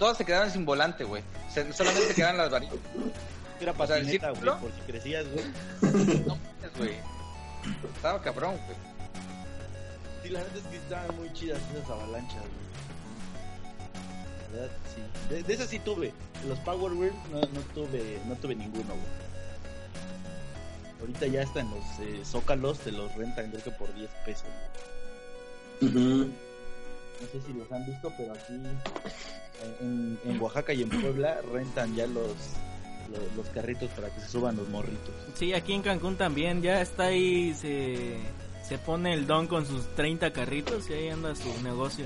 [0.01, 1.21] todas se quedaron sin volante, güey.
[1.53, 2.73] Se- solamente quedaban las varillas.
[3.59, 4.59] Era o sea, el patineta, güey, círculo.
[4.59, 5.45] por si crecías, güey.
[6.25, 6.37] No
[6.79, 6.95] güey.
[7.95, 8.77] Estaba cabrón, güey.
[10.23, 12.71] Sí, la neta es que estaban muy chidas esas avalanchas, güey.
[14.53, 15.33] La verdad, sí.
[15.35, 16.11] De, de esas sí tuve.
[16.41, 19.21] De los Power Wheels no, no tuve, no tuve ninguno, güey.
[21.01, 24.45] Ahorita ya en los eh, Zócalos te los rentan, creo que por 10 pesos.
[25.81, 25.91] güey.
[26.23, 26.31] Ujú.
[27.21, 31.37] No sé si los han visto, pero aquí eh, en, en Oaxaca y en Puebla
[31.53, 32.25] rentan ya los,
[33.11, 35.13] los, los carritos para que se suban los morritos.
[35.35, 38.17] Sí, aquí en Cancún también ya está ahí, se,
[38.67, 42.05] se pone el don con sus 30 carritos y ahí anda su negocio.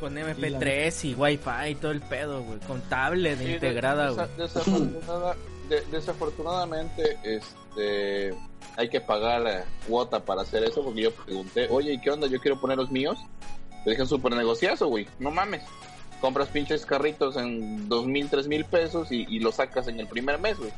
[0.00, 2.60] Con MP3 y Wi-Fi y todo el pedo, güey.
[2.60, 4.26] Con tablet Sí, de- integrada, güey.
[4.36, 5.34] desafortunada-
[5.68, 8.34] de- desafortunadamente, este,
[8.76, 12.26] hay que pagar cuota para hacer eso porque yo pregunté, oye, ¿y qué onda?
[12.26, 13.18] Yo quiero poner los míos.
[13.84, 15.06] Te dije súper negociazo, güey.
[15.18, 15.62] No mames.
[16.20, 20.06] Compras pinches carritos en dos mil, tres mil pesos y, y los sacas en el
[20.08, 20.72] primer mes, güey.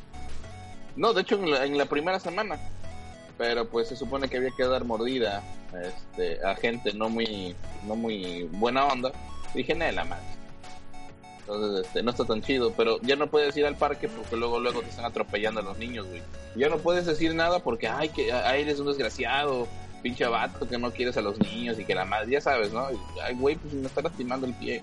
[0.96, 2.58] No, de hecho en la, en la primera semana.
[3.38, 5.42] Pero pues se supone que había que dar mordida
[5.82, 9.12] este, a gente no muy, no muy buena onda.
[9.54, 10.24] Dije, "Nee, la madre.
[11.52, 14.60] Entonces, este, no está tan chido, pero ya no puedes ir al parque porque luego
[14.60, 16.22] luego te están atropellando a los niños, güey.
[16.54, 19.66] Ya no puedes decir nada porque, ay, que ay, eres un desgraciado,
[20.02, 22.90] pinche vato que no quieres a los niños y que la madre, ya sabes, ¿no?
[22.92, 24.82] Y, ay, güey, pues me está lastimando el pie.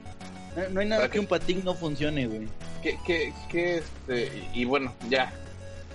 [0.56, 2.48] No, no hay nada ¿Para que un patín no funcione, güey.
[2.84, 5.32] que, que, que este, y, y bueno, ya.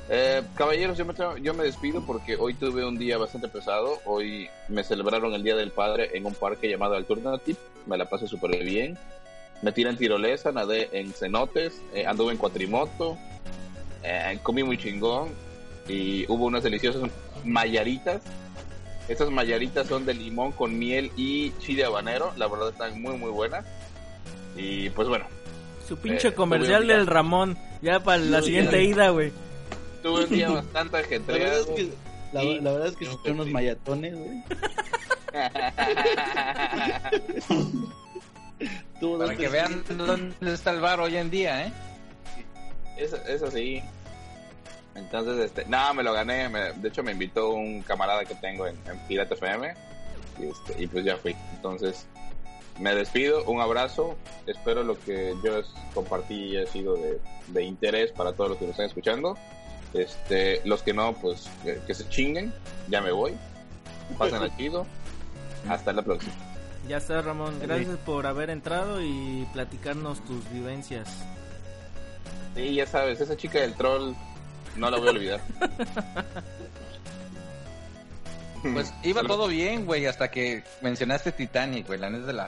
[0.08, 3.98] Eh, caballeros, yo me, yo me despido porque hoy tuve un día bastante pesado.
[4.04, 7.58] Hoy me celebraron el Día del Padre en un parque llamado Alternative.
[7.86, 8.98] Me la pasé súper bien.
[9.62, 13.16] Me tiré en tirolesa, nadé en cenotes, eh, anduve en cuatrimoto,
[14.02, 15.28] eh, comí muy chingón
[15.88, 17.08] y hubo unas deliciosas
[17.44, 18.22] mayaritas.
[19.08, 22.32] Estas mayaritas son de limón con miel y chile habanero.
[22.36, 23.64] La verdad están muy, muy buenas.
[24.56, 25.24] Y pues bueno,
[25.86, 27.56] Su pinche eh, comercial del Ramón.
[27.82, 29.32] Ya para la siguiente ida, güey.
[30.02, 31.62] tuve un día bastante La verdad ajetreado.
[31.62, 31.88] es que,
[32.32, 33.52] la, la verdad es que son unos sí.
[33.52, 34.42] mayatones, güey.
[39.26, 41.72] Para que vean dónde está el bar hoy en día, ¿eh?
[42.96, 43.82] Eso, eso sí.
[44.94, 46.48] Entonces, este, no, me lo gané.
[46.48, 49.74] me- de hecho, me invitó un camarada que tengo en, en Pirata FM.
[50.38, 51.34] Y, este, y pues ya fui.
[51.54, 52.06] Entonces,
[52.78, 53.44] me despido.
[53.44, 54.16] Un abrazo.
[54.46, 55.62] Espero lo que yo
[55.94, 59.38] compartí haya sido de, de interés para todos los que nos están escuchando.
[59.94, 62.52] Este, los que no, pues que, que se chinguen.
[62.88, 63.34] Ya me voy.
[64.18, 64.86] Pasen al chido.
[65.68, 66.34] Hasta la próxima.
[66.88, 67.58] Ya está, Ramón.
[67.60, 71.08] Gracias por haber entrado y platicarnos tus vivencias.
[72.56, 74.14] Sí, ya sabes, esa chica del troll
[74.76, 75.40] no la voy a olvidar.
[78.62, 82.46] Pues iba todo bien, güey, hasta que mencionaste Titanic, güey, la neta de la...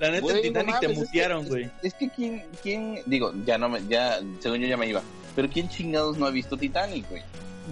[0.00, 1.70] La neta, Güey, no Titanic te mames, es que- mutearon, güey.
[1.84, 5.02] Es que quién, quién, digo, ya no me, ya, según yo ya me iba.
[5.36, 7.22] Pero quién chingados no ha visto Titanic, güey.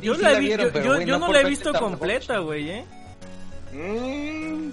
[0.01, 2.39] Yo, sí la, vi- vieron, yo, pero, yo- güey, yo no la he visto completa,
[2.39, 2.85] güey, ¿eh?
[3.73, 4.71] Mm,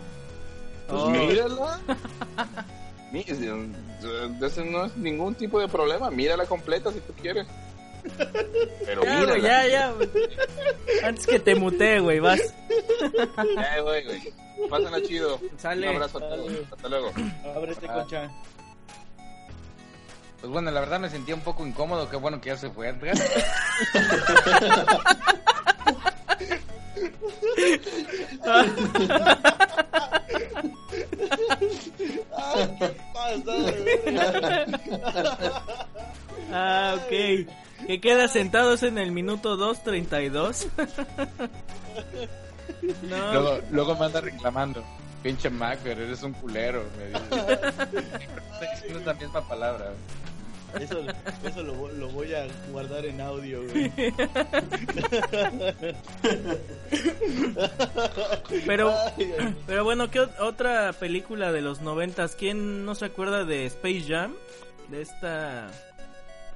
[0.88, 1.10] pues Oh.
[1.10, 1.80] mírala.
[4.42, 6.10] Ese no es ningún tipo de problema.
[6.12, 7.48] Mírala completa si tú quieres.
[8.86, 9.38] Pero Ya, mírala.
[9.40, 9.94] ya, ya.
[11.08, 12.40] Antes que te mutee, güey, vas.
[12.42, 14.34] Eh, güey, güey.
[14.70, 15.40] Pásenla chido.
[15.58, 15.90] Sale.
[15.90, 16.52] Un abrazo a todos.
[16.72, 17.12] Hasta luego.
[17.56, 18.30] Ábrete, concha.
[20.42, 22.90] Pues bueno, la verdad me sentía un poco incómodo, qué bueno que ya se fue
[22.90, 23.16] Edgar.
[32.38, 32.96] Ay, qué
[33.44, 33.86] güey.
[36.52, 37.10] Ah, ok.
[37.88, 40.68] Que queda sentados en el minuto 2.32.
[43.04, 44.84] no, Luego, luego me anda reclamando.
[45.22, 47.20] Pinche Mac, eres un culero, me dice.
[48.92, 49.92] No es la misma palabra.
[50.80, 51.00] Eso,
[51.44, 53.92] eso lo, lo voy a guardar en audio, güey.
[58.66, 58.94] pero,
[59.68, 62.36] pero bueno, ¿qué ot- otra película de los noventas?
[62.36, 64.34] ¿Quién no se acuerda de Space Jam?
[64.90, 65.70] De esta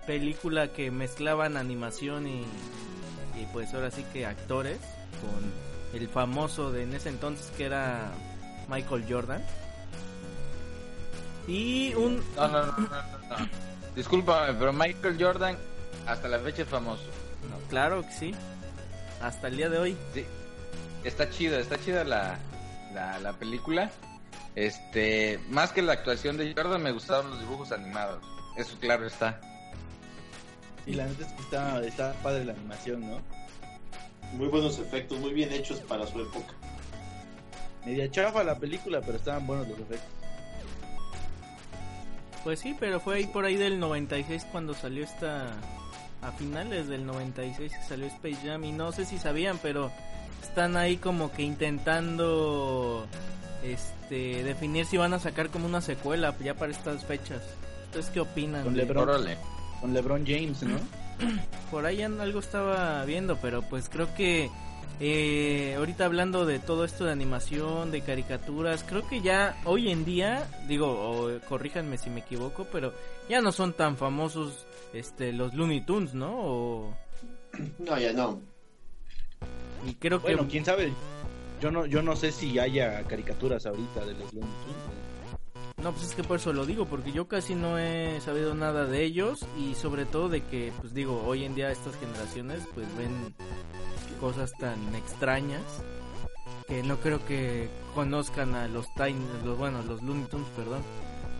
[0.06, 2.42] película que mezclaban animación y,
[3.40, 4.80] y pues ahora sí que actores
[5.22, 8.12] con el famoso de en ese entonces que era
[8.68, 9.44] Michael Jordan.
[11.48, 12.18] Y un...
[12.36, 13.69] No, no, no, no, no, no.
[13.96, 15.58] Discúlpame, pero Michael Jordan
[16.08, 17.04] hasta la fecha es famoso.
[17.50, 18.36] No, Claro que sí.
[19.22, 19.98] Hasta el día de hoy.
[20.14, 20.26] sí.
[21.04, 22.38] Está chida, está chida la,
[22.94, 23.90] la, la película.
[24.56, 28.22] Este, más que la actuación de Jordan, me gustaban los dibujos animados.
[28.58, 29.40] Eso claro está.
[30.86, 33.22] Y la neta es que está, está padre la animación, ¿no?
[34.34, 36.54] Muy buenos efectos, muy bien hechos para su época.
[37.86, 40.10] Media chafa la película, pero estaban buenos los efectos.
[42.44, 45.48] Pues sí, pero fue ahí por ahí del 96 cuando salió esta
[46.22, 49.92] a finales del 96 que salió Space Jam y no sé si sabían, pero
[50.42, 53.06] están ahí como que intentando
[53.64, 57.42] este definir si van a sacar como una secuela ya para estas fechas.
[57.86, 58.64] ¿Ustedes qué opinan?
[58.64, 59.10] Con LeBron.
[59.10, 59.38] Órale.
[59.82, 60.78] Con LeBron James, ¿no?
[61.72, 64.50] Por ahí algo estaba viendo, pero pues creo que
[65.00, 70.04] eh, ahorita hablando de todo esto de animación, de caricaturas, creo que ya hoy en
[70.06, 72.94] día, digo, o, eh, corríjanme si me equivoco, pero
[73.30, 76.32] ya no son tan famosos este los Looney Tunes, ¿no?
[76.38, 76.98] O-
[77.80, 78.40] No, ya no.
[79.86, 80.92] y creo que Bueno, quién sabe.
[81.62, 84.84] Yo no, yo no sé si haya caricaturas ahorita de los Looney Tunes.
[84.86, 85.00] güey.
[85.84, 88.86] No, pues es que por eso lo digo, porque yo casi no he sabido nada
[88.86, 92.86] de ellos y sobre todo de que, pues digo, hoy en día estas generaciones pues
[92.98, 93.34] ven
[94.20, 95.62] cosas tan extrañas
[96.68, 100.84] que no creo que conozcan a los Tiny, los bueno, los Looney Tunes, perdón.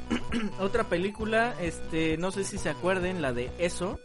[0.60, 4.00] Otra película, este, no sé si se acuerden, la de Eso.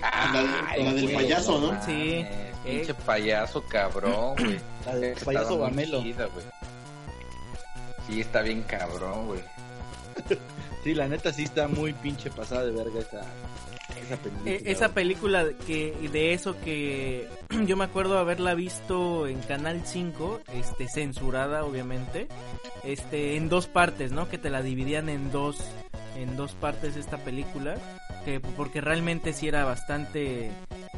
[0.00, 0.42] La,
[0.76, 1.82] de- la del payaso, ¿no?
[1.84, 2.24] Sí.
[2.64, 4.60] Pinche payaso cabrón, güey.
[4.86, 6.02] La de Está payaso Bamelo.
[8.06, 9.40] Sí, está bien cabrón, güey.
[10.82, 13.20] Sí, la neta sí está muy pinche pasada de verga esa,
[13.98, 14.50] esa película.
[14.50, 17.28] E- esa película que de eso que
[17.66, 22.28] yo me acuerdo haberla visto en Canal 5, este censurada obviamente,
[22.84, 24.28] este en dos partes, ¿no?
[24.28, 25.58] Que te la dividían en dos
[26.16, 27.76] en dos partes esta película,
[28.24, 30.50] que porque realmente sí era bastante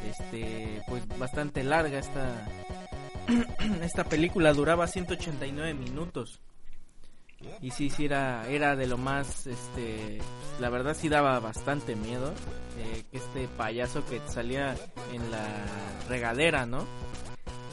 [0.09, 2.45] este pues bastante larga esta
[3.81, 6.41] esta película duraba 189 minutos.
[7.61, 10.19] Y sí, sí era, era de lo más, este,
[10.59, 12.33] la verdad sí daba bastante miedo.
[12.77, 14.75] eh, este payaso que salía
[15.13, 15.45] en la
[16.09, 16.85] regadera, ¿no?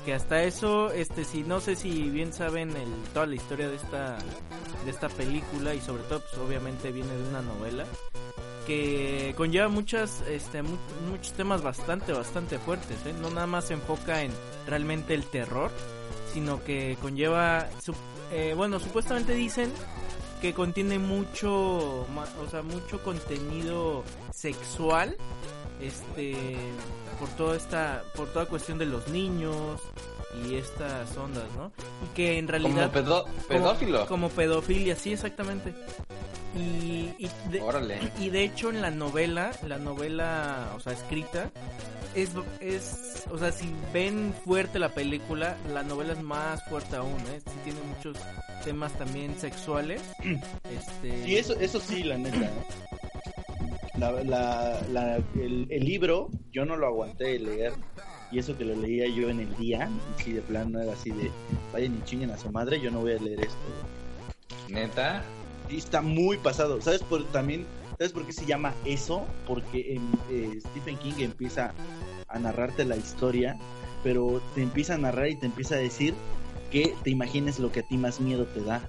[0.05, 3.77] Que hasta eso, este, si no sé si bien saben el, toda la historia de
[3.77, 4.17] esta,
[4.85, 7.85] de esta película y sobre todo, pues obviamente viene de una novela
[8.67, 10.77] que conlleva muchas, este, mu-
[11.11, 13.15] muchos temas bastante, bastante fuertes, ¿eh?
[13.21, 14.31] No nada más se enfoca en
[14.67, 15.71] realmente el terror,
[16.33, 17.95] sino que conlleva, su-
[18.33, 19.73] eh, bueno, supuestamente dicen
[20.41, 21.53] que contiene mucho,
[22.03, 25.17] o sea, mucho contenido sexual,
[25.81, 26.57] este,
[27.19, 29.81] por toda esta, por toda cuestión de los niños
[30.47, 31.73] y estas ondas, ¿no?
[32.05, 34.07] Y que en Como realidad pedo- pedófilo.
[34.07, 35.75] como pedofilia, sí, exactamente.
[36.57, 37.99] Y, y de, Órale.
[38.19, 41.49] y de hecho en la novela, la novela, o sea, escrita,
[42.15, 42.31] es,
[42.61, 47.41] es, o sea, si ven fuerte la película, la novela es más fuerte aún, ¿eh?
[47.47, 48.17] Sí tiene muchos
[48.65, 50.03] temas también sexuales.
[50.71, 52.37] Este, Sí, eso, eso sí, la neta.
[52.37, 52.51] ¿eh?
[53.99, 57.73] La, la, la- el, el libro yo no lo aguanté de leer
[58.33, 59.89] y eso que lo leía yo en el día
[60.19, 61.31] y sí de plano era así de
[61.73, 63.57] vayan y chinguen a su madre yo no voy a leer esto
[64.69, 65.23] Neta.
[65.71, 70.13] Sí está muy pasado sabes por también sabes por qué se llama eso porque em,
[70.31, 71.73] eh, Stephen King empieza
[72.29, 73.57] a narrarte la historia
[74.03, 76.15] pero te empieza a narrar y te empieza a decir
[76.71, 78.89] que te imagines lo que a ti más miedo te da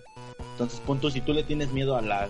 [0.54, 2.30] entonces punto si tú le tienes miedo a las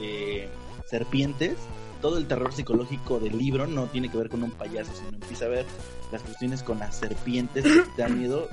[0.00, 0.48] eh,
[0.86, 1.56] serpientes
[2.00, 5.44] todo el terror psicológico del libro no tiene que ver con un payaso, sino empieza
[5.44, 5.64] a ver
[6.10, 8.48] las cuestiones con las serpientes que te dan miedo.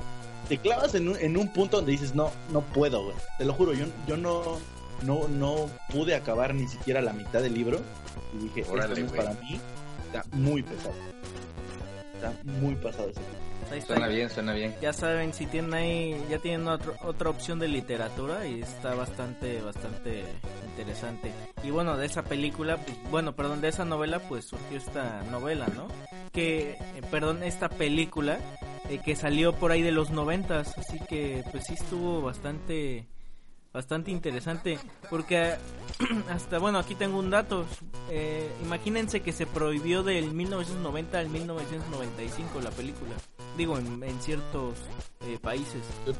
[0.48, 3.16] Te clavas en un, en un punto donde dices, no, no puedo, güey.
[3.40, 4.60] Te lo juro, yo, yo no,
[5.04, 7.80] no, no pude acabar ni siquiera la mitad del libro.
[8.34, 9.60] Y dije, Órale, esto no es para mí.
[10.06, 10.94] Está muy pesado.
[12.16, 13.40] Está muy pasado ese libro.
[13.72, 13.94] ahí está.
[13.94, 14.76] Suena bien, suena bien.
[14.82, 19.62] Ya saben, si tienen ahí, ya tienen otro- otra opción de literatura y está bastante,
[19.62, 20.24] bastante
[20.68, 21.32] interesante.
[21.64, 25.68] Y bueno, de esa película, pues, bueno, perdón, de esa novela, pues surgió esta novela,
[25.76, 25.88] ¿no?
[26.34, 26.78] Que, eh,
[27.10, 28.40] perdón, esta película
[28.90, 33.06] eh, que salió por ahí de los noventas, así que pues sí estuvo bastante,
[33.74, 35.56] bastante interesante, porque
[36.30, 37.66] hasta, bueno, aquí tengo un dato,
[38.10, 43.16] eh, imagínense que se prohibió del 1990 al 1995 la película
[43.60, 44.76] digo en, en ciertos
[45.28, 45.82] eh, países.
[46.08, 46.16] Así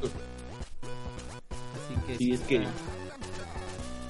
[2.06, 2.68] que Sí, es que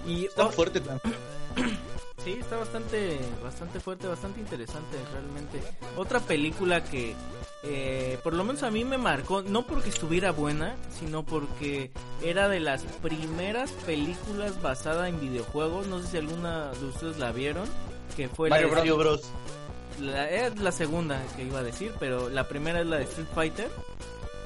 [0.07, 0.81] y está oh, fuerte.
[2.23, 5.61] sí está bastante bastante fuerte bastante interesante realmente
[5.95, 7.15] otra película que
[7.63, 11.91] eh, por lo menos a mí me marcó no porque estuviera buena sino porque
[12.23, 17.31] era de las primeras películas basada en videojuegos no sé si alguna de ustedes la
[17.31, 17.67] vieron
[18.15, 19.21] que fue Mario la de Bros.
[20.01, 23.27] la, es la segunda que iba a decir, pero la primera es la de Street
[23.33, 23.69] Fighter.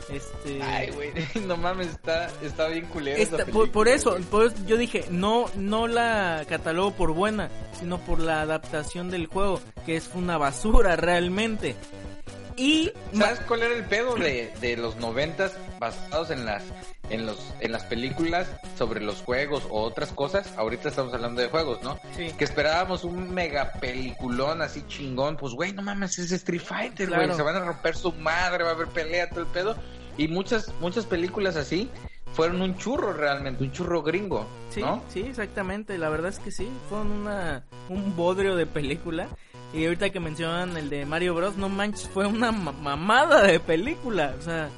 [0.10, 1.12] Este, Ay, güey,
[1.48, 5.46] no mames, está, está bien esa esta- por, por eso, por eso yo dije, no,
[5.56, 7.50] no la catalogo por buena,
[7.80, 11.76] sino por la adaptación del juego, que es una basura realmente.
[12.56, 16.64] Y ¿Sabes cuál era el pedo de, de los noventas basados en las
[17.10, 20.52] en los en las películas sobre los juegos o otras cosas?
[20.58, 21.98] Ahorita estamos hablando de juegos, ¿no?
[22.16, 22.32] Sí.
[22.38, 27.20] Que esperábamos un mega peliculón así chingón, pues güey, no mames, es Street Fighter, güey,
[27.22, 27.36] Claro.
[27.36, 29.76] se van a romper su madre, va a haber pelea todo el pedo
[30.18, 31.90] y muchas muchas películas así
[32.34, 35.04] fueron un churro realmente, un churro gringo, Sí, ¿no?
[35.10, 35.98] sí, exactamente.
[36.00, 39.28] La verdad es que sí, fueron una, un bodrio de película.
[39.74, 43.60] Y ahorita que mencionan el de Mario Bros, no manches, fue una ma- mamada de
[43.60, 44.36] película.
[44.40, 44.70] O sea,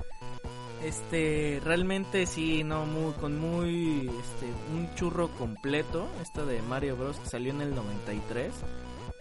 [0.84, 6.08] este, realmente sí, no, muy, con muy, este, un churro completo.
[6.22, 8.54] Esta de Mario Bros que salió en el 93.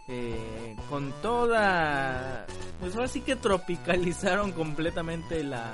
[0.06, 2.46] Eh, con toda,
[2.78, 5.72] pues ahora sí que tropicalizaron completamente la,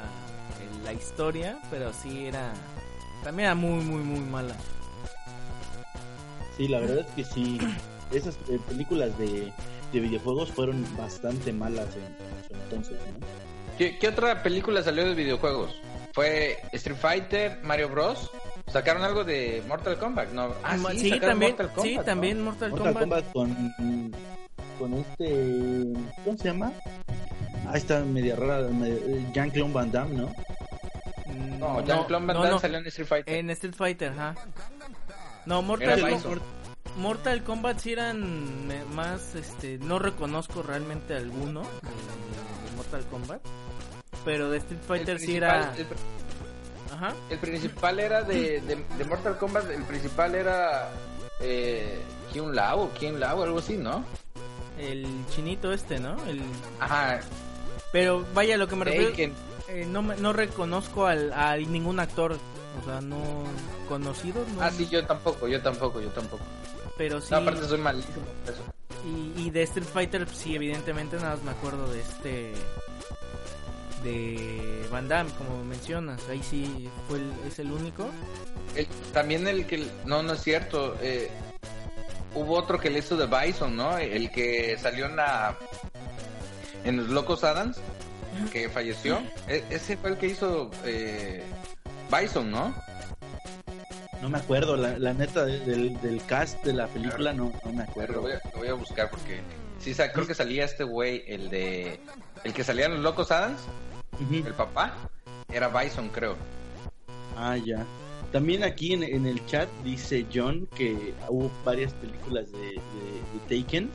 [0.84, 2.52] la historia, pero sí era,
[3.24, 4.54] también era muy, muy, muy mala.
[6.56, 7.58] Sí, la verdad es que sí.
[8.12, 9.52] Esas eh, películas de,
[9.92, 13.26] de videojuegos fueron bastante malas en, en su entonces, ¿no?
[13.78, 15.74] ¿Qué, qué otra película salió de videojuegos?
[16.12, 18.30] Fue Street Fighter, Mario Bros.
[18.66, 20.54] Sacaron algo de Mortal Kombat, ¿no?
[20.62, 22.02] Ah, Ma- sí, sí, también, Mortal Kombat, sí, ¿no?
[22.04, 23.32] también Mortal, Mortal Kombat.
[23.32, 24.14] Kombat con,
[24.78, 25.86] con este.
[26.24, 26.72] ¿Cómo se llama?
[27.66, 28.68] Ah, está media rara.
[28.68, 30.26] media- Jean-Claude Van Damme, ¿no?
[31.26, 33.34] Mm, No, Jean-Claude Van no, Damme no, salió en Street Fighter.
[33.36, 34.34] en Street Fighter, ajá.
[35.46, 36.40] No, Mortal, Bison.
[36.96, 43.40] Mortal Kombat sí eran me- más, este, no reconozco realmente alguno de, Mortal Kombat,
[44.24, 45.86] pero de Street El Fighter principal- era, el,
[46.92, 50.90] ajá, el principal era de, de, de Mortal Kombat, el principal era
[51.40, 52.00] eh,
[52.32, 54.04] Kyun Lao, o Kien Lao, algo así, ¿no?
[54.78, 56.16] el chinito este, ¿no?
[56.24, 56.40] El,
[56.80, 57.20] Ajá,
[57.92, 59.12] pero vaya, lo que me refiero,
[59.68, 62.38] eh, no, me- no reconozco al, a ningún actor,
[62.80, 63.44] o sea, no
[63.88, 66.42] conocido, no, Ah, sí, yo tampoco, yo tampoco, yo tampoco.
[66.96, 67.28] pero sí.
[67.30, 68.62] No, aparte soy malísimo eso.
[69.04, 72.52] Y, y de Street Fighter, sí, evidentemente nada más me acuerdo de este.
[74.04, 76.20] De Van Damme, como mencionas.
[76.28, 78.08] Ahí sí fue el- es el único.
[78.74, 79.86] El- también el que...
[80.06, 80.96] No, no es cierto.
[81.02, 81.30] eh,
[82.34, 83.98] hubo otro que le hizo de Bison, ¿no?
[83.98, 85.56] El que salió en la...
[86.84, 87.76] En los Locos Adams,
[88.50, 89.20] que falleció.
[89.48, 91.44] E- ese fue el que hizo eh,
[92.10, 92.74] Bison, ¿no?
[94.22, 97.72] No me acuerdo, la, la neta de- del, del cast de la película no, no
[97.72, 98.16] me acuerdo.
[98.16, 99.40] lo voy, a, lo voy a buscar porque...
[99.78, 102.00] Sí, creo que salía este güey, el de...
[102.44, 103.60] El que salía en los Locos Adams,
[104.30, 104.94] el papá,
[105.50, 106.36] era Bison, creo.
[107.36, 107.86] Ah, ya.
[108.30, 113.62] También aquí en, en el chat dice John que hubo varias películas de, de- de
[113.62, 113.90] Taken.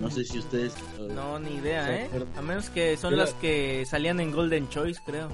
[0.00, 0.74] No sé si ustedes...
[0.98, 2.10] No, ni idea, ¿eh?
[2.36, 5.28] A menos que son las que salían en Golden Choice, creo.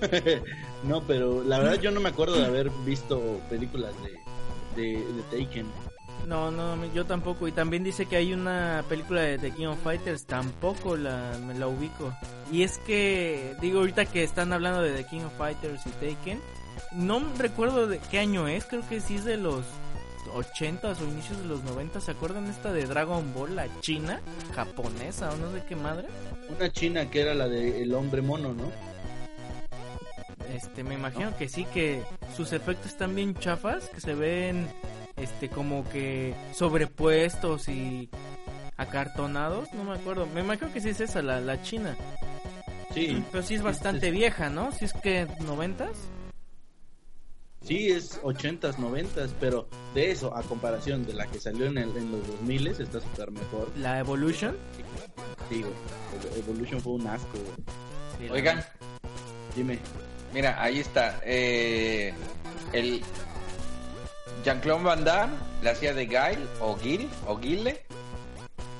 [0.84, 5.22] no, pero la verdad yo no me acuerdo de haber visto películas de, de, de
[5.44, 5.66] Taken.
[6.26, 7.48] No, no, yo tampoco.
[7.48, 10.26] Y también dice que hay una película de The King of Fighters.
[10.26, 12.12] Tampoco la, me la ubico.
[12.52, 16.40] Y es que, digo, ahorita que están hablando de The King of Fighters y Taken,
[16.92, 18.64] no recuerdo de qué año es.
[18.66, 19.64] Creo que sí es de los
[20.34, 22.00] 80s o inicios de los 90.
[22.00, 24.20] ¿Se acuerdan esta de Dragon Ball, la china?
[24.54, 26.08] Japonesa o no sé qué madre.
[26.48, 28.70] Una china que era la de El Hombre Mono, ¿no?
[30.54, 32.02] Este, me imagino que sí, que
[32.36, 34.68] sus efectos están bien chafas, que se ven,
[35.16, 38.08] este, como que sobrepuestos y
[38.76, 40.26] acartonados, no me acuerdo.
[40.26, 41.96] Me imagino que sí es esa, la, la china.
[42.94, 44.72] Sí, Pero sí es bastante vieja, ¿no?
[44.72, 45.90] Si es que noventas.
[47.62, 51.96] sí es 80s, 90s, pero de eso, a comparación de la que salió en, el,
[51.96, 53.70] en los 2000 está súper mejor.
[53.76, 54.56] La Evolution.
[55.48, 55.74] Sí, güey.
[56.38, 57.54] Evolution fue un asco, güey.
[58.18, 58.64] Sí, la- Oigan,
[59.54, 59.78] Dime.
[60.32, 61.20] Mira, ahí está.
[61.24, 62.14] Eh,
[62.72, 63.02] el
[64.44, 67.82] Jean-Claude Van Damme la hacía de Guile o Gil o Guile.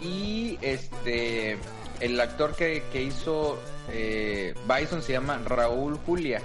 [0.00, 1.58] Y este
[2.00, 6.40] el actor que, que hizo eh, Bison se llama Raúl Julia.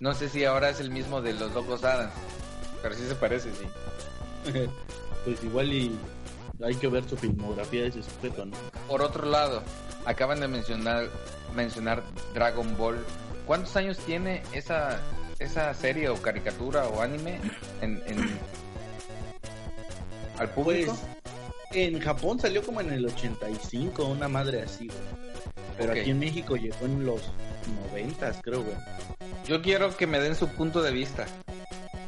[0.00, 2.12] No sé si ahora es el mismo de los Locos Adams.
[2.82, 4.52] Pero sí se parece, sí.
[5.24, 5.96] pues igual y
[6.64, 8.56] hay que ver su filmografía de ese sujeto, ¿no?
[8.88, 9.62] Por otro lado,
[10.04, 11.08] acaban de mencionar
[11.54, 12.02] mencionar
[12.34, 12.96] Dragon Ball.
[13.46, 15.00] ¿Cuántos años tiene esa
[15.38, 17.38] esa serie o caricatura o anime
[17.82, 18.38] en, en-
[20.38, 20.96] al público?
[21.70, 24.98] Pues en Japón salió como en el 85, una madre así, güey.
[25.76, 27.20] Pero aquí en México llegó en los
[27.92, 28.76] 90, creo, güey.
[29.46, 31.26] Yo quiero que me den su punto de vista.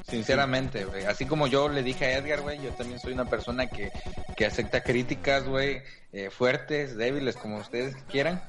[0.09, 1.05] Sinceramente, güey.
[1.05, 3.93] Así como yo le dije a Edgar, güey, yo también soy una persona que,
[4.37, 5.83] que acepta críticas, güey,
[6.15, 8.43] eh, fuertes, débiles, como ustedes quieran.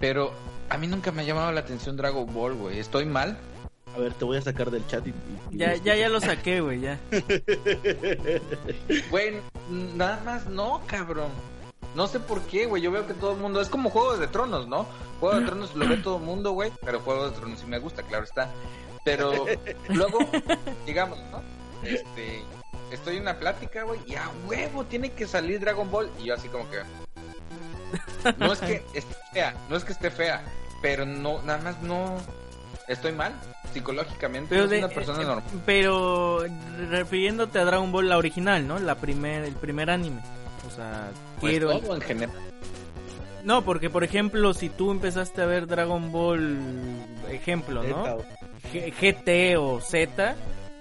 [0.00, 0.32] Pero
[0.68, 2.78] a mí nunca me ha llamado la atención Dragon Ball, güey.
[2.78, 3.38] ¿Estoy mal?
[3.94, 5.10] A ver, te voy a sacar del chat y...
[5.10, 5.14] y-
[5.52, 6.98] y Ya, ya, ya lo saqué, güey, ya.
[9.10, 9.40] Güey,
[9.70, 11.30] nada más no, cabrón.
[11.94, 12.82] No sé por qué, güey.
[12.82, 13.60] Yo veo que todo el mundo.
[13.60, 14.86] Es como Juego de Tronos, ¿no?
[15.20, 16.72] Juego de Tronos lo ve todo el mundo, güey.
[16.84, 18.50] Pero Juego de Tronos sí me gusta, claro está.
[19.04, 19.44] Pero
[19.88, 20.18] luego,
[20.86, 21.40] digamos, ¿no?
[21.84, 22.42] Este.
[22.90, 24.00] Estoy en una plática, güey.
[24.06, 26.10] Y a huevo tiene que salir Dragon Ball.
[26.20, 26.78] Y yo así como que.
[28.38, 29.54] No es que esté fea.
[29.68, 30.42] No es que esté fea.
[30.82, 32.16] Pero no, nada más no.
[32.88, 33.32] Estoy mal.
[33.72, 34.48] Psicológicamente.
[34.50, 35.44] Pero, no soy de- una persona eh, normal.
[35.64, 36.44] pero
[36.90, 38.78] refiriéndote a Dragon Ball la original, ¿no?
[38.78, 40.20] La primer, el primer anime.
[40.66, 41.78] O sea, Pues quiero...
[41.80, 42.36] todo en general.
[43.42, 46.56] No, porque por ejemplo, si tú empezaste a ver Dragon Ball,
[47.30, 48.18] ejemplo, ¿no?
[48.72, 50.34] G- GT o Z,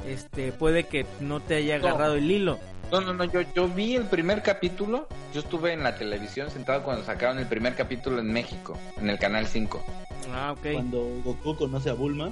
[0.07, 1.87] este, puede que no te haya No.
[1.87, 2.59] agarrado el hilo.
[2.93, 6.83] No, no, no, yo, yo vi el primer capítulo, yo estuve en la televisión sentado
[6.83, 9.83] cuando sacaron el primer capítulo en México, en el Canal 5.
[10.31, 10.73] Ah, ok.
[10.73, 12.29] Cuando Goku conoce a Bulma.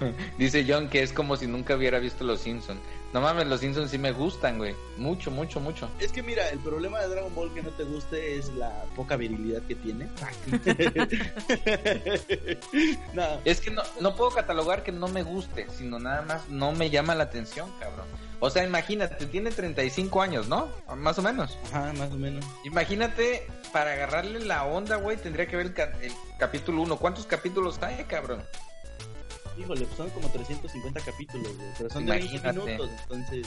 [0.38, 2.80] Dice John que es como si nunca hubiera visto Los Simpsons.
[3.12, 4.74] No mames, Los Simpsons sí me gustan, güey.
[4.98, 5.88] Mucho, mucho, mucho.
[6.00, 9.14] Es que mira, el problema de Dragon Ball que no te guste es la poca
[9.14, 10.08] virilidad que tiene.
[13.14, 16.72] no, Es que no, no puedo catalogar que no me guste, sino nada más no
[16.72, 18.25] me llama la atención, cabrón.
[18.40, 20.68] O sea, imagínate, tiene 35 años, ¿no?
[20.96, 21.56] Más o menos.
[21.72, 22.44] ajá, más o menos.
[22.64, 26.96] Imagínate, para agarrarle la onda, güey, tendría que ver el, ca- el capítulo 1.
[26.98, 28.44] ¿Cuántos capítulos hay, cabrón?
[29.58, 32.58] Híjole, pues son como 350 capítulos, güey, pero son de 20 Imagínate.
[32.60, 33.46] minutos, entonces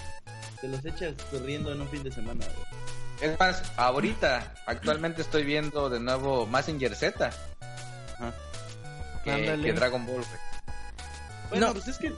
[0.60, 3.32] te los echas corriendo en un fin de semana, güey.
[3.32, 7.28] Es más, ahorita, actualmente estoy viendo de nuevo Massinger Z
[8.16, 8.34] Ajá.
[9.24, 9.64] que, Ándale.
[9.68, 10.40] que Dragon Ball, güey.
[11.52, 11.74] Bueno, No.
[11.74, 12.12] pues es que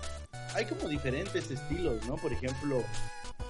[0.55, 2.15] hay como diferentes estilos, ¿no?
[2.15, 2.83] Por ejemplo,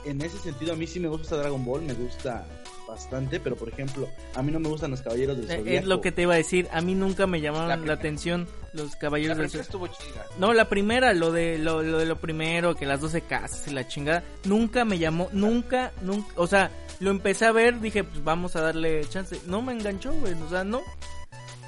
[0.05, 2.45] en ese sentido a mí sí me gusta Dragon Ball, me gusta
[2.87, 5.77] bastante, pero por ejemplo, a mí no me gustan los caballeros del Eh, Zodiaco.
[5.79, 6.67] Es lo que te iba a decir.
[6.73, 9.63] A mí nunca me llamaron La la, atención los La caballeros del Zodiaco.
[9.63, 10.25] estuvo chida.
[10.39, 13.71] No, la primera, lo de lo, lo de lo primero, que las 12 casas y
[13.71, 18.23] la chingada, nunca me llamó, nunca, nunca, o sea, lo empecé a ver, dije, pues
[18.23, 19.39] vamos a darle chance.
[19.45, 20.81] No me enganchó, güey, o sea, no.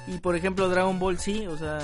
[0.06, 1.78] Y por ejemplo, Dragon Ball sí, o sea,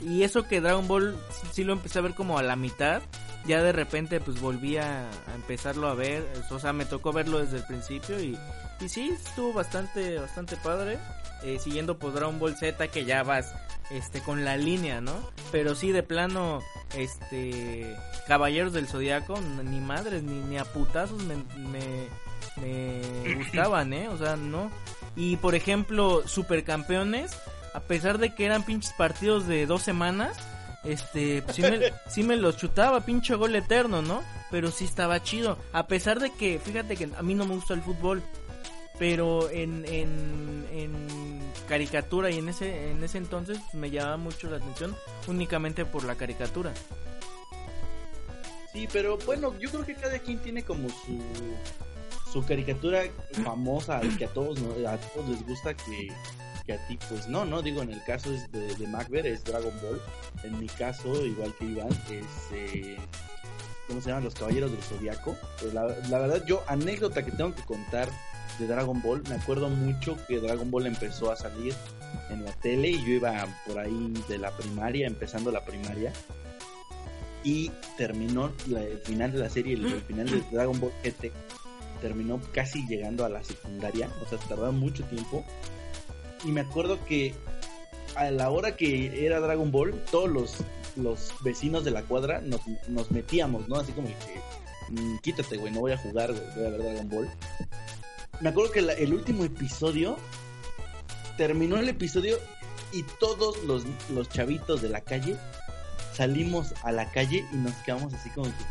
[0.00, 1.16] y eso que Dragon Ball
[1.52, 3.00] sí, lo empecé a ver como a la mitad,
[3.46, 7.38] ya de repente pues volví a, a empezarlo a ver, o sea, me tocó verlo
[7.38, 8.36] desde el principio y,
[8.80, 10.98] y sí, estuvo bastante, bastante padre.
[11.42, 13.54] eh, siguiendo por Dragon Ball Z que ya vas
[13.90, 15.14] este con la línea, ¿no?
[15.52, 16.60] Pero sí de plano
[16.96, 22.08] este Caballeros del Zodiaco ni madres ni, ni a putazos me, me,
[22.60, 24.08] me gustaban, ¿eh?
[24.08, 24.70] O sea, no.
[25.16, 27.32] Y por ejemplo, Supercampeones,
[27.74, 30.36] a pesar de que eran pinches partidos de dos semanas,
[30.84, 34.22] este, pues sí me, sí me los chutaba, pinche gol eterno, ¿no?
[34.50, 35.58] Pero sí estaba chido.
[35.72, 38.22] A pesar de que, fíjate que a mí no me gusta el fútbol,
[38.98, 44.50] pero en, en, en caricatura y en ese, en ese entonces pues, me llamaba mucho
[44.50, 44.96] la atención
[45.28, 46.72] únicamente por la caricatura.
[48.72, 51.20] Sí, pero bueno, yo creo que cada quien tiene como su
[52.32, 53.02] su caricatura
[53.42, 56.08] famosa y que a todos no- a todos les gusta que,
[56.70, 59.42] que a ti pues no, no digo en el caso es de, de Macbeth es
[59.44, 60.00] Dragon Ball,
[60.44, 62.96] en mi caso igual que Iván es eh,
[63.88, 64.22] ¿cómo se llaman?
[64.24, 65.36] Los Caballeros del Zodiaco.
[65.60, 68.08] Pues la, la verdad yo anécdota que tengo que contar
[68.60, 71.74] de Dragon Ball, me acuerdo mucho que Dragon Ball empezó a salir
[72.30, 76.12] en la tele y yo iba por ahí de la primaria, empezando la primaria
[77.42, 81.32] y terminó la- el final de la serie, el, el final de Dragon Ball GT,
[82.02, 85.44] terminó casi llegando a la secundaria, o sea, tardaron mucho tiempo.
[86.44, 87.34] Y me acuerdo que
[88.16, 90.54] a la hora que era Dragon Ball, todos los,
[90.96, 93.76] los vecinos de la cuadra nos, nos metíamos, ¿no?
[93.76, 94.40] Así como que,
[94.90, 97.30] "Mm, quítate, güey, no voy a jugar, güey, voy a ver Dragon Ball.
[98.40, 100.16] Me acuerdo que la- el último episodio,
[101.36, 102.38] terminó el episodio
[102.92, 105.36] y todos los, los chavitos de la calle
[106.14, 108.64] salimos a la calle y nos quedamos así como que,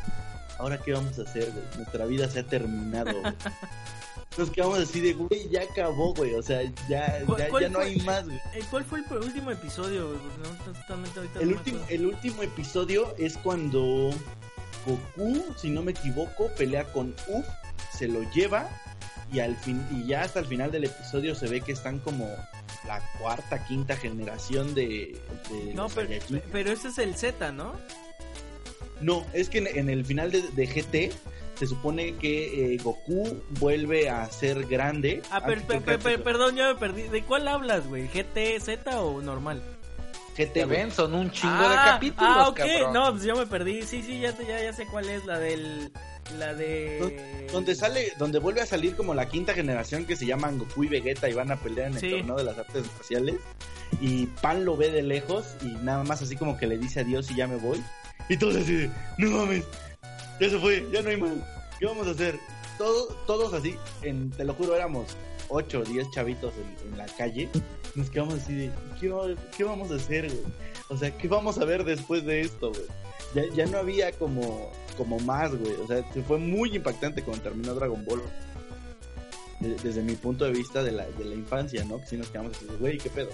[0.58, 3.34] ahora qué vamos a hacer, güey, nuestra vida se ha terminado, güey.
[4.38, 7.85] Nos quedamos así de, güey, ya acabó, güey, o sea, ya, ¿Cuál- ya, no fue?
[7.85, 8.40] hay más, güey.
[8.69, 10.08] ¿Cuál fue el último episodio?
[10.08, 10.19] güey?
[10.41, 14.11] No, totalmente ahorita El no último, el último episodio es cuando
[14.85, 17.45] Goku, si no me equivoco, pelea con Uf,
[17.93, 18.69] se lo lleva
[19.32, 22.25] y al fin y ya hasta el final del episodio se ve que están como
[22.88, 25.19] la cuarta, quinta generación de,
[25.51, 26.09] de No, pero,
[26.51, 27.74] pero ese es el Z, ¿no?
[29.01, 31.14] No, es que en, en el final de, de GT
[31.60, 35.22] se supone que eh, Goku vuelve a ser grande.
[35.30, 35.62] Ah, pero,
[36.00, 37.04] per- perdón, ya me perdí.
[37.04, 38.08] ¿De cuál hablas, güey?
[38.08, 39.62] ¿GT, Z o normal?
[40.38, 42.56] GT, ven, son un chingo de ah, capítulos, Ah, ok.
[42.58, 42.94] cabrón.
[42.94, 43.82] No, pues yo me perdí.
[43.82, 45.26] Sí, sí, ya, te- ya, ya sé cuál es.
[45.26, 45.92] La del...
[46.38, 47.48] La de...
[47.52, 50.88] Donde sale, donde vuelve a salir como la quinta generación que se llaman Goku y
[50.88, 52.10] Vegeta y van a pelear en el Sí.
[52.12, 53.36] torneo de las artes marciales.
[54.00, 57.30] Y Pan lo ve de lejos y nada más así como que le dice adiós
[57.32, 57.84] y ya me voy.
[58.30, 59.64] Y todos así de, no mames,
[60.40, 61.32] ya se fue, ya no hay más.
[61.80, 62.40] ¿Qué vamos a hacer?
[62.77, 65.08] Todos, todos así, en, te lo juro, éramos
[65.50, 67.50] 8 o 10 chavitos en, en la calle,
[67.95, 70.43] nos quedamos así de, ¿qué, qué vamos a hacer, güey?
[70.90, 72.84] O sea, ¿qué vamos a ver después de esto, güey?
[73.35, 75.74] Ya, ya no había como, como más, güey.
[75.74, 78.22] O sea, se fue muy impactante cuando terminó Dragon Ball.
[79.59, 82.00] De- desde mi punto de vista de la, de la infancia, ¿no?
[82.00, 83.30] Que si nos quedamos así, de, güey, ¿qué pedo?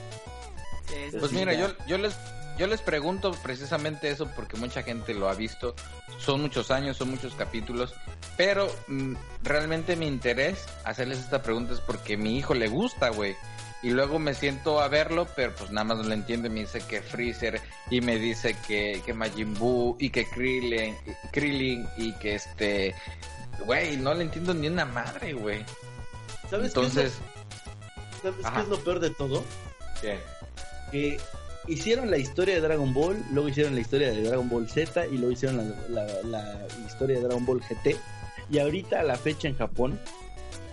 [0.88, 1.38] Sí, Pues sí.
[1.38, 2.14] mira, yo, yo les
[2.58, 5.76] yo les pregunto precisamente eso porque mucha gente lo ha visto.
[6.18, 7.94] Son muchos años, son muchos capítulos,
[8.38, 13.36] pero mm, realmente mi interés hacerles esta pregunta es porque mi hijo le gusta, güey.
[13.84, 16.50] Y luego me siento a verlo, pero pues nada más no lo entiende.
[16.50, 17.62] Me dice que Freezer
[17.92, 20.96] y me dice que, que Majin Buu y que Krillin,
[21.32, 22.96] Krillin y que este...
[23.66, 25.64] Güey, no le entiendo ni una madre, güey.
[26.50, 27.14] ¿Sabes Entonces...
[28.22, 29.44] qué es lo, ¿sabes qué es lo peor de todo?
[30.02, 30.20] ¿qué?
[30.92, 31.20] que
[31.68, 35.18] hicieron la historia de Dragon Ball, luego hicieron la historia de Dragon Ball Z y
[35.18, 37.96] luego hicieron la, la- la historia de Dragon Ball GT.
[38.50, 40.00] Y ahorita a la fecha en Japón,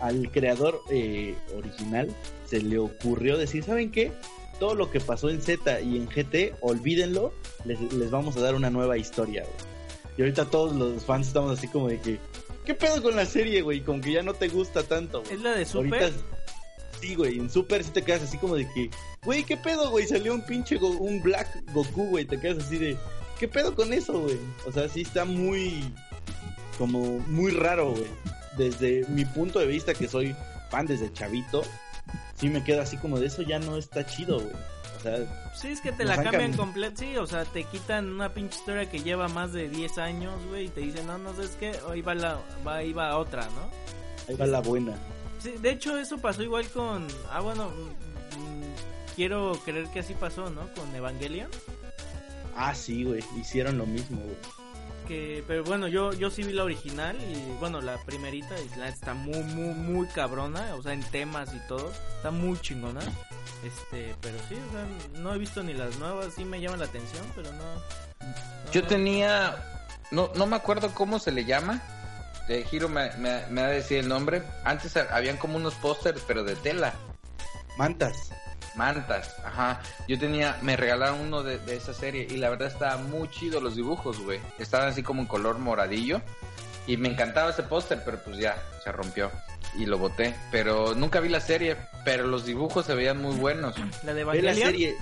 [0.01, 2.09] al creador eh, original
[2.47, 4.13] se le ocurrió decir, ¿saben qué?
[4.61, 7.33] Todo lo que pasó en Z y en GT, olvídenlo,
[7.65, 9.43] les, les vamos a dar una nueva historia.
[9.43, 9.55] güey".
[10.19, 12.19] Y ahorita todos los fans estamos así como de que,
[12.67, 13.81] ¿qué pedo con la serie, güey?
[13.81, 15.35] Como que ya no te gusta tanto, güey.
[15.35, 16.03] ¿Es la de Super?
[16.03, 16.19] Ahorita,
[17.03, 18.91] sí, güey, en Super sí te quedas así como de que,
[19.25, 20.07] güey, ¿qué pedo, güey?
[20.07, 22.97] Salió un pinche, Go- un Black Goku, güey, te quedas así de,
[23.39, 24.39] ¿qué pedo con eso, güey?
[24.67, 25.93] O sea, sí está muy,
[26.79, 28.07] como, muy raro, güey.
[28.57, 30.35] Desde mi punto de vista, que soy
[30.71, 31.63] fan desde chavito,
[32.37, 34.53] sí me queda así como de eso ya no está chido, güey.
[34.99, 36.97] O sea, Sí, es que te la cambian cambi- completo.
[37.01, 40.67] Sí, o sea, te quitan una pinche historia que lleva más de 10 años, güey,
[40.67, 43.69] y te dicen, no, no sabes qué, ahí va, la, va, ahí va otra, ¿no?
[44.29, 44.95] ahí va la buena.
[45.43, 47.09] Sí, de hecho, eso pasó igual con.
[47.31, 48.75] Ah, bueno, mm, mm,
[49.17, 50.69] quiero creer que así pasó, ¿no?
[50.75, 51.51] Con Evangelion.
[52.57, 54.37] Ah, sí, güey, hicieron lo mismo, güey.
[55.09, 58.89] Que, pero bueno, yo, yo sí vi la original y bueno, la primerita y la
[58.89, 63.01] está muy, muy, muy cabrona, o sea, en temas y todo, está muy chingona.
[63.65, 66.85] Este, pero sí, o sea, no he visto ni las nuevas, sí me llaman la
[66.87, 67.75] atención, pero no.
[67.75, 69.57] no, Yo tenía,
[70.13, 71.83] no, no me acuerdo cómo se le llama.
[72.49, 74.43] De Giro me, me, me va a decir el nombre.
[74.65, 76.93] Antes ha- habían como unos pósters, pero de tela,
[77.77, 78.31] Mantas.
[78.75, 79.37] mantas.
[79.45, 79.81] Ajá.
[80.09, 83.61] Yo tenía, me regalaron uno de, de esa serie y la verdad estaba muy chido
[83.61, 84.41] los dibujos, güey.
[84.59, 86.21] Estaban así como en color moradillo
[86.87, 89.31] y me encantaba ese póster, pero pues ya se rompió
[89.79, 90.35] y lo boté.
[90.51, 93.75] Pero nunca vi la serie, pero los dibujos se veían muy buenos.
[94.05, 94.71] La de Ve la Evangelion.
[94.71, 94.97] serie.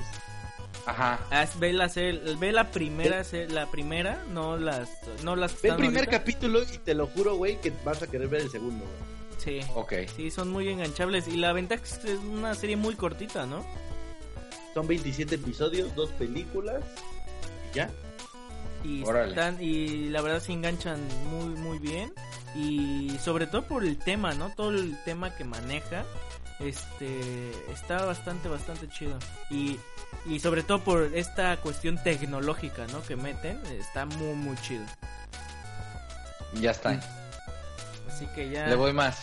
[0.87, 1.21] Ajá.
[1.59, 4.89] Ve la serie- ve la primera, la primera, no las,
[5.23, 5.61] no las.
[5.63, 6.19] Ve el primer ahorita.
[6.19, 9.11] capítulo y te lo juro, güey, que vas a querer ver el segundo, güey.
[9.39, 9.61] Sí.
[9.75, 9.93] Ok.
[10.17, 11.27] Sí, son muy enganchables.
[11.29, 13.65] Y la ventaja es que es una serie muy cortita, ¿no?
[14.75, 16.83] Son 27 episodios, dos películas.
[17.73, 17.91] Y ya.
[18.83, 21.01] Y, están, y la verdad se enganchan
[21.31, 22.13] muy, muy bien.
[22.55, 24.53] Y sobre todo por el tema, ¿no?
[24.55, 26.05] Todo el tema que maneja.
[26.61, 29.19] Este está bastante, bastante chido.
[29.51, 29.79] Y,
[30.27, 33.03] y sobre todo por esta cuestión tecnológica, ¿no?
[33.03, 33.61] Que meten.
[33.67, 34.85] Está muy, muy chido.
[36.55, 37.01] Ya está.
[38.09, 38.67] Así que ya.
[38.67, 39.19] Le voy más.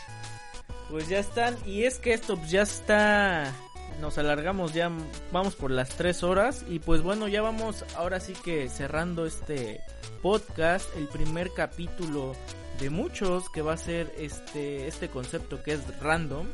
[0.90, 1.56] Pues ya están.
[1.66, 3.54] Y es que esto pues, ya está.
[4.02, 4.92] Nos alargamos ya.
[5.32, 6.66] Vamos por las tres horas.
[6.68, 9.82] Y pues bueno, ya vamos ahora sí que cerrando este
[10.24, 10.90] podcast.
[10.96, 12.34] El primer capítulo
[12.80, 16.48] de muchos que va a ser este, este concepto que es random.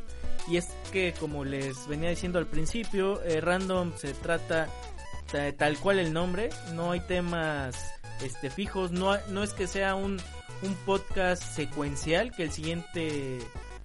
[0.48, 4.68] Y es que como les venía diciendo al principio, eh, random se trata
[5.30, 6.50] ta- tal cual el nombre.
[6.74, 7.76] No hay temas
[8.22, 8.92] este, fijos.
[8.92, 10.20] No, no es que sea un,
[10.62, 13.38] un podcast secuencial que el siguiente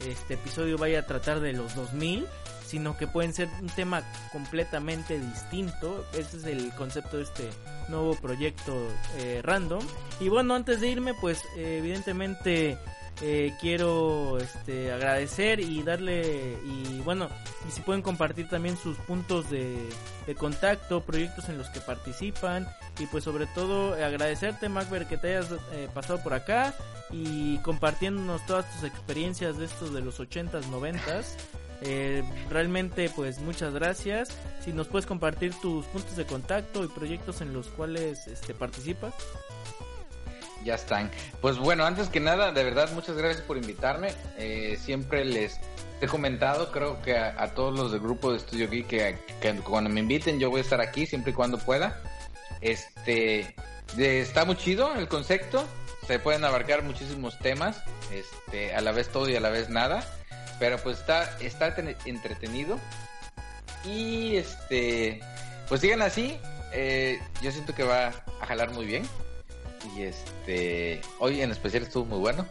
[0.06, 2.26] este episodio vaya a tratar de los 2000
[2.66, 7.50] sino que pueden ser un tema completamente distinto ese es el concepto de este
[7.90, 8.72] nuevo proyecto
[9.18, 9.84] eh, random
[10.22, 12.78] y bueno antes de irme pues eh, evidentemente
[13.22, 17.30] eh, quiero este agradecer y darle y bueno
[17.68, 19.78] y si pueden compartir también sus puntos de,
[20.26, 22.68] de contacto proyectos en los que participan
[23.00, 26.74] y pues sobre todo eh, agradecerte Macber que te hayas eh, pasado por acá
[27.12, 31.26] y compartiéndonos todas tus experiencias de estos de los 80s 90s
[31.82, 34.30] eh, realmente pues muchas gracias.
[34.64, 39.14] Si nos puedes compartir tus puntos de contacto y proyectos en los cuales este participas
[40.64, 41.10] Ya están.
[41.42, 44.10] Pues bueno, antes que nada, de verdad, muchas gracias por invitarme.
[44.38, 45.60] Eh, siempre les
[46.02, 49.90] he comentado, creo que a, todos los del grupo de Estudio Geek que, que cuando
[49.90, 52.02] me inviten yo voy a estar aquí siempre y cuando pueda.
[52.62, 53.56] Este,
[53.96, 55.66] de- está muy chido el concepto.
[56.08, 60.04] Se pueden abarcar muchísimos temas, este, a la vez todo y a la vez nada.
[60.60, 62.80] Pero pues está, está ten- entretenido.
[63.86, 65.22] Y este,
[65.70, 66.38] pues sigan así.
[66.74, 68.08] Eh, yo siento que va
[68.42, 69.04] a jalar muy bien.
[69.96, 72.48] Y este, hoy en especial estuvo muy bueno.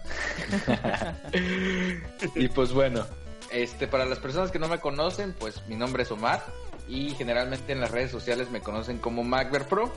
[2.34, 3.06] y pues bueno,
[3.50, 6.44] este, para las personas que no me conocen, pues mi nombre es Omar
[6.88, 9.92] y generalmente en las redes sociales me conocen como Macber Pro.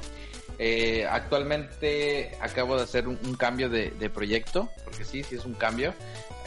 [0.59, 5.45] Eh, actualmente acabo de hacer un, un cambio de, de proyecto, porque sí, sí es
[5.45, 5.93] un cambio.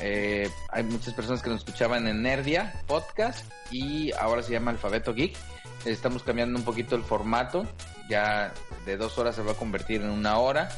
[0.00, 5.14] Eh, hay muchas personas que nos escuchaban en Nerdia Podcast y ahora se llama Alfabeto
[5.14, 5.36] Geek.
[5.84, 7.66] Estamos cambiando un poquito el formato.
[8.08, 8.52] Ya
[8.84, 10.68] de dos horas se va a convertir en una hora.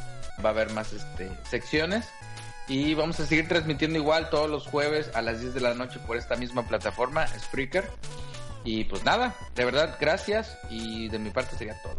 [0.45, 2.09] Va a haber más este, secciones.
[2.69, 6.01] Y vamos a seguir transmitiendo igual todos los jueves a las 10 de la noche
[6.05, 7.89] por esta misma plataforma, Spreaker.
[8.65, 10.59] Y pues nada, de verdad, gracias.
[10.69, 11.97] Y de mi parte sería todo.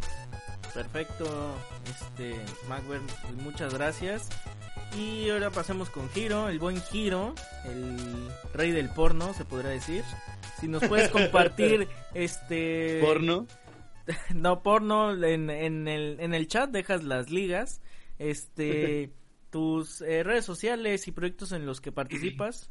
[0.73, 1.55] Perfecto,
[1.89, 2.35] este,
[2.67, 4.29] Macber, pues muchas gracias.
[4.95, 7.33] Y ahora pasemos con Giro, el buen Giro,
[7.65, 10.03] el rey del porno, se podría decir.
[10.59, 12.99] Si nos puedes compartir, este...
[13.01, 13.47] Porno.
[14.35, 17.81] No, porno, en, en, el, en el chat dejas las ligas,
[18.19, 19.11] este,
[19.51, 22.69] tus eh, redes sociales y proyectos en los que participas.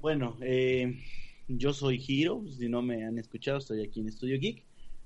[0.00, 1.00] Bueno, eh,
[1.48, 4.64] yo soy Hiro, si no me han escuchado, estoy aquí en Estudio Geek.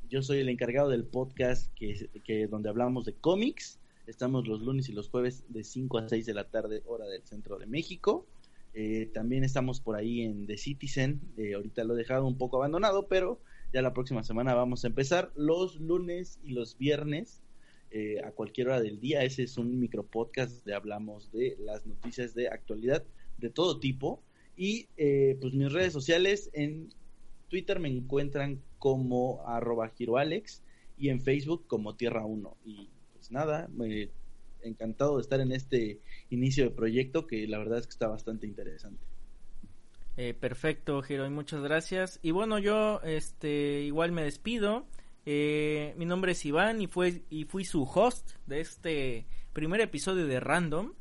[0.09, 3.78] Yo soy el encargado del podcast que, que donde hablamos de cómics.
[4.07, 7.23] Estamos los lunes y los jueves de 5 a 6 de la tarde, hora del
[7.23, 8.27] centro de México.
[8.73, 11.20] Eh, también estamos por ahí en The Citizen.
[11.36, 13.41] Eh, ahorita lo he dejado un poco abandonado, pero
[13.73, 17.40] ya la próxima semana vamos a empezar los lunes y los viernes
[17.90, 19.23] eh, a cualquier hora del día.
[19.23, 23.05] Ese es un micro podcast donde hablamos de las noticias de actualidad
[23.39, 24.23] de todo tipo.
[24.57, 26.92] Y eh, pues mis redes sociales en
[27.49, 30.62] Twitter me encuentran como arroba giroalex
[30.99, 32.57] y en Facebook como Tierra 1.
[32.65, 34.10] Y pues nada, me
[34.62, 38.47] encantado de estar en este inicio de proyecto que la verdad es que está bastante
[38.47, 39.10] interesante.
[40.17, 42.19] Eh, perfecto, Giro, y muchas gracias.
[42.23, 44.87] Y bueno, yo este igual me despido.
[45.27, 50.27] Eh, mi nombre es Iván y fue y fui su host de este primer episodio
[50.27, 50.93] de Random.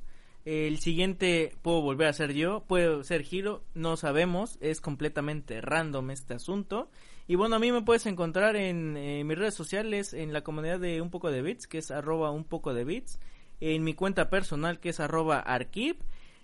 [0.46, 6.12] El siguiente puedo volver a ser yo, puedo ser Giro, no sabemos, es completamente random
[6.12, 6.90] este asunto.
[7.28, 10.80] Y bueno, a mí me puedes encontrar en, eh, mis redes sociales, en la comunidad
[10.80, 13.20] de Un Poco de Bits, que es arroba un poco de bits,
[13.60, 16.02] en mi cuenta personal, que es arroba arquip,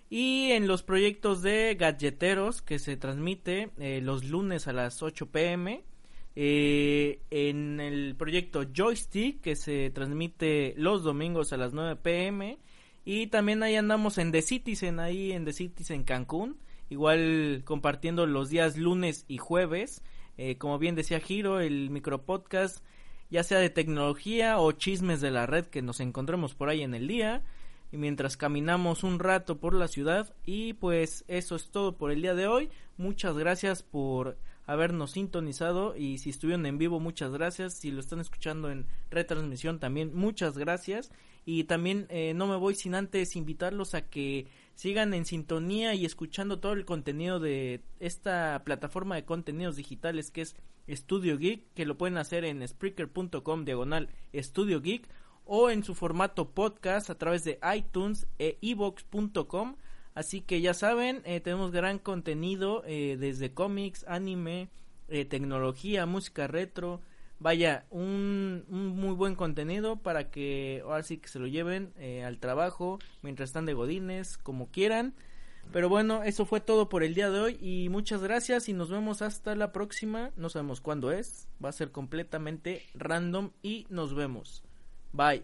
[0.08, 5.26] y en los proyectos de galleteros, que se transmite eh, los lunes a las 8
[5.26, 5.84] pm.
[6.38, 12.58] Eh, en el proyecto Joystick, que se transmite los domingos a las 9 pm.
[13.04, 16.58] Y también ahí andamos en The Citizen, ahí en The Citizen Cancún.
[16.88, 20.02] Igual compartiendo los días lunes y jueves.
[20.38, 22.84] Eh, como bien decía Giro, el micropodcast,
[23.30, 26.94] ya sea de tecnología o chismes de la red que nos encontremos por ahí en
[26.94, 27.42] el día.
[27.92, 30.34] Y mientras caminamos un rato por la ciudad.
[30.44, 32.70] Y pues eso es todo por el día de hoy.
[32.96, 38.20] Muchas gracias por habernos sintonizado y si estuvieron en vivo muchas gracias si lo están
[38.20, 41.12] escuchando en retransmisión también muchas gracias
[41.44, 46.04] y también eh, no me voy sin antes invitarlos a que sigan en sintonía y
[46.04, 50.56] escuchando todo el contenido de esta plataforma de contenidos digitales que es
[50.88, 55.08] Studio Geek que lo pueden hacer en spreaker.com diagonal Studio Geek
[55.46, 59.76] o en su formato podcast a través de iTunes e evox.com
[60.16, 64.70] Así que ya saben, eh, tenemos gran contenido eh, desde cómics, anime,
[65.08, 67.02] eh, tecnología, música retro.
[67.38, 71.92] Vaya, un, un, muy buen contenido para que ahora sí que se lo lleven
[72.24, 75.12] al trabajo, mientras están de godines, como quieran.
[75.70, 78.88] Pero bueno, eso fue todo por el día de hoy y muchas gracias y nos
[78.88, 80.30] vemos hasta la próxima.
[80.36, 84.65] No sabemos cuándo es, va a ser completamente random y nos vemos.
[85.16, 85.40] Bye.